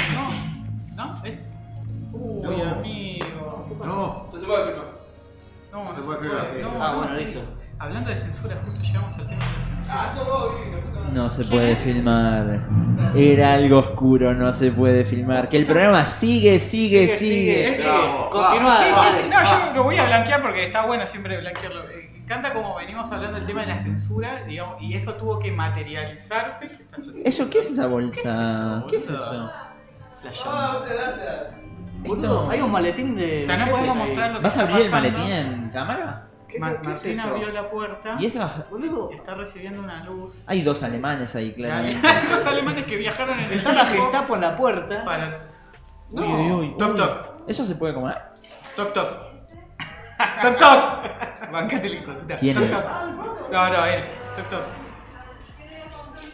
No, 0.95 1.05
¿no? 1.15 1.25
¿Eh? 1.25 1.39
Uy, 2.13 2.57
No. 2.57 2.69
amigo. 2.71 3.77
No, 3.83 4.29
No 4.33 4.39
se 4.39 4.45
puede 4.45 4.65
filmar. 4.67 4.85
No, 5.73 5.83
no 5.83 5.93
Se 5.93 6.01
puede 6.01 6.19
filmar. 6.21 6.47
No, 6.61 6.69
Ah, 6.81 6.91
no. 6.93 6.97
bueno, 6.99 7.15
listo. 7.15 7.41
Hablando 7.81 8.11
de 8.11 8.17
censura, 8.17 8.61
justo 8.63 8.79
llegamos 8.79 9.11
al 9.17 9.27
tema 9.27 9.31
de 9.31 9.35
la 9.37 9.75
censura. 9.75 9.87
Ah, 9.89 10.09
eso. 10.13 10.55
No 11.13 11.31
se 11.31 11.41
¿Quién 11.43 11.49
puede 11.49 11.75
filmar. 11.77 12.59
Era 13.15 13.53
algo 13.55 13.79
oscuro, 13.79 14.35
no 14.35 14.53
se 14.53 14.71
puede 14.71 15.03
filmar. 15.03 15.49
Que 15.49 15.57
el 15.57 15.65
programa 15.65 16.05
sigue, 16.05 16.59
sigue, 16.59 17.09
Sigue, 17.09 17.65
sigue. 17.65 17.83
Continúa. 18.29 18.77
Sí, 18.77 18.83
sí, 18.93 19.23
sí, 19.23 19.29
no, 19.31 19.43
yo 19.43 19.73
lo 19.73 19.83
voy 19.83 19.97
a 19.97 20.05
blanquear 20.05 20.43
porque 20.43 20.67
está 20.67 20.85
bueno 20.85 21.07
siempre 21.07 21.39
blanquearlo. 21.39 21.89
Eh, 21.89 22.23
Canta 22.27 22.53
como 22.53 22.75
venimos 22.75 23.11
hablando 23.11 23.37
del 23.37 23.47
tema 23.47 23.61
de 23.61 23.67
la 23.67 23.79
censura, 23.79 24.43
digamos, 24.43 24.79
y 24.79 24.93
eso 24.93 25.15
tuvo 25.15 25.39
que 25.39 25.51
materializarse. 25.51 26.69
¿Eso 27.25 27.49
qué 27.49 27.59
es 27.59 27.71
esa 27.71 27.87
bolsa? 27.87 28.85
¿Qué 28.87 28.97
es 28.97 29.05
eso, 29.05 29.15
¿Qué 30.21 30.27
es 30.29 30.33
eso? 30.35 30.49
Ah, 30.49 30.79
muchas 30.79 30.93
gracias. 30.93 31.61
Boludo, 32.05 32.47
hay 32.51 32.61
un 32.61 32.71
maletín 32.71 33.15
de. 33.15 33.39
O 33.39 33.43
sea, 33.43 33.57
no 33.57 33.65
de 33.65 33.71
podemos 33.71 33.97
mostrar 33.97 34.31
lo 34.31 34.37
que 34.37 34.43
¿Vas 34.43 34.55
a 34.55 34.61
abrir 34.61 34.85
el 34.85 34.91
maletín 34.91 35.23
en 35.23 35.69
cámara? 35.71 36.30
¿Qué, 36.51 36.59
Ma- 36.59 36.69
qué 36.71 36.75
es 36.77 36.83
Martín 36.83 37.11
eso? 37.11 37.27
abrió 37.29 37.49
la 37.51 37.69
puerta 37.69 38.17
¿Y 38.19 38.25
esa? 38.25 38.65
Está 39.13 39.33
recibiendo 39.35 39.81
una 39.81 40.03
luz. 40.03 40.43
Hay 40.47 40.61
dos 40.61 40.83
alemanes 40.83 41.33
ahí, 41.35 41.53
claramente. 41.53 42.07
Los 42.29 42.45
alemanes 42.45 42.85
que 42.85 42.97
viajaron 42.97 43.39
en 43.39 43.45
el 43.45 43.53
está 43.53 43.71
la 43.73 43.85
Gestapo 43.85 44.35
en 44.35 44.41
la 44.41 44.55
puerta. 44.57 45.05
para... 45.05 45.39
Uy, 46.11 46.23
uy, 46.23 46.51
uy. 46.51 46.77
Toc, 46.77 46.95
toc. 46.97 47.27
¿Eso 47.47 47.65
se 47.65 47.75
puede 47.75 47.93
comer? 47.93 48.17
Toc 48.75 48.93
toc. 48.93 49.07
Toc 50.41 50.57
toc. 50.57 51.51
Bancate 51.51 51.87
el. 51.87 52.03
¿Quién 52.39 52.55
Toc, 52.55 52.63
es? 52.65 52.71
toc. 52.83 52.91
No, 53.51 53.69
no, 53.69 53.85
él. 53.85 54.03
Toc 54.35 54.49
toc. 54.49 54.61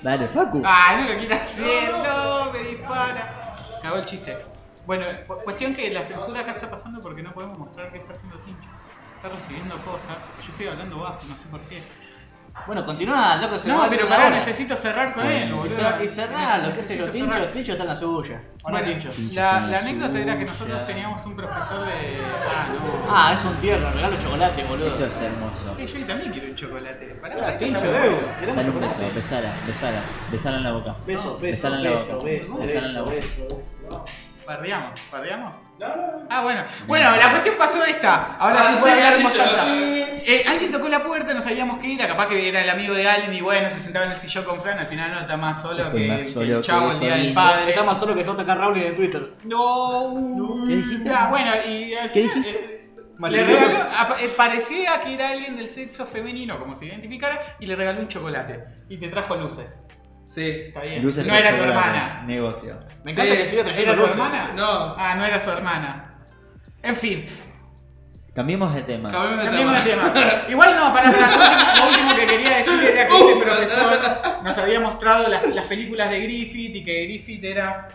Dale, 0.02 0.28
Facu. 0.28 0.62
Ay, 0.66 1.04
no 1.04 1.14
lo 1.14 1.20
quiere 1.20 1.36
hacer, 1.36 1.92
no, 1.92 2.52
me 2.52 2.60
dispara. 2.60 3.56
Cagó 3.82 3.96
el 3.98 4.06
chiste. 4.06 4.38
Bueno, 4.86 5.06
cu- 5.28 5.38
cuestión 5.44 5.76
que 5.76 5.92
la 5.92 6.06
censura 6.06 6.42
acá 6.42 6.52
está 6.54 6.70
pasando 6.70 7.00
porque 7.02 7.22
no 7.24 7.34
podemos 7.34 7.58
mostrar 7.58 7.92
qué 7.92 7.98
está 7.98 8.14
haciendo 8.14 8.38
Tincho. 8.40 8.70
Está 9.28 9.36
recibiendo 9.40 9.78
cosas. 9.84 10.16
Yo 10.42 10.52
estoy 10.52 10.68
hablando 10.68 11.00
bajo, 11.00 11.20
no 11.28 11.36
sé 11.36 11.48
por 11.52 11.60
qué. 11.62 11.82
Bueno, 12.66 12.84
continúa, 12.86 13.36
loco, 13.36 13.60
se 13.60 13.68
No, 13.70 13.80
va 13.80 13.90
pero 13.90 14.08
pará, 14.10 14.30
necesito 14.32 14.76
cerrar 14.76 15.14
con 15.14 15.28
él, 15.28 15.50
Y, 15.50 15.52
boludo. 15.52 16.04
y 16.04 16.10
cerralo, 16.10 16.74
qué 16.74 16.82
sé 16.84 16.98
yo, 16.98 17.08
Tincho, 17.10 17.32
cerrar. 17.34 17.52
Tincho 17.52 17.72
está 17.74 17.84
en 17.84 17.90
la 17.90 17.96
suya. 17.96 18.42
Hola, 18.64 18.80
Bueno, 18.82 18.88
Tincho. 19.00 19.10
la, 19.34 19.60
la 19.68 19.78
anécdota 19.80 20.18
era 20.20 20.40
que 20.40 20.46
nosotros 20.46 20.86
teníamos 20.88 21.24
un 21.26 21.36
profesor 21.36 21.86
de. 21.86 22.26
Ah, 22.26 22.68
no. 22.74 23.06
Ah, 23.16 23.34
es 23.34 23.46
un 23.46 23.56
tierno, 23.58 23.92
regalo 23.92 24.16
chocolate, 24.24 24.64
boludo. 24.64 24.88
Esto 24.88 25.06
es 25.06 25.22
hermoso. 25.22 25.76
Eh, 25.78 25.86
yo 25.86 26.06
también 26.08 26.32
quiero 26.32 26.48
un 26.48 26.56
chocolate. 26.56 27.06
Pará, 27.22 27.58
Tincho, 27.58 27.86
eh, 27.86 28.20
queremos 28.40 28.56
Dale 28.56 28.70
un 28.70 28.80
beso, 28.82 28.94
chocolate. 28.94 29.14
besala, 29.20 29.50
besala, 29.68 30.00
besala 30.32 30.58
en 30.58 30.64
la 30.64 30.72
boca. 30.72 30.96
Beso, 31.06 31.38
beso, 31.38 31.40
Besala 31.42 31.78
en 31.78 31.84
la 31.84 31.90
beso, 31.92 32.16
boca. 32.16 32.26
beso, 32.26 32.58
Besala 32.58 32.88
en 32.88 32.94
la 32.96 33.02
beso, 33.04 33.48
boca. 33.90 34.04
Beso. 34.48 34.60
¿Bardeamos? 34.60 35.02
¿Bardeamos? 35.12 35.54
Ah, 36.30 36.42
bueno. 36.42 36.64
Bueno, 36.88 37.16
la 37.16 37.30
cuestión 37.30 37.56
pasó 37.58 37.84
esta. 37.84 38.36
Ahora 38.38 38.56
Ah, 38.60 38.74
sí 38.74 38.80
puede 38.82 39.04
hablar. 39.04 39.68
Eh, 40.30 40.44
alguien 40.48 40.72
tocó 40.72 40.90
la 40.90 41.04
puerta, 41.04 41.34
no 41.34 41.42
sabíamos 41.42 41.78
qué 41.78 41.94
era. 41.94 42.08
Capaz 42.08 42.28
que 42.28 42.50
era 42.50 42.62
el 42.64 42.70
amigo 42.70 42.94
de 42.96 43.08
alguien 43.08 43.34
y 43.34 43.42
bueno, 43.42 43.70
se 43.72 43.80
sentaba 43.80 44.06
en 44.08 44.12
el 44.14 44.18
sillón 44.18 44.44
con 44.46 44.60
Fran. 44.60 44.80
Al 44.80 44.88
final 44.88 45.12
no 45.12 45.20
está 45.20 45.38
más 45.38 45.62
solo 45.62 45.84
Estoy 45.86 46.02
que, 46.02 46.08
más 46.08 46.24
que 46.24 46.30
solo 46.32 46.56
el 46.58 46.62
chavo 46.62 46.92
el 46.92 47.00
día 47.00 47.16
del 47.16 47.34
padre. 47.34 47.70
Está 47.70 47.84
más 47.84 48.00
solo 48.00 48.16
que 48.16 48.24
JK 48.24 48.48
Rowling 48.58 48.82
en 48.82 48.96
Twitter. 48.96 49.34
No. 49.44 50.64
¿Qué 50.68 50.76
dijiste? 50.76 51.12
Ah, 51.14 51.28
bueno, 51.30 51.52
y 51.68 51.94
al 51.94 52.12
¿Qué 52.12 52.22
final. 52.22 52.36
dijiste? 52.44 52.84
eh, 52.84 53.30
le 53.32 53.44
regaló, 53.46 54.18
eh, 54.20 54.34
parecía 54.36 55.02
que 55.02 55.14
era 55.14 55.30
alguien 55.30 55.56
del 55.56 55.68
sexo 55.68 56.06
femenino, 56.06 56.60
como 56.60 56.76
se 56.76 56.86
identificara, 56.86 57.56
y 57.60 57.66
le 57.68 57.76
regaló 57.76 58.02
un 58.02 58.08
chocolate. 58.08 58.64
Y 58.90 58.98
te 58.98 59.08
trajo 59.10 59.36
luces. 59.36 59.82
Sí. 60.28 60.50
Está 60.68 60.82
bien. 60.82 61.04
Luces 61.04 61.26
no 61.26 61.34
de 61.34 61.40
era 61.40 61.56
tu 61.56 61.64
hermana. 61.64 62.24
Negocio. 62.26 62.78
Me 63.04 63.12
encanta 63.12 63.32
Sí, 63.32 63.38
que 63.38 63.46
siga 63.46 63.62
¿Era 63.62 63.72
trayendo 63.72 63.96
tu 63.96 64.02
luces. 64.02 64.16
hermana? 64.18 64.54
No. 64.56 64.96
Ah, 64.98 65.16
no 65.16 65.26
era 65.26 65.40
su 65.40 65.50
hermana. 65.52 66.14
En 66.84 66.96
fin, 66.96 67.28
Cambiemos 68.38 68.72
de 68.72 68.84
tema. 68.84 69.12
Cambiemos 69.12 69.40
de 69.40 69.46
cambiemos 69.46 69.84
de 69.84 69.90
tema. 69.90 70.12
Igual 70.48 70.76
no, 70.76 70.94
para, 70.94 71.12
para, 71.12 71.76
lo, 71.76 71.90
último, 71.90 72.16
que 72.16 72.26
quería 72.28 72.58
decir 72.58 72.84
era 72.84 73.08
que 73.08 73.18
este 73.18 73.44
profesor 73.44 74.44
nos 74.44 74.58
había 74.60 74.80
mostrado 74.80 75.28
las, 75.28 75.56
las 75.56 75.66
películas 75.66 76.12
de 76.12 76.22
Griffith 76.22 76.76
y 76.76 76.86
que 76.86 77.06
Griffith 77.06 77.44
era. 77.44 77.90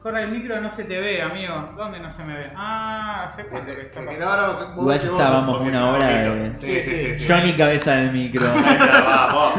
Corre 0.00 0.22
el 0.22 0.30
micro, 0.30 0.60
no 0.60 0.70
se 0.70 0.84
te 0.84 1.00
ve, 1.00 1.20
amigo. 1.20 1.74
¿Dónde 1.76 1.98
no 1.98 2.08
se 2.08 2.22
me 2.22 2.34
ve? 2.34 2.52
Ah, 2.54 3.28
sé 3.34 3.44
cuánto 3.46 3.74
que 3.74 3.82
está 3.82 4.04
pasando. 4.04 4.28
ahora 4.28 4.46
vos 4.76 4.76
Igual 4.76 4.96
estábamos 4.96 5.60
una 5.60 5.90
hora 5.90 6.06
de-. 6.06 6.56
Sí, 6.56 6.80
sí, 6.80 6.96
sí. 6.96 7.14
sí. 7.16 7.26
Johnny 7.28 7.52
cabeza 7.54 7.96
del 7.96 8.12
micro. 8.12 8.46
Ahí 8.48 8.72
está, 8.74 9.02
vamos. 9.02 9.54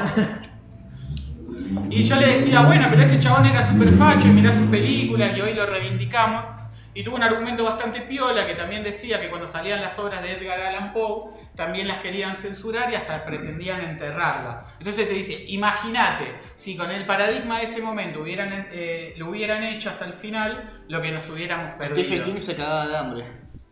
Y 1.89 2.03
yo 2.03 2.19
le 2.19 2.27
decía, 2.27 2.61
bueno, 2.61 2.87
pero 2.89 3.03
este 3.03 3.19
chabón 3.19 3.45
era 3.45 3.67
super 3.67 3.91
facho 3.93 4.27
y 4.27 4.31
mirá 4.31 4.51
sus 4.53 4.67
películas 4.67 5.35
y 5.35 5.41
hoy 5.41 5.53
lo 5.53 5.65
reivindicamos. 5.65 6.45
Y 6.93 7.03
tuvo 7.03 7.15
un 7.15 7.23
argumento 7.23 7.63
bastante 7.63 8.01
piola 8.01 8.45
que 8.45 8.53
también 8.53 8.83
decía 8.83 9.21
que 9.21 9.29
cuando 9.29 9.47
salían 9.47 9.79
las 9.79 9.97
obras 9.97 10.21
de 10.21 10.33
Edgar 10.33 10.59
Allan 10.59 10.91
Poe, 10.91 11.31
también 11.55 11.87
las 11.87 11.99
querían 11.99 12.35
censurar 12.35 12.91
y 12.91 12.95
hasta 12.95 13.23
pretendían 13.23 13.81
enterrarlas. 13.81 14.65
Entonces 14.77 15.07
te 15.07 15.13
dice, 15.13 15.45
imagínate, 15.47 16.35
si 16.55 16.75
con 16.75 16.91
el 16.91 17.05
paradigma 17.05 17.59
de 17.59 17.63
ese 17.63 17.81
momento 17.81 18.21
hubieran, 18.21 18.67
eh, 18.73 19.13
lo 19.15 19.29
hubieran 19.29 19.63
hecho 19.63 19.89
hasta 19.89 20.03
el 20.03 20.13
final, 20.13 20.83
lo 20.89 21.01
que 21.01 21.13
nos 21.13 21.29
hubiéramos 21.29 21.75
perdido. 21.75 22.03
Stephen 22.03 22.23
King 22.25 22.41
se 22.41 22.55
cagaba 22.57 22.87
de 22.87 22.97
hambre. 22.97 23.25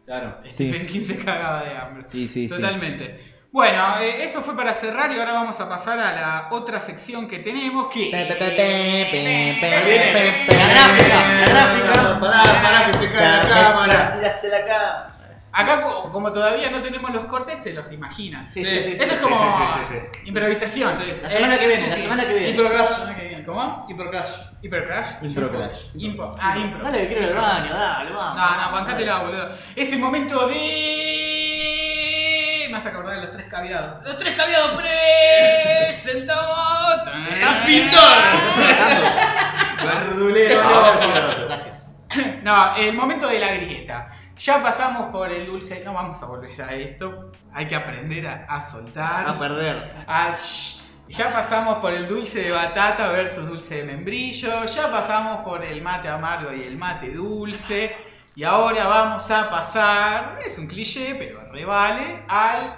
Claro. 0.05 0.37
Stephen 0.45 0.87
King 0.87 1.03
se 1.03 1.17
cagaba 1.17 1.63
de 1.65 1.75
hambre. 1.75 2.05
Sí, 2.11 2.27
sí, 2.29 2.47
sí. 2.47 2.47
Totalmente. 2.47 3.28
Bueno, 3.51 3.99
eh, 3.99 4.23
eso 4.23 4.41
fue 4.41 4.55
para 4.55 4.73
cerrar 4.75 5.11
y 5.11 5.17
ahora 5.19 5.33
vamos 5.33 5.59
a 5.59 5.67
pasar 5.67 5.97
a 5.99 6.13
la 6.13 6.47
otra 6.51 6.79
sección 6.79 7.27
que 7.27 7.39
tenemos 7.39 7.87
que... 7.91 8.11
La 8.11 8.23
gráfica, 8.25 8.55
la 10.53 11.45
gráfica. 11.47 12.19
Pará, 12.19 12.43
pará, 12.61 12.91
que 12.91 12.97
se 12.97 13.11
cae 13.11 13.43
la 13.43 13.49
cámara. 13.49 14.13
Tiraste 14.15 14.47
la 14.49 14.65
cámara. 14.65 15.15
Acá, 15.51 15.81
co- 15.81 16.11
como 16.11 16.31
todavía 16.31 16.69
no 16.69 16.79
tenemos 16.83 17.11
los 17.11 17.25
cortes, 17.25 17.59
se 17.59 17.73
los 17.73 17.91
imaginan. 17.91 18.45
Sí, 18.45 18.63
Sí, 18.63 18.77
sí, 18.77 18.83
sí. 18.83 18.91
Esto 18.93 19.05
sí, 19.05 19.11
es 19.15 19.19
como 19.19 19.35
sí, 19.35 19.45
sí, 19.89 19.95
sí, 19.95 20.27
improvisación. 20.29 20.93
Sí. 20.99 21.13
La 21.23 21.29
semana 21.29 21.55
Eh, 21.55 21.59
que 21.59 21.67
viene, 21.67 21.87
la 21.87 21.97
semana 21.97 22.25
que 22.27 22.33
viene. 22.35 22.49
Hyper 22.51 22.63
La 22.65 22.69
Crash. 22.69 22.89
semana 22.89 23.15
que 23.15 23.21
viene. 23.27 23.45
¿Cómo? 23.45 23.85
Hyper 23.89 24.09
Crash. 24.11 24.29
Hyper 24.61 24.85
Crash. 24.85 25.07
Impro. 25.97 26.35
Ah, 26.39 26.55
impro. 26.55 26.83
Dale 26.83 26.99
que 26.99 27.07
quiero 27.07 27.21
ir 27.23 27.29
al 27.29 27.35
baño, 27.35 27.73
dale, 27.73 28.11
vamos. 28.11 28.35
No, 28.35 28.61
no, 28.61 28.71
bancátela, 28.73 29.17
boludo. 29.23 29.49
Es 29.75 29.91
el 29.91 29.97
momento 29.99 30.47
de. 30.47 32.08
Me 32.69 32.75
vas 32.75 32.85
a 32.85 32.89
acordar 32.89 33.15
de 33.15 33.21
los 33.25 33.31
tres 33.31 33.47
caviados. 33.49 34.05
Los 34.05 34.17
tres 34.19 34.35
caviados 34.35 34.79
presentamos. 35.87 36.55
¡Estás 37.31 37.65
pintor! 37.65 37.99
Verdulero. 39.83 40.61
Gracias. 41.47 41.87
No, 42.43 42.75
el 42.75 42.93
momento 42.93 43.27
de 43.27 43.39
la 43.39 43.53
grieta. 43.53 44.11
Ya 44.37 44.61
pasamos 44.61 45.11
por 45.11 45.31
el 45.31 45.47
dulce. 45.47 45.81
No 45.83 45.93
vamos 45.93 46.21
a 46.21 46.27
volver 46.27 46.61
a 46.61 46.73
esto. 46.73 47.31
Hay 47.53 47.67
que 47.67 47.75
aprender 47.75 48.27
a, 48.27 48.45
a 48.47 48.61
soltar. 48.61 49.27
A 49.27 49.37
perder. 49.37 50.05
Ah. 50.07 50.35
Ya 51.07 51.33
pasamos 51.33 51.79
por 51.79 51.91
el 51.91 52.07
dulce 52.07 52.43
de 52.43 52.51
batata 52.51 53.09
versus 53.11 53.47
dulce 53.47 53.77
de 53.77 53.83
membrillo. 53.83 54.65
Ya 54.65 54.91
pasamos 54.91 55.41
por 55.41 55.65
el 55.65 55.81
mate 55.81 56.07
amargo 56.07 56.53
y 56.53 56.61
el 56.63 56.77
mate 56.77 57.09
dulce. 57.11 58.08
Y 58.39 58.45
ahora 58.45 58.87
vamos 58.87 59.29
a 59.31 59.49
pasar, 59.49 60.37
es 60.45 60.57
un 60.57 60.65
cliché, 60.65 61.13
pero 61.15 61.41
revale, 61.51 62.23
al 62.29 62.73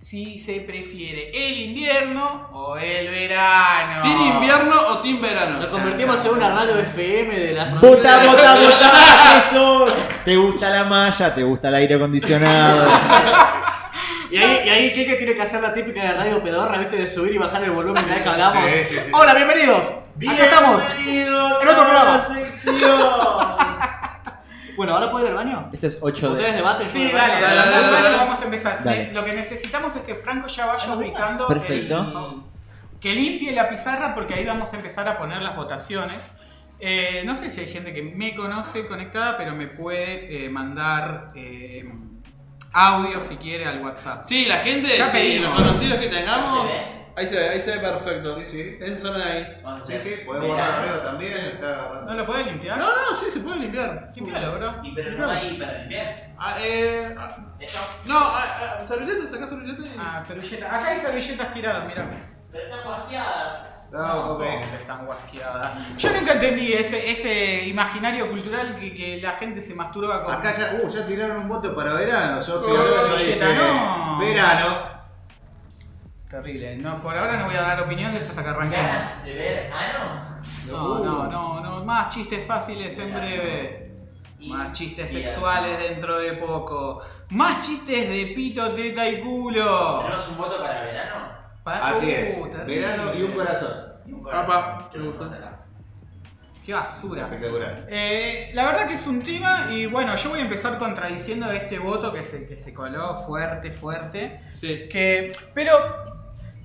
si 0.00 0.40
se 0.40 0.58
prefiere 0.62 1.30
el 1.32 1.68
invierno 1.68 2.48
o 2.52 2.76
el 2.76 3.08
verano. 3.08 4.02
¿Team 4.02 4.20
invierno 4.34 4.74
o 4.88 4.98
team 4.98 5.22
verano? 5.22 5.60
Nos 5.60 5.68
convertimos 5.68 6.24
en 6.24 6.32
una 6.32 6.52
radio 6.52 6.80
FM 6.80 7.38
de 7.38 7.52
la 7.52 7.74
Vota, 7.76 8.26
vota, 8.26 8.56
vota, 8.56 9.40
Jesús. 9.40 9.94
¿Te 10.24 10.36
gusta 10.36 10.68
la 10.68 10.82
malla? 10.82 11.32
¿Te 11.32 11.44
gusta 11.44 11.68
el 11.68 11.74
aire 11.76 11.94
acondicionado? 11.94 12.90
Y 14.32 14.36
ahí, 14.36 14.62
y 14.66 14.68
ahí 14.68 14.92
Keke 14.94 15.14
tiene 15.14 15.34
que 15.36 15.42
hacer 15.42 15.62
la 15.62 15.72
típica 15.72 16.02
de 16.02 16.12
radio 16.14 16.42
pedorra, 16.42 16.78
viste, 16.78 16.96
de 16.96 17.06
subir 17.06 17.34
y 17.34 17.38
bajar 17.38 17.62
el 17.62 17.70
volumen 17.70 18.04
de 18.04 18.14
ahí 18.14 18.22
que 18.22 18.28
hablamos. 18.28 18.64
Sí, 18.64 18.78
sí, 18.82 18.94
sí. 18.96 19.10
Hola, 19.12 19.32
bienvenidos. 19.34 19.92
Acá 20.28 20.44
estamos. 20.44 20.82
Bienvenidos 20.96 21.62
En 21.62 21.68
otro 21.68 21.82
a 21.82 21.86
la 21.86 22.24
programa. 22.26 23.98
Bueno, 24.76 24.94
¿ahora 24.94 25.10
puedo 25.10 25.24
ir 25.24 25.30
al 25.30 25.36
baño? 25.36 25.70
Esto 25.72 25.86
es 25.86 25.98
8 26.00 26.30
¿Ustedes 26.32 26.50
de... 26.52 26.56
debaten? 26.56 26.88
Sí, 26.88 27.10
dale, 27.12 27.40
dale, 27.40 27.56
dale, 27.70 27.92
dale, 28.02 28.16
vamos 28.16 28.40
a 28.40 28.44
empezar. 28.44 28.82
Dale. 28.84 29.02
Eh, 29.02 29.10
Lo 29.12 29.24
que 29.24 29.32
necesitamos 29.34 29.94
es 29.96 30.02
que 30.02 30.14
Franco 30.14 30.46
ya 30.48 30.66
vaya 30.66 30.94
ubicando. 30.94 31.46
Perfecto. 31.46 32.00
el- 32.46 32.52
que 33.00 33.14
limpie 33.14 33.50
la 33.52 33.68
pizarra 33.68 34.14
porque 34.14 34.34
ahí 34.34 34.44
vamos 34.46 34.72
a 34.72 34.76
empezar 34.76 35.08
a 35.08 35.18
poner 35.18 35.42
las 35.42 35.56
votaciones. 35.56 36.16
Eh, 36.78 37.22
no 37.26 37.34
sé 37.36 37.50
si 37.50 37.60
hay 37.60 37.66
gente 37.66 37.92
que 37.92 38.02
me 38.02 38.34
conoce 38.36 38.86
conectada, 38.86 39.36
pero 39.36 39.54
me 39.56 39.66
puede 39.66 40.44
eh, 40.44 40.48
mandar 40.48 41.28
eh, 41.34 41.84
audio 42.72 43.20
si 43.20 43.36
quiere 43.36 43.66
al 43.66 43.80
WhatsApp. 43.82 44.24
Sí, 44.28 44.46
la 44.46 44.58
gente, 44.58 44.88
Ya 44.96 45.06
sí, 45.06 45.16
pedimos. 45.18 45.50
los 45.58 45.62
conocidos 45.68 45.98
que 45.98 46.06
tengamos. 46.08 46.68
Ahí 47.14 47.26
se 47.26 47.36
ve, 47.36 47.48
ahí 47.50 47.60
se 47.60 47.76
ve 47.76 47.80
perfecto. 47.80 48.34
Sí, 48.36 48.46
sí. 48.46 48.78
Esa 48.80 49.08
zona 49.08 49.18
de 49.18 49.32
ahí. 49.32 49.62
Sí, 49.82 49.94
sí, 50.00 50.14
podemos 50.24 50.48
borrar 50.48 50.70
arriba 50.72 51.02
también. 51.02 51.32
Está 51.32 52.04
¿No 52.06 52.14
lo 52.14 52.26
puede 52.26 52.44
limpiar? 52.44 52.78
No, 52.78 52.86
no, 52.86 53.16
sí, 53.16 53.30
se 53.30 53.40
puede 53.40 53.60
limpiar. 53.60 54.12
Limpialo, 54.14 54.58
bro. 54.58 54.74
Y 54.82 54.94
pero 54.94 55.18
no 55.18 55.30
hay 55.30 55.58
para 55.58 55.78
limpiar. 55.78 56.16
Ah, 56.38 56.56
eh, 56.58 57.14
ah, 57.18 57.36
no, 58.06 58.18
ah, 58.18 58.78
ah, 58.80 58.86
servilletas, 58.86 59.30
saca 59.30 59.46
servilletas 59.46 59.84
y. 59.84 59.96
Ah, 59.98 60.24
servilleta. 60.26 60.66
Acá 60.66 60.88
hay 60.88 60.98
servilletas 60.98 61.54
tiradas, 61.54 61.86
mirá. 61.86 62.06
Pero 62.50 62.64
están 62.64 62.84
guasqueadas. 62.84 63.72
No, 63.92 64.32
ok. 64.32 64.44
¿Cómo 64.44 64.64
se 64.64 64.76
están 64.76 65.06
guasqueadas? 65.06 65.98
Yo 65.98 66.12
nunca 66.14 66.32
entendí 66.32 66.72
ese, 66.72 67.10
ese 67.10 67.66
imaginario 67.66 68.30
cultural 68.30 68.78
que, 68.80 68.94
que 68.94 69.20
la 69.20 69.32
gente 69.32 69.60
se 69.60 69.74
masturba 69.74 70.24
con. 70.24 70.34
Acá 70.34 70.50
ya, 70.50 70.80
uh, 70.82 70.88
ya 70.88 71.06
tiraron 71.06 71.42
un 71.42 71.48
voto 71.48 71.76
para 71.76 71.92
verano, 71.92 72.40
ya 72.40 72.54
Yeta, 72.54 73.16
dice, 73.18 73.54
no. 73.54 74.18
Verano. 74.18 75.01
Terrible. 76.32 76.76
No, 76.76 77.00
por 77.02 77.16
ahora 77.16 77.36
no 77.36 77.44
voy 77.46 77.54
a 77.56 77.60
dar 77.62 77.80
opinión 77.82 78.10
de 78.12 78.18
eso 78.18 78.30
hasta 78.30 78.42
que 78.42 78.48
arranquemos. 78.50 78.86
¿Ganas 78.86 79.24
de 79.24 79.34
ver 79.34 79.70
ano? 79.72 80.40
No, 80.66 80.98
no, 81.04 81.26
no, 81.30 81.60
no. 81.60 81.84
Más 81.84 82.08
chistes 82.12 82.44
fáciles 82.46 82.98
en 82.98 83.14
breves. 83.14 83.82
Más 84.40 84.72
chistes 84.72 85.12
sexuales 85.12 85.78
dentro 85.78 86.18
de 86.18 86.32
poco. 86.32 87.02
Más 87.28 87.60
chistes 87.64 88.08
de 88.08 88.32
pito, 88.34 88.74
teta 88.74 89.08
y 89.08 89.20
culo. 89.20 89.98
¿Tenemos 90.00 90.28
un 90.30 90.38
voto 90.38 90.58
para 90.58 90.80
verano? 90.82 91.32
Pa- 91.62 91.88
Así 91.90 92.06
Uh, 92.06 92.10
es. 92.10 92.42
terrible. 92.50 92.80
Verano 92.80 93.14
y 93.14 93.22
un 93.22 93.32
corazón. 93.32 93.72
Papá, 94.24 94.88
qué 94.92 94.98
gusto. 94.98 95.28
Qué 96.64 96.72
basura. 96.72 97.24
Espectacular. 97.24 97.86
Eh, 97.88 98.50
la 98.54 98.64
verdad 98.64 98.86
que 98.88 98.94
es 98.94 99.06
un 99.06 99.22
tema 99.22 99.66
y 99.70 99.86
bueno, 99.86 100.14
yo 100.16 100.30
voy 100.30 100.38
a 100.38 100.42
empezar 100.42 100.78
contradiciendo 100.78 101.50
este 101.52 101.78
voto 101.78 102.12
que 102.12 102.22
se, 102.24 102.46
que 102.46 102.56
se 102.56 102.72
coló 102.72 103.16
fuerte, 103.26 103.70
fuerte. 103.72 104.40
Sí. 104.54 104.88
Que, 104.90 105.32
pero, 105.54 105.72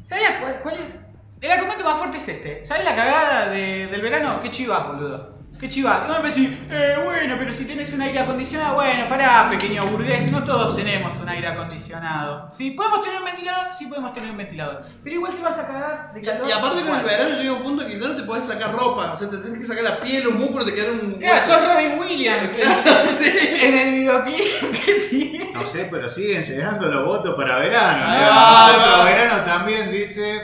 ¿sabías 0.08 0.34
cuál, 0.40 0.60
cuál 0.62 0.76
es? 0.80 0.98
El 1.42 1.52
argumento 1.52 1.84
más 1.84 1.98
fuerte 2.00 2.18
es 2.18 2.28
este. 2.30 2.64
¿Sabes 2.64 2.84
la 2.86 2.96
cagada 2.96 3.50
de- 3.50 3.88
del 3.88 4.02
verano? 4.02 4.40
¿Qué 4.42 4.50
chivas, 4.50 4.88
boludo? 4.88 5.37
Qué 5.60 5.68
chivate. 5.70 6.08
No 6.08 6.22
me 6.22 6.30
decís, 6.30 6.50
eh, 6.70 6.96
bueno, 7.04 7.36
pero 7.40 7.52
si 7.52 7.66
tenés 7.66 7.92
un 7.94 8.02
aire 8.04 8.20
acondicionado, 8.20 8.76
bueno, 8.76 9.10
pará, 9.10 9.48
pequeño 9.50 9.88
burgués, 9.88 10.32
no 10.32 10.44
todos 10.44 10.76
tenemos 10.76 11.16
un 11.20 11.28
aire 11.30 11.48
acondicionado. 11.48 12.50
Sí, 12.54 12.72
podemos 12.72 13.02
tener 13.02 13.20
un 13.20 13.26
ventilador, 13.26 13.74
sí 13.74 13.88
podemos 13.88 14.14
tener 14.14 14.30
un 14.30 14.38
ventilador. 14.38 14.84
Pero 15.04 15.16
igual 15.16 15.34
te 15.34 15.42
vas 15.42 15.58
a 15.58 15.66
cagar 15.68 16.14
de 16.14 16.20
Y, 16.20 16.24
calor. 16.24 16.48
y 16.48 16.52
aparte 16.52 16.84
con 16.86 16.96
el 17.00 17.04
verano 17.04 17.38
llega 17.42 17.54
un 17.54 17.64
punto 17.64 17.88
que 17.88 18.00
ya 18.00 18.08
no 18.08 18.16
te 18.16 18.24
puedes 18.24 18.46
sacar 18.46 18.72
ropa. 18.74 19.14
O 19.14 19.18
sea, 19.18 19.30
te 19.30 19.38
tienes 19.38 19.60
que 19.60 19.66
sacar 19.66 19.84
la 19.84 20.00
piel, 20.00 20.24
los 20.26 20.34
músculos, 20.36 20.68
te 20.68 20.76
quedan 20.76 21.00
un. 21.00 21.14
Claro, 21.16 21.46
sos 21.46 21.66
Robin 21.74 22.00
Williams. 22.00 22.52
Sí. 23.18 23.32
En 23.62 23.78
el 23.78 23.92
videoclip 23.94 24.86
que 24.86 24.94
tiene. 25.10 25.52
No 25.54 25.66
sé, 25.66 25.88
pero 25.90 26.08
siguen 26.08 26.44
llegando 26.44 26.88
los 26.88 27.04
votos 27.06 27.36
para 27.36 27.58
verano. 27.58 28.06
Ahí 28.06 28.22
¿no? 28.22 28.98
va. 29.00 29.06
verano 29.06 29.44
también 29.44 29.90
dice. 29.90 30.40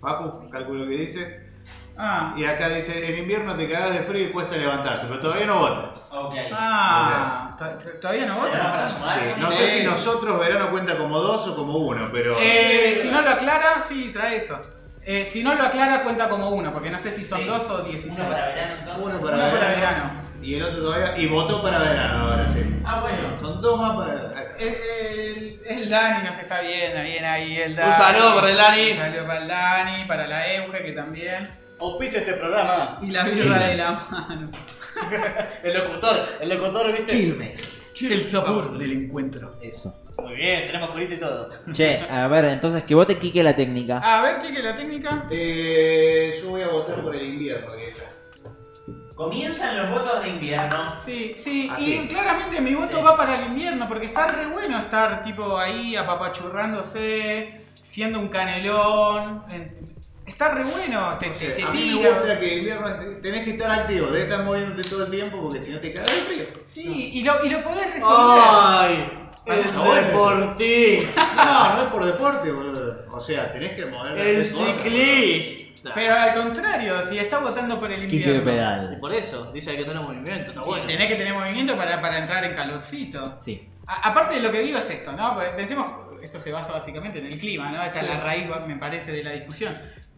Facu, 0.00 0.50
calculo 0.50 0.86
que 0.86 0.96
dice. 0.96 1.47
Ah, 2.00 2.32
Y 2.36 2.44
acá 2.44 2.68
dice, 2.68 3.08
en 3.10 3.18
invierno 3.18 3.56
te 3.56 3.68
cagas 3.68 3.92
de 3.92 4.00
frío 4.00 4.26
y 4.28 4.30
cuesta 4.30 4.56
levantarse, 4.56 5.06
pero 5.08 5.20
todavía 5.20 5.46
no 5.46 5.58
vota. 5.58 5.94
Ok. 6.12 6.34
ah, 6.52 7.56
¿to- 7.58 7.90
¿todavía 8.00 8.26
no 8.26 8.34
¿Tenemos 8.36 8.50
para 8.60 8.72
vota? 8.84 8.90
sumar? 8.94 9.10
Sí, 9.18 9.40
No 9.40 9.50
sé 9.50 9.66
si 9.66 9.84
nosotros 9.84 10.38
verano 10.40 10.70
cuenta 10.70 10.96
como 10.96 11.18
dos 11.20 11.46
o 11.48 11.56
como 11.56 11.76
uno, 11.78 12.08
pero... 12.12 12.36
Eh, 12.38 12.96
si 13.02 13.10
no 13.10 13.20
lo 13.22 13.30
aclara, 13.30 13.82
sí, 13.86 14.10
trae 14.12 14.36
eso. 14.36 14.60
Eh, 15.02 15.24
si 15.28 15.42
no 15.42 15.54
lo 15.54 15.62
aclara, 15.64 16.02
cuenta 16.04 16.28
como 16.28 16.50
uno, 16.50 16.72
porque 16.72 16.90
no 16.90 16.98
sé 16.98 17.10
si 17.12 17.24
son 17.24 17.40
Sí. 17.40 17.44
dos 17.46 17.68
o 17.70 17.78
dieciséis. 17.82 18.18
Uno 18.20 18.28
para 18.30 18.46
verano 18.48 18.74
entonces. 18.78 19.04
Uno 19.04 19.14
Uno 19.16 19.24
para, 19.24 19.36
para 19.36 19.68
verano, 19.68 19.76
verano. 19.80 20.28
Y 20.40 20.54
el 20.54 20.62
otro 20.62 20.82
todavía... 20.82 21.18
Y 21.18 21.26
votó 21.26 21.62
para 21.62 21.78
verano 21.80 22.30
ahora 22.30 22.46
sí. 22.46 22.80
Ah, 22.86 23.00
bueno. 23.00 23.40
Son 23.40 23.60
dos 23.60 23.80
más 23.80 23.96
para... 23.96 24.54
El, 24.58 24.68
el, 24.68 25.62
el 25.66 25.88
Dani 25.90 26.26
nos 26.28 26.38
está 26.38 26.60
viendo 26.60 27.02
bien 27.02 27.24
ahí, 27.24 27.56
el 27.60 27.74
Dani. 27.74 27.90
Un 27.90 27.96
saludo 27.96 28.34
para 28.36 28.50
el 28.50 28.56
Dani. 28.56 28.90
Un 28.92 28.98
saludo 28.98 29.26
para 29.26 29.38
el 29.40 29.48
Dani, 29.48 30.04
para 30.04 30.26
la 30.28 30.52
Euge 30.54 30.84
que 30.84 30.92
también. 30.92 31.57
Auspicia 31.80 32.20
este 32.20 32.34
programa. 32.34 32.98
Y 33.02 33.10
la 33.10 33.24
birra 33.24 33.58
de 33.58 33.76
la 33.76 33.90
mano. 34.10 34.50
El 35.62 35.74
locutor, 35.74 36.16
el 36.40 36.48
locutor, 36.48 36.92
¿viste? 36.92 37.12
Quilmes. 37.12 37.86
El 38.00 38.24
sabor 38.24 38.76
del 38.78 38.90
encuentro. 38.92 39.54
Eso. 39.62 39.94
Muy 40.20 40.34
bien, 40.34 40.66
tenemos 40.66 40.90
curita 40.90 41.14
y 41.14 41.18
todo. 41.18 41.50
Che, 41.72 42.00
a 42.10 42.26
ver, 42.26 42.46
entonces 42.46 42.82
que 42.82 42.94
vote 42.96 43.16
Kike 43.18 43.42
la 43.44 43.54
técnica. 43.54 43.98
A 43.98 44.22
ver, 44.22 44.40
¿qué 44.40 44.52
que 44.52 44.62
la 44.62 44.76
técnica? 44.76 45.26
Eh, 45.30 46.36
yo 46.42 46.50
voy 46.50 46.62
a 46.62 46.68
votar 46.68 47.00
por 47.02 47.14
el 47.14 47.22
invierno, 47.22 47.76
vieja. 47.76 48.10
Comienzan 49.14 49.76
los 49.76 49.90
votos 49.90 50.22
de 50.22 50.28
invierno. 50.30 50.94
Sí, 51.04 51.34
sí, 51.36 51.70
y 51.78 52.06
claramente 52.08 52.60
mi 52.60 52.74
voto 52.74 53.02
va 53.02 53.16
para 53.16 53.40
el 53.40 53.46
invierno, 53.48 53.86
porque 53.88 54.06
está 54.06 54.26
re 54.28 54.46
bueno 54.46 54.78
estar 54.78 55.22
tipo 55.22 55.58
ahí 55.58 55.94
apapachurrándose, 55.96 57.62
siendo 57.82 58.18
un 58.20 58.28
canelón. 58.28 59.44
en- 59.50 59.77
Está 60.38 60.54
re 60.54 60.62
bueno, 60.62 61.18
te, 61.18 61.26
O 61.30 61.32
te, 61.32 61.34
sea, 61.34 61.56
te 61.56 61.62
a 61.64 61.70
mí 61.70 61.80
me 61.90 61.98
tira. 61.98 62.10
gusta 62.20 62.38
que 62.38 62.56
invierno 62.58 62.86
tenés 63.20 63.44
que 63.44 63.50
estar 63.50 63.70
activo, 63.72 64.06
debes 64.06 64.30
estar 64.30 64.44
moviéndote 64.44 64.88
todo 64.88 65.04
el 65.06 65.10
tiempo 65.10 65.42
porque 65.42 65.60
si 65.60 65.72
no 65.72 65.80
te 65.80 65.92
cagas 65.92 66.14
de 66.14 66.20
frío. 66.22 66.44
Sí, 66.64 67.10
y 67.14 67.24
lo, 67.24 67.44
y 67.44 67.50
lo 67.50 67.64
podés 67.64 67.92
resolver. 67.92 68.42
¡Ay! 68.46 69.10
El 69.46 69.62
bueno 69.72 69.94
deportista. 69.94 71.26
No, 71.36 71.74
no 71.76 71.82
es 71.82 71.88
por 71.88 72.04
deporte, 72.04 72.52
boludo. 72.52 73.04
O 73.10 73.20
sea, 73.20 73.52
tenés 73.52 73.72
que 73.72 73.86
mover 73.86 74.16
El 74.16 74.44
ciclista. 74.44 75.92
Pero 75.94 76.14
al 76.14 76.34
contrario, 76.34 77.04
si 77.08 77.18
está 77.18 77.38
votando 77.38 77.78
por 77.80 77.90
el 77.90 78.04
invierno. 78.04 78.44
pedal. 78.44 78.96
Por 79.00 79.12
eso, 79.14 79.50
dice 79.52 79.76
que 79.76 79.84
tiene 79.84 79.98
movimiento, 80.00 80.50
está 80.50 80.60
y 80.60 80.64
bueno. 80.64 80.86
tenés 80.86 81.08
que 81.08 81.14
tener 81.16 81.34
movimiento 81.34 81.76
para, 81.76 82.00
para 82.00 82.18
entrar 82.18 82.44
en 82.44 82.54
calorcito. 82.54 83.36
Sí. 83.40 83.68
A- 83.88 84.10
aparte 84.10 84.36
de 84.36 84.40
lo 84.42 84.52
que 84.52 84.60
digo 84.60 84.78
es 84.78 84.88
esto, 84.90 85.10
¿no? 85.12 85.34
Porque 85.34 85.50
pensemos, 85.50 85.86
esto 86.22 86.38
se 86.40 86.52
basa 86.52 86.72
básicamente 86.72 87.20
en 87.20 87.26
el 87.26 87.38
clima, 87.38 87.70
¿no? 87.70 87.82
Esta 87.82 88.00
es 88.02 88.08
la 88.08 88.20
raíz, 88.20 88.46
me 88.66 88.76
parece, 88.76 89.12
de 89.12 89.24
la 89.24 89.30
discusión. 89.30 89.76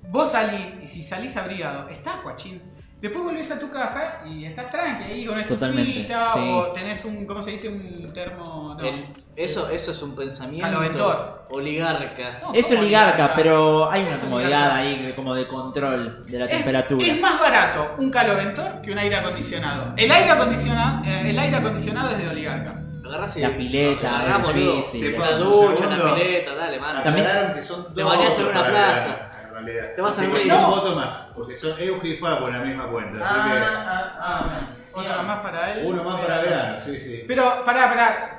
Vos 0.09 0.32
salís, 0.32 0.78
y 0.82 0.88
si 0.88 1.03
salís 1.03 1.36
abrigado, 1.36 1.88
estás 1.88 2.22
guachín. 2.22 2.61
Después 3.01 3.24
volvés 3.24 3.51
a 3.51 3.59
tu 3.59 3.70
casa 3.70 4.20
y 4.26 4.44
estás 4.44 4.70
tranqui 4.70 5.05
ahí 5.05 5.24
con 5.24 5.42
Totalmente, 5.46 5.90
estufita 5.90 6.32
sí. 6.34 6.51
o 6.53 6.66
tenés 6.72 7.03
un, 7.07 7.24
¿cómo 7.26 7.42
se 7.42 7.53
dice? 7.53 7.68
Un 7.70 8.12
termo... 8.12 8.76
No. 8.78 8.84
El- 8.86 9.07
eso, 9.36 9.70
eso 9.70 9.92
es 9.92 10.03
un 10.03 10.14
pensamiento 10.14 10.66
Caloventor. 10.68 11.46
oligarca. 11.51 12.40
No, 12.42 12.53
Es 12.53 12.66
¿cómo 12.66 12.80
oligarca, 12.80 13.12
oligarca? 13.14 13.34
pero 13.36 13.90
hay 13.90 14.03
una 14.03 14.11
Es 14.11 14.18
comodidad 14.18 14.70
ahí 14.72 15.03
de- 15.03 15.14
como 15.14 15.34
de 15.34 15.46
control 15.48 16.26
de 16.26 16.38
la 16.40 16.44
Es- 16.44 16.51
temperatura. 16.51 17.07
Es, 17.07 17.18
más 17.22 17.40
barato 17.40 17.94
un 17.96 18.11
caloventor 18.11 18.82
que 18.82 18.92
un 18.92 18.98
aire 18.98 19.16
acondicionado. 19.16 19.94
El 19.96 20.11
aire 20.12 20.30
acondicionado, 20.30 21.03
eh, 21.07 21.30
el 21.30 21.38
aire 21.38 21.57
acondicionado 21.57 22.11
es 22.11 22.18
de 22.18 22.28
oligarca. 22.28 22.76
Y- 23.36 23.40
La 23.40 23.57
pileta, 23.57 24.18
agarrás, 24.20 24.38
es 24.38 24.44
boludo. 24.44 24.76
difícil. 24.76 25.12
Te 25.12 25.18
La 25.18 25.32
ducha, 25.36 25.86
la 25.86 26.14
pileta, 26.14 26.55
dale, 26.55 26.78
mano. 26.78 27.03
También- 27.03 27.26
que 27.55 27.62
son 27.62 27.92
Te 27.94 28.03
dos 28.03 28.16
bañás 28.16 28.38
en 28.38 28.46
una 28.46 28.66
plaza. 28.66 29.29
Realidad. 29.64 29.94
Te 29.94 30.00
vas 30.02 30.18
a 30.18 30.22
Sí. 30.22 30.26
Un 30.28 30.48
No. 30.48 30.66
voto 30.68 30.96
más, 30.96 31.32
porque 31.34 31.56
son 31.56 31.78
Euge 31.80 32.08
y 32.08 32.16
Facu 32.18 32.46
en 32.46 32.52
la 32.52 32.58
misma 32.61 32.88
cuenta. 32.88 33.24
así 33.24 33.50
ah, 34.20 34.61
Otro 34.96 35.22
más 35.22 35.38
para 35.40 35.72
él. 35.74 35.86
uno 35.86 36.04
más 36.04 36.20
para 36.20 36.38
verano, 36.42 36.80
sí, 36.80 36.98
sí. 36.98 37.24
Pero, 37.26 37.64
pará, 37.64 37.88
pará. 37.88 38.36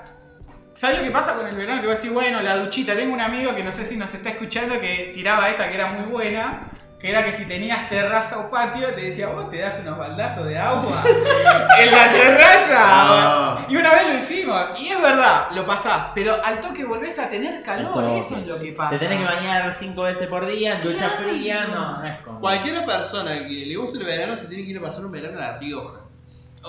¿Sabes 0.74 0.97
lo 0.99 1.03
que 1.03 1.11
pasa 1.11 1.36
con 1.36 1.45
el 1.45 1.55
verano? 1.55 1.82
Que 1.82 1.88
vos 1.88 1.97
decís, 1.97 2.11
bueno, 2.13 2.41
la 2.41 2.57
duchita. 2.57 2.95
Tengo 2.95 3.13
un 3.13 3.22
amigo 3.22 3.53
que 3.53 3.63
no 3.63 3.72
sé 3.72 3.86
si 3.86 3.97
nos 3.97 4.13
está 4.13 4.30
escuchando 4.30 4.80
que 4.80 5.11
tiraba 5.13 5.49
esta 5.49 5.69
que 5.69 5.76
era 5.76 5.88
muy 5.91 6.05
buena. 6.09 6.61
Que 7.02 7.10
era 7.10 7.26
que 7.26 7.32
si 7.34 7.45
tenías 7.45 7.89
terraza 7.89 8.38
o 8.38 8.49
patio, 8.52 8.88
te 8.93 9.02
decía, 9.02 9.28
vos 9.30 9.49
te 9.49 9.58
das 9.60 9.80
unos 9.80 9.97
baldazos 9.97 10.45
de 10.45 10.56
agua 10.60 11.04
en 11.80 11.91
la 11.91 12.12
terraza. 12.12 12.78
Ah. 12.80 13.66
Y 13.68 13.76
una 13.76 13.89
vez 13.89 14.14
lo 14.14 14.20
hicimos. 14.20 14.62
Y 14.80 14.89
es 14.89 15.02
verdad, 15.02 15.47
lo 15.52 15.66
pasás. 15.66 16.10
Pero 16.14 16.38
al 16.45 16.62
toque 16.62 16.86
volvés 16.86 17.18
a 17.18 17.28
tener 17.28 17.64
calor. 17.64 17.88
Al 17.88 17.93
toque. 18.10 18.20
Eso 18.20 18.38
es 18.38 18.45
lo 18.45 18.60
que 18.60 18.74
pasa. 18.74 18.91
Te 18.91 18.99
tenés 18.99 19.18
que 19.18 19.26
bañar 19.26 19.74
cinco 19.74 20.04
veces 20.04 20.28
por 20.28 20.45
día, 20.45 20.76
ducha 20.76 21.10
Claro. 21.10 21.24
fría, 21.30 21.68
no, 21.68 21.97
no 21.97 22.06
es 22.08 22.20
como. 22.22 22.39
Cualquier 22.39 22.86
persona 22.86 23.34
que 23.47 23.66
le 23.66 23.76
guste 23.76 23.97
el 23.97 24.06
verano 24.06 24.38
se 24.38 24.45
tiene 24.45 24.64
que 24.64 24.70
ir 24.70 24.78
a 24.78 24.82
pasar 24.82 25.04
un 25.04 25.12
verano 25.12 25.38
a 25.39 25.41
La 25.54 25.58
Rioja. 25.58 26.02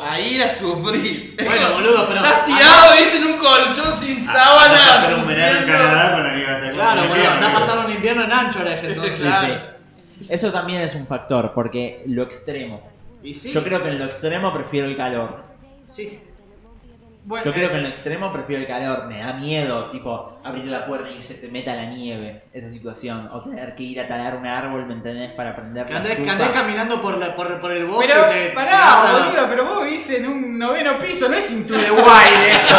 Ahí 0.02 0.36
ir 0.36 0.42
a 0.42 0.48
sufrir. 0.48 1.36
Bueno, 1.44 1.72
boludo, 1.74 2.08
pero. 2.08 2.24
Estás 2.24 2.46
tirado, 2.46 2.92
viste, 2.96 3.16
en 3.18 3.26
un 3.26 3.38
colchón 3.38 3.94
sin 4.00 4.18
sábanas. 4.18 4.90
Hacer 4.92 5.14
un 5.16 5.26
verano 5.26 5.58
en. 5.58 5.66
Canadá 5.66 6.12
con 6.14 6.24
la 6.26 6.34
nieve 6.34 6.54
hasta. 6.54 6.70
Claro, 6.70 7.00
boludo, 7.02 7.14
Invierno, 7.16 7.34
anda 7.46 7.48
a 7.48 7.60
pasar 7.60 7.78
un 7.84 7.92
invierno 7.92 8.24
en 8.24 8.32
Anchorage 8.32 8.86
entonces. 8.88 9.16
Sí, 9.16 9.22
Claro. 9.22 9.71
Eso 10.28 10.50
también 10.52 10.82
es 10.82 10.94
un 10.94 11.06
factor, 11.06 11.52
porque 11.54 12.02
lo 12.06 12.22
extremo. 12.22 12.80
Y 13.22 13.34
sí. 13.34 13.50
Yo 13.52 13.62
creo 13.62 13.82
que 13.82 13.88
en 13.90 13.98
lo 13.98 14.04
extremo 14.06 14.52
prefiero 14.52 14.86
el 14.88 14.96
calor. 14.96 15.44
Sí. 15.88 16.18
Bueno, 17.24 17.44
Yo 17.44 17.52
creo 17.52 17.68
eh, 17.68 17.70
que 17.70 17.76
en 17.76 17.82
lo 17.84 17.88
extremo 17.88 18.32
prefiero 18.32 18.62
el 18.62 18.66
calor. 18.68 19.06
Me 19.06 19.18
da 19.20 19.32
miedo, 19.34 19.90
tipo, 19.92 20.38
abrir 20.42 20.64
la 20.64 20.84
puerta 20.86 21.08
y 21.08 21.14
que 21.18 21.22
se 21.22 21.34
te 21.34 21.46
meta 21.48 21.72
la 21.72 21.84
nieve. 21.86 22.42
Esa 22.52 22.68
situación. 22.70 23.28
O 23.30 23.42
tener 23.42 23.76
que 23.76 23.84
ir 23.84 24.00
a 24.00 24.08
talar 24.08 24.36
un 24.36 24.44
árbol, 24.46 24.86
¿me 24.86 24.94
entendés? 24.94 25.30
Para 25.30 25.54
prender 25.54 25.86
Que 25.86 25.92
la 25.92 25.98
andés, 26.00 26.16
que 26.18 26.28
andés 26.28 26.48
caminando 26.48 27.00
por, 27.00 27.16
la, 27.18 27.36
por, 27.36 27.60
por 27.60 27.70
el 27.70 27.86
bosque 27.86 28.08
Pero, 28.08 28.24
te- 28.28 28.48
pará, 28.50 29.12
boludo, 29.12 29.46
pero 29.48 29.64
vos 29.66 29.84
vivís 29.84 30.10
en 30.10 30.26
un 30.26 30.58
noveno 30.58 30.98
piso, 30.98 31.28
no 31.28 31.36
es 31.36 31.48
Into 31.52 31.74
the 31.74 31.92
Wild 31.92 32.02
esto. 32.48 32.74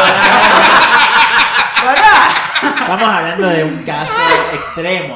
pará. 1.86 2.80
Estamos 2.82 3.10
hablando 3.10 3.48
de 3.48 3.64
un 3.64 3.84
caso 3.84 4.12
extremo. 4.54 5.16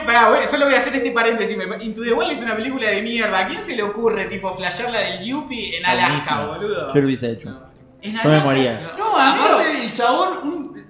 Sí, 0.00 0.06
pará, 0.06 0.28
voy- 0.28 0.38
solo 0.50 0.64
voy 0.66 0.74
a 0.74 0.78
hacer 0.78 0.94
este 0.94 1.10
paréntesis. 1.12 1.56
me- 1.56 1.84
Into 1.84 2.02
the 2.02 2.12
Wild 2.12 2.32
es 2.32 2.40
una 2.42 2.56
película 2.56 2.88
de 2.88 3.02
mierda. 3.02 3.38
¿A 3.40 3.46
quién 3.46 3.62
se 3.62 3.76
le 3.76 3.82
ocurre, 3.82 4.24
tipo, 4.26 4.52
flashearla 4.54 4.98
del 5.00 5.24
Yuppie 5.24 5.76
en 5.78 5.86
Alaska, 5.86 6.44
Buenísimo. 6.46 6.46
boludo? 6.68 6.94
Yo 6.94 7.00
lo 7.00 7.06
hubiese 7.06 7.30
hecho. 7.30 7.48
En 8.02 8.12
Yo 8.14 8.18
me 8.24 8.30
Alaska. 8.30 8.44
moría. 8.44 8.92
No, 8.98 9.16
amigo. 9.18 9.44
Aparte, 9.44 9.84
el 9.84 9.92
chabón 9.92 10.38
un- 10.42 10.84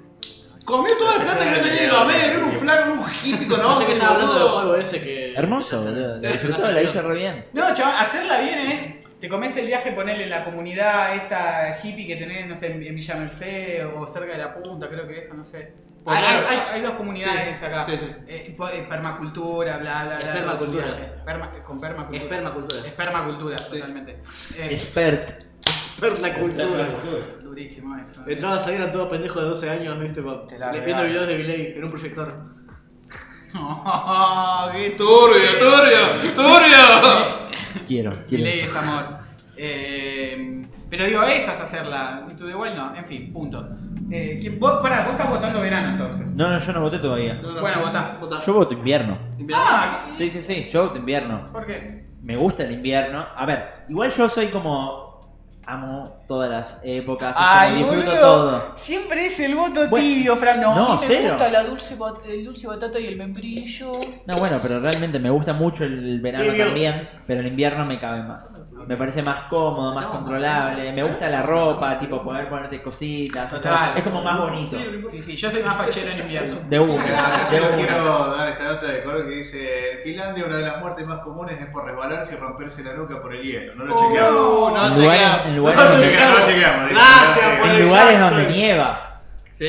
comió 0.64 0.96
toda 0.96 1.18
la 1.18 1.24
plata 1.24 1.44
que 1.44 1.50
no 1.50 1.66
tenía 1.66 1.90
a 2.00 2.04
ver. 2.04 2.24
Era 2.34 2.44
un 2.44 2.52
flaco, 2.58 2.92
un 2.92 3.06
hippie 3.24 3.46
con 3.48 3.60
No 3.62 3.78
sé 3.78 3.86
qué 3.86 3.92
estaba 3.92 4.12
hablando 4.14 4.34
del 4.38 4.48
juego 4.48 4.76
ese 4.76 5.00
que. 5.02 5.34
Hermoso, 5.34 5.82
boludo. 5.82 6.16
La 6.16 6.28
disfrutó, 6.30 6.70
la 6.72 6.82
hice 6.82 7.02
re 7.02 7.14
bien. 7.14 7.44
No, 7.52 7.74
chaval, 7.74 7.94
hacerla 7.98 8.40
bien 8.40 8.58
es. 8.58 8.94
Te 9.20 9.28
comes 9.28 9.56
el 9.56 9.66
viaje, 9.66 9.92
ponerle 9.92 10.24
en 10.24 10.30
la 10.30 10.44
comunidad 10.44 11.14
esta 11.14 11.78
hippie 11.82 12.06
que 12.06 12.16
tenés, 12.16 12.46
no 12.46 12.56
sé, 12.56 12.72
en 12.72 12.82
en 12.86 12.94
Villa 12.94 13.14
Merced 13.16 13.86
o 13.94 14.06
cerca 14.06 14.32
de 14.32 14.38
la 14.38 14.54
punta, 14.54 14.88
creo 14.88 15.06
que 15.06 15.18
eso, 15.20 15.34
no 15.34 15.44
sé. 15.44 15.72
Hay, 16.06 16.22
hay- 16.24 16.62
hay 16.72 16.82
dos 16.82 16.92
comunidades 16.94 17.58
Sí, 17.58 17.64
acá. 17.64 17.84
sí, 17.86 17.92
sí. 17.98 18.06
Eh, 18.26 18.54
po- 18.56 18.68
eh, 18.68 18.84
permacultura, 18.88 19.78
bla, 19.78 20.04
bla, 20.04 20.16
bla. 20.18 20.28
Espermacultura. 20.28 20.84
Perma- 21.24 21.62
con 21.62 21.80
permacultura. 21.80 22.22
Es 22.22 22.28
permacultura. 22.28 22.80
Es 22.86 22.92
permacultura, 22.92 23.56
totalmente. 23.56 24.12
Eh, 24.56 24.68
Expert. 24.72 25.44
Pero 26.00 26.16
la 26.18 26.34
cultura. 26.34 26.86
durísimo 27.42 27.96
eso. 27.96 28.20
eh. 28.26 28.32
Entrabas 28.34 28.66
ahí, 28.66 28.74
eran 28.74 28.92
todos 28.92 29.08
pendejos 29.08 29.42
de 29.42 29.48
12 29.48 29.70
años, 29.70 29.98
viste, 30.00 30.20
pa- 30.22 30.46
Te 30.46 30.58
la 30.58 30.72
viendo 30.72 31.04
videos 31.04 31.26
de 31.26 31.36
Billy 31.36 31.72
en 31.76 31.84
un 31.84 31.90
proyector. 31.90 32.44
Oh, 33.56 34.68
qué 34.72 34.90
Turbio, 34.90 35.58
turbio, 35.58 36.34
turbio. 36.34 37.86
Quiero, 37.86 38.12
quiero 38.28 38.44
Ley 38.44 38.60
eso. 38.60 38.66
es 38.66 38.76
amor. 38.76 39.04
Eh, 39.56 40.66
pero 40.90 41.04
digo, 41.06 41.22
esas 41.22 41.60
hacerla. 41.60 42.26
Into 42.28 42.46
the 42.46 42.54
Wild 42.54 42.74
no. 42.76 42.94
En 42.96 43.06
fin, 43.06 43.32
punto. 43.32 43.68
Eh, 44.10 44.38
¿quién- 44.40 44.58
vos, 44.60 44.80
pará, 44.82 45.04
vos 45.04 45.12
estás 45.12 45.30
votando 45.30 45.60
verano 45.60 45.88
entonces. 45.90 46.26
No, 46.28 46.50
no, 46.50 46.58
yo 46.58 46.72
no 46.72 46.80
voté 46.82 46.98
todavía. 46.98 47.34
No, 47.42 47.52
no, 47.52 47.60
Bueno, 47.60 47.80
votá. 47.80 48.16
votá. 48.20 48.40
Yo 48.44 48.52
voto 48.54 48.74
invierno. 48.74 49.18
Invierno. 49.38 49.64
Ah, 49.66 50.04
¿qué- 50.10 50.16
Sí, 50.16 50.30
sí, 50.30 50.42
sí, 50.42 50.68
yo 50.70 50.84
voto 50.84 50.96
invierno. 50.98 51.48
¿por 51.52 51.66
qué? 51.66 52.04
Me 52.22 52.36
gusta 52.36 52.64
el 52.64 52.72
invierno. 52.72 53.24
A 53.36 53.44
ver, 53.46 53.84
igual 53.88 54.10
yo 54.10 54.28
soy 54.28 54.46
como 54.48 55.03
amo 55.66 56.24
todas 56.28 56.50
las 56.50 56.80
épocas, 56.84 57.30
es 57.36 57.42
Ay, 57.42 57.80
como 57.82 57.92
disfruto 57.92 58.10
boludo. 58.10 58.20
todo. 58.50 58.72
Siempre 58.76 59.26
es 59.26 59.40
el 59.40 59.54
voto 59.54 59.88
Bueno, 59.88 60.06
tibio, 60.06 60.36
Fran. 60.36 60.60
No, 60.60 60.74
no, 60.74 60.86
a 60.92 60.94
mí 60.96 61.00
me 61.00 61.06
cero. 61.06 61.28
gusta 61.34 61.48
la 61.50 61.64
dulce, 61.64 61.96
el 62.28 62.44
dulce 62.44 62.66
batata 62.66 62.98
y 62.98 63.06
el 63.06 63.16
membrillo. 63.16 63.92
No, 64.26 64.36
bueno, 64.38 64.58
pero 64.62 64.80
realmente 64.80 65.18
me 65.18 65.30
gusta 65.30 65.52
mucho 65.52 65.84
el 65.84 66.20
verano 66.20 66.44
Tibio. 66.44 66.64
también, 66.66 67.08
pero 67.26 67.40
el 67.40 67.46
invierno 67.48 67.84
me 67.86 67.98
cabe 68.00 68.22
más. 68.22 68.60
Me 68.86 68.96
parece 68.96 69.22
más 69.22 69.44
cómodo, 69.48 69.94
más 69.94 70.06
controlable. 70.06 70.92
Me 70.92 71.02
gusta 71.02 71.28
la 71.30 71.42
ropa, 71.42 71.98
tipo 71.98 72.22
poder 72.22 72.48
ponerte 72.48 72.82
cositas. 72.82 73.50
Total. 73.50 73.96
Es 73.96 74.02
como 74.04 74.22
más 74.22 74.38
bonito. 74.38 74.76
Sí, 75.10 75.22
sí, 75.22 75.36
yo 75.36 75.50
soy 75.50 75.62
más 75.62 75.76
fachero 75.76 76.10
en 76.12 76.20
invierno. 76.20 76.54
De 76.68 76.76
solo 76.76 76.92
una. 76.92 77.46
quiero 77.76 78.34
dar 78.36 78.48
esta 78.50 78.64
nota 78.64 78.86
de 78.86 79.02
color 79.02 79.24
que 79.28 79.34
dice: 79.36 79.92
En 79.92 80.02
Finlandia, 80.02 80.44
una 80.46 80.56
de 80.56 80.66
las 80.66 80.80
muertes 80.80 81.06
más 81.06 81.20
comunes 81.20 81.58
es 81.60 81.66
por 81.66 81.84
resbalarse 81.84 82.34
y 82.34 82.38
romperse 82.38 82.82
la 82.84 82.94
nuca 82.94 83.20
por 83.22 83.34
el 83.34 83.42
hielo. 83.42 83.74
No 83.74 83.84
lo 83.84 83.96
chequeamos. 83.98 84.40
Uh, 84.44 84.74
no, 84.74 84.94
En 85.54 85.60
lugares, 85.60 85.84
No 85.84 85.90
donde, 85.90 86.06
chequeamos, 86.06 86.40
no 86.40 86.46
chequeamos. 86.46 86.90
Gracias 86.90 87.58
por 87.58 87.68
en 87.68 87.74
el 87.76 87.82
lugares 87.86 88.18
hashtag. 88.18 88.30
donde 88.30 88.52
nieva. 88.56 89.20
Sí. 89.50 89.64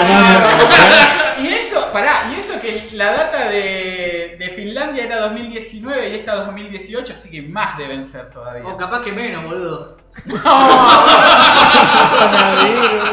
invierno. 0.04 1.42
Y 1.42 1.48
eso, 1.48 1.90
pará, 1.94 2.30
y 2.30 2.34
eso 2.34 2.39
que 2.90 2.96
la 2.98 3.12
data 3.12 3.50
de, 3.50 4.36
de 4.40 4.50
Finlandia 4.56 5.06
era 5.06 5.20
2019 5.22 6.10
y 6.10 6.16
esta 6.16 6.36
2018, 6.36 7.14
así 7.14 7.30
que 7.32 7.42
más 7.42 7.78
deben 7.78 8.08
ser 8.08 8.30
todavía. 8.30 8.66
O 8.68 8.78
capaz 8.78 9.02
que 9.04 9.12
menos, 9.12 9.44
boludo. 9.44 9.98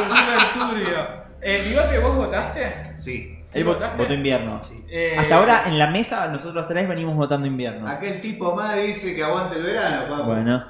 Súper 0.08 0.52
turbio. 0.52 1.26
Eh, 1.42 1.62
Bigote, 1.68 1.98
¿vos 2.00 2.16
votaste? 2.16 2.92
Sí. 2.96 3.38
¿Sí 3.44 3.58
Él 3.60 3.64
vo- 3.66 3.74
votaste? 3.74 3.96
votó 3.98 4.12
invierno. 4.14 4.60
Eh, 4.88 5.14
Hasta 5.16 5.36
ahora 5.36 5.62
en 5.66 5.78
la 5.78 5.88
mesa 5.90 6.26
nosotros 6.28 6.66
tres 6.66 6.88
venimos 6.88 7.14
votando 7.16 7.46
invierno. 7.46 7.86
Aquel 7.88 8.20
tipo 8.20 8.54
más 8.56 8.74
dice 8.76 9.14
que 9.14 9.22
aguante 9.22 9.56
el 9.58 9.62
verano, 9.62 10.08
papá. 10.08 10.22
Bueno, 10.24 10.64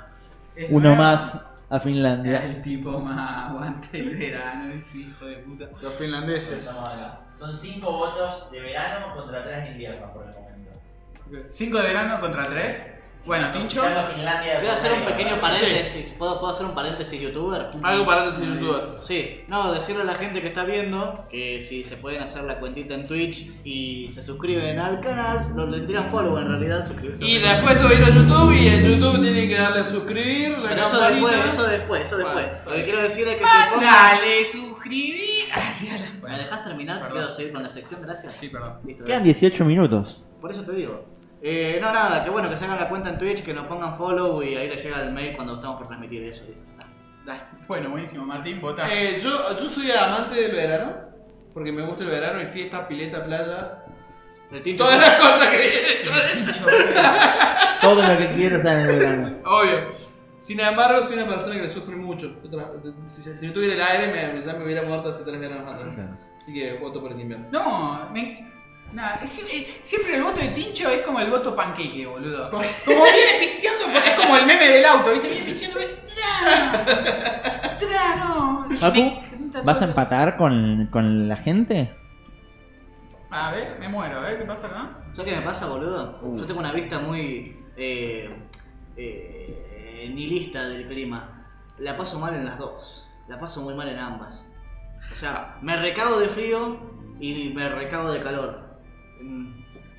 es 0.55 0.67
uno 0.69 0.81
nuevo. 0.91 0.97
más 1.03 1.47
a 1.71 1.81
Finlandia. 1.81 2.45
El 2.45 2.61
tipo 2.61 2.99
más 3.01 3.49
aguante 3.51 3.99
el 4.01 4.17
verano, 4.17 4.73
ese 4.75 4.99
hijo 4.99 5.25
de 5.25 5.37
puta. 5.37 5.65
Los 5.81 5.95
finlandeses. 5.95 6.69
Son 7.39 7.57
cinco 7.57 7.93
votos 7.93 8.51
de 8.51 8.61
verano 8.61 9.15
contra 9.15 9.45
tres 9.45 9.65
de 9.65 9.71
invierno 9.73 10.13
por 10.13 10.25
el 10.25 10.31
momento. 10.31 10.47
5 11.51 11.79
de 11.79 11.83
verano 11.83 12.21
contra 12.21 12.45
3. 12.45 12.97
Bueno. 13.27 13.49
Finlandia. 13.53 14.61
Quiero 14.61 14.73
hacer 14.73 14.93
un 14.93 15.05
pequeño 15.05 15.41
paréntesis. 15.41 16.15
¿Puedo, 16.17 16.39
¿Puedo 16.39 16.53
hacer 16.53 16.67
un 16.67 16.75
paréntesis 16.77 17.21
youtuber? 17.21 17.71
Algo 17.83 18.07
para 18.07 18.29
ese 18.29 18.47
youtuber. 18.47 18.99
Sí, 19.03 19.45
no, 19.49 19.73
decirle 19.73 20.03
a 20.03 20.05
la 20.05 20.15
gente 20.15 20.41
que 20.41 20.47
está 20.47 20.65
viendo 20.65 21.27
que 21.29 21.61
si 21.61 21.83
se 21.83 21.97
pueden 21.97 22.23
hacer 22.23 22.45
la 22.45 22.61
cuentita 22.61 22.95
en 22.95 23.05
Twitch 23.09 23.51
y 23.65 24.09
se 24.11 24.23
suscriben 24.23 24.79
al 24.79 25.01
canal, 25.01 25.41
lo 25.57 25.67
le 25.67 25.81
tiran 25.81 26.09
follow 26.09 26.39
en 26.39 26.49
realidad, 26.49 26.87
suscribirse. 26.87 27.27
Y 27.27 27.39
después 27.39 27.77
te 27.77 28.05
a 28.05 28.09
YouTube 28.11 28.53
y 28.53 28.69
en 28.69 28.85
YouTube 28.85 29.21
tienen 29.21 29.49
que 29.49 29.59
darle 29.59 29.81
a 29.81 29.85
suscribir, 29.85 30.59
la 30.59 30.69
Pero 30.69 30.87
eso 30.87 31.01
después, 31.01 31.37
eso 31.49 31.67
después, 31.67 32.03
eso 32.03 32.17
después. 32.19 32.47
Bueno, 32.47 32.59
Lo 32.65 32.73
que 32.73 32.85
quiero 32.85 33.03
decir 33.03 33.27
es 33.27 33.37
que 33.37 33.45
se 33.45 33.75
pongan... 33.75 34.19
Suscribir. 34.87 35.49
La... 35.51 36.09
¿Me 36.15 36.21
Bueno, 36.21 36.39
dejas 36.39 36.65
terminar? 36.65 36.99
Perdón. 37.01 37.13
Quiero 37.19 37.31
seguir 37.31 37.53
con 37.53 37.63
la 37.63 37.71
sección, 37.71 38.03
gracias. 38.03 38.33
sí, 38.35 38.49
perdón. 38.49 38.79
Listo, 38.85 39.05
Quedan 39.05 39.23
gracias. 39.25 39.41
18 39.41 39.65
minutos. 39.65 40.23
Por 40.41 40.51
eso 40.51 40.63
te 40.65 40.73
digo. 40.73 41.05
Eh, 41.43 41.79
no, 41.81 41.93
nada, 41.93 42.25
que 42.25 42.31
bueno, 42.31 42.49
que 42.49 42.57
se 42.57 42.65
hagan 42.65 42.79
la 42.81 42.89
cuenta 42.89 43.11
en 43.11 43.19
Twitch, 43.19 43.43
que 43.45 43.53
nos 43.53 43.67
pongan 43.67 43.97
follow 43.97 44.43
y 44.43 44.55
ahí 44.57 44.69
les 44.69 44.83
llega 44.83 45.03
el 45.03 45.13
mail 45.13 45.37
cuando 45.37 45.57
estamos 45.57 45.77
por 45.79 45.87
transmitir 45.87 46.23
eso. 46.25 46.45
Bueno, 47.69 47.91
buenísimo, 47.91 48.25
Martín, 48.25 48.61
vota. 48.61 48.87
Eh, 48.93 49.19
yo, 49.21 49.57
yo 49.57 49.69
soy 49.69 49.91
amante 49.91 50.41
del 50.41 50.53
verano, 50.53 50.95
porque 51.53 51.73
me 51.73 51.83
gusta 51.83 52.05
el 52.05 52.11
verano 52.11 52.41
y 52.41 52.47
fiesta, 52.47 52.87
pileta, 52.89 53.25
playa. 53.25 53.83
El 54.51 54.77
Todas 54.77 54.99
las 55.01 55.17
cosas 55.21 55.49
que 55.49 55.57
vienen 55.57 56.07
con 56.07 56.49
eso. 56.49 56.67
Todo 57.81 58.03
lo 58.03 58.19
que 58.19 58.31
quiero 58.33 58.57
está 58.59 58.73
en 58.75 58.81
el 58.91 58.99
verano. 58.99 59.37
Obvio. 59.45 60.06
Sin 60.47 60.61
embargo, 60.61 61.05
soy 61.05 61.17
una 61.17 61.27
persona 61.27 61.57
que 61.57 61.63
le 61.63 61.71
sufre 61.71 61.97
mucho. 61.97 62.39
Otra- 62.45 62.71
Si, 63.09 63.21
si 63.23 63.47
no 63.49 63.53
tuviera 63.53 63.75
el 63.75 63.83
aire, 63.83 64.33
me, 64.33 64.41
ya 64.43 64.53
me 64.53 64.65
hubiera 64.65 64.83
muerto 64.83 65.09
hace 65.09 65.25
tres 65.25 65.41
veranos 65.41 65.75
atrás. 65.75 65.93
Así 66.41 66.55
que 66.55 66.75
voto 66.75 67.01
por 67.01 67.11
el 67.11 67.21
invierno. 67.21 67.47
No, 67.51 68.09
me... 68.13 68.47
Nada, 68.93 69.19
es 69.25 69.31
siempre, 69.31 69.57
siempre 69.83 70.15
el 70.17 70.23
voto 70.23 70.41
de 70.41 70.49
Tincho 70.51 70.89
es 70.89 71.03
como 71.03 71.19
el 71.19 71.29
voto 71.29 71.57
panqueque, 71.57 72.07
boludo. 72.07 72.49
Como 72.51 72.63
viene 72.63 73.41
pisteando, 73.41 73.87
porque 73.93 74.09
es 74.11 74.15
como 74.15 74.37
el 74.37 74.47
meme 74.47 74.69
del 74.69 74.85
auto, 74.85 75.11
¿viste? 75.11 75.27
Viene 75.29 75.45
pisteando, 75.45 75.81
¡tra! 77.81 78.17
no. 78.25 78.69
Papu, 78.81 79.13
¿vas 79.65 79.83
a 79.83 79.85
empatar 79.87 80.37
con, 80.37 80.87
con 80.93 81.29
la 81.29 81.37
gente? 81.37 81.93
A 83.31 83.51
ver, 83.51 83.77
me 83.81 83.89
muero, 83.89 84.19
a 84.19 84.23
ver 84.23 84.39
qué 84.39 84.45
pasa 84.45 84.69
acá. 84.69 84.99
¿Sabes 85.13 85.33
qué 85.33 85.41
me 85.41 85.45
pasa, 85.45 85.67
boludo? 85.67 86.21
Yo 86.37 86.47
tengo 86.47 86.61
una 86.61 86.71
vista 86.73 87.01
muy 87.01 87.57
eh, 87.77 88.31
eh, 88.97 89.76
nihilista 90.05 90.69
del 90.69 90.87
clima. 90.87 91.47
La 91.79 91.97
paso 91.97 92.19
mal 92.19 92.35
en 92.35 92.45
las 92.45 92.59
dos. 92.59 93.09
La 93.29 93.39
paso 93.39 93.63
muy 93.63 93.75
mal 93.75 93.89
en 93.89 93.99
ambas. 93.99 94.47
O 95.13 95.17
sea, 95.17 95.57
me 95.63 95.77
recago 95.77 96.19
de 96.19 96.29
frío 96.29 96.79
y 97.21 97.53
me 97.55 97.69
recago 97.69 98.13
de 98.13 98.23
calor. 98.23 98.79
Mm, 99.21 99.53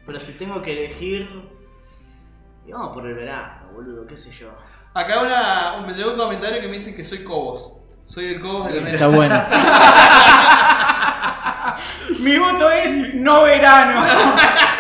Pero 0.05 0.19
si 0.19 0.33
tengo 0.33 0.61
que 0.61 0.71
elegir... 0.71 1.29
Vamos 2.69 2.89
por 2.89 3.07
el 3.07 3.13
verano, 3.15 3.71
boludo, 3.73 4.05
qué 4.05 4.17
sé 4.17 4.29
yo. 4.31 4.49
Acá 4.93 5.21
una, 5.21 5.87
me 5.87 5.93
llegó 5.93 6.11
un 6.11 6.17
comentario 6.17 6.59
que 6.59 6.67
me 6.67 6.73
dicen 6.73 6.95
que 6.95 7.03
soy 7.03 7.23
Cobos. 7.23 7.71
Soy 8.05 8.25
el 8.25 8.41
Cobos 8.41 8.71
de 8.71 8.75
la 8.75 8.81
mesa. 8.81 8.93
Está 8.95 9.07
bueno. 9.07 9.41
Mi 12.19 12.37
voto 12.37 12.69
es 12.69 13.13
no 13.15 13.43
verano. 13.43 14.01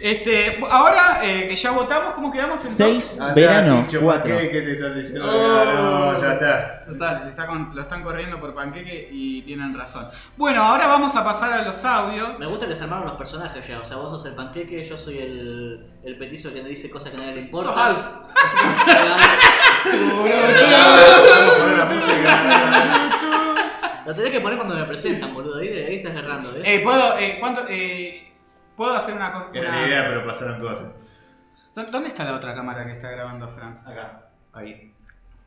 Este, 0.00 0.58
ahora 0.70 1.20
eh, 1.22 1.46
que 1.48 1.54
ya 1.56 1.72
votamos, 1.72 2.14
¿cómo 2.14 2.32
quedamos 2.32 2.58
entonces? 2.64 3.04
6, 3.06 3.20
Andá, 3.20 3.34
verano, 3.34 3.84
Tincho, 3.86 4.00
4. 4.00 4.38
¿Qué, 4.38 4.50
¿Qué 4.50 4.60
te 4.62 4.72
están 4.72 4.94
diciendo? 4.94 5.26
Oh. 5.30 5.64
No, 5.64 6.20
ya 6.22 6.32
está. 6.32 6.80
Ya 6.86 6.92
está, 6.92 7.24
le 7.24 7.28
está 7.30 7.46
con- 7.46 7.70
lo 7.74 7.82
están 7.82 8.02
corriendo 8.02 8.40
por 8.40 8.54
panqueque 8.54 9.08
y 9.12 9.42
tienen 9.42 9.76
razón. 9.78 10.08
Bueno, 10.38 10.62
ahora 10.62 10.86
vamos 10.86 11.14
a 11.16 11.22
pasar 11.24 11.52
a 11.52 11.62
los 11.64 11.84
audios. 11.84 12.38
Me 12.38 12.46
gusta 12.46 12.66
que 12.66 12.74
se 12.74 12.84
armaron 12.84 13.08
los 13.08 13.16
personajes 13.16 13.66
ya. 13.68 13.78
O 13.80 13.84
sea, 13.84 13.98
vos 13.98 14.10
sos 14.22 14.24
el 14.30 14.34
panqueque, 14.36 14.82
yo 14.84 14.96
soy 14.98 15.18
el, 15.18 15.86
el 16.02 16.16
petizo 16.18 16.50
que 16.52 16.62
le 16.62 16.70
dice 16.70 16.88
cosas 16.90 17.10
que 17.10 17.16
a 17.18 17.20
nadie 17.20 17.34
le 17.34 17.40
importa. 17.42 17.70
Sos 17.70 17.78
Alf. 17.78 17.98
Vamos 19.84 20.30
a 21.48 21.58
poner 21.58 21.78
la 21.78 21.84
música. 21.84 22.40
Lo 24.06 24.14
tenés 24.14 24.32
que 24.32 24.40
poner 24.40 24.56
cuando 24.58 24.74
me 24.76 24.84
presentan, 24.84 25.34
boludo. 25.34 25.58
Ahí, 25.58 25.68
ahí 25.68 25.96
estás 25.96 26.14
errando, 26.16 26.52
¿ves? 26.52 26.62
Eh, 26.64 26.80
¿puedo, 26.82 27.18
eh, 27.18 27.36
cuánto, 27.38 27.64
eh, 27.68 28.29
¿Puedo 28.80 28.94
hacer 28.94 29.14
una 29.14 29.30
cosa? 29.30 29.50
Era 29.52 29.68
una- 29.68 29.80
la 29.82 29.86
idea, 29.88 30.08
pero 30.08 30.24
pasaron 30.26 30.58
cosas. 30.58 30.90
¿Dó- 31.74 31.84
¿Dónde 31.84 32.08
está 32.08 32.24
la 32.24 32.32
otra 32.34 32.54
cámara 32.54 32.86
que 32.86 32.92
está 32.92 33.10
grabando 33.10 33.46
Fran? 33.46 33.76
Acá. 33.86 34.30
Ahí. 34.54 34.94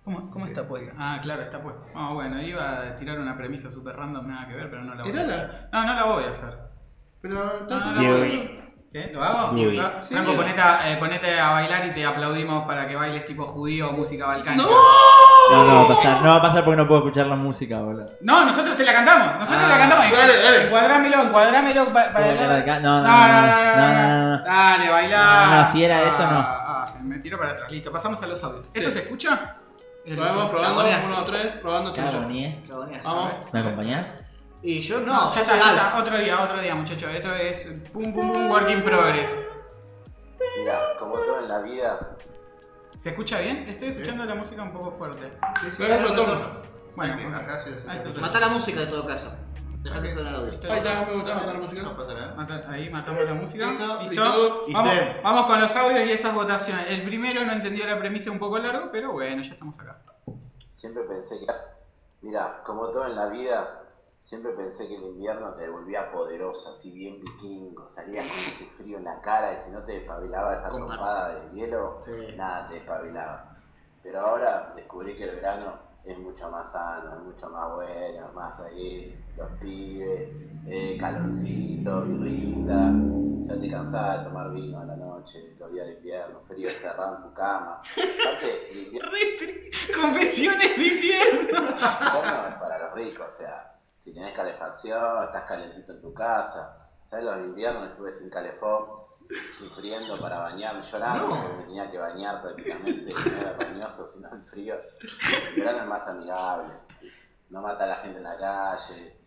¿Cómo, 0.05 0.29
cómo 0.29 0.45
está 0.45 0.67
puesta? 0.67 0.93
Ah, 0.99 1.17
claro, 1.19 1.41
está 1.41 1.59
puesta. 1.59 1.81
Ah, 1.95 2.11
bueno, 2.13 2.39
iba 2.43 2.77
a 2.79 2.95
tirar 2.95 3.19
una 3.19 3.35
premisa 3.35 3.71
super 3.71 3.95
random, 3.95 4.27
nada 4.27 4.47
que 4.47 4.53
ver, 4.53 4.69
pero 4.69 4.83
no 4.83 4.93
la 4.93 5.01
voy 5.01 5.09
a 5.09 5.13
Tirala. 5.15 5.33
hacer. 5.33 5.69
No, 5.71 5.83
no 5.83 5.93
la 5.95 6.03
voy 6.03 6.23
a 6.25 6.29
hacer. 6.29 6.57
Pero 7.23 7.35
No, 7.67 7.79
no 7.79 7.91
la 7.93 7.99
Diego. 7.99 8.17
voy 8.19 8.23
a 8.23 8.27
hacer. 8.35 8.62
¿Qué? 8.93 9.09
¿Lo 9.11 9.23
hago? 9.23 9.39
Ah, 9.81 10.01
Sí, 10.03 10.13
Franco, 10.13 10.35
ponete 10.35 10.61
a, 10.61 10.91
eh, 10.91 10.97
ponete 10.97 11.39
a 11.39 11.49
bailar 11.49 11.83
y 11.87 11.91
te 11.95 12.05
aplaudimos 12.05 12.63
para 12.65 12.87
que 12.87 12.95
bailes 12.95 13.25
tipo 13.25 13.43
judío 13.47 13.89
o 13.89 13.93
música 13.93 14.27
balcánica. 14.27 14.61
¡No! 14.63 14.69
No, 15.51 15.63
no 15.65 15.75
va 15.75 15.81
a 15.81 15.87
pasar, 15.97 16.21
no 16.21 16.29
va 16.29 16.35
a 16.35 16.41
pasar 16.43 16.63
porque 16.63 16.77
no 16.77 16.87
puedo 16.87 16.99
escuchar 17.01 17.25
la 17.25 17.35
música, 17.35 17.79
boludo. 17.79 18.05
No, 18.21 18.45
nosotros 18.45 18.77
te 18.77 18.85
la 18.85 18.93
cantamos. 18.93 19.27
Nosotros 19.39 19.61
Ah, 19.61 19.63
te 19.63 19.69
la 19.69 19.77
cantamos. 19.79 20.11
dale, 20.11 20.43
dale. 20.43 20.63
Encuadrámelo, 20.65 21.21
encuadrámelo 21.23 21.85
pa- 21.87 21.91
para 21.91 22.11
¿Puedo 22.13 22.29
el 22.29 22.37
quedar 22.37 22.49
lado. 22.49 22.61
acá? 22.61 22.79
No, 22.81 23.01
no, 23.01 23.07
no, 23.07 23.41
no, 23.41 23.75
no, 23.75 23.93
no, 24.27 24.37
no. 24.37 24.43
Dale, 24.45 24.89
bailá. 24.91 25.45
No, 25.47 25.61
no, 25.63 25.67
si 25.71 25.83
era 25.83 26.01
eso, 26.03 26.21
no. 26.27 26.37
Ah, 26.39 26.85
se 26.87 26.99
me 27.03 27.17
tiró 27.17 27.39
para 27.39 27.51
atrás. 27.53 27.71
Listo, 27.71 27.91
pasamos 27.91 28.21
a 28.21 28.27
los 28.27 28.43
audios. 28.43 28.65
¿Esto 28.75 28.89
Sí. 28.89 28.93
se 28.93 28.99
escucha? 29.01 29.55
Probamos, 30.05 30.49
probando. 30.51 30.75
Cagoneaste. 30.77 31.05
1, 31.07 31.15
2, 31.15 31.25
3, 31.27 31.47
probando, 31.61 31.89
escucha. 31.91 32.27
eh. 32.31 32.63
Vamos. 33.03 33.31
¿Me 33.51 33.59
acompañás? 33.59 34.23
Y 34.63 34.81
yo 34.81 34.99
no, 35.01 35.13
No, 35.13 35.33
ya 35.33 35.41
está, 35.41 35.57
ya 35.59 35.71
está. 35.73 35.97
Otro 35.99 36.17
día, 36.17 36.41
otro 36.41 36.61
día, 36.61 36.73
muchachos. 36.73 37.09
Esto 37.13 37.33
es 37.35 37.67
pum 37.91 38.13
pum 38.13 38.31
pum 38.31 38.49
work 38.49 38.69
in 38.69 38.83
progress. 38.83 39.37
Mira, 40.57 40.79
como 40.99 41.15
todo 41.19 41.39
en 41.39 41.47
la 41.49 41.59
vida, 41.59 42.09
¿Se 42.97 43.09
escucha 43.09 43.39
bien? 43.41 43.67
Estoy 43.67 43.89
escuchando 43.89 44.23
la 44.23 44.35
música 44.35 44.61
un 44.63 44.71
poco 44.71 44.91
fuerte. 44.97 45.33
Sí, 45.61 45.71
sí, 45.71 45.75
Pero 45.79 45.95
es 45.95 46.09
retorno. 46.09 46.47
Bueno, 46.95 47.35
acá. 47.37 47.61
Mata 48.21 48.39
la 48.39 48.47
música 48.47 48.79
de 48.79 48.87
todo 48.87 49.05
caso. 49.05 49.29
Dejate 49.83 50.07
Ok. 50.07 50.13
sonar 50.17 50.35
audio. 50.35 50.71
Ahí 50.71 50.77
está, 50.77 51.05
me 51.05 51.13
gusta 51.15 51.35
matar 51.35 51.53
la 51.55 51.59
música. 51.59 51.81
No 51.81 51.97
pasa 51.97 52.13
nada. 52.13 52.33
Mata- 52.35 52.63
ahí 52.69 52.89
matamos 52.89 53.25
la 53.25 53.33
música. 53.33 53.69
Listo, 53.71 53.99
Listo. 54.03 54.05
listo. 54.07 54.63
Y 54.69 54.73
Vamos, 54.73 54.93
vamos 55.21 55.45
con 55.47 55.59
los 55.59 55.75
audios 55.75 56.07
y 56.07 56.11
esas 56.13 56.33
votaciones. 56.33 56.85
El 56.89 57.03
primero 57.03 57.43
no 57.43 57.51
entendió 57.51 57.85
la 57.85 57.99
premisa 57.99 58.31
un 58.31 58.39
poco 58.39 58.57
largo, 58.59 58.89
pero 58.89 59.11
bueno, 59.11 59.43
ya 59.43 59.51
estamos 59.51 59.77
acá. 59.77 59.99
siempre 60.69 61.03
pensé 61.03 61.39
que. 61.45 61.47
Mira, 62.21 62.61
como 62.65 62.89
todo 62.89 63.05
en 63.07 63.15
la 63.17 63.27
vida, 63.27 63.82
siempre 64.23 64.53
pensé 64.53 64.87
que 64.87 64.95
el 64.95 65.03
invierno 65.03 65.53
te 65.53 65.69
volvía 65.69 66.09
poderoso, 66.09 66.69
así 66.71 66.91
bien 66.91 67.19
vikingo. 67.19 67.89
Salías 67.89 68.25
con 68.25 68.37
ese 68.39 68.65
frío 68.65 68.97
en 68.97 69.03
la 69.03 69.19
cara 69.19 69.51
y 69.53 69.57
si 69.57 69.69
no 69.71 69.83
te 69.83 69.99
despabilaba 69.99 70.55
esa 70.55 70.69
trompada 70.69 71.39
de 71.39 71.51
hielo, 71.55 71.99
Sí. 72.05 72.11
nada 72.37 72.67
te 72.69 72.75
despabilaba. 72.75 73.53
Pero 74.01 74.21
ahora 74.21 74.71
descubrí 74.77 75.17
que 75.17 75.25
el 75.25 75.35
verano 75.35 75.77
es 76.05 76.17
mucho 76.19 76.49
más 76.49 76.71
sano, 76.71 77.15
es 77.17 77.23
mucho 77.23 77.49
más 77.49 77.73
bueno, 77.75 78.31
más 78.33 78.61
ahí, 78.61 79.13
los 79.35 79.51
pibes, 79.59 80.29
eh, 80.67 80.97
calorcito, 80.97 82.01
birrita. 82.03 82.91
Ya 83.45 83.59
te 83.59 83.69
cansás 83.69 84.19
de 84.19 84.23
tomar 84.23 84.51
vino 84.51 84.79
a 84.79 84.85
la 84.85 84.95
noche, 84.95 85.53
los 85.59 85.69
días 85.73 85.85
de 85.85 85.93
invierno, 85.95 86.39
frío 86.47 86.69
cerrado 86.69 87.17
en 87.17 87.23
tu 87.23 87.33
cama. 87.33 87.81
Aparte, 87.81 88.69
invierno 88.73 89.11
Confesiones 90.01 90.77
de 90.77 90.83
invierno. 90.87 91.39
el 91.39 91.43
invierno 91.43 92.47
es 92.47 92.55
para 92.55 92.79
los 92.79 92.93
ricos, 92.93 93.27
o 93.27 93.31
sea, 93.31 93.72
si 94.03 94.13
tenés 94.13 94.33
calefacción, 94.33 95.23
estás 95.23 95.45
calentito 95.45 95.93
en 95.93 96.01
tu 96.01 96.13
casa. 96.13 96.89
¿Sabes? 97.05 97.23
Los 97.23 97.37
inviernos 97.37 97.87
estuve 97.89 98.11
sin 98.11 98.29
calefón, 98.29 98.85
sufriendo 99.57 100.19
para 100.19 100.39
bañarme, 100.39 100.81
llorando 100.83 101.29
porque 101.29 101.53
me 101.57 101.63
tenía 101.63 101.89
que 101.89 101.97
bañar 101.99 102.41
prácticamente, 102.41 103.13
no 103.31 103.41
era 103.41 103.53
bañoso, 103.53 104.05
sino 104.09 104.29
el 104.33 104.43
frío. 104.43 104.75
El 105.51 105.55
verano 105.55 105.77
es 105.79 105.85
más 105.85 106.07
amigable, 106.09 106.73
no 107.49 107.61
mata 107.61 107.85
a 107.85 107.87
la 107.87 107.95
gente 107.95 108.17
en 108.17 108.23
la 108.25 108.37
calle. 108.37 109.17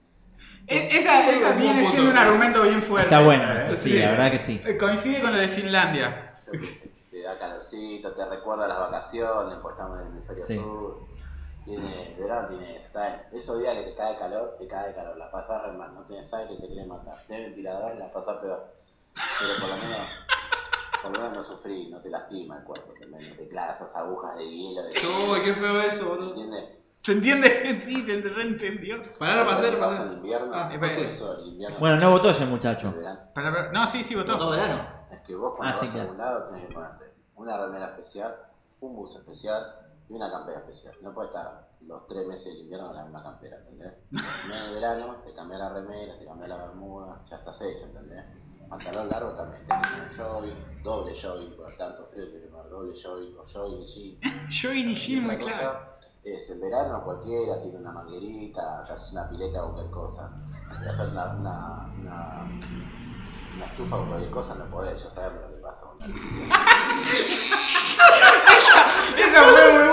Esa, 0.66 1.30
esa 1.30 1.52
viene 1.54 1.88
siendo 1.90 2.10
un 2.10 2.18
argumento 2.18 2.62
bien 2.62 2.82
fuerte. 2.82 3.08
Está 3.14 3.24
bueno, 3.24 3.44
sí, 3.70 3.76
Sí. 3.92 3.98
la 3.98 4.10
verdad 4.10 4.30
que 4.30 4.38
sí. 4.40 4.62
Eh, 4.66 4.76
Coincide 4.76 5.22
con 5.22 5.32
lo 5.32 5.38
de 5.38 5.48
Finlandia. 5.48 6.42
te 7.10 7.22
da 7.22 7.38
calorcito, 7.38 8.12
te 8.12 8.26
recuerda 8.26 8.68
las 8.68 8.78
vacaciones, 8.78 9.54
pues 9.62 9.74
estamos 9.74 10.00
en 10.00 10.06
el 10.08 10.12
hemisferio 10.12 10.44
Sí. 10.44 10.56
sur. 10.56 11.15
Tiene, 11.66 12.12
el 12.12 12.22
verano 12.22 12.48
tiene 12.48 12.76
eso, 12.76 12.86
está 12.86 13.08
bien. 13.08 13.22
Esos 13.32 13.58
días 13.58 13.74
que 13.74 13.82
te 13.82 13.94
cae 13.96 14.16
calor, 14.16 14.56
te 14.58 14.66
cae 14.68 14.94
calor, 14.94 15.16
la 15.18 15.30
pasás 15.30 15.64
re 15.64 15.72
mal, 15.72 15.92
no 15.94 16.02
tenés 16.04 16.32
aire, 16.32 16.56
te 16.56 16.66
quieren 16.68 16.86
matar. 16.88 17.18
Tenés 17.26 17.46
ventilador, 17.48 17.96
la 17.96 18.10
pasás 18.12 18.36
peor. 18.36 18.72
Pero 19.40 19.52
por 19.60 19.68
lo 19.70 19.76
menos, 19.76 19.98
por 21.02 21.10
lo 21.10 21.18
menos 21.18 21.32
no 21.34 21.42
sufrí, 21.42 21.88
no 21.90 22.00
te 22.00 22.08
lastima 22.08 22.58
el 22.58 22.64
cuerpo, 22.64 22.92
no 23.08 23.36
te 23.36 23.48
clavas 23.48 23.76
esas 23.80 23.96
agujas 23.96 24.36
de 24.38 24.48
hielo. 24.48 24.82
De 24.84 24.90
Uy, 24.90 25.42
qué 25.44 25.52
feo 25.54 25.80
eso, 25.80 26.08
boludo. 26.08 26.28
¿Entiendes? 26.30 26.64
¿Se 27.02 27.12
entiende? 27.12 27.80
Sí, 27.84 28.02
se 28.06 28.20
reentendió. 28.20 29.02
Pará, 29.18 29.42
Lo 29.42 29.46
pasar, 29.50 29.78
pasar. 29.80 30.06
en 30.06 30.12
invierno, 30.14 30.52
Ah, 30.54 30.70
eso 31.02 31.38
el 31.40 31.48
invierno. 31.48 31.76
Bueno, 31.80 31.96
no 31.96 32.10
votó 32.12 32.30
ese 32.30 32.46
muchacho. 32.46 32.92
el. 32.96 33.32
Para, 33.34 33.50
para- 33.52 33.72
No, 33.72 33.86
sí, 33.88 34.04
sí, 34.04 34.14
Todo 34.14 34.24
votó. 34.24 34.50
verano. 34.50 34.88
Es 35.10 35.20
que 35.20 35.34
vos 35.34 35.54
cuando 35.56 35.76
Ah, 35.76 35.80
sí, 35.80 35.86
vas 35.86 35.90
a 35.90 35.92
claro. 35.94 36.08
algún 36.10 36.18
lado 36.18 36.46
tenés 36.46 36.66
que 36.68 36.74
ponerte 36.74 37.04
una 37.34 37.56
remera 37.58 37.86
especial, 37.86 38.36
un 38.80 38.94
buzo 38.96 39.18
especial 39.18 39.75
y 40.08 40.14
una 40.14 40.30
campera 40.30 40.60
especial. 40.60 40.94
No 41.02 41.12
puedes 41.12 41.30
estar 41.30 41.68
los 41.86 42.06
tres 42.06 42.26
meses 42.26 42.52
del 42.52 42.62
invierno 42.62 42.88
con 42.88 42.96
la 42.96 43.04
misma 43.04 43.22
campera, 43.22 43.56
¿entendés? 43.58 43.94
En 44.12 44.52
el 44.52 44.74
verano 44.74 45.16
te 45.24 45.32
cambias 45.34 45.60
la 45.60 45.68
remera, 45.70 46.18
te 46.18 46.24
cambias 46.24 46.48
la 46.48 46.56
bermuda, 46.56 47.24
ya 47.28 47.36
estás 47.36 47.60
hecho, 47.62 47.84
¿entendés? 47.84 48.24
Pantalón 48.68 49.08
largo 49.08 49.32
también, 49.32 49.64
tenés 49.64 49.86
poner 49.86 50.08
jogging, 50.16 50.82
doble 50.82 51.14
jogging, 51.14 51.54
hace 51.64 51.78
tanto 51.78 52.04
frío 52.06 52.26
tenés 52.26 52.42
que 52.42 52.48
poner 52.48 52.68
doble 52.68 52.94
jogging 53.00 53.38
o 53.38 53.44
jogging 53.46 53.80
y 53.80 53.86
jean. 53.86 54.48
Yo 54.50 54.72
y 54.72 54.84
Nishim 54.84 55.24
muy 55.24 55.36
claro. 55.38 55.96
es 56.24 56.50
en 56.50 56.60
verano 56.60 57.04
cualquiera 57.04 57.60
tiene 57.60 57.78
una 57.78 57.92
manguerita, 57.92 58.84
te 58.84 58.92
haces 58.92 59.12
una 59.12 59.28
pileta 59.28 59.64
o 59.64 59.72
cualquier 59.72 59.90
cosa. 59.92 60.32
Te 60.82 60.88
hacer 60.88 61.10
una, 61.10 61.36
una, 61.36 61.92
una, 62.00 62.44
una 63.54 63.66
estufa 63.66 63.98
con 63.98 64.08
cualquier 64.08 64.32
cosa, 64.32 64.56
no 64.56 64.68
podés, 64.68 65.00
ya 65.00 65.10
sabemos 65.10 65.42
lo 65.42 65.56
que 65.56 65.62
pasa 65.62 65.86
con 65.86 66.00
la 66.00 66.06
bicicleta. 66.08 66.54
Esa 69.16 69.42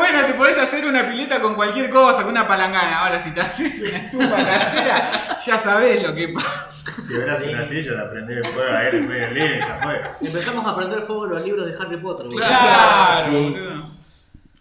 muy 0.04 0.12
buena, 0.12 0.28
te 0.28 0.34
podés 0.34 0.58
hacer 0.58 0.86
una 0.86 1.08
pileta 1.08 1.40
con 1.40 1.56
cualquier 1.56 1.90
cosa, 1.90 2.24
con 2.24 2.32
una 2.32 2.48
palangana. 2.48 3.00
Ahora, 3.06 3.20
si 3.20 3.32
te 3.32 3.42
haces 3.42 3.82
una 3.82 3.98
estufa 3.98 4.36
casera, 4.36 5.40
ya 5.46 5.58
sabés 5.58 6.04
lo 6.04 6.14
que 6.14 6.28
pasa. 6.30 6.50
Quebrás 7.08 7.42
una 7.44 7.64
silla, 7.64 7.94
la 7.94 8.10
prendés 8.10 8.38
de 8.44 8.50
fuego 8.50 8.72
a 8.74 8.84
él 8.88 8.96
en 8.96 9.08
medio 9.08 9.22
del 9.28 9.34
living, 9.34 9.60
ya 9.60 9.80
fue. 9.82 10.28
Empezamos 10.28 10.66
a 10.68 10.76
prender 10.76 11.02
fuego 11.04 11.28
los 11.28 11.42
libros 11.42 11.66
de 11.68 11.76
Harry 11.82 11.98
Potter. 11.98 12.26
boludo. 12.26 12.46
Claro, 12.46 13.32
Sí. 13.32 13.50
boludo. 13.54 13.92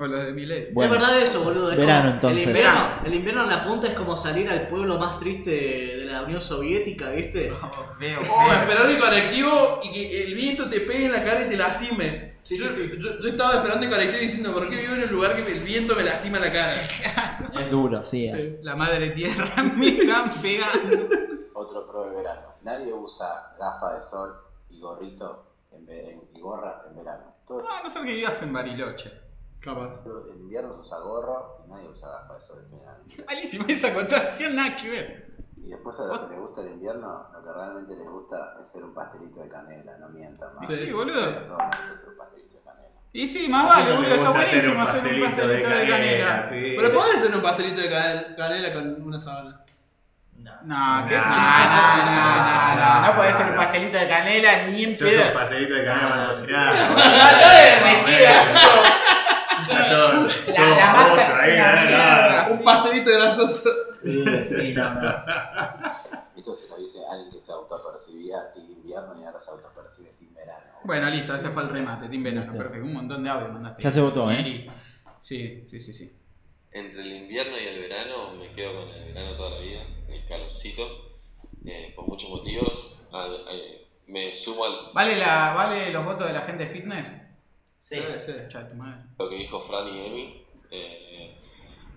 O 0.02 0.06
los 0.06 0.20
de. 0.24 0.70
Bueno, 0.72 0.94
es 0.94 1.00
verdad 1.00 1.20
eso, 1.20 1.44
boludo. 1.44 1.70
Es 1.70 1.76
verano, 1.78 2.02
como- 2.02 2.14
entonces. 2.14 2.42
El 2.44 2.48
invierno, 2.56 2.80
el 3.04 3.14
invierno 3.14 3.42
en 3.44 3.48
la 3.50 3.64
punta 3.66 3.86
es 3.86 3.94
como 3.94 4.16
salir 4.16 4.48
al 4.50 4.66
pueblo 4.68 4.98
más 4.98 5.18
triste 5.20 5.50
de 5.50 6.04
la 6.06 6.22
Unión 6.22 6.40
Soviética, 6.42 7.10
¿viste? 7.10 7.52
Oh, 7.52 7.94
feo, 7.98 8.20
Oh, 8.30 8.52
esperar 8.52 8.90
el 8.90 8.98
colectivo 8.98 9.80
y 9.84 9.92
que 9.92 10.24
el 10.24 10.34
viento 10.34 10.68
te 10.68 10.80
pegue 10.80 11.06
en 11.06 11.12
la 11.12 11.24
cara 11.24 11.42
y 11.46 11.48
te 11.48 11.56
lastime. 11.56 12.32
Sí, 12.44 12.56
yo, 12.58 12.66
sí, 12.66 12.88
sí. 12.90 12.96
Yo, 12.98 13.20
yo 13.20 13.28
estaba 13.28 13.54
esperando 13.54 13.84
el 13.86 13.90
colectivo 13.92 14.20
diciendo, 14.20 14.52
¿por 14.52 14.68
qué 14.68 14.76
vivo 14.76 14.94
en 14.94 15.04
un 15.04 15.10
lugar 15.12 15.36
que 15.36 15.52
el 15.52 15.60
viento 15.60 15.94
me 15.94 16.02
lastima 16.02 16.40
la 16.40 16.52
cara? 16.52 16.74
es 17.60 17.70
duro, 17.70 18.02
sí. 18.02 18.24
eh. 18.26 18.58
La 18.62 18.74
madre 18.74 19.10
tierra 19.10 19.54
me 19.76 19.88
están 19.88 20.32
pegando. 20.42 21.08
Otro 21.54 21.86
pro 21.86 22.06
del 22.06 22.16
verano. 22.16 22.54
Nadie 22.62 22.92
usa 22.92 23.26
gafas 23.58 23.94
de 23.94 24.00
sol 24.00 24.32
y 24.70 24.80
gorrito 24.80 25.46
en 25.70 25.86
ve- 25.86 26.10
en- 26.10 26.22
y 26.36 26.40
gorra 26.40 26.82
en 26.90 26.96
verano. 26.96 27.36
Todo 27.46 27.60
No, 27.60 27.70
a 27.70 27.82
no 27.82 27.88
ser 27.90 28.02
que 28.02 28.12
vivas 28.14 28.42
en 28.42 28.52
Bariloche. 28.52 29.12
Capaz. 29.62 30.01
el 30.34 30.40
invierno 30.40 30.72
se 30.74 30.80
usa 30.80 30.98
gorro 30.98 31.62
y 31.64 31.70
nadie 31.70 31.89
usa 31.89 32.09
gafas 32.09 32.34
de 32.34 32.40
sol 32.40 32.59
en 32.64 32.78
verano. 32.78 33.05
Malísima 33.26 33.64
esa 33.68 33.89
acotación, 33.89 34.56
nada 34.56 34.76
que 34.76 34.90
ver. 34.90 35.32
Y 35.56 35.70
después 35.70 35.98
a 36.01 36.06
los 36.09 36.18
que 36.20 36.26
les 36.30 36.40
gusta 36.40 36.60
el 36.62 36.68
invierno, 36.72 37.28
lo 37.32 37.44
que 37.44 37.52
realmente 37.52 37.94
les 37.97 38.09
gusta 38.09 38.56
es 38.59 38.72
ser 38.72 38.82
un 38.84 38.93
pastelito 38.93 39.40
de 39.40 39.48
canela, 39.48 39.97
no 39.98 40.09
mientan 40.09 40.55
más. 40.56 40.66
Sí, 40.68 40.93
boludo. 40.93 41.22
A 41.22 41.47
todos 41.47 41.59
nos 41.59 41.76
gusta 41.80 41.97
ser 41.97 42.09
un 42.09 42.16
pastelito 42.16 42.56
de 42.56 42.62
canela. 42.62 42.89
Y 43.12 43.28
sí, 43.28 43.48
más 43.48 43.68
vale, 43.68 43.84
Me 43.90 43.97
boludo, 43.97 44.09
está 44.14 44.24
gusta 44.30 44.40
hacer 44.43 44.55
buenísimo 44.59 44.74
un 44.74 44.80
hacer 44.89 44.97
un 44.97 45.02
pastelito 45.02 45.26
pastelito 45.36 45.68
de 45.68 45.89
canela. 45.89 46.48
sí. 46.48 46.74
Pero 46.76 46.93
podés 46.93 47.16
hacer 47.18 47.36
un 47.36 47.43
pastelito 47.43 47.80
de 47.80 47.90
canela, 48.36 48.74
con 48.74 49.02
una 49.02 49.20
sábana. 49.20 49.59
No, 50.34 51.06
¿qué? 51.09 51.14
no, 51.16 51.22
no, 51.22 51.28
no, 52.05 52.14
no, 52.74 52.74
no, 52.74 53.06
no 53.06 53.14
puede 53.16 53.32
ser 53.32 53.51
un 53.51 53.56
pastelito 53.56 53.97
de 53.98 54.09
canela 54.09 54.66
ni 54.66 54.82
en 54.84 54.90
Yo 54.94 55.06
soy 55.06 55.10
pedo. 55.16 55.28
un 55.28 55.34
pastelito 55.34 55.74
de 55.74 55.84
canela 55.84 56.09
para 56.09 56.26
cocinar. 56.26 56.74
Está 56.74 56.98
todo, 59.93 60.12
La, 60.12 60.55
todo 60.56 60.77
la 60.77 60.93
masa 60.93 61.43
ahí. 61.43 62.52
Un 62.59 62.64
pastelito 62.64 63.10
grasoso. 63.10 63.70
Sí, 64.05 64.24
sí, 64.48 64.74
no, 64.74 64.94
no. 64.94 65.10
Esto 66.36 66.55
se 66.55 66.69
lo 66.69 66.77
dice 66.78 66.98
alguien 67.10 67.31
que 67.31 67.40
se 67.40 67.52
autopercibía 67.52 68.51
Team 68.52 68.66
Invierno 68.70 69.20
y 69.20 69.24
ahora 69.24 69.39
se 69.39 69.51
autopercibe 69.52 70.10
Team 70.19 70.35
Verano. 70.35 70.73
Bueno, 70.85 71.09
listo, 71.10 71.36
ese 71.36 71.51
fue 71.51 71.62
el 71.62 71.69
remate, 71.69 72.09
Tim 72.09 72.23
Veneno, 72.23 72.52
perfecto. 72.52 72.85
Un 72.85 72.94
montón 72.94 73.23
de 73.23 73.31
audio 73.31 73.48
mandaste. 73.48 73.82
Ya 73.82 73.90
se 73.90 74.01
votó, 74.01 74.31
¿eh? 74.31 74.66
Sí, 75.23 75.64
sí, 75.69 75.81
sí, 75.81 75.93
sí. 75.93 76.19
Entre 76.73 77.02
el 77.02 77.12
invierno 77.12 77.56
y 77.59 77.64
el 77.66 77.81
verano 77.81 78.32
me 78.35 78.51
quedo 78.51 78.73
con 78.81 78.89
el 78.89 79.12
verano 79.12 79.35
toda 79.36 79.51
la 79.51 79.59
vida, 79.60 79.82
el 80.09 80.24
calorcito, 80.24 80.82
eh, 81.66 81.93
por 81.94 82.09
muchos 82.09 82.31
motivos. 82.31 82.98
Al- 83.12 83.44
eh, 83.51 83.86
me 84.09 84.32
sumo 84.35 84.64
al 84.64 84.90
¿Vale, 84.94 85.16
la, 85.19 85.52
¿Vale 85.55 85.93
los 85.93 86.05
votos 86.05 86.27
de 86.27 86.32
la 86.32 86.40
gente 86.40 86.64
de 86.64 86.70
fitness? 86.70 87.06
Sí. 87.97 88.27
sí. 88.27 88.32
Cha, 88.48 88.69
tu 88.69 88.74
madre. 88.74 89.02
lo 89.19 89.28
que 89.28 89.36
dijo 89.36 89.60
Fran 89.60 89.86
y 89.89 90.06
Emi, 90.06 90.44
eh, 90.70 91.36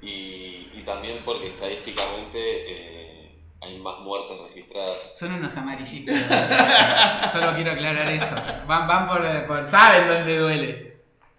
y, 0.01 0.69
y 0.79 0.83
también 0.85 1.23
porque 1.25 1.47
estadísticamente 1.47 2.37
eh, 2.37 3.35
hay 3.61 3.79
más 3.79 3.99
muertes 3.99 4.39
registradas. 4.41 5.17
Son 5.17 5.33
unos 5.33 5.55
amarillistas. 5.57 7.31
Solo 7.31 7.55
quiero 7.55 7.71
aclarar 7.71 8.07
eso. 8.09 8.35
Van, 8.67 8.87
van 8.87 9.07
por, 9.07 9.47
por. 9.47 9.67
Saben 9.69 10.07
dónde 10.07 10.37
duele. 10.37 10.97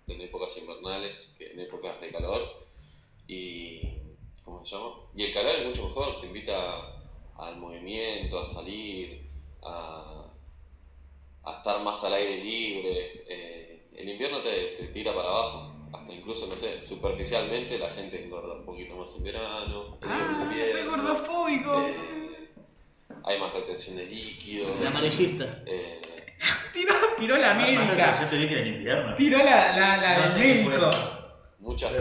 en 0.08 0.20
épocas 0.22 0.56
invernales 0.58 1.34
que 1.38 1.52
en 1.52 1.60
épocas 1.60 2.00
de 2.00 2.10
calor 2.10 2.42
y 3.28 3.80
¿cómo 4.44 4.64
se 4.64 4.74
llama? 4.76 4.90
Y 5.14 5.24
el 5.24 5.32
calor 5.32 5.56
es 5.56 5.66
mucho 5.66 5.88
mejor, 5.88 6.18
te 6.20 6.26
invita 6.26 6.56
al 7.38 7.56
movimiento, 7.58 8.40
a 8.40 8.46
salir, 8.46 9.28
a, 9.62 10.24
a 11.44 11.52
estar 11.52 11.82
más 11.82 12.02
al 12.04 12.14
aire 12.14 12.36
libre. 12.42 13.24
eh, 13.28 13.65
el 13.96 14.08
invierno 14.08 14.40
te, 14.40 14.50
te 14.76 14.88
tira 14.88 15.14
para 15.14 15.28
abajo. 15.28 15.72
hasta 15.92 16.12
incluso, 16.12 16.46
no 16.46 16.56
sé, 16.56 16.84
superficialmente 16.86 17.78
la 17.78 17.90
gente 17.90 18.22
engorda 18.22 18.54
un 18.54 18.64
poquito 18.64 18.96
más 18.96 19.14
en 19.16 19.22
verano, 19.24 19.98
Ah, 20.02 20.50
gordofóbico. 20.88 21.80
eh, 21.82 22.48
hay 23.24 23.40
más 23.40 23.52
retención 23.52 23.96
de 23.96 24.06
líquidos. 24.06 24.80
El 24.80 24.86
amarillista. 24.86 25.62
eh, 25.66 26.00
Tiró, 26.72 26.94
tiró 27.16 27.36
la 27.38 27.54
médica. 27.54 28.20
Yo 28.20 28.28
tenía 28.28 28.48
que 28.48 28.58
en 28.60 28.66
invierno. 28.66 29.14
Tiró 29.14 29.38
la, 29.38 29.44
la, 29.76 29.96
la 29.96 30.18
No 30.28 30.34
del 30.34 30.38
médico. 30.38 30.86
eso. 30.86 31.34
muchas 31.60 31.92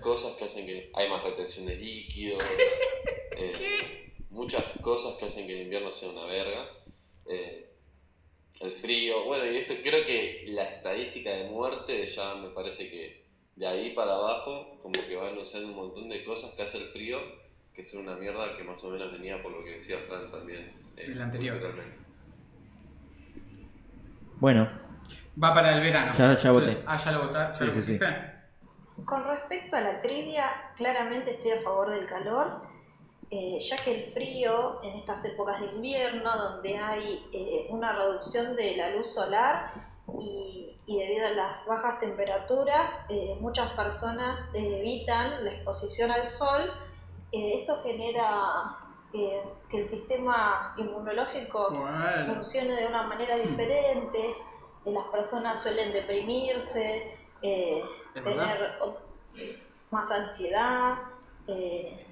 cosas 0.00 0.32
que 0.36 0.44
hacen 0.46 0.66
que 0.66 0.90
hay 0.94 1.08
más 1.10 1.22
retención 1.22 1.66
de 1.66 1.76
líquidos, 1.76 2.42
eh, 3.36 4.14
muchas 4.30 4.64
cosas 4.80 5.16
que 5.18 5.26
hacen 5.26 5.46
que 5.46 5.52
el 5.56 5.62
invierno 5.64 5.92
sea 5.92 6.08
una 6.10 6.24
verga, 6.24 6.66
eh, 7.26 7.69
el 8.60 8.72
frío, 8.72 9.24
bueno, 9.24 9.46
y 9.46 9.56
esto 9.56 9.74
creo 9.82 10.04
que 10.04 10.44
la 10.48 10.62
estadística 10.64 11.30
de 11.30 11.44
muerte 11.44 12.04
ya 12.06 12.34
me 12.34 12.50
parece 12.50 12.90
que 12.90 13.24
de 13.56 13.66
ahí 13.66 13.90
para 13.94 14.12
abajo 14.12 14.78
como 14.82 14.92
que 15.06 15.16
van 15.16 15.36
usando 15.38 15.68
un 15.68 15.74
montón 15.76 16.08
de 16.08 16.22
cosas 16.24 16.52
que 16.54 16.62
hace 16.62 16.78
el 16.78 16.88
frío, 16.88 17.18
que 17.74 17.82
son 17.82 18.02
una 18.02 18.16
mierda 18.16 18.56
que 18.56 18.62
más 18.64 18.82
o 18.84 18.90
menos 18.90 19.10
venía 19.12 19.42
por 19.42 19.52
lo 19.52 19.64
que 19.64 19.72
decía 19.72 19.98
Fran 20.06 20.30
también. 20.30 20.72
eh, 20.96 21.06
El 21.06 21.20
anterior. 21.20 21.58
Bueno, 24.38 24.68
Va 25.42 25.54
para 25.54 25.74
el 25.74 25.80
verano. 25.82 26.12
Ya- 26.16 26.36
ya 26.36 26.50
voté. 26.50 26.82
Ah, 26.86 26.96
ya 26.98 27.12
lo 27.12 27.26
votaste. 27.26 27.54
Sí, 27.54 27.60
¿Ya 27.60 27.66
lo 27.66 27.72
sí, 27.72 27.80
sí. 27.80 27.98
pusiste? 27.98 28.40
Con 29.06 29.24
respecto 29.24 29.76
a 29.76 29.80
la 29.80 30.00
trivia, 30.00 30.44
claramente 30.76 31.30
estoy 31.30 31.52
a 31.52 31.58
favor 31.60 31.90
del 31.90 32.06
calor, 32.06 32.60
eh, 33.30 33.58
ya 33.60 33.76
que 33.76 33.94
el 34.04 34.10
frío 34.10 34.80
en 34.82 34.96
estas 34.96 35.24
épocas 35.24 35.60
de 35.60 35.66
invierno, 35.66 36.36
donde 36.36 36.76
hay 36.76 37.28
eh, 37.32 37.66
una 37.70 37.92
reducción 37.92 38.56
de 38.56 38.76
la 38.76 38.90
luz 38.90 39.06
solar 39.06 39.70
y, 40.18 40.76
y 40.86 40.98
debido 40.98 41.26
a 41.28 41.30
las 41.30 41.66
bajas 41.66 41.98
temperaturas, 41.98 43.04
eh, 43.08 43.36
muchas 43.40 43.70
personas 43.72 44.38
evitan 44.54 45.44
la 45.44 45.52
exposición 45.52 46.10
al 46.10 46.26
sol. 46.26 46.72
Esto 47.32 47.76
genera 47.84 48.78
que 49.12 49.78
el 49.78 49.84
sistema 49.88 50.74
inmunológico 50.78 51.70
Bueno. 51.70 52.26
funcione 52.34 52.74
de 52.74 52.86
una 52.86 53.04
manera 53.04 53.36
diferente, 53.36 54.18
eh, 54.84 54.92
las 54.92 55.04
personas 55.06 55.60
suelen 55.62 55.92
deprimirse, 55.92 57.18
eh, 57.42 57.82
¿Es 58.14 58.22
tener 58.22 58.78
más 59.90 60.10
ansiedad. 60.10 60.98
eh, 61.46 62.06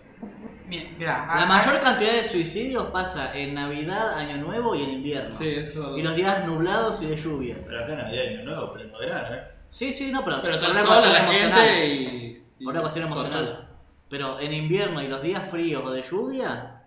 Mirá, 0.68 1.26
La 1.34 1.46
mayor 1.46 1.80
cantidad 1.80 2.12
de 2.12 2.24
suicidios 2.24 2.88
pasa 2.88 3.32
en 3.34 3.54
Navidad, 3.54 4.18
Año 4.18 4.36
Nuevo 4.36 4.74
y 4.74 4.82
en 4.82 4.90
invierno. 4.90 5.34
Sí, 5.34 5.48
eso 5.48 5.96
Y 5.96 6.02
los 6.02 6.14
días 6.14 6.46
nublados 6.46 7.02
y 7.02 7.06
de 7.06 7.16
lluvia. 7.16 7.56
Pero 7.64 7.84
acá 7.84 7.94
no 7.94 8.02
había 8.06 8.22
año 8.22 8.42
nuevo, 8.44 8.72
pero 8.74 8.88
no 8.90 8.98
verano, 8.98 9.34
¿eh? 9.34 9.42
Sí, 9.70 9.92
sí, 9.92 10.10
no, 10.12 10.24
pero, 10.24 10.40
Pero 10.42 10.60
por 10.60 10.70
una 10.70 10.84
cuestión 10.84 11.12
la 11.12 11.18
emocional. 11.20 11.58
gente 11.60 11.86
y. 11.88 12.42
y 12.58 12.64
Por 12.64 12.72
una 12.74 12.80
cuestión 12.82 13.06
emocional. 13.06 13.68
Pero 14.10 14.40
en 14.40 14.52
invierno 14.52 15.02
y 15.02 15.08
los 15.08 15.22
días 15.22 15.42
fríos 15.50 15.82
o 15.84 15.90
de 15.90 16.02
lluvia, 16.02 16.82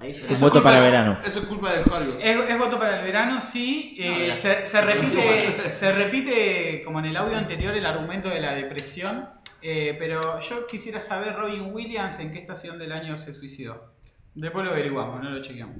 ahí 0.00 0.14
se 0.14 0.26
Eso 0.26 0.34
voto 0.40 0.52
culpa- 0.54 0.68
para 0.70 0.80
verano. 0.80 1.18
Eso 1.24 1.38
es 1.40 1.46
culpa 1.46 1.72
de 1.72 1.82
Hollywood. 1.90 2.16
Es, 2.20 2.50
es 2.50 2.58
voto 2.58 2.78
para 2.78 2.98
el 3.00 3.04
verano, 3.04 3.40
sí. 3.40 3.96
eh, 3.98 4.10
No, 4.10 4.26
ya. 4.26 4.34
se, 4.34 4.64
se 4.64 4.80
repite, 4.82 5.70
se 5.70 5.92
repite, 5.92 6.82
como 6.84 6.98
en 7.00 7.06
el 7.06 7.16
audio 7.16 7.36
anterior, 7.38 7.74
el 7.74 7.84
argumento 7.86 8.28
de 8.28 8.40
la 8.40 8.54
depresión. 8.54 9.28
Eh, 9.62 9.96
pero 9.98 10.38
yo 10.40 10.66
quisiera 10.66 11.00
saber, 11.00 11.34
Robin 11.36 11.72
Williams, 11.74 12.18
en 12.18 12.32
qué 12.32 12.38
estación 12.38 12.78
del 12.78 12.92
año 12.92 13.16
se 13.16 13.34
suicidó. 13.34 13.92
Después 14.34 14.64
lo 14.64 14.70
averiguamos, 14.72 15.22
no 15.22 15.30
lo 15.30 15.42
chequeamos. 15.42 15.76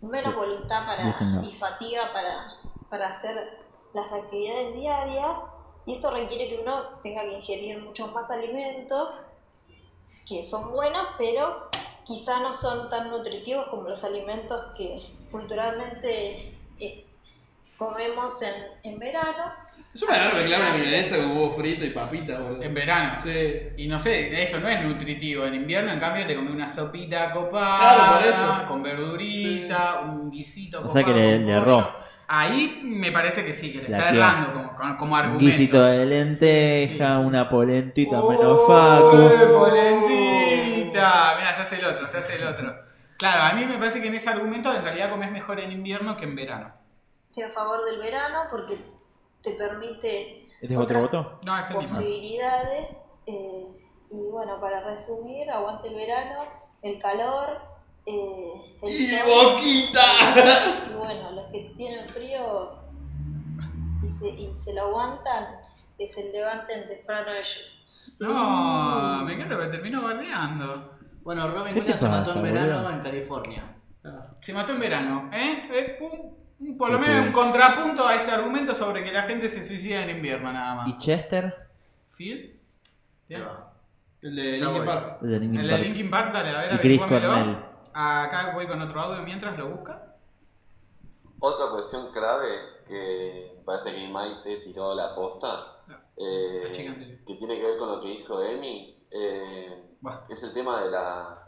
menos 0.00 0.32
Sí. 0.32 0.38
voluntad 0.38 0.86
para, 0.86 1.04
Déjenlo. 1.06 1.42
y 1.42 1.52
fatiga 1.54 2.12
para, 2.12 2.54
para 2.90 3.08
hacer 3.08 3.36
las 3.94 4.10
actividades 4.12 4.74
diarias. 4.74 5.38
Y 5.86 5.92
esto 5.92 6.10
requiere 6.12 6.48
que 6.48 6.62
uno 6.62 7.00
tenga 7.02 7.22
que 7.22 7.34
ingerir 7.34 7.78
muchos 7.82 8.12
más 8.12 8.30
alimentos 8.30 9.26
que 10.26 10.42
son 10.42 10.72
buenos, 10.72 11.06
pero 11.18 11.68
quizá 12.04 12.40
no 12.40 12.54
son 12.54 12.88
tan 12.88 13.10
nutritivos 13.10 13.68
como 13.68 13.88
los 13.88 14.04
alimentos 14.04 14.58
que 14.76 15.02
culturalmente 15.30 16.56
eh, 16.78 17.06
comemos 17.88 18.42
en, 18.42 18.92
en 18.92 18.98
verano. 18.98 19.52
Es 19.94 20.02
una 20.02 20.16
enorme 20.16 20.44
clave 20.46 20.62
una 20.70 20.74
milanesa 20.78 21.16
con 21.18 21.30
huevo 21.36 21.54
frito 21.54 21.84
y 21.84 21.90
papita, 21.90 22.38
boludo. 22.40 22.62
En 22.62 22.72
verano. 22.74 23.12
Sí. 23.22 23.58
Y 23.76 23.86
no 23.88 24.00
sé, 24.00 24.42
eso 24.42 24.58
no 24.60 24.68
es 24.68 24.80
nutritivo. 24.82 25.44
En 25.44 25.54
invierno, 25.54 25.92
en 25.92 26.00
cambio, 26.00 26.26
te 26.26 26.34
comes 26.34 26.50
una 26.52 26.66
sopita 26.68 27.30
copada, 27.32 27.94
Claro, 27.94 28.18
por 28.18 28.26
eso. 28.32 28.68
con 28.68 28.82
verdurita, 28.82 30.00
un 30.04 30.30
guisito 30.30 30.78
O 30.78 30.82
copado. 30.82 30.94
sea 31.04 31.04
que 31.04 31.18
le, 31.20 31.38
le 31.40 31.52
erró. 31.52 32.00
Ahí 32.28 32.80
me 32.84 33.12
parece 33.12 33.44
que 33.44 33.52
sí, 33.52 33.72
que 33.72 33.82
le 33.82 33.88
La 33.90 33.98
está 33.98 34.14
errando 34.14 34.52
como, 34.54 34.74
como, 34.74 34.96
como 34.96 35.12
Un 35.14 35.18
argumento. 35.20 35.44
guisito 35.44 35.82
de 35.84 36.06
lenteja, 36.06 37.18
Sí. 37.20 37.26
una 37.26 37.48
polentita 37.50 38.22
¡Oh, 38.22 38.30
menos 38.30 38.66
facu. 38.66 39.18
eh, 39.18 39.46
polentita! 39.52 41.34
Mira, 41.38 41.52
se 41.54 41.62
hace 41.62 41.78
el 41.80 41.84
otro, 41.84 42.06
se 42.06 42.16
hace 42.18 42.36
el 42.36 42.44
otro. 42.48 42.74
Claro, 43.18 43.42
a 43.42 43.52
mí 43.54 43.64
me 43.66 43.76
parece 43.76 44.00
que 44.00 44.08
en 44.08 44.14
ese 44.14 44.30
argumento 44.30 44.74
en 44.74 44.82
realidad 44.82 45.10
comes 45.10 45.30
mejor 45.30 45.60
en 45.60 45.72
invierno 45.72 46.16
que 46.16 46.24
en 46.24 46.34
verano. 46.34 46.72
Estoy 47.32 47.44
a 47.44 47.50
favor 47.50 47.82
del 47.86 47.98
verano 47.98 48.40
porque 48.50 48.76
te 49.42 49.52
permite 49.52 50.48
¿Este 50.60 50.74
es 50.74 50.76
otro 50.78 51.00
voto? 51.00 51.40
No, 51.46 51.58
es 51.58 51.70
el 51.70 51.76
posibilidades. 51.76 52.98
eh, 53.26 53.66
y 54.10 54.16
bueno, 54.30 54.60
para 54.60 54.80
resumir, 54.84 55.50
aguante 55.50 55.88
el 55.88 55.94
verano, 55.94 56.40
el 56.82 56.98
calor, 56.98 57.62
eh, 58.04 58.76
el 58.82 58.90
¡Y 58.92 59.00
sol. 59.02 59.20
boquita! 59.54 60.02
Y 60.90 60.92
bueno, 60.92 61.30
los 61.30 61.50
que 61.50 61.72
tienen 61.74 62.06
frío 62.10 62.72
y 64.04 64.06
se, 64.08 64.28
y 64.28 64.54
se 64.54 64.74
lo 64.74 64.82
aguantan, 64.88 65.56
que 65.96 66.06
se 66.06 66.30
levanten 66.30 66.84
temprano 66.84 67.30
ellos. 67.32 68.14
No, 68.20 69.22
me 69.24 69.32
encanta, 69.36 69.56
pero 69.56 69.70
termino 69.70 70.02
bardeando. 70.02 70.98
Bueno, 71.22 71.48
Robin 71.48 71.68
¿Qué 71.72 71.80
te 71.80 71.80
Williams 71.80 72.00
se 72.00 72.08
mató 72.10 72.32
en 72.34 72.42
verano 72.42 72.90
en 72.90 73.00
California. 73.02 73.76
Se 74.40 74.52
mató 74.52 74.72
en 74.72 74.80
verano, 74.80 75.30
¿eh? 75.32 75.68
Eh, 75.72 75.98
un- 76.02 76.41
por 76.78 76.90
lo 76.90 76.98
menos 76.98 77.26
un 77.26 77.32
contrapunto 77.32 78.06
a 78.06 78.14
este 78.14 78.30
argumento 78.30 78.74
sobre 78.74 79.04
que 79.04 79.12
la 79.12 79.22
gente 79.22 79.48
se 79.48 79.64
suicida 79.66 80.02
en 80.02 80.10
invierno 80.10 80.52
nada 80.52 80.74
más. 80.76 80.88
¿Y 80.88 80.96
Chester? 80.98 81.68
¿Phil? 82.16 82.60
¿Bien? 83.28 83.42
El 84.22 84.36
de 84.36 84.52
Linkin. 84.58 84.84
Park. 84.84 85.18
El 85.22 85.30
de 85.30 85.40
Linkin 85.40 85.60
El 85.60 85.66
de 85.66 85.72
Park. 85.72 85.84
Linkin 85.84 86.10
Park, 86.10 86.32
dale, 86.32 86.50
a 86.50 86.58
ver, 86.60 86.74
Y 86.74 86.78
Chris. 86.78 87.00
Cornell. 87.00 87.56
Acá 87.94 88.52
voy 88.54 88.66
con 88.66 88.80
otro 88.80 89.00
audio 89.00 89.22
mientras 89.22 89.58
lo 89.58 89.68
busca. 89.68 90.14
Otra 91.40 91.70
cuestión 91.70 92.12
clave 92.12 92.48
que 92.86 93.60
parece 93.64 93.94
que 93.94 94.08
Maite 94.08 94.58
tiró 94.58 94.94
la 94.94 95.14
posta, 95.14 95.78
eh, 96.16 96.62
La 96.66 96.72
chica 96.72 96.90
anterior. 96.92 97.18
que 97.26 97.34
tiene 97.34 97.58
que 97.58 97.66
ver 97.66 97.76
con 97.76 97.88
lo 97.90 98.00
que 98.00 98.08
dijo 98.08 98.42
Emi, 98.42 98.96
eh, 99.10 99.96
Bueno. 100.00 100.20
es 100.28 100.42
el 100.44 100.54
tema 100.54 100.82
de 100.84 100.90
la, 100.90 101.41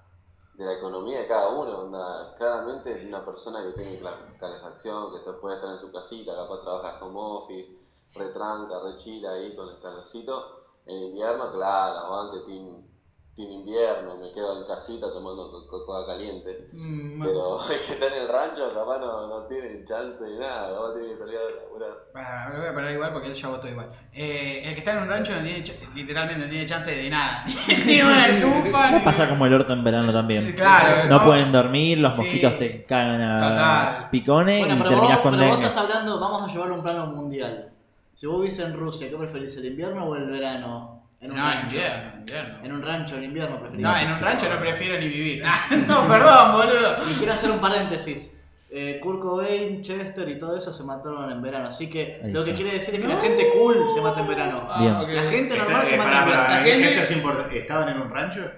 de 0.54 0.64
la 0.64 0.72
economía 0.74 1.18
de 1.18 1.26
cada 1.26 1.48
uno. 1.48 1.78
onda, 1.78 2.34
claramente 2.36 3.04
una 3.06 3.24
persona 3.24 3.62
que 3.62 3.72
tiene 3.72 4.00
calefacción, 4.38 5.12
que 5.12 5.32
puede 5.32 5.56
estar 5.56 5.70
en 5.70 5.78
su 5.78 5.90
casita, 5.90 6.34
capaz 6.34 6.62
trabaja 6.62 7.04
home 7.04 7.18
office, 7.18 7.78
retranca, 8.14 8.80
rechila 8.80 9.32
ahí 9.32 9.54
con 9.54 9.68
el 9.68 9.80
calorcito. 9.80 10.62
En 10.86 10.96
invierno, 10.96 11.50
claro, 11.50 11.98
aguante 11.98 12.40
team, 12.46 12.86
team 13.34 13.50
invierno, 13.50 14.16
me 14.16 14.30
quedo 14.30 14.60
en 14.60 14.64
casita 14.66 15.12
tomando 15.12 15.50
co- 15.50 15.66
coca 15.86 16.06
caliente. 16.06 16.68
Mm, 16.72 17.20
Pero 17.22 17.58
el 17.70 17.80
que 17.86 17.92
está 17.94 18.06
en 18.06 18.22
el 18.22 18.28
rancho, 18.28 18.72
capaz 18.72 18.98
no, 19.00 19.26
no 19.26 19.42
tiene 19.46 19.82
chance 19.84 20.22
de 20.22 20.38
nada, 20.38 20.68
capaz 20.72 20.94
tiene 20.94 21.08
que 21.14 21.18
salir 21.18 21.36
a 21.38 21.62
laburar. 21.62 21.90
Para, 22.12 22.48
lo 22.50 22.60
voy 22.60 22.68
a 22.68 22.74
parar 22.74 22.92
igual 22.92 23.12
porque 23.12 23.28
él 23.28 23.34
ya 23.34 23.48
votó 23.48 23.66
igual. 23.68 23.90
Eh, 24.12 24.62
el 24.64 24.72
que 24.74 24.78
está 24.78 24.92
en 24.92 25.02
un 25.02 25.08
rancho 25.08 25.34
no 25.34 25.42
tiene, 25.42 25.64
literalmente 25.94 26.44
no 26.44 26.50
tiene 26.50 26.66
chance 26.66 26.90
de 26.94 27.10
nada. 27.10 27.44
ni 27.86 28.00
una 28.02 28.26
estufa, 28.28 28.90
ni... 28.92 29.00
Pasa 29.00 29.28
como 29.28 29.46
el 29.46 29.54
orto 29.54 29.72
en 29.72 29.82
verano 29.82 30.12
también. 30.12 30.52
Claro, 30.52 31.08
No 31.08 31.18
no. 31.18 31.24
pueden 31.24 31.50
dormir, 31.50 31.98
los 31.98 32.12
Sí. 32.14 32.18
mosquitos 32.22 32.58
te 32.58 32.84
cagan 32.84 33.20
a 33.20 33.40
Total. 33.48 34.10
picones 34.10 34.58
Bueno, 34.60 34.74
y 34.74 34.78
pero, 34.78 34.90
terminas 34.90 35.16
vos, 35.16 35.22
con 35.22 35.36
pero 35.36 35.48
vos 35.50 35.58
estás 35.60 35.76
hablando, 35.76 36.20
vamos 36.20 36.42
a 36.42 36.52
llevarlo 36.52 36.74
a 36.74 36.78
un 36.78 36.84
plano 36.84 37.06
mundial. 37.08 37.70
Si 38.14 38.26
vos 38.28 38.38
vivís 38.40 38.58
en 38.60 38.74
Rusia, 38.78 39.10
¿qué 39.10 39.16
preferís, 39.16 39.56
el 39.56 39.64
invierno 39.66 40.04
o 40.04 40.14
el 40.14 40.30
verano? 40.30 41.02
En 41.24 41.30
un 41.32 41.36
No, 41.38 41.46
en 41.46 41.52
rancho. 41.54 41.64
invierno, 41.76 42.04
en 42.12 42.18
invierno. 42.20 42.58
En 42.64 42.72
un 42.72 42.82
rancho, 42.82 43.16
en 43.16 43.24
invierno 43.24 43.58
preferís. 43.60 43.82
No, 43.82 43.96
en 43.96 44.12
un 44.12 44.20
rancho 44.20 44.46
no 44.52 44.60
prefiero 44.60 44.98
ni 45.00 45.08
vivir. 45.08 45.42
No, 45.88 46.06
perdón, 46.06 46.52
boludo. 46.52 47.10
Y 47.10 47.14
quiero 47.14 47.32
hacer 47.32 47.50
un 47.50 47.60
paréntesis. 47.60 48.44
Eh, 48.76 48.98
Kurt 49.00 49.20
Cobain, 49.22 49.80
Chester 49.82 50.28
y 50.28 50.38
todo 50.38 50.56
eso 50.58 50.72
se 50.72 50.82
mataron 50.84 51.30
en 51.30 51.40
verano. 51.40 51.68
Así 51.68 51.88
que 51.88 52.20
Ahí 52.24 52.32
lo 52.32 52.44
que 52.44 52.54
quiere 52.54 52.72
decir 52.72 52.94
es 52.96 53.00
que 53.00 53.06
la 53.06 53.16
gente 53.20 53.48
cool 53.56 53.76
se 53.94 54.00
mata 54.02 54.20
en 54.20 54.26
verano. 54.28 54.66
Ah, 54.68 54.80
Bien. 54.80 55.14
La 55.16 55.22
gente 55.30 55.56
normal 55.56 55.82
Esta- 55.82 55.86
se 55.86 55.94
eh, 55.94 55.98
mata 55.98 56.10
pará, 56.10 56.18
en 56.20 56.26
verano. 56.26 56.42
pará, 56.48 56.54
La 56.60 56.62
gente- 56.66 56.88
esto 56.88 57.02
es 57.04 57.10
importante. 57.12 57.58
¿Estaban 57.58 57.88
en 57.88 58.00
un 58.02 58.10
rancho? 58.10 58.50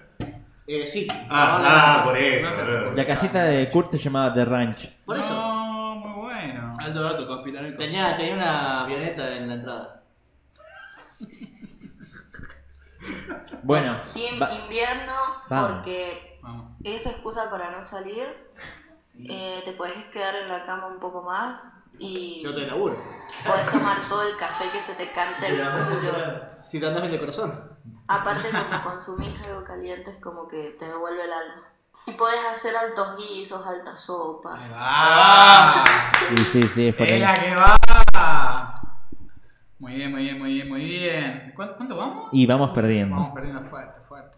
Eh, 0.67 0.87
sí. 0.87 1.07
Ah, 1.31 1.57
Ahora- 1.59 1.69
ah, 2.01 2.05
por 2.05 2.17
eso. 2.17 2.49
No 2.51 2.57
sé 2.57 2.63
si 2.67 2.73
boludo. 2.73 2.93
La 2.95 3.05
casita 3.05 3.45
de 3.45 3.69
Kurt 3.69 3.93
se 3.93 3.99
llamaba 3.99 4.35
The 4.35 4.45
Ranch. 4.45 4.89
Por 5.05 5.17
eso. 5.19 5.35
No, 5.35 5.95
muy 5.97 6.23
bueno. 6.25 6.75
Alto 6.81 7.03
dato, 7.03 7.27
conspiranoico. 7.29 7.77
Tenía, 7.79 8.17
tenía 8.17 8.35
una 8.35 8.85
avioneta 8.85 9.37
en 9.37 9.49
la 9.49 9.55
entrada. 9.55 10.03
Bueno, 13.63 14.01
Team 14.15 14.41
va- 14.41 14.53
invierno 14.53 15.15
Vamos. 15.49 15.71
porque 15.73 16.39
Vamos. 16.43 16.71
es 16.85 17.07
excusa 17.07 17.51
para 17.51 17.71
no 17.71 17.85
salir. 17.85 18.27
eh, 19.29 19.63
te 19.65 19.73
puedes 19.73 20.05
quedar 20.07 20.35
en 20.37 20.49
la 20.49 20.67
cama 20.67 20.89
un 20.89 20.99
poco 21.01 21.23
más 21.23 21.73
y 21.99 22.43
Yo 22.43 22.55
te 22.55 22.67
laburo. 22.67 22.97
puedes 23.47 23.71
tomar 23.71 23.99
todo 24.09 24.23
el 24.29 24.37
café 24.37 24.69
que 24.71 24.81
se 24.81 24.93
te 24.95 25.11
cante 25.13 25.47
el 25.49 25.57
culo. 25.57 26.13
Si 26.63 26.79
te 26.81 26.87
andas 26.87 27.01
bien 27.03 27.13
de 27.13 27.21
corazón. 27.21 27.77
Aparte 28.09 28.51
cuando 28.51 28.83
consumís 28.83 29.41
algo 29.43 29.65
caliente 29.65 30.11
es 30.11 30.19
como 30.19 30.47
que 30.47 30.77
te 30.79 30.85
devuelve 30.87 31.25
el 31.25 31.33
alma. 31.33 31.63
Y 32.07 32.13
podés 32.13 32.39
hacer 32.55 32.77
altos 32.77 33.17
guisos, 33.17 33.67
alta 33.67 33.97
sopa. 33.97 34.59
¡Ah! 34.75 35.83
Sí, 36.29 36.37
sí, 36.37 36.63
sí, 36.65 36.89
es 36.89 36.95
por 36.95 37.07
¡Es 37.07 37.13
ahí. 37.15 37.21
la 37.21 37.35
que 37.35 37.55
va! 37.57 38.76
Muy 39.79 39.95
bien, 39.95 40.11
muy 40.11 40.23
bien, 40.23 40.39
muy 40.39 40.55
bien, 40.55 40.69
muy 40.69 40.85
bien. 40.85 41.53
¿Cuánto, 41.55 41.77
cuánto 41.77 41.97
vamos? 41.97 42.29
Y 42.33 42.47
vamos 42.47 42.71
perdiendo. 42.71 43.17
Vamos 43.17 43.35
perdiendo 43.35 43.63
fuerte, 43.63 44.01
fuerte. 44.09 44.37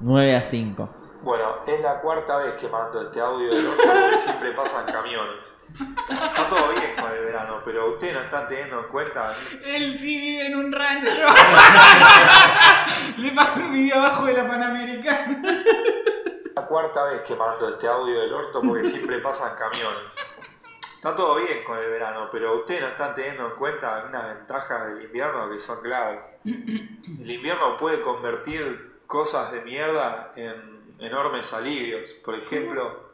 9 0.00 0.36
a 0.36 0.42
5. 0.42 0.90
Bueno, 1.22 1.44
es 1.66 1.80
la 1.80 2.00
cuarta 2.00 2.36
vez 2.36 2.54
que 2.54 2.68
mando 2.68 3.00
este 3.02 3.20
audio 3.20 3.54
del 3.54 3.66
otro 3.66 3.82
porque 3.86 4.18
siempre 4.18 4.52
pasan 4.52 4.84
camiones. 4.86 5.64
Está 6.10 6.48
todo 6.48 6.70
bien 6.72 6.92
con 7.00 7.10
el 7.12 7.24
verano, 7.24 7.60
pero 7.64 7.92
ustedes 7.92 8.14
no 8.14 8.20
están 8.20 8.48
teniendo 8.48 8.80
en 8.80 8.88
cuenta. 8.88 9.32
Él 9.64 9.96
sí 9.96 10.20
vive 10.20 10.46
en 10.48 10.56
un 10.56 10.72
rancho. 10.72 11.06
Le 13.18 13.30
paso 13.32 13.70
vive 13.70 13.96
abajo 13.96 14.26
de 14.26 14.34
la 14.34 14.46
Panamericana. 14.46 15.42
La 16.56 16.66
cuarta 16.66 17.04
vez 17.04 17.22
que 17.22 17.34
mando 17.34 17.68
este 17.70 17.88
audio 17.88 18.20
del 18.20 18.32
orto 18.32 18.60
porque 18.60 18.84
siempre 18.84 19.18
pasan 19.20 19.52
camiones. 19.56 20.33
Está 21.04 21.16
todo 21.16 21.34
bien 21.34 21.62
con 21.64 21.76
el 21.76 21.90
verano, 21.90 22.30
pero 22.32 22.60
ustedes 22.60 22.80
no 22.80 22.88
están 22.88 23.14
teniendo 23.14 23.46
en 23.46 23.56
cuenta 23.56 23.94
algunas 23.94 24.38
ventajas 24.38 24.86
del 24.86 25.04
invierno 25.04 25.50
que 25.50 25.58
son 25.58 25.82
clave. 25.82 26.18
El 26.44 27.30
invierno 27.30 27.76
puede 27.76 28.00
convertir 28.00 29.00
cosas 29.06 29.52
de 29.52 29.60
mierda 29.60 30.32
en 30.34 30.94
enormes 30.98 31.52
alivios. 31.52 32.10
Por 32.24 32.36
ejemplo, 32.36 33.10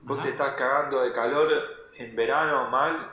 vos 0.00 0.22
te 0.22 0.30
estás 0.30 0.54
cagando 0.54 1.02
de 1.02 1.12
calor 1.12 1.52
en 1.92 2.16
verano 2.16 2.70
mal 2.70 3.10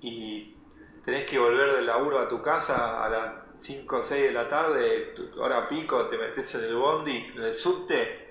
y 0.00 0.56
tenés 1.04 1.26
que 1.26 1.38
volver 1.38 1.70
del 1.74 1.84
laburo 1.84 2.20
a 2.20 2.28
tu 2.28 2.40
casa 2.40 3.04
a 3.04 3.10
las 3.10 3.36
5 3.58 3.94
o 3.94 4.02
6 4.02 4.22
de 4.22 4.32
la 4.32 4.48
tarde, 4.48 5.14
hora 5.36 5.68
pico, 5.68 6.06
te 6.06 6.16
metes 6.16 6.54
en 6.54 6.64
el 6.64 6.76
bondi, 6.76 7.30
en 7.36 7.42
el 7.42 7.52
subte, 7.52 8.23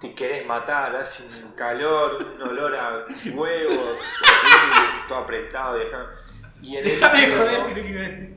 te 0.00 0.14
querés 0.14 0.46
matar, 0.46 0.94
hace 0.96 1.26
un 1.44 1.52
calor, 1.52 2.22
un 2.22 2.42
olor 2.42 2.74
a 2.76 3.04
huevo, 3.32 3.98
todo 5.08 5.18
apretado. 5.18 5.78
Y, 6.62 6.66
y 6.66 6.76
en 6.76 6.84
el 6.86 6.90
Déjame 7.00 7.30
joder, 7.30 7.74
que 7.74 7.80
iba 7.88 8.00
a 8.04 8.08
decir. 8.08 8.36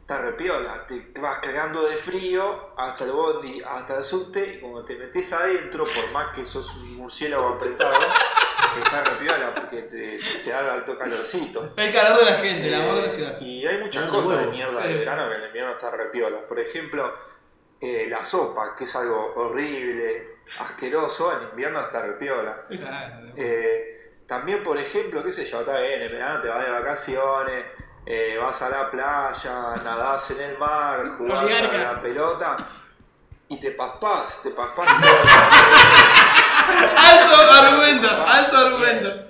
Está 0.00 0.22
repiola, 0.22 0.86
te 0.88 0.98
te 0.98 1.20
vas 1.20 1.38
cagando 1.38 1.86
de 1.86 1.94
frío 1.96 2.70
hasta 2.76 3.04
el 3.04 3.12
bondi, 3.12 3.62
hasta 3.62 3.98
el 3.98 4.02
subte, 4.02 4.54
y 4.54 4.58
cuando 4.58 4.84
te 4.84 4.96
metes 4.96 5.32
adentro, 5.32 5.84
por 5.84 6.10
más 6.12 6.34
que 6.34 6.44
sos 6.44 6.76
un 6.78 6.96
murciélago 6.96 7.50
apretado, 7.50 7.94
está 8.84 9.04
repiola 9.04 9.54
porque 9.54 9.82
te, 9.82 10.18
te 10.42 10.50
da 10.50 10.72
alto 10.74 10.98
calorcito. 10.98 11.74
El 11.76 11.92
calor 11.92 12.24
de 12.24 12.24
la 12.24 12.36
gente, 12.38 12.66
el 12.66 12.74
amor 12.74 12.94
de 12.96 13.02
la 13.02 13.10
ciudad. 13.10 13.40
Y 13.40 13.64
hay 13.64 13.78
muchas 13.78 14.10
cosas 14.10 14.46
de 14.46 14.50
mierda 14.50 14.82
Sí. 14.82 14.88
de 14.88 14.98
verano 14.98 15.28
que 15.28 15.34
en 15.36 15.40
el 15.42 15.46
invierno 15.46 15.72
está 15.74 15.90
repiola. 15.92 16.40
Por 16.48 16.58
ejemplo, 16.58 17.14
eh, 17.80 18.08
la 18.10 18.24
sopa, 18.24 18.74
que 18.74 18.84
es 18.84 18.96
algo 18.96 19.32
horrible, 19.36 20.38
asqueroso, 20.58 21.36
en 21.36 21.48
invierno 21.50 21.80
está 21.80 22.02
repiola. 22.02 22.64
Claro. 22.68 23.26
Eh, 23.36 24.12
también, 24.26 24.62
por 24.62 24.78
ejemplo, 24.78 25.22
qué 25.22 25.32
sé 25.32 25.44
yo, 25.44 25.60
está 25.60 25.80
bien, 25.80 26.02
en 26.02 26.08
verano 26.08 26.40
te 26.40 26.48
vas 26.48 26.64
de 26.64 26.70
vacaciones, 26.70 27.64
eh, 28.06 28.38
vas 28.40 28.62
a 28.62 28.70
la 28.70 28.90
playa, 28.90 29.76
nadás 29.84 30.30
en 30.32 30.50
el 30.50 30.58
mar, 30.58 31.16
jugás 31.18 31.62
a 31.62 31.76
la 31.76 32.00
pelota 32.00 32.68
y 33.48 33.58
te 33.58 33.72
paspás, 33.72 34.42
te 34.42 34.50
paspás. 34.50 34.88
Alto 36.96 37.34
argumento, 37.52 38.08
alto 38.08 38.56
argumento. 38.56 39.26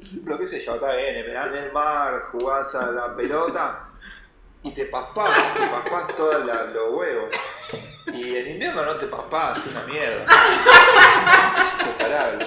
Ejemplo, 0.00 0.38
qué 0.38 0.46
sé 0.46 0.60
yo, 0.60 0.74
está 0.74 0.94
bien, 0.94 1.16
en 1.16 1.26
verano 1.26 1.56
en 1.56 1.64
el 1.64 1.72
mar, 1.72 2.22
jugás 2.30 2.74
a 2.76 2.90
la 2.92 3.16
pelota 3.16 3.89
y 4.62 4.70
te 4.72 4.84
paspás, 4.86 5.54
te 5.54 5.66
paspás 5.68 6.14
todos 6.16 6.44
los 6.44 6.92
huevos. 6.94 7.30
Y 8.12 8.36
en 8.36 8.50
invierno 8.52 8.84
no 8.84 8.94
te 8.96 9.06
paspás, 9.06 9.66
es 9.66 9.72
una 9.72 9.84
mierda. 9.84 10.26
Es 11.58 11.86
imparable. 11.86 12.46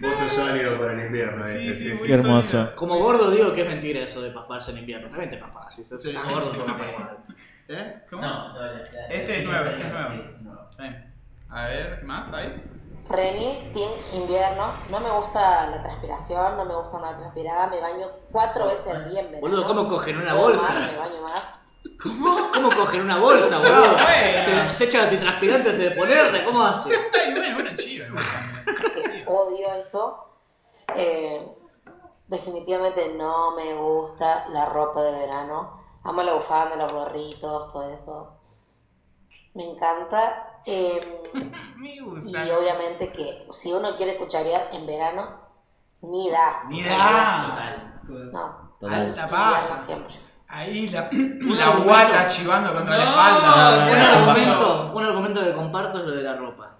Voto 0.00 0.28
sólido 0.28 0.78
para 0.78 0.92
el 0.92 1.06
invierno. 1.06 1.44
Sí, 1.44 1.68
este, 1.68 1.74
sí, 1.74 1.88
sí, 1.90 1.94
muy 1.98 2.06
Qué 2.08 2.14
hermoso. 2.14 2.72
Como 2.76 2.98
gordo 2.98 3.30
digo 3.30 3.52
que 3.52 3.62
es 3.62 3.66
mentira 3.66 4.00
eso 4.04 4.22
de 4.22 4.30
pasparse 4.30 4.70
en 4.70 4.78
invierno. 4.78 5.08
También 5.08 5.30
te 5.30 5.38
paspas. 5.38 5.74
Si 5.74 5.84
sos 5.84 6.00
Sí, 6.02 6.10
una 6.10 6.22
sí, 6.24 6.30
gordo, 6.34 6.50
sí, 6.52 6.56
te 6.58 6.62
sí. 6.64 6.66
paspas 6.68 6.88
igual. 6.90 7.16
¿Eh? 7.68 7.94
¿Cómo? 8.10 8.22
No, 8.22 8.48
no, 8.52 8.60
la- 8.60 8.72
la- 8.72 9.06
Este 9.08 9.32
es 9.32 9.38
sí, 9.38 9.44
nuevo, 9.46 9.66
este 9.70 9.82
es 9.86 9.92
nuevo. 9.92 10.68
sí. 10.78 10.84
A 11.48 11.64
ver, 11.66 11.98
¿qué 12.00 12.04
más 12.06 12.32
hay? 12.32 12.54
Remy, 13.08 13.70
Team 13.72 13.90
Invierno. 14.12 14.74
No 14.88 15.00
me 15.00 15.10
gusta 15.10 15.68
la 15.68 15.82
transpiración, 15.82 16.56
no 16.56 16.64
me 16.64 16.74
gusta 16.74 16.96
andar 16.96 17.18
transpirada. 17.18 17.66
Me 17.68 17.80
baño 17.80 18.06
cuatro 18.32 18.66
veces 18.66 18.94
al 18.94 19.04
día 19.10 19.20
en 19.20 19.26
verano. 19.26 19.40
Boludo, 19.42 19.66
¿cómo 19.66 19.88
cogen 19.88 20.18
una 20.18 20.34
bolsa? 20.34 20.72
más, 20.72 20.92
me 20.92 20.98
baño 20.98 21.22
más. 21.22 21.54
¿Cómo? 22.02 22.50
¿Cómo 22.52 22.74
cogen 22.74 23.00
una 23.02 23.18
bolsa, 23.18 23.58
boludo? 23.58 23.80
bueno. 23.92 24.72
Se, 24.72 24.74
se 24.74 24.84
echa 24.84 25.02
antitranspirante 25.04 25.70
antes 25.70 25.90
de 25.90 25.96
ponerle, 25.96 26.44
¿cómo 26.44 26.62
hace? 26.62 26.90
Una 26.90 27.76
chiva 27.76 28.06
igual 28.06 28.24
también. 28.24 28.94
que 28.94 29.24
odio 29.28 29.74
eso. 29.74 30.28
Eh, 30.96 31.46
definitivamente 32.26 33.14
no 33.16 33.52
me 33.54 33.74
gusta 33.74 34.46
la 34.48 34.66
ropa 34.66 35.02
de 35.02 35.12
verano. 35.12 35.82
Amo 36.04 36.22
la 36.22 36.34
bufanda, 36.34 36.76
los 36.76 36.92
gorritos, 36.92 37.72
todo 37.72 37.90
eso. 37.90 38.30
Me 39.54 39.64
encanta. 39.70 40.60
Eh, 40.66 41.22
Me 41.76 41.94
y 41.94 42.00
obviamente 42.50 43.10
que 43.12 43.46
si 43.50 43.72
uno 43.72 43.94
quiere 43.96 44.16
cucharear 44.16 44.68
en 44.72 44.86
verano, 44.86 45.40
ni 46.02 46.30
da. 46.30 46.64
Ni 46.68 46.82
da. 46.82 48.00
Total. 48.06 48.30
No, 48.32 48.76
Total. 48.80 49.00
Alta 49.00 49.26
paja. 49.26 49.78
siempre. 49.78 50.14
Ahí 50.48 50.88
la, 50.90 51.08
Un 51.12 51.58
la 51.58 51.70
guata 51.76 52.28
chivando 52.28 52.72
contra 52.74 52.96
la 52.96 53.04
No. 53.04 53.10
espalda. 53.10 53.86
Un 53.86 53.98
no, 53.98 54.04
no, 54.04 54.30
argumento, 54.30 54.92
un 54.94 55.04
argumento 55.04 55.40
que 55.42 55.52
comparto 55.54 55.98
es 55.98 56.04
lo 56.04 56.10
de 56.12 56.22
la 56.22 56.36
ropa. 56.36 56.73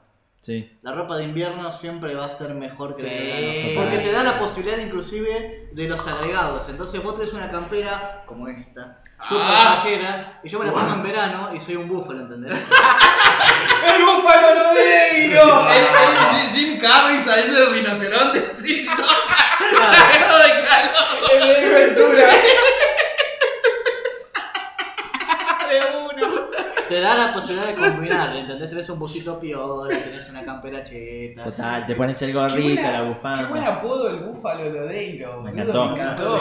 Sí. 0.45 0.71
La 0.83 0.93
ropa 0.93 1.17
de 1.17 1.25
invierno 1.25 1.73
siempre 1.73 2.15
va 2.15 2.27
a 2.27 2.31
ser 2.31 2.53
mejor 2.55 2.95
que 2.95 3.03
la 3.03 3.09
de 3.09 3.19
Sí. 3.19 3.25
verano. 3.73 3.81
Porque 3.81 3.99
te 3.99 4.13
da 4.13 4.23
la 4.23 4.39
posibilidad 4.39 4.77
inclusive 4.79 5.69
de 5.73 5.89
los 5.89 6.07
agregados. 6.07 6.69
Entonces 6.69 7.03
vos 7.03 7.17
tenés 7.17 7.33
una 7.33 7.51
campera 7.51 8.25
como 8.27 8.47
esta, 8.49 8.85
super 9.27 9.43
Ah. 9.49 9.77
fachera, 9.81 10.41
y 10.45 10.49
yo 10.51 10.59
me 10.59 10.67
la 10.67 10.73
pongo 10.73 10.93
en 10.95 11.03
verano 11.03 11.51
y 11.55 11.61
soy 11.61 11.77
un 11.77 11.89
búfalo, 11.89 12.25
¿entendés? 12.25 12.53
¡El 13.97 14.05
búfalo 14.05 14.55
Lodeiro! 14.55 15.67
El, 15.71 15.77
el 16.41 16.51
Jim 16.55 16.79
Carrey 16.79 17.21
saliendo 17.25 17.61
del 17.61 17.73
rinoceronte, 17.73 18.41
sí, 18.55 18.85
Claro. 18.85 19.03
de 20.45 20.65
calor. 20.67 21.43
¡El! 21.43 21.95
De 25.71 25.81
uno. 25.97 26.27
Te 26.95 27.01
da 27.01 27.17
la 27.17 27.35
posibilidad 27.35 27.67
de 27.67 27.75
combinar, 27.75 28.37
¿entendés? 28.37 28.71
Tenés 28.71 28.89
un 28.89 29.01
busito 29.01 29.41
piola, 29.41 29.89
tenés 29.89 30.31
una 30.31 30.45
campera 30.45 30.85
cheta. 30.85 31.43
Total, 31.43 31.85
te 31.85 31.97
pones 31.97 32.23
el 32.23 32.33
gorrito, 32.33 32.83
la 32.83 32.93
Qué 32.93 32.99
buen 33.01 33.15
bufanda. 33.15 33.67
apodo 33.75 34.11
el 34.11 34.17
búfalo 34.19 34.71
Lodeiro. 34.71 35.43
Me 35.43 35.51
boludo, 35.51 35.63
encantó. 35.63 35.87
Me 35.89 36.03
encantó. 36.03 36.41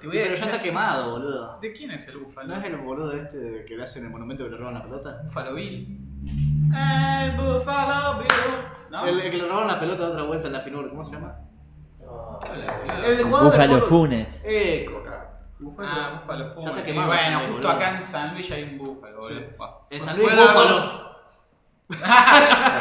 Te 0.00 0.06
voy 0.06 0.18
a 0.18 0.22
Pero 0.22 0.36
ya 0.36 0.44
está 0.46 0.56
así. 0.56 0.64
quemado, 0.64 1.10
boludo. 1.10 1.60
¿De 1.60 1.72
quién 1.74 1.90
es 1.90 2.08
el 2.08 2.16
búfalo? 2.16 2.48
¿No 2.48 2.56
es 2.56 2.64
el 2.64 2.76
boludo 2.78 3.12
este 3.12 3.36
de 3.36 3.64
que 3.66 3.76
le 3.76 3.82
hacen 3.84 4.04
el 4.06 4.10
monumento 4.10 4.44
que 4.44 4.50
le 4.52 4.56
roban 4.56 4.72
la 4.72 4.82
pelota? 4.82 5.20
Búfalo 5.22 5.52
Bill. 5.54 5.98
El 6.24 7.30
Búfalo 7.36 8.20
Bill. 8.20 8.28
¿No? 8.90 9.06
El, 9.06 9.20
que 9.20 9.36
le 9.36 9.44
robaron 9.44 9.68
la 9.68 9.80
pelota 9.80 10.06
de 10.06 10.12
otra 10.12 10.22
vuelta 10.22 10.46
en 10.46 10.52
la 10.54 10.60
finur, 10.60 10.88
¿cómo 10.88 11.04
se 11.04 11.12
llama? 11.12 11.36
Hola, 12.08 12.80
boludo. 12.86 13.04
El 13.06 13.22
jugador 13.22 13.52
Búfalo. 13.52 13.80
Funes. 13.82 14.46
Ah, 15.82 16.12
búfalo 16.14 16.46
Ya 16.74 16.80
Y 16.80 16.82
quemado 16.84 17.08
bueno, 17.08 17.38
justo 17.38 17.52
boludo. 17.52 17.68
acá 17.70 17.96
en 17.96 18.02
San 18.02 18.34
Luis 18.34 18.50
hay 18.50 18.62
un 18.64 18.78
búfalo, 18.78 19.18
boludo. 19.18 19.86
En 19.90 20.00
San 20.00 20.16
Luis 20.16 20.30
Búfalo. 20.34 21.10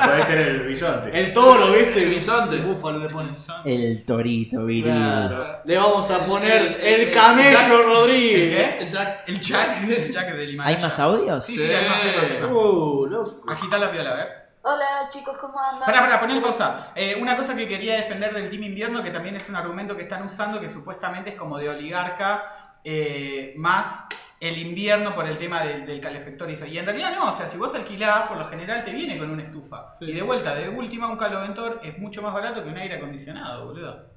Puede 0.05 0.21
ser 0.23 0.37
el 0.39 0.67
bisonte. 0.67 1.19
El 1.19 1.33
toro, 1.33 1.71
¿viste? 1.73 2.03
El 2.03 2.09
bisonte. 2.09 2.55
El 2.57 2.61
búfalo 2.61 2.99
le 2.99 3.09
ponen. 3.09 3.33
El 3.65 4.05
torito 4.05 4.65
viril. 4.65 4.93
Claro. 4.93 5.61
Le 5.65 5.77
vamos 5.77 6.09
a 6.11 6.25
poner 6.25 6.61
El- 6.61 6.73
el, 6.75 7.01
el- 7.07 7.13
camello 7.13 7.57
Jack- 7.57 7.85
Rodríguez. 7.85 8.81
El 8.81 8.89
Jack. 8.89 9.23
El 9.27 9.39
Jack, 9.39 9.83
el 9.89 10.11
Jack 10.11 10.31
del 10.33 10.49
Himalaya. 10.53 10.77
¿Hay 10.77 10.83
más 10.83 10.99
audios? 10.99 11.45
Sí, 11.45 11.55
sí, 11.57 11.63
hay 11.63 11.87
más, 11.89 12.03
hay 12.03 12.39
más, 12.41 12.41
más. 12.41 12.51
Uh. 12.51 13.43
Agita 13.49 13.77
la 13.79 13.91
piola, 13.91 14.11
a 14.11 14.15
ver. 14.15 14.39
Hola 14.61 15.07
chicos, 15.09 15.37
¿cómo 15.37 15.57
andan? 15.59 15.85
Pará, 15.85 16.01
pará, 16.01 16.19
poné 16.19 16.39
pausa. 16.41 16.91
Eh, 16.93 17.17
una 17.19 17.35
cosa 17.37 17.55
que 17.55 17.67
quería 17.67 17.95
defender 17.95 18.33
del 18.33 18.49
Team 18.49 18.61
Invierno, 18.63 19.01
que 19.01 19.09
también 19.09 19.35
es 19.37 19.47
un 19.49 19.55
argumento 19.55 19.95
que 19.95 20.03
están 20.03 20.21
usando, 20.23 20.59
que 20.59 20.69
supuestamente 20.69 21.31
es 21.31 21.35
como 21.37 21.57
de 21.57 21.69
oligarca, 21.69 22.58
eh, 22.83 23.53
más 23.57 24.07
el 24.39 24.57
invierno 24.57 25.13
por 25.15 25.27
el 25.27 25.37
tema 25.37 25.63
del, 25.63 25.85
del 25.85 25.99
calefactor 25.99 26.49
y 26.49 26.53
eso. 26.53 26.65
Y 26.65 26.77
en 26.77 26.85
realidad 26.85 27.11
no, 27.15 27.29
o 27.29 27.33
sea, 27.33 27.47
si 27.47 27.57
vos 27.57 27.75
alquilás, 27.75 28.27
por 28.29 28.37
lo 28.37 28.47
general 28.47 28.85
te 28.85 28.93
viene 28.93 29.17
con 29.17 29.29
una 29.29 29.43
estufa. 29.43 29.93
Sí. 29.99 30.05
Y 30.05 30.13
de 30.13 30.21
vuelta, 30.21 30.55
de 30.55 30.69
última, 30.69 31.07
un 31.07 31.17
caloventor 31.17 31.81
es 31.83 31.97
mucho 31.99 32.21
más 32.21 32.33
barato 32.33 32.63
que 32.63 32.69
un 32.69 32.77
aire 32.77 32.95
acondicionado, 32.95 33.65
boludo. 33.65 34.07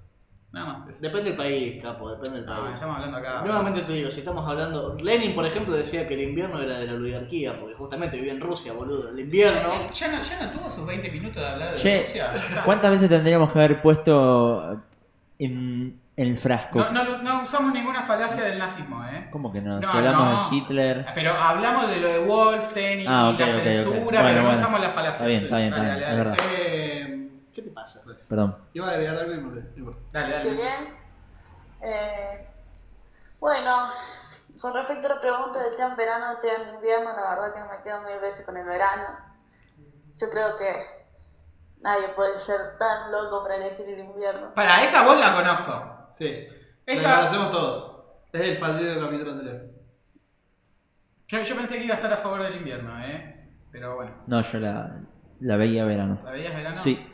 Nada 0.52 0.66
más. 0.74 0.86
eso. 0.89 1.01
Depende 1.01 1.30
del 1.30 1.36
país, 1.36 1.82
capo, 1.82 2.10
depende 2.10 2.40
del 2.40 2.47
No, 2.47 2.60
país. 2.62 2.74
estamos 2.74 2.97
hablando 2.97 3.16
acá. 3.16 3.40
Nuevamente 3.43 3.80
te 3.82 3.93
digo, 3.94 4.10
si 4.10 4.20
estamos 4.20 4.47
hablando. 4.48 4.94
Lenin, 5.02 5.34
por 5.34 5.47
ejemplo, 5.47 5.74
decía 5.74 6.06
que 6.06 6.12
el 6.14 6.20
invierno 6.20 6.60
era 6.60 6.78
de 6.78 6.86
la 6.86 6.93
oligarquía, 6.93 7.59
porque 7.59 7.74
justamente 7.74 8.16
vivía 8.18 8.32
en 8.32 8.40
Rusia, 8.40 8.74
boludo. 8.74 9.09
El 9.09 9.18
invierno. 9.18 9.70
Ya 9.94 10.09
no, 10.09 10.22
ya 10.22 10.43
no 10.44 10.52
tuvo 10.52 10.70
sus 10.70 10.86
20 10.86 11.10
minutos 11.10 11.36
de 11.43 11.48
hablar 11.48 11.72
de 11.72 11.78
Che, 11.78 12.02
Rusia. 12.02 12.32
¿cuántas 12.66 12.90
veces 12.90 13.09
tendríamos 13.09 13.51
que 13.51 13.59
haber 13.59 13.80
puesto 13.80 14.78
en 15.39 16.01
el 16.16 16.36
frasco? 16.36 16.78
No, 16.78 16.90
no, 17.05 17.18
no 17.22 17.43
usamos 17.44 17.72
ninguna 17.72 18.02
falacia 18.02 18.44
del 18.44 18.59
nazismo, 18.59 19.02
¿eh? 19.06 19.28
¿Cómo 19.30 19.52
que 19.52 19.60
no? 19.60 19.80
No, 19.80 19.90
si 19.90 19.97
hablamos 19.97 20.26
no. 20.28 20.51
de 20.51 20.56
Hitler. 20.56 21.06
Pero 21.14 21.34
hablamos 21.34 21.89
de 21.89 21.97
lo 22.01 22.09
de 22.09 22.18
Wolften 22.20 23.01
y 23.01 23.06
Ah, 23.09 23.30
ok, 23.30 23.39
la 23.40 23.47
ok, 23.47 23.52
ok. 23.56 23.62
censura, 23.62 24.01
Bueno, 24.02 24.12
pero 24.22 24.34
no 24.36 24.43
bueno. 24.48 24.59
usamos 24.59 24.80
la 24.80 24.89
falacia. 24.90 25.12
Está 25.12 25.26
bien, 25.26 25.44
está 25.44 25.56
bien, 25.56 25.68
está 25.72 25.82
Dale, 25.82 25.94
bien, 25.97 26.01
dale, 26.01 26.12
es 26.12 26.18
dale. 26.18 26.30
verdad. 26.30 26.47
Eh, 26.59 27.28
¿Qué 27.55 27.62
te 27.62 27.70
pasa? 27.70 28.01
Perdón. 28.28 28.56
iba 28.74 28.86
a 28.89 28.90
agregar 28.90 29.16
algo 29.18 29.32
y 29.34 29.39
me. 29.39 29.62
Dale, 30.12 30.26
¿Qué 30.28 30.32
dale. 30.39 30.51
bien? 30.52 31.02
Eh, 31.82 32.48
bueno, 33.40 33.86
con 34.60 34.74
respecto 34.74 35.06
a 35.09 35.14
la 35.16 35.20
pregunta 35.20 35.62
del 35.62 35.80
en 35.80 35.97
verano, 35.97 36.39
te 36.40 36.48
en 36.55 36.74
invierno, 36.74 37.10
la 37.16 37.30
verdad 37.30 37.52
que 37.55 37.60
no 37.60 37.66
me 37.70 37.82
quedo 37.82 38.01
mil 38.02 38.18
veces 38.20 38.47
con 38.47 38.56
el 38.56 38.64
verano. 38.64 39.02
Yo 40.14 40.28
creo 40.30 40.56
que 40.59 40.72
nadie 41.80 42.09
puede 42.09 42.39
ser 42.39 42.78
tan 42.78 43.10
loco 43.10 43.43
para 43.43 43.56
elegir 43.56 43.89
el 43.89 43.98
invierno. 44.01 44.52
Para, 44.55 44.84
esa 44.84 45.02
voz 45.05 45.18
la 45.18 45.34
conozco. 45.34 46.01
Sí. 46.14 46.47
Esa- 46.86 47.09
La 47.10 47.16
conocemos 47.26 47.51
todos. 47.51 47.93
Es 48.32 48.40
el 48.40 48.56
fallido 48.59 48.90
del 48.90 49.01
capítulo 49.05 49.32
anterior. 49.32 49.62
Yo, 51.28 51.43
yo 51.43 51.56
pensé 51.56 51.78
que 51.78 51.84
iba 51.84 51.94
a 51.94 51.97
estar 51.97 52.12
a 52.12 52.16
favor 52.18 52.43
del 52.43 52.56
invierno, 52.56 52.98
¿eh? 53.01 53.51
Pero 53.70 53.97
bueno. 53.97 54.12
No, 54.26 54.43
yo 54.43 54.59
la, 54.60 55.01
la 55.40 55.56
veía 55.56 55.84
verano. 55.84 56.20
¿La 56.24 56.32
veías 56.32 56.55
verano? 56.55 56.82
Sí. 56.82 57.09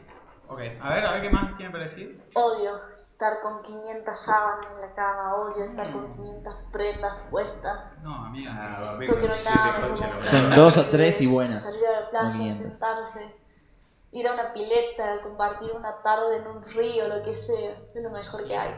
Ok, 0.51 0.61
a 0.81 0.95
ver, 0.95 1.05
a 1.07 1.13
ver 1.13 1.23
qué 1.23 1.31
más 1.31 1.57
tiene 1.59 1.71
para 1.71 1.85
decir. 1.85 2.21
Odio 2.35 2.81
estar 3.03 3.35
con 3.43 3.63
500 3.63 4.19
sábanas 4.19 4.67
en 4.75 4.81
la 4.81 4.95
cama, 4.95 5.35
odio 5.35 5.63
estar 5.65 5.93
con 5.93 6.11
500 6.11 6.57
prendas 6.73 7.15
puestas. 7.31 7.97
No, 8.03 8.25
amiga. 8.25 8.53
Ah, 8.57 8.95
Creo 8.99 9.19
que 9.19 9.29
no 9.29 9.35
nada 9.45 9.79
no. 9.89 10.27
Son 10.27 10.51
dos 10.57 10.77
o 10.79 10.87
tres 10.87 11.21
y 11.21 11.27
buenas. 11.27 11.63
Salir 11.63 11.85
a 11.87 11.93
la 11.93 12.01
No 12.01 12.11
plaza, 12.11 12.39
500. 12.39 12.63
sentarse, 12.79 13.37
ir 14.13 14.27
a 14.29 14.33
una 14.35 14.53
pileta, 14.53 15.21
compartir 15.23 15.71
una 15.75 16.03
tarde 16.03 16.37
en 16.39 16.47
un 16.47 16.65
río, 16.65 17.09
lo 17.09 17.23
que 17.23 17.35
sea. 17.35 17.73
Es 17.95 18.03
lo 18.03 18.11
mejor 18.11 18.47
que 18.47 18.57
hay. 18.57 18.75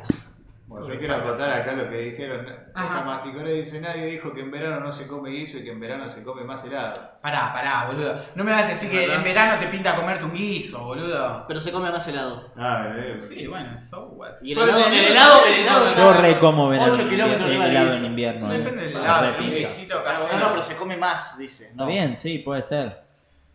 Bueno, 0.66 0.86
yo 0.86 0.96
quiero 1.00 1.16
acotar 1.16 1.52
acá 1.62 1.72
lo 1.72 1.90
que 1.90 1.96
dijeron. 1.96 2.46
Esta 2.46 3.02
masticora 3.04 3.48
dice, 3.48 3.80
nadie 3.80 4.06
dijo 4.06 4.32
que 4.32 4.40
en 4.42 4.52
verano 4.52 4.78
no 4.78 4.92
se 4.92 5.08
come 5.08 5.30
guiso 5.30 5.58
y 5.58 5.64
que 5.64 5.72
en 5.72 5.80
verano 5.80 6.08
se 6.08 6.22
come 6.22 6.44
más 6.44 6.64
helado. 6.64 6.92
Pará, 7.20 7.52
pará, 7.52 7.86
boludo. 7.88 8.20
No 8.36 8.44
me 8.44 8.52
vas 8.52 8.66
a 8.66 8.68
decir 8.68 8.88
que 8.88 9.12
en 9.12 9.24
verano 9.24 9.58
te 9.58 9.66
pinta 9.66 9.96
comerte 9.96 10.24
un 10.26 10.32
guiso, 10.32 10.84
boludo. 10.84 11.44
Pero 11.48 11.60
se 11.60 11.72
come 11.72 11.90
más 11.90 12.06
helado. 12.06 12.52
Ah, 12.56 12.86
me 12.94 13.20
Sí, 13.20 13.48
bueno, 13.48 13.76
so 13.76 14.10
what. 14.10 14.34
Y 14.42 14.52
el 14.52 14.58
helado, 14.60 14.78
el 14.86 14.94
helado, 14.94 15.40
el 15.44 15.54
helado. 15.54 15.86
Yo 15.96 16.12
re 16.22 16.38
como 16.38 16.68
verano. 16.68 16.92
8 16.94 17.08
kilómetros 17.08 17.48
del 17.48 17.62
helado 17.62 17.92
en 17.94 18.04
invierno. 18.04 18.46
Sí, 18.48 18.54
eh. 18.54 18.58
depende 18.58 18.84
del 18.86 18.96
Ah, 18.98 19.00
helado, 19.00 19.36
pica. 19.38 19.56
guisito 19.56 19.94
No, 19.98 20.04
casero. 20.04 20.38
no, 20.38 20.50
pero 20.50 20.62
se 20.62 20.76
come 20.76 20.96
más, 20.96 21.36
dice. 21.36 21.64
Está 21.70 21.76
No. 21.82 21.88
bien, 21.88 22.16
sí, 22.20 22.38
puede 22.38 22.62
ser. 22.62 23.09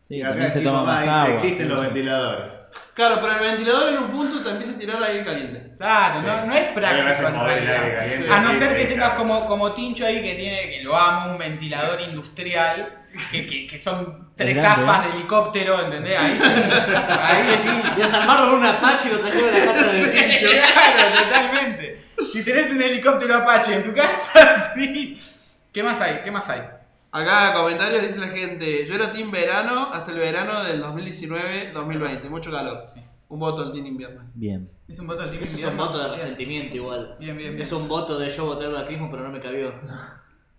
Sí, 0.07 0.15
Y 0.15 0.21
acá 0.21 0.29
también 0.31 0.51
se 0.51 0.61
toma 0.61 0.83
más 0.83 1.07
agua. 1.07 1.33
existen 1.33 1.69
los 1.69 1.81
ventiladores. 1.81 2.51
Claro, 2.93 3.17
pero 3.21 3.33
el 3.33 3.39
ventilador 3.39 3.89
en 3.89 3.97
un 3.97 4.11
punto 4.11 4.39
te 4.41 4.49
empieza 4.51 4.75
a 4.75 4.79
tirar 4.79 5.03
aire 5.03 5.25
caliente. 5.25 5.71
Claro, 5.77 6.19
Sí. 6.19 6.25
no, 6.25 6.45
no 6.45 6.55
es 6.55 6.63
práctico 6.73 7.39
aire 7.45 7.95
caliente. 7.95 8.31
A 8.33 8.41
no 8.41 8.53
ser 8.59 8.77
que 8.77 8.85
tengas 8.85 9.09
como, 9.15 9.45
como 9.47 9.73
Tincho 9.73 10.05
ahí 10.05 10.21
que 10.21 10.35
tiene, 10.35 10.69
que 10.69 10.83
lo 10.83 10.95
ama, 10.97 11.27
un 11.31 11.37
ventilador 11.37 11.99
industrial, 12.01 13.03
que, 13.31 13.47
que, 13.47 13.67
que 13.67 13.79
son 13.79 14.31
tres 14.35 14.55
grande, 14.55 14.83
aspas 14.83 15.05
¿eh? 15.05 15.09
de 15.09 15.15
helicóptero, 15.17 15.83
¿entendés? 15.85 16.19
Ahí 16.19 16.37
sí, 16.37 16.43
ahí 17.21 17.57
sí. 17.61 17.69
Desarmaron 17.97 18.53
un 18.55 18.65
Apache 18.65 19.09
y 19.09 19.11
lo 19.13 19.19
trajeron 19.19 19.55
a 19.55 19.57
la 19.57 19.65
casa 19.65 19.87
de 19.87 20.03
Sí, 20.03 20.11
Tincho. 20.39 20.53
claro, 20.53 21.23
totalmente. 21.23 22.05
Si 22.31 22.43
tenés 22.43 22.71
un 22.71 22.81
helicóptero 22.81 23.35
Apache 23.37 23.75
en 23.75 23.83
tu 23.83 23.93
casa, 23.93 24.73
sí. 24.75 25.21
¿Qué 25.73 25.83
más 25.83 25.99
hay? 25.99 26.21
¿Qué 26.23 26.31
más 26.31 26.49
hay? 26.49 26.61
Acá 27.15 27.53
comentarios 27.53 28.01
dice 28.01 28.19
la 28.19 28.27
gente, 28.27 28.85
yo 28.85 28.95
era 28.95 29.13
team 29.13 29.31
verano 29.31 29.87
hasta 29.93 30.11
el 30.11 30.17
verano 30.17 30.61
del 30.65 30.83
2019-2020, 30.83 32.29
mucho 32.29 32.51
calor. 32.51 32.87
Un 33.29 33.39
voto 33.39 33.61
al 33.61 33.71
team 33.71 33.85
invierno. 33.85 34.29
Bien. 34.33 34.69
Es 34.89 34.99
un 34.99 35.07
voto 35.07 35.21
al 35.21 35.31
team 35.31 35.41
Eso 35.43 35.55
es 35.55 35.63
un 35.63 35.69
invierno. 35.71 35.85
voto 35.85 35.97
de 35.97 36.03
Bien. 36.09 36.19
resentimiento 36.19 36.75
igual. 36.75 37.15
Bien, 37.17 37.37
bien, 37.37 37.51
bien. 37.51 37.61
Es 37.61 37.71
un 37.71 37.87
voto 37.87 38.19
de 38.19 38.29
yo 38.29 38.45
votar 38.47 38.65
al 38.75 38.85
crismo 38.85 39.09
pero 39.09 39.23
no 39.23 39.29
me 39.29 39.39
cabió. 39.39 39.71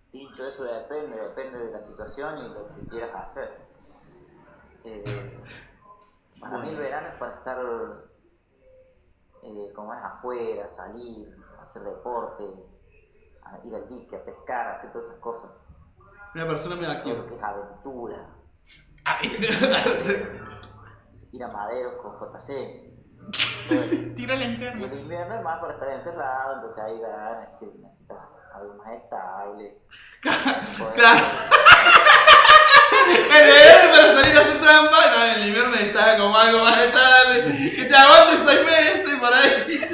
Tincho, 0.09 0.47
eso 0.47 0.63
depende, 0.63 1.15
depende 1.15 1.59
de 1.59 1.71
la 1.71 1.79
situación 1.79 2.39
y 2.39 2.47
lo 2.49 2.67
que 2.73 2.87
quieras 2.89 3.11
hacer. 3.13 3.51
Eh, 4.83 5.03
para 6.39 6.57
mí 6.57 6.69
el 6.69 6.77
verano 6.77 7.09
es 7.09 7.15
para 7.19 7.35
estar, 7.35 7.59
eh, 9.43 9.71
como 9.75 9.93
es, 9.93 10.01
afuera, 10.01 10.67
salir, 10.67 11.37
hacer 11.61 11.83
deporte, 11.83 12.45
ir 13.63 13.75
al 13.75 13.87
dique, 13.87 14.15
a 14.15 14.25
pescar, 14.25 14.69
hacer 14.69 14.91
todas 14.91 15.09
esas 15.09 15.19
cosas. 15.19 15.51
Una 16.37 16.45
persona 16.47 16.75
muy 16.75 16.85
activa. 16.85 17.15
lo 17.15 17.25
que 17.25 17.33
es 17.35 17.41
aventura. 17.41 18.27
Ah, 19.05 19.17
Eh, 19.23 20.29
ir 21.33 21.43
a 21.43 21.47
Maderos 21.47 21.93
con 21.99 22.13
JC. 22.13 22.93
Tira 24.15 24.35
la 24.35 24.45
Y 24.45 24.53
interna. 24.53 24.85
el 24.85 24.99
invierno 24.99 25.33
es 25.35 25.43
más 25.43 25.57
para 25.59 25.73
estar 25.73 25.89
encerrado, 25.89 26.53
entonces 26.53 26.83
ahí 26.83 27.01
necesitas, 27.41 28.19
algo 28.53 28.75
más 28.75 28.93
estable. 28.93 29.79
Claro. 30.21 31.25
El 33.07 33.47
verano 33.47 33.89
para 33.95 34.13
salir 34.21 34.37
a 34.37 34.41
hacer 34.41 34.59
trampa, 34.61 34.97
no, 35.15 35.23
en 35.25 35.31
el 35.41 35.47
invierno 35.47 35.71
necesitaba 35.71 36.17
como 36.17 36.37
algo 36.37 36.59
más 36.63 36.79
estable. 36.81 37.71
Que 37.75 37.85
te 37.85 37.95
aguantes 37.95 38.39
seis 38.45 38.63
meses 38.65 39.15
por 39.19 39.33
ahí. 39.33 39.89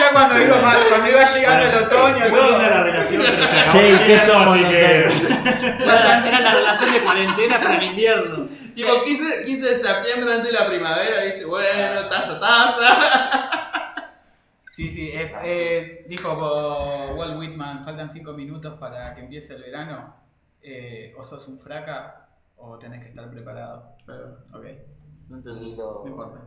Ya 0.00 0.12
cuando, 0.12 0.34
digo, 0.36 0.54
cuando 0.88 1.08
iba 1.10 1.24
llegando 1.24 1.66
el 1.78 1.84
otoño, 1.84 2.28
Muy 2.30 2.38
todo. 2.40 2.50
linda 2.50 2.70
la 2.70 2.82
relación, 2.84 3.22
pero 3.22 3.46
se 3.46 3.60
acabó. 3.60 3.78
Che, 3.78 3.90
¿y 3.92 3.98
qué 3.98 4.18
somos 4.20 4.46
así 4.54 4.64
que- 4.64 5.84
Era 5.84 6.28
era 6.28 6.40
la 6.40 6.54
relación 6.54 6.92
de 6.92 7.00
cuarentena 7.02 7.60
para 7.60 7.76
el 7.76 7.82
invierno. 7.84 8.46
Tipo 8.74 9.02
15, 9.04 9.44
15 9.44 9.68
de 9.68 9.76
septiembre 9.76 10.32
antes 10.34 10.52
de 10.52 10.58
la 10.58 10.66
primavera, 10.66 11.24
¿viste? 11.24 11.44
Bueno, 11.44 12.08
taza, 12.08 12.40
taza. 12.40 13.50
Sí, 14.68 14.90
sí, 14.90 15.10
es- 15.12 15.32
eh, 15.42 16.06
dijo 16.08 16.32
Walt 17.14 17.38
Whitman, 17.38 17.84
faltan 17.84 18.08
5 18.08 18.32
minutos 18.32 18.78
para 18.78 19.14
que 19.14 19.20
empiece 19.22 19.54
el 19.54 19.62
verano. 19.62 20.16
Eh, 20.62 21.14
o 21.18 21.24
sos 21.24 21.46
un 21.48 21.58
fraca 21.58 22.28
o 22.56 22.78
tenés 22.78 23.02
que 23.02 23.08
estar 23.10 23.30
preparado. 23.30 23.96
Ok, 24.52 24.64
tranquilo, 25.42 26.02
no 26.04 26.10
importa. 26.10 26.38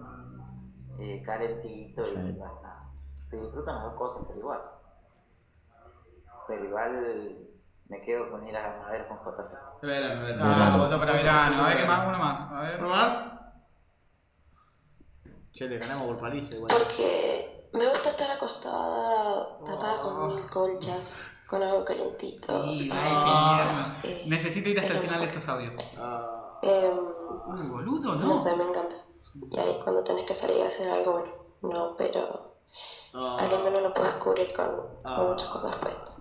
eh, 0.99 1.21
calentito 1.25 2.03
y 2.07 2.15
nada. 2.37 2.82
Se 3.33 3.41
disfrutan 3.41 3.75
las 3.75 3.83
dos 3.85 3.93
cosas, 3.95 4.23
pero 4.27 4.39
igual. 4.39 4.61
Pero 6.47 6.65
igual 6.65 7.37
me 7.89 8.01
quedo 8.01 8.29
con 8.29 8.47
ir 8.47 8.55
a 8.55 8.77
Madero 8.83 9.07
con 9.07 9.17
JC. 9.17 9.53
Verano, 9.81 10.21
verano. 10.23 10.43
Ah, 10.45 10.47
Verano. 10.49 10.77
votó 10.83 10.99
para 10.99 11.13
verano. 11.13 11.63
A 11.63 11.67
ver 11.69 11.77
qué 11.77 11.85
más, 11.85 12.07
uno 12.07 12.17
más. 12.19 12.51
A 12.51 12.61
ver. 12.61 12.79
¿Uno 12.79 12.89
más? 12.89 13.23
Che, 15.51 15.67
le 15.67 15.77
ganamos 15.79 16.03
por 16.03 16.17
paliza 16.21 16.55
igual. 16.57 16.75
Porque 16.77 17.69
me 17.73 17.89
gusta 17.89 18.09
estar 18.09 18.29
acostada, 18.31 19.57
tapada 19.65 20.01
con 20.01 20.27
mil 20.27 20.47
colchas, 20.49 21.25
con 21.47 21.63
algo 21.63 21.83
calentito. 21.83 22.65
Sí, 22.67 22.89
Ah, 22.93 23.95
eh, 24.03 24.25
Necesito 24.27 24.69
ir 24.69 24.79
hasta 24.79 24.93
el 24.93 24.99
final 24.99 25.19
de 25.21 25.25
estos 25.25 25.47
audios. 25.49 25.73
Em, 26.61 26.97
Uy, 27.47 27.67
boludo, 27.67 28.15
no 28.15 28.27
no. 28.27 28.39
sé, 28.39 28.55
me 28.55 28.63
encanta. 28.63 28.95
Y 29.49 29.59
ahí 29.59 29.79
cuando 29.83 30.03
tenés 30.03 30.25
que 30.27 30.35
salir 30.35 30.61
a 30.63 30.67
hacer 30.67 30.87
algo, 30.89 31.13
bueno, 31.13 31.33
no, 31.63 31.95
pero 31.95 32.57
al 33.13 33.63
menos 33.63 33.81
lo 33.83 33.93
puedes 33.93 34.15
cubrir 34.15 34.53
con, 34.53 34.65
Ah. 35.03 35.15
con 35.17 35.29
muchas 35.31 35.49
cosas 35.49 35.75
puestas. 35.77 36.11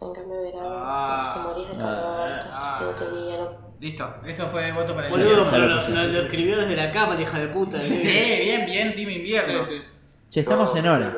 En 0.00 0.12
cambio, 0.14 0.42
verano, 0.42 0.80
Ah. 0.84 1.30
te 1.34 1.40
morís 1.40 1.68
de 1.68 1.76
calor, 1.76 2.30
Ah. 2.52 2.78
no 2.82 2.90
te 2.94 3.10
dieron. 3.10 3.68
Listo, 3.80 4.14
eso 4.26 4.46
fue 4.46 4.72
voto 4.72 4.94
para 4.94 5.06
el 5.06 5.12
Boludo, 5.12 5.28
invierno. 5.28 5.50
pero 5.50 5.66
lo, 5.66 5.76
lo- 6.06 6.12
lo 6.12 6.18
escribió 6.20 6.56
desde 6.58 6.76
la 6.76 6.90
cama, 6.92 7.14
la 7.14 7.20
hija 7.22 7.38
de 7.38 7.48
puta. 7.48 7.78
Sí, 7.78 7.96
bien, 8.44 8.66
bien, 8.66 8.94
Team 8.94 9.10
Invierno. 9.10 9.64
Sí, 9.66 9.78
sí. 9.78 9.84
Che, 10.30 10.40
estamos 10.40 10.74
en 10.76 10.86
hora. 10.86 11.14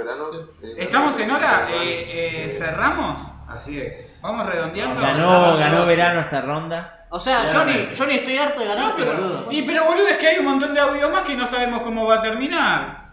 ¿Estamos 0.77 1.19
en 1.19 1.31
hora? 1.31 1.69
Eh, 1.70 2.44
eh, 2.44 2.48
¿Cerramos? 2.48 3.19
Así 3.48 3.81
es. 3.81 4.20
Vamos 4.23 4.47
redondeando. 4.47 5.01
Ganó, 5.01 5.57
ganó 5.57 5.85
verano 5.86 6.20
esta 6.20 6.40
ronda. 6.43 7.07
O 7.11 7.19
sea, 7.19 7.52
yo 7.52 7.65
ni, 7.65 7.93
yo 7.93 8.07
ni 8.07 8.15
estoy 8.15 8.36
harto 8.39 8.61
de 8.61 8.66
ganarte, 8.69 9.02
pero, 9.02 9.15
boludo. 9.20 9.47
y, 9.51 9.62
pero 9.62 9.85
boludo, 9.85 10.07
es 10.07 10.16
que 10.19 10.28
hay 10.28 10.39
un 10.39 10.44
montón 10.44 10.73
de 10.74 10.81
audio 10.81 11.09
más 11.11 11.23
que 11.23 11.35
no 11.35 11.44
sabemos 11.47 11.82
cómo 11.82 12.07
va 12.07 12.16
a 12.16 12.23
terminar. 12.23 13.10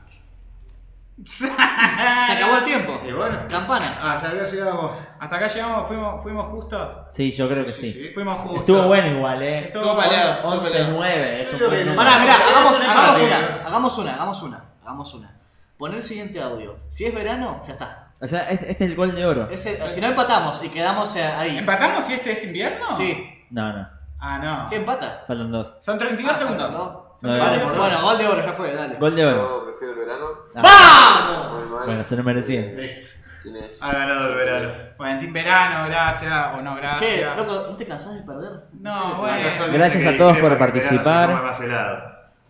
Se 1.25 1.47
acabó 1.47 2.57
el 2.57 2.63
tiempo. 2.63 3.01
Y 3.07 3.11
bueno, 3.11 3.39
Campana. 3.49 3.87
hasta 4.01 4.29
acá 4.29 4.43
llegamos. 4.43 4.97
Hasta 5.19 5.35
acá 5.35 5.47
llegamos, 5.47 5.87
fuimos, 5.87 6.21
fuimos 6.23 6.47
justos. 6.49 6.89
Sí, 7.11 7.31
yo 7.31 7.49
creo 7.49 7.65
que 7.65 7.71
Sí, 7.71 7.91
sí. 7.91 7.99
sí. 8.07 8.13
Fuimos 8.13 8.39
justos. 8.39 8.59
Estuvo 8.59 8.83
bueno 8.83 9.07
igual, 9.07 9.41
eh. 9.41 9.65
Estuvo 9.65 9.97
peleado, 9.97 10.33
estuvo 10.35 10.51
11, 10.53 10.71
peleado. 10.71 10.93
9. 10.95 11.41
Eso 11.41 11.57
fue. 11.57 11.85
Pará, 11.95 12.19
mirá, 12.19 12.35
hagamos, 12.35 12.73
Es 12.75 12.81
hagamos 12.87 13.17
una, 13.21 13.65
hagamos 13.65 13.97
una, 13.97 14.13
hagamos 14.13 14.41
una, 14.43 14.63
hagamos 14.83 15.13
una. 15.15 15.39
Poner 15.77 15.97
el 15.97 16.03
siguiente 16.03 16.41
audio. 16.41 16.77
Si 16.89 17.05
es 17.05 17.13
verano, 17.13 17.63
ya 17.67 17.73
está. 17.73 18.11
O 18.19 18.27
sea, 18.27 18.49
este, 18.49 18.71
este 18.71 18.83
es 18.85 18.89
el 18.91 18.95
gol 18.95 19.13
de 19.15 19.25
oro. 19.25 19.49
Ese- 19.51 19.89
Si 19.89 20.01
no 20.01 20.07
empatamos 20.07 20.63
y 20.63 20.69
quedamos 20.69 21.15
eh, 21.15 21.23
ahí. 21.25 21.57
¿Empatamos 21.57 22.03
si 22.05 22.13
este 22.13 22.31
es 22.33 22.43
invierno? 22.45 22.85
Sí. 22.95 23.45
No, 23.51 23.71
no. 23.73 23.87
Ah, 24.19 24.39
no. 24.41 24.67
Sí 24.69 24.75
empata. 24.75 25.23
Faltan 25.27 25.51
dos. 25.51 25.75
Son 25.79 25.97
32 25.99 26.31
Ah, 26.31 26.35
segundos. 26.35 26.97
¿No? 27.21 27.29
Son 27.29 27.37
No, 27.37 27.43
Vale, 27.43 27.57
32 27.57 27.69
segundos. 27.71 27.77
bueno, 27.77 28.01
gol 28.01 28.17
de 28.17 28.27
oro, 28.27 28.45
ya 28.45 28.53
fue, 28.53 28.73
dale. 28.73 28.95
Gol 28.95 29.15
de 29.15 29.25
oro. 29.25 29.37
Yo 29.37 29.65
prefiero 29.65 29.93
el 29.93 29.99
verano. 29.99 30.25
¡Vamos! 30.55 31.59
Muy 31.59 31.69
mal. 31.69 31.85
Bueno, 31.85 32.03
se 32.03 32.15
lo 32.15 32.23
merecían. 32.23 32.65
Eh. 32.77 33.03
Ha 33.81 33.91
ganado 33.93 34.27
el 34.27 34.35
verano. 34.35 34.69
Bueno, 34.97 35.19
Team 35.21 35.31
Verano, 35.33 35.87
gracias. 35.87 36.33
O 36.57 36.61
no, 36.61 36.75
gracias. 36.75 36.99
Che, 37.11 37.35
loco, 37.35 37.67
¿no 37.69 37.77
te 37.77 37.87
cansás 37.87 38.15
de 38.15 38.21
perder? 38.23 38.51
No, 38.81 39.15
bueno. 39.15 39.37
Gracias 39.71 40.05
a 40.05 40.17
todos 40.17 40.37
por 40.37 40.57
participar. 40.57 41.53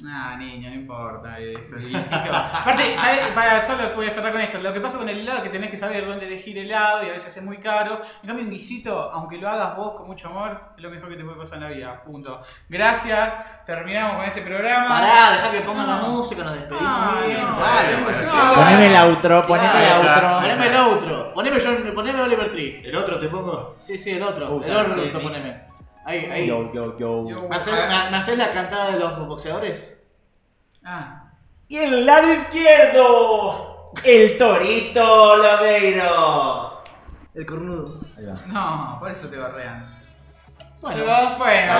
Ah, 0.06 0.36
niño, 0.38 0.70
no 0.70 0.76
importa 0.76 1.40
eso. 1.40 1.76
el 1.76 1.88
guisito. 1.90 2.16
Aparte, 2.32 2.96
¿sabes? 2.98 3.20
Para, 3.34 3.60
solo 3.66 3.90
voy 3.96 4.06
a 4.06 4.12
cerrar 4.12 4.32
con 4.32 4.42
esto. 4.42 4.60
Lo 4.60 4.72
que 4.72 4.80
pasa 4.80 5.00
con 5.00 5.10
el 5.10 5.18
helado 5.20 5.38
es 5.40 5.44
que 5.46 5.50
tenés 5.50 5.72
que 5.72 5.78
saber 5.78 6.06
dónde 6.06 6.28
elegir 6.28 6.56
helado 6.60 7.04
y 7.04 7.10
a 7.10 7.14
veces 7.14 7.36
es 7.36 7.44
muy 7.44 7.58
caro. 7.58 8.02
En 8.22 8.28
cambio, 8.28 8.46
un 8.46 8.52
guisito, 8.52 9.10
aunque 9.12 9.38
lo 9.40 9.50
hagas 9.50 9.76
vos 9.76 9.96
con 9.96 10.06
mucho 10.06 10.28
amor, 10.28 10.62
es 10.78 10.84
lo 10.84 10.92
mejor 10.92 11.10
que 11.10 11.16
te 11.16 11.24
puede 11.24 11.38
pasar 11.38 11.58
en 11.58 11.64
la 11.64 11.70
vida. 11.70 12.04
Punto. 12.04 12.42
Gracias. 12.70 13.34
Terminamos 13.66 14.18
con 14.18 14.26
este 14.26 14.42
programa. 14.44 14.88
Pará, 14.88 15.32
dejá 15.32 15.52
que 15.52 15.62
pongan 15.62 15.88
la 15.88 15.96
música, 15.96 16.44
nos 16.44 16.54
despedimos 16.54 16.84
Ah, 16.88 17.22
bien. 17.26 17.42
no, 17.42 17.60
Dale, 17.60 17.98
no, 17.98 18.04
pues, 18.06 18.22
no, 18.22 18.30
sí, 18.30 18.38
no. 18.38 18.54
Poneme 18.54 18.88
el 18.88 18.96
outro, 18.98 19.42
poneme 19.48 19.68
el 19.68 20.02
Claro, 20.02 20.28
outro. 20.28 20.42
Poneme 20.42 20.68
el 20.68 20.76
outro. 20.76 21.34
Poneme, 21.34 21.58
John- 21.60 21.92
poneme 21.96 22.22
Oliver 22.22 22.52
Tree. 22.52 22.82
¿El 22.86 22.96
otro 22.96 23.20
te 23.20 23.28
pongo? 23.30 23.76
Sí, 23.80 23.98
sí, 23.98 24.12
el 24.12 24.22
otro. 24.22 24.62
El 24.64 24.76
otro 24.78 24.94
sí. 25.04 25.10
poneme. 25.12 25.67
Ahí, 26.08 26.26
ahí. 26.32 26.48
Yo, 26.48 26.72
yo, 26.74 26.98
yo. 26.98 27.24
¿Me 27.50 27.56
haces, 27.58 27.74
me- 27.74 28.12
me 28.12 28.18
haces 28.18 28.38
la 28.38 28.52
cantada 28.54 28.92
de 28.92 29.00
los 29.00 29.28
boxeadores? 29.28 30.08
Ah. 30.86 31.24
Y 31.68 31.78
en 31.78 31.94
el 31.94 32.06
lado 32.06 32.34
izquierdo, 32.34 33.92
el 34.04 34.38
Torito 34.38 35.36
Lodeiro. 35.36 36.84
El 37.34 37.46
cornudo. 37.46 38.00
Ahí 38.18 38.26
va. 38.26 38.36
No, 38.48 38.98
por 39.00 39.12
eso 39.12 39.28
te 39.28 39.38
barrean. 39.38 39.96
Bueno, 40.80 41.04
Bueno, 41.04 41.38
Bueno, 41.38 41.74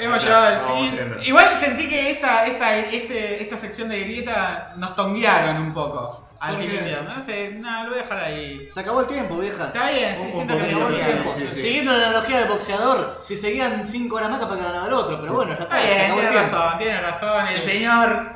hemos 0.00 0.22
llegado 0.22 0.46
al 0.46 0.60
fin. 0.76 1.14
Igual 1.22 1.54
sentí 1.54 1.88
que 1.88 2.10
esta, 2.10 2.44
esta, 2.46 2.76
este, 2.76 3.42
esta 3.42 3.56
sección 3.56 3.88
de 3.88 4.00
grieta 4.00 4.74
nos 4.76 4.94
tonguearon 4.94 5.62
un 5.62 5.72
poco. 5.72 6.21
Al. 6.42 6.60
Invierno. 6.60 7.14
No 7.14 7.22
sé, 7.22 7.52
nada, 7.60 7.84
lo 7.84 7.90
voy 7.90 8.00
a 8.00 8.02
dejar 8.02 8.18
ahí. 8.18 8.68
se 8.72 8.80
acabó 8.80 9.00
el 9.02 9.06
tiempo, 9.06 9.38
vieja. 9.38 9.64
Está 9.64 9.90
bien, 9.90 10.16
sí, 10.16 10.32
siento 10.32 10.54
que 10.54 10.60
se 10.60 10.66
acabó 10.66 10.88
el 10.88 10.96
tiempo. 10.96 11.34
Siguiendo 11.54 11.92
la 11.92 12.08
analogía 12.08 12.38
del 12.40 12.48
boxeador, 12.48 13.20
si 13.22 13.36
seguían 13.36 13.86
5 13.86 14.16
horas 14.16 14.28
más 14.28 14.40
capaz 14.40 14.56
que 14.56 14.62
ganaba 14.62 14.86
el 14.88 14.92
otro, 14.92 15.20
pero 15.20 15.34
bueno, 15.34 15.54
ya 15.56 15.62
está. 15.62 15.80
Bien, 15.80 16.14
tiene 16.14 16.30
razón, 16.32 16.78
tiene 16.78 17.00
razón. 17.00 17.46
El 17.46 17.60
señor 17.60 18.26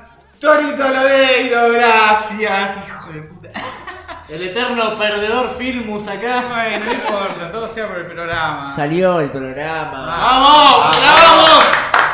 Torito 0.40 0.88
Lodeiro, 0.88 1.72
gracias, 1.72 2.78
hijo 2.86 3.12
de 3.12 3.22
puta. 3.22 3.48
El 4.28 4.42
eterno 4.42 4.98
perdedor 4.98 5.54
Filmus 5.56 6.08
acá. 6.08 6.44
Bueno, 6.48 6.84
no 6.84 6.92
importa, 6.92 7.52
todo 7.52 7.68
sea 7.68 7.86
por 7.86 7.98
el 7.98 8.06
programa. 8.06 8.66
Salió 8.66 9.20
el 9.20 9.30
programa. 9.30 10.04
¡Vamos! 10.04 10.96
¡Vamos! 11.00 11.64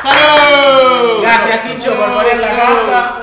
¡Salud! 0.03 1.21
Gracias, 1.23 1.63
Chicho, 1.67 1.95
por 1.95 2.13
poner 2.13 2.37
la 2.37 2.55
casa. 2.55 3.22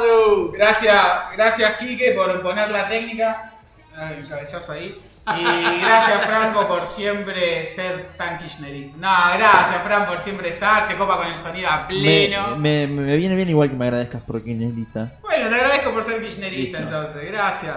Gracias, 0.53 0.97
gracias 1.37 1.77
Quique 1.77 2.13
por 2.13 2.41
poner 2.43 2.71
la 2.71 2.89
técnica. 2.89 3.53
Ay, 3.97 4.25
cabezazo 4.29 4.73
ahí. 4.73 5.01
Y 5.39 5.81
gracias 5.85 6.23
Franco 6.27 6.67
por 6.67 6.87
siempre 6.87 7.67
ser 7.67 8.09
tan 8.17 8.39
kirchnerista. 8.39 8.97
No, 8.97 9.39
gracias 9.39 9.83
Fran 9.85 10.07
por 10.07 10.21
siempre 10.21 10.49
estar, 10.49 10.89
se 10.89 10.97
copa 10.97 11.19
con 11.19 11.27
el 11.27 11.39
sonido 11.39 11.69
a 11.71 11.87
pleno. 11.87 12.57
me, 12.57 12.87
me 12.87 13.17
viene 13.17 13.37
bien 13.37 13.49
igual 13.51 13.71
que 13.71 13.77
me 13.77 13.85
agradezcas 13.85 14.23
por 14.23 14.43
Kirchnerista. 14.43 15.13
Bueno, 15.21 15.49
te 15.49 15.55
agradezco 15.55 15.93
por 15.93 16.03
ser 16.03 16.21
kirchnerista 16.23 16.79
Listo. 16.81 16.97
entonces, 16.97 17.31
gracias. 17.31 17.77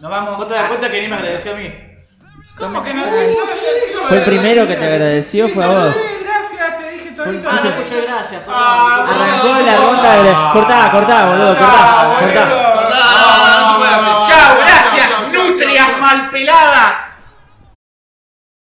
Nos 0.00 0.10
vamos. 0.10 0.36
¿Vos 0.38 0.48
te 0.48 0.54
das 0.54 0.68
cuenta 0.68 0.90
que 0.90 1.02
ni 1.02 1.08
me 1.08 1.16
agradeció 1.16 1.52
a 1.54 1.56
mí? 1.56 1.72
¿Cómo 2.58 2.82
que 2.82 2.94
no 2.94 3.04
sé? 3.04 3.34
No 3.34 3.46
sé, 3.46 4.06
Fue 4.08 4.16
el 4.18 4.24
primero 4.24 4.66
que 4.66 4.74
te 4.74 4.84
agradeció, 4.84 5.48
fue 5.48 5.64
a 5.64 5.68
vos. 5.68 5.96
Muchas 7.26 8.02
gracias. 8.02 8.42
Arrancó 8.46 9.60
la 9.64 9.76
ronda 9.76 10.22
de. 10.22 10.32
Cortá, 10.52 10.90
cortá, 10.90 11.26
boludo, 11.26 11.56
cortá. 11.56 12.16
cortá. 12.20 12.74
Gracias, 14.58 15.32
nutrias 15.32 15.98
malpeladas. 16.00 16.83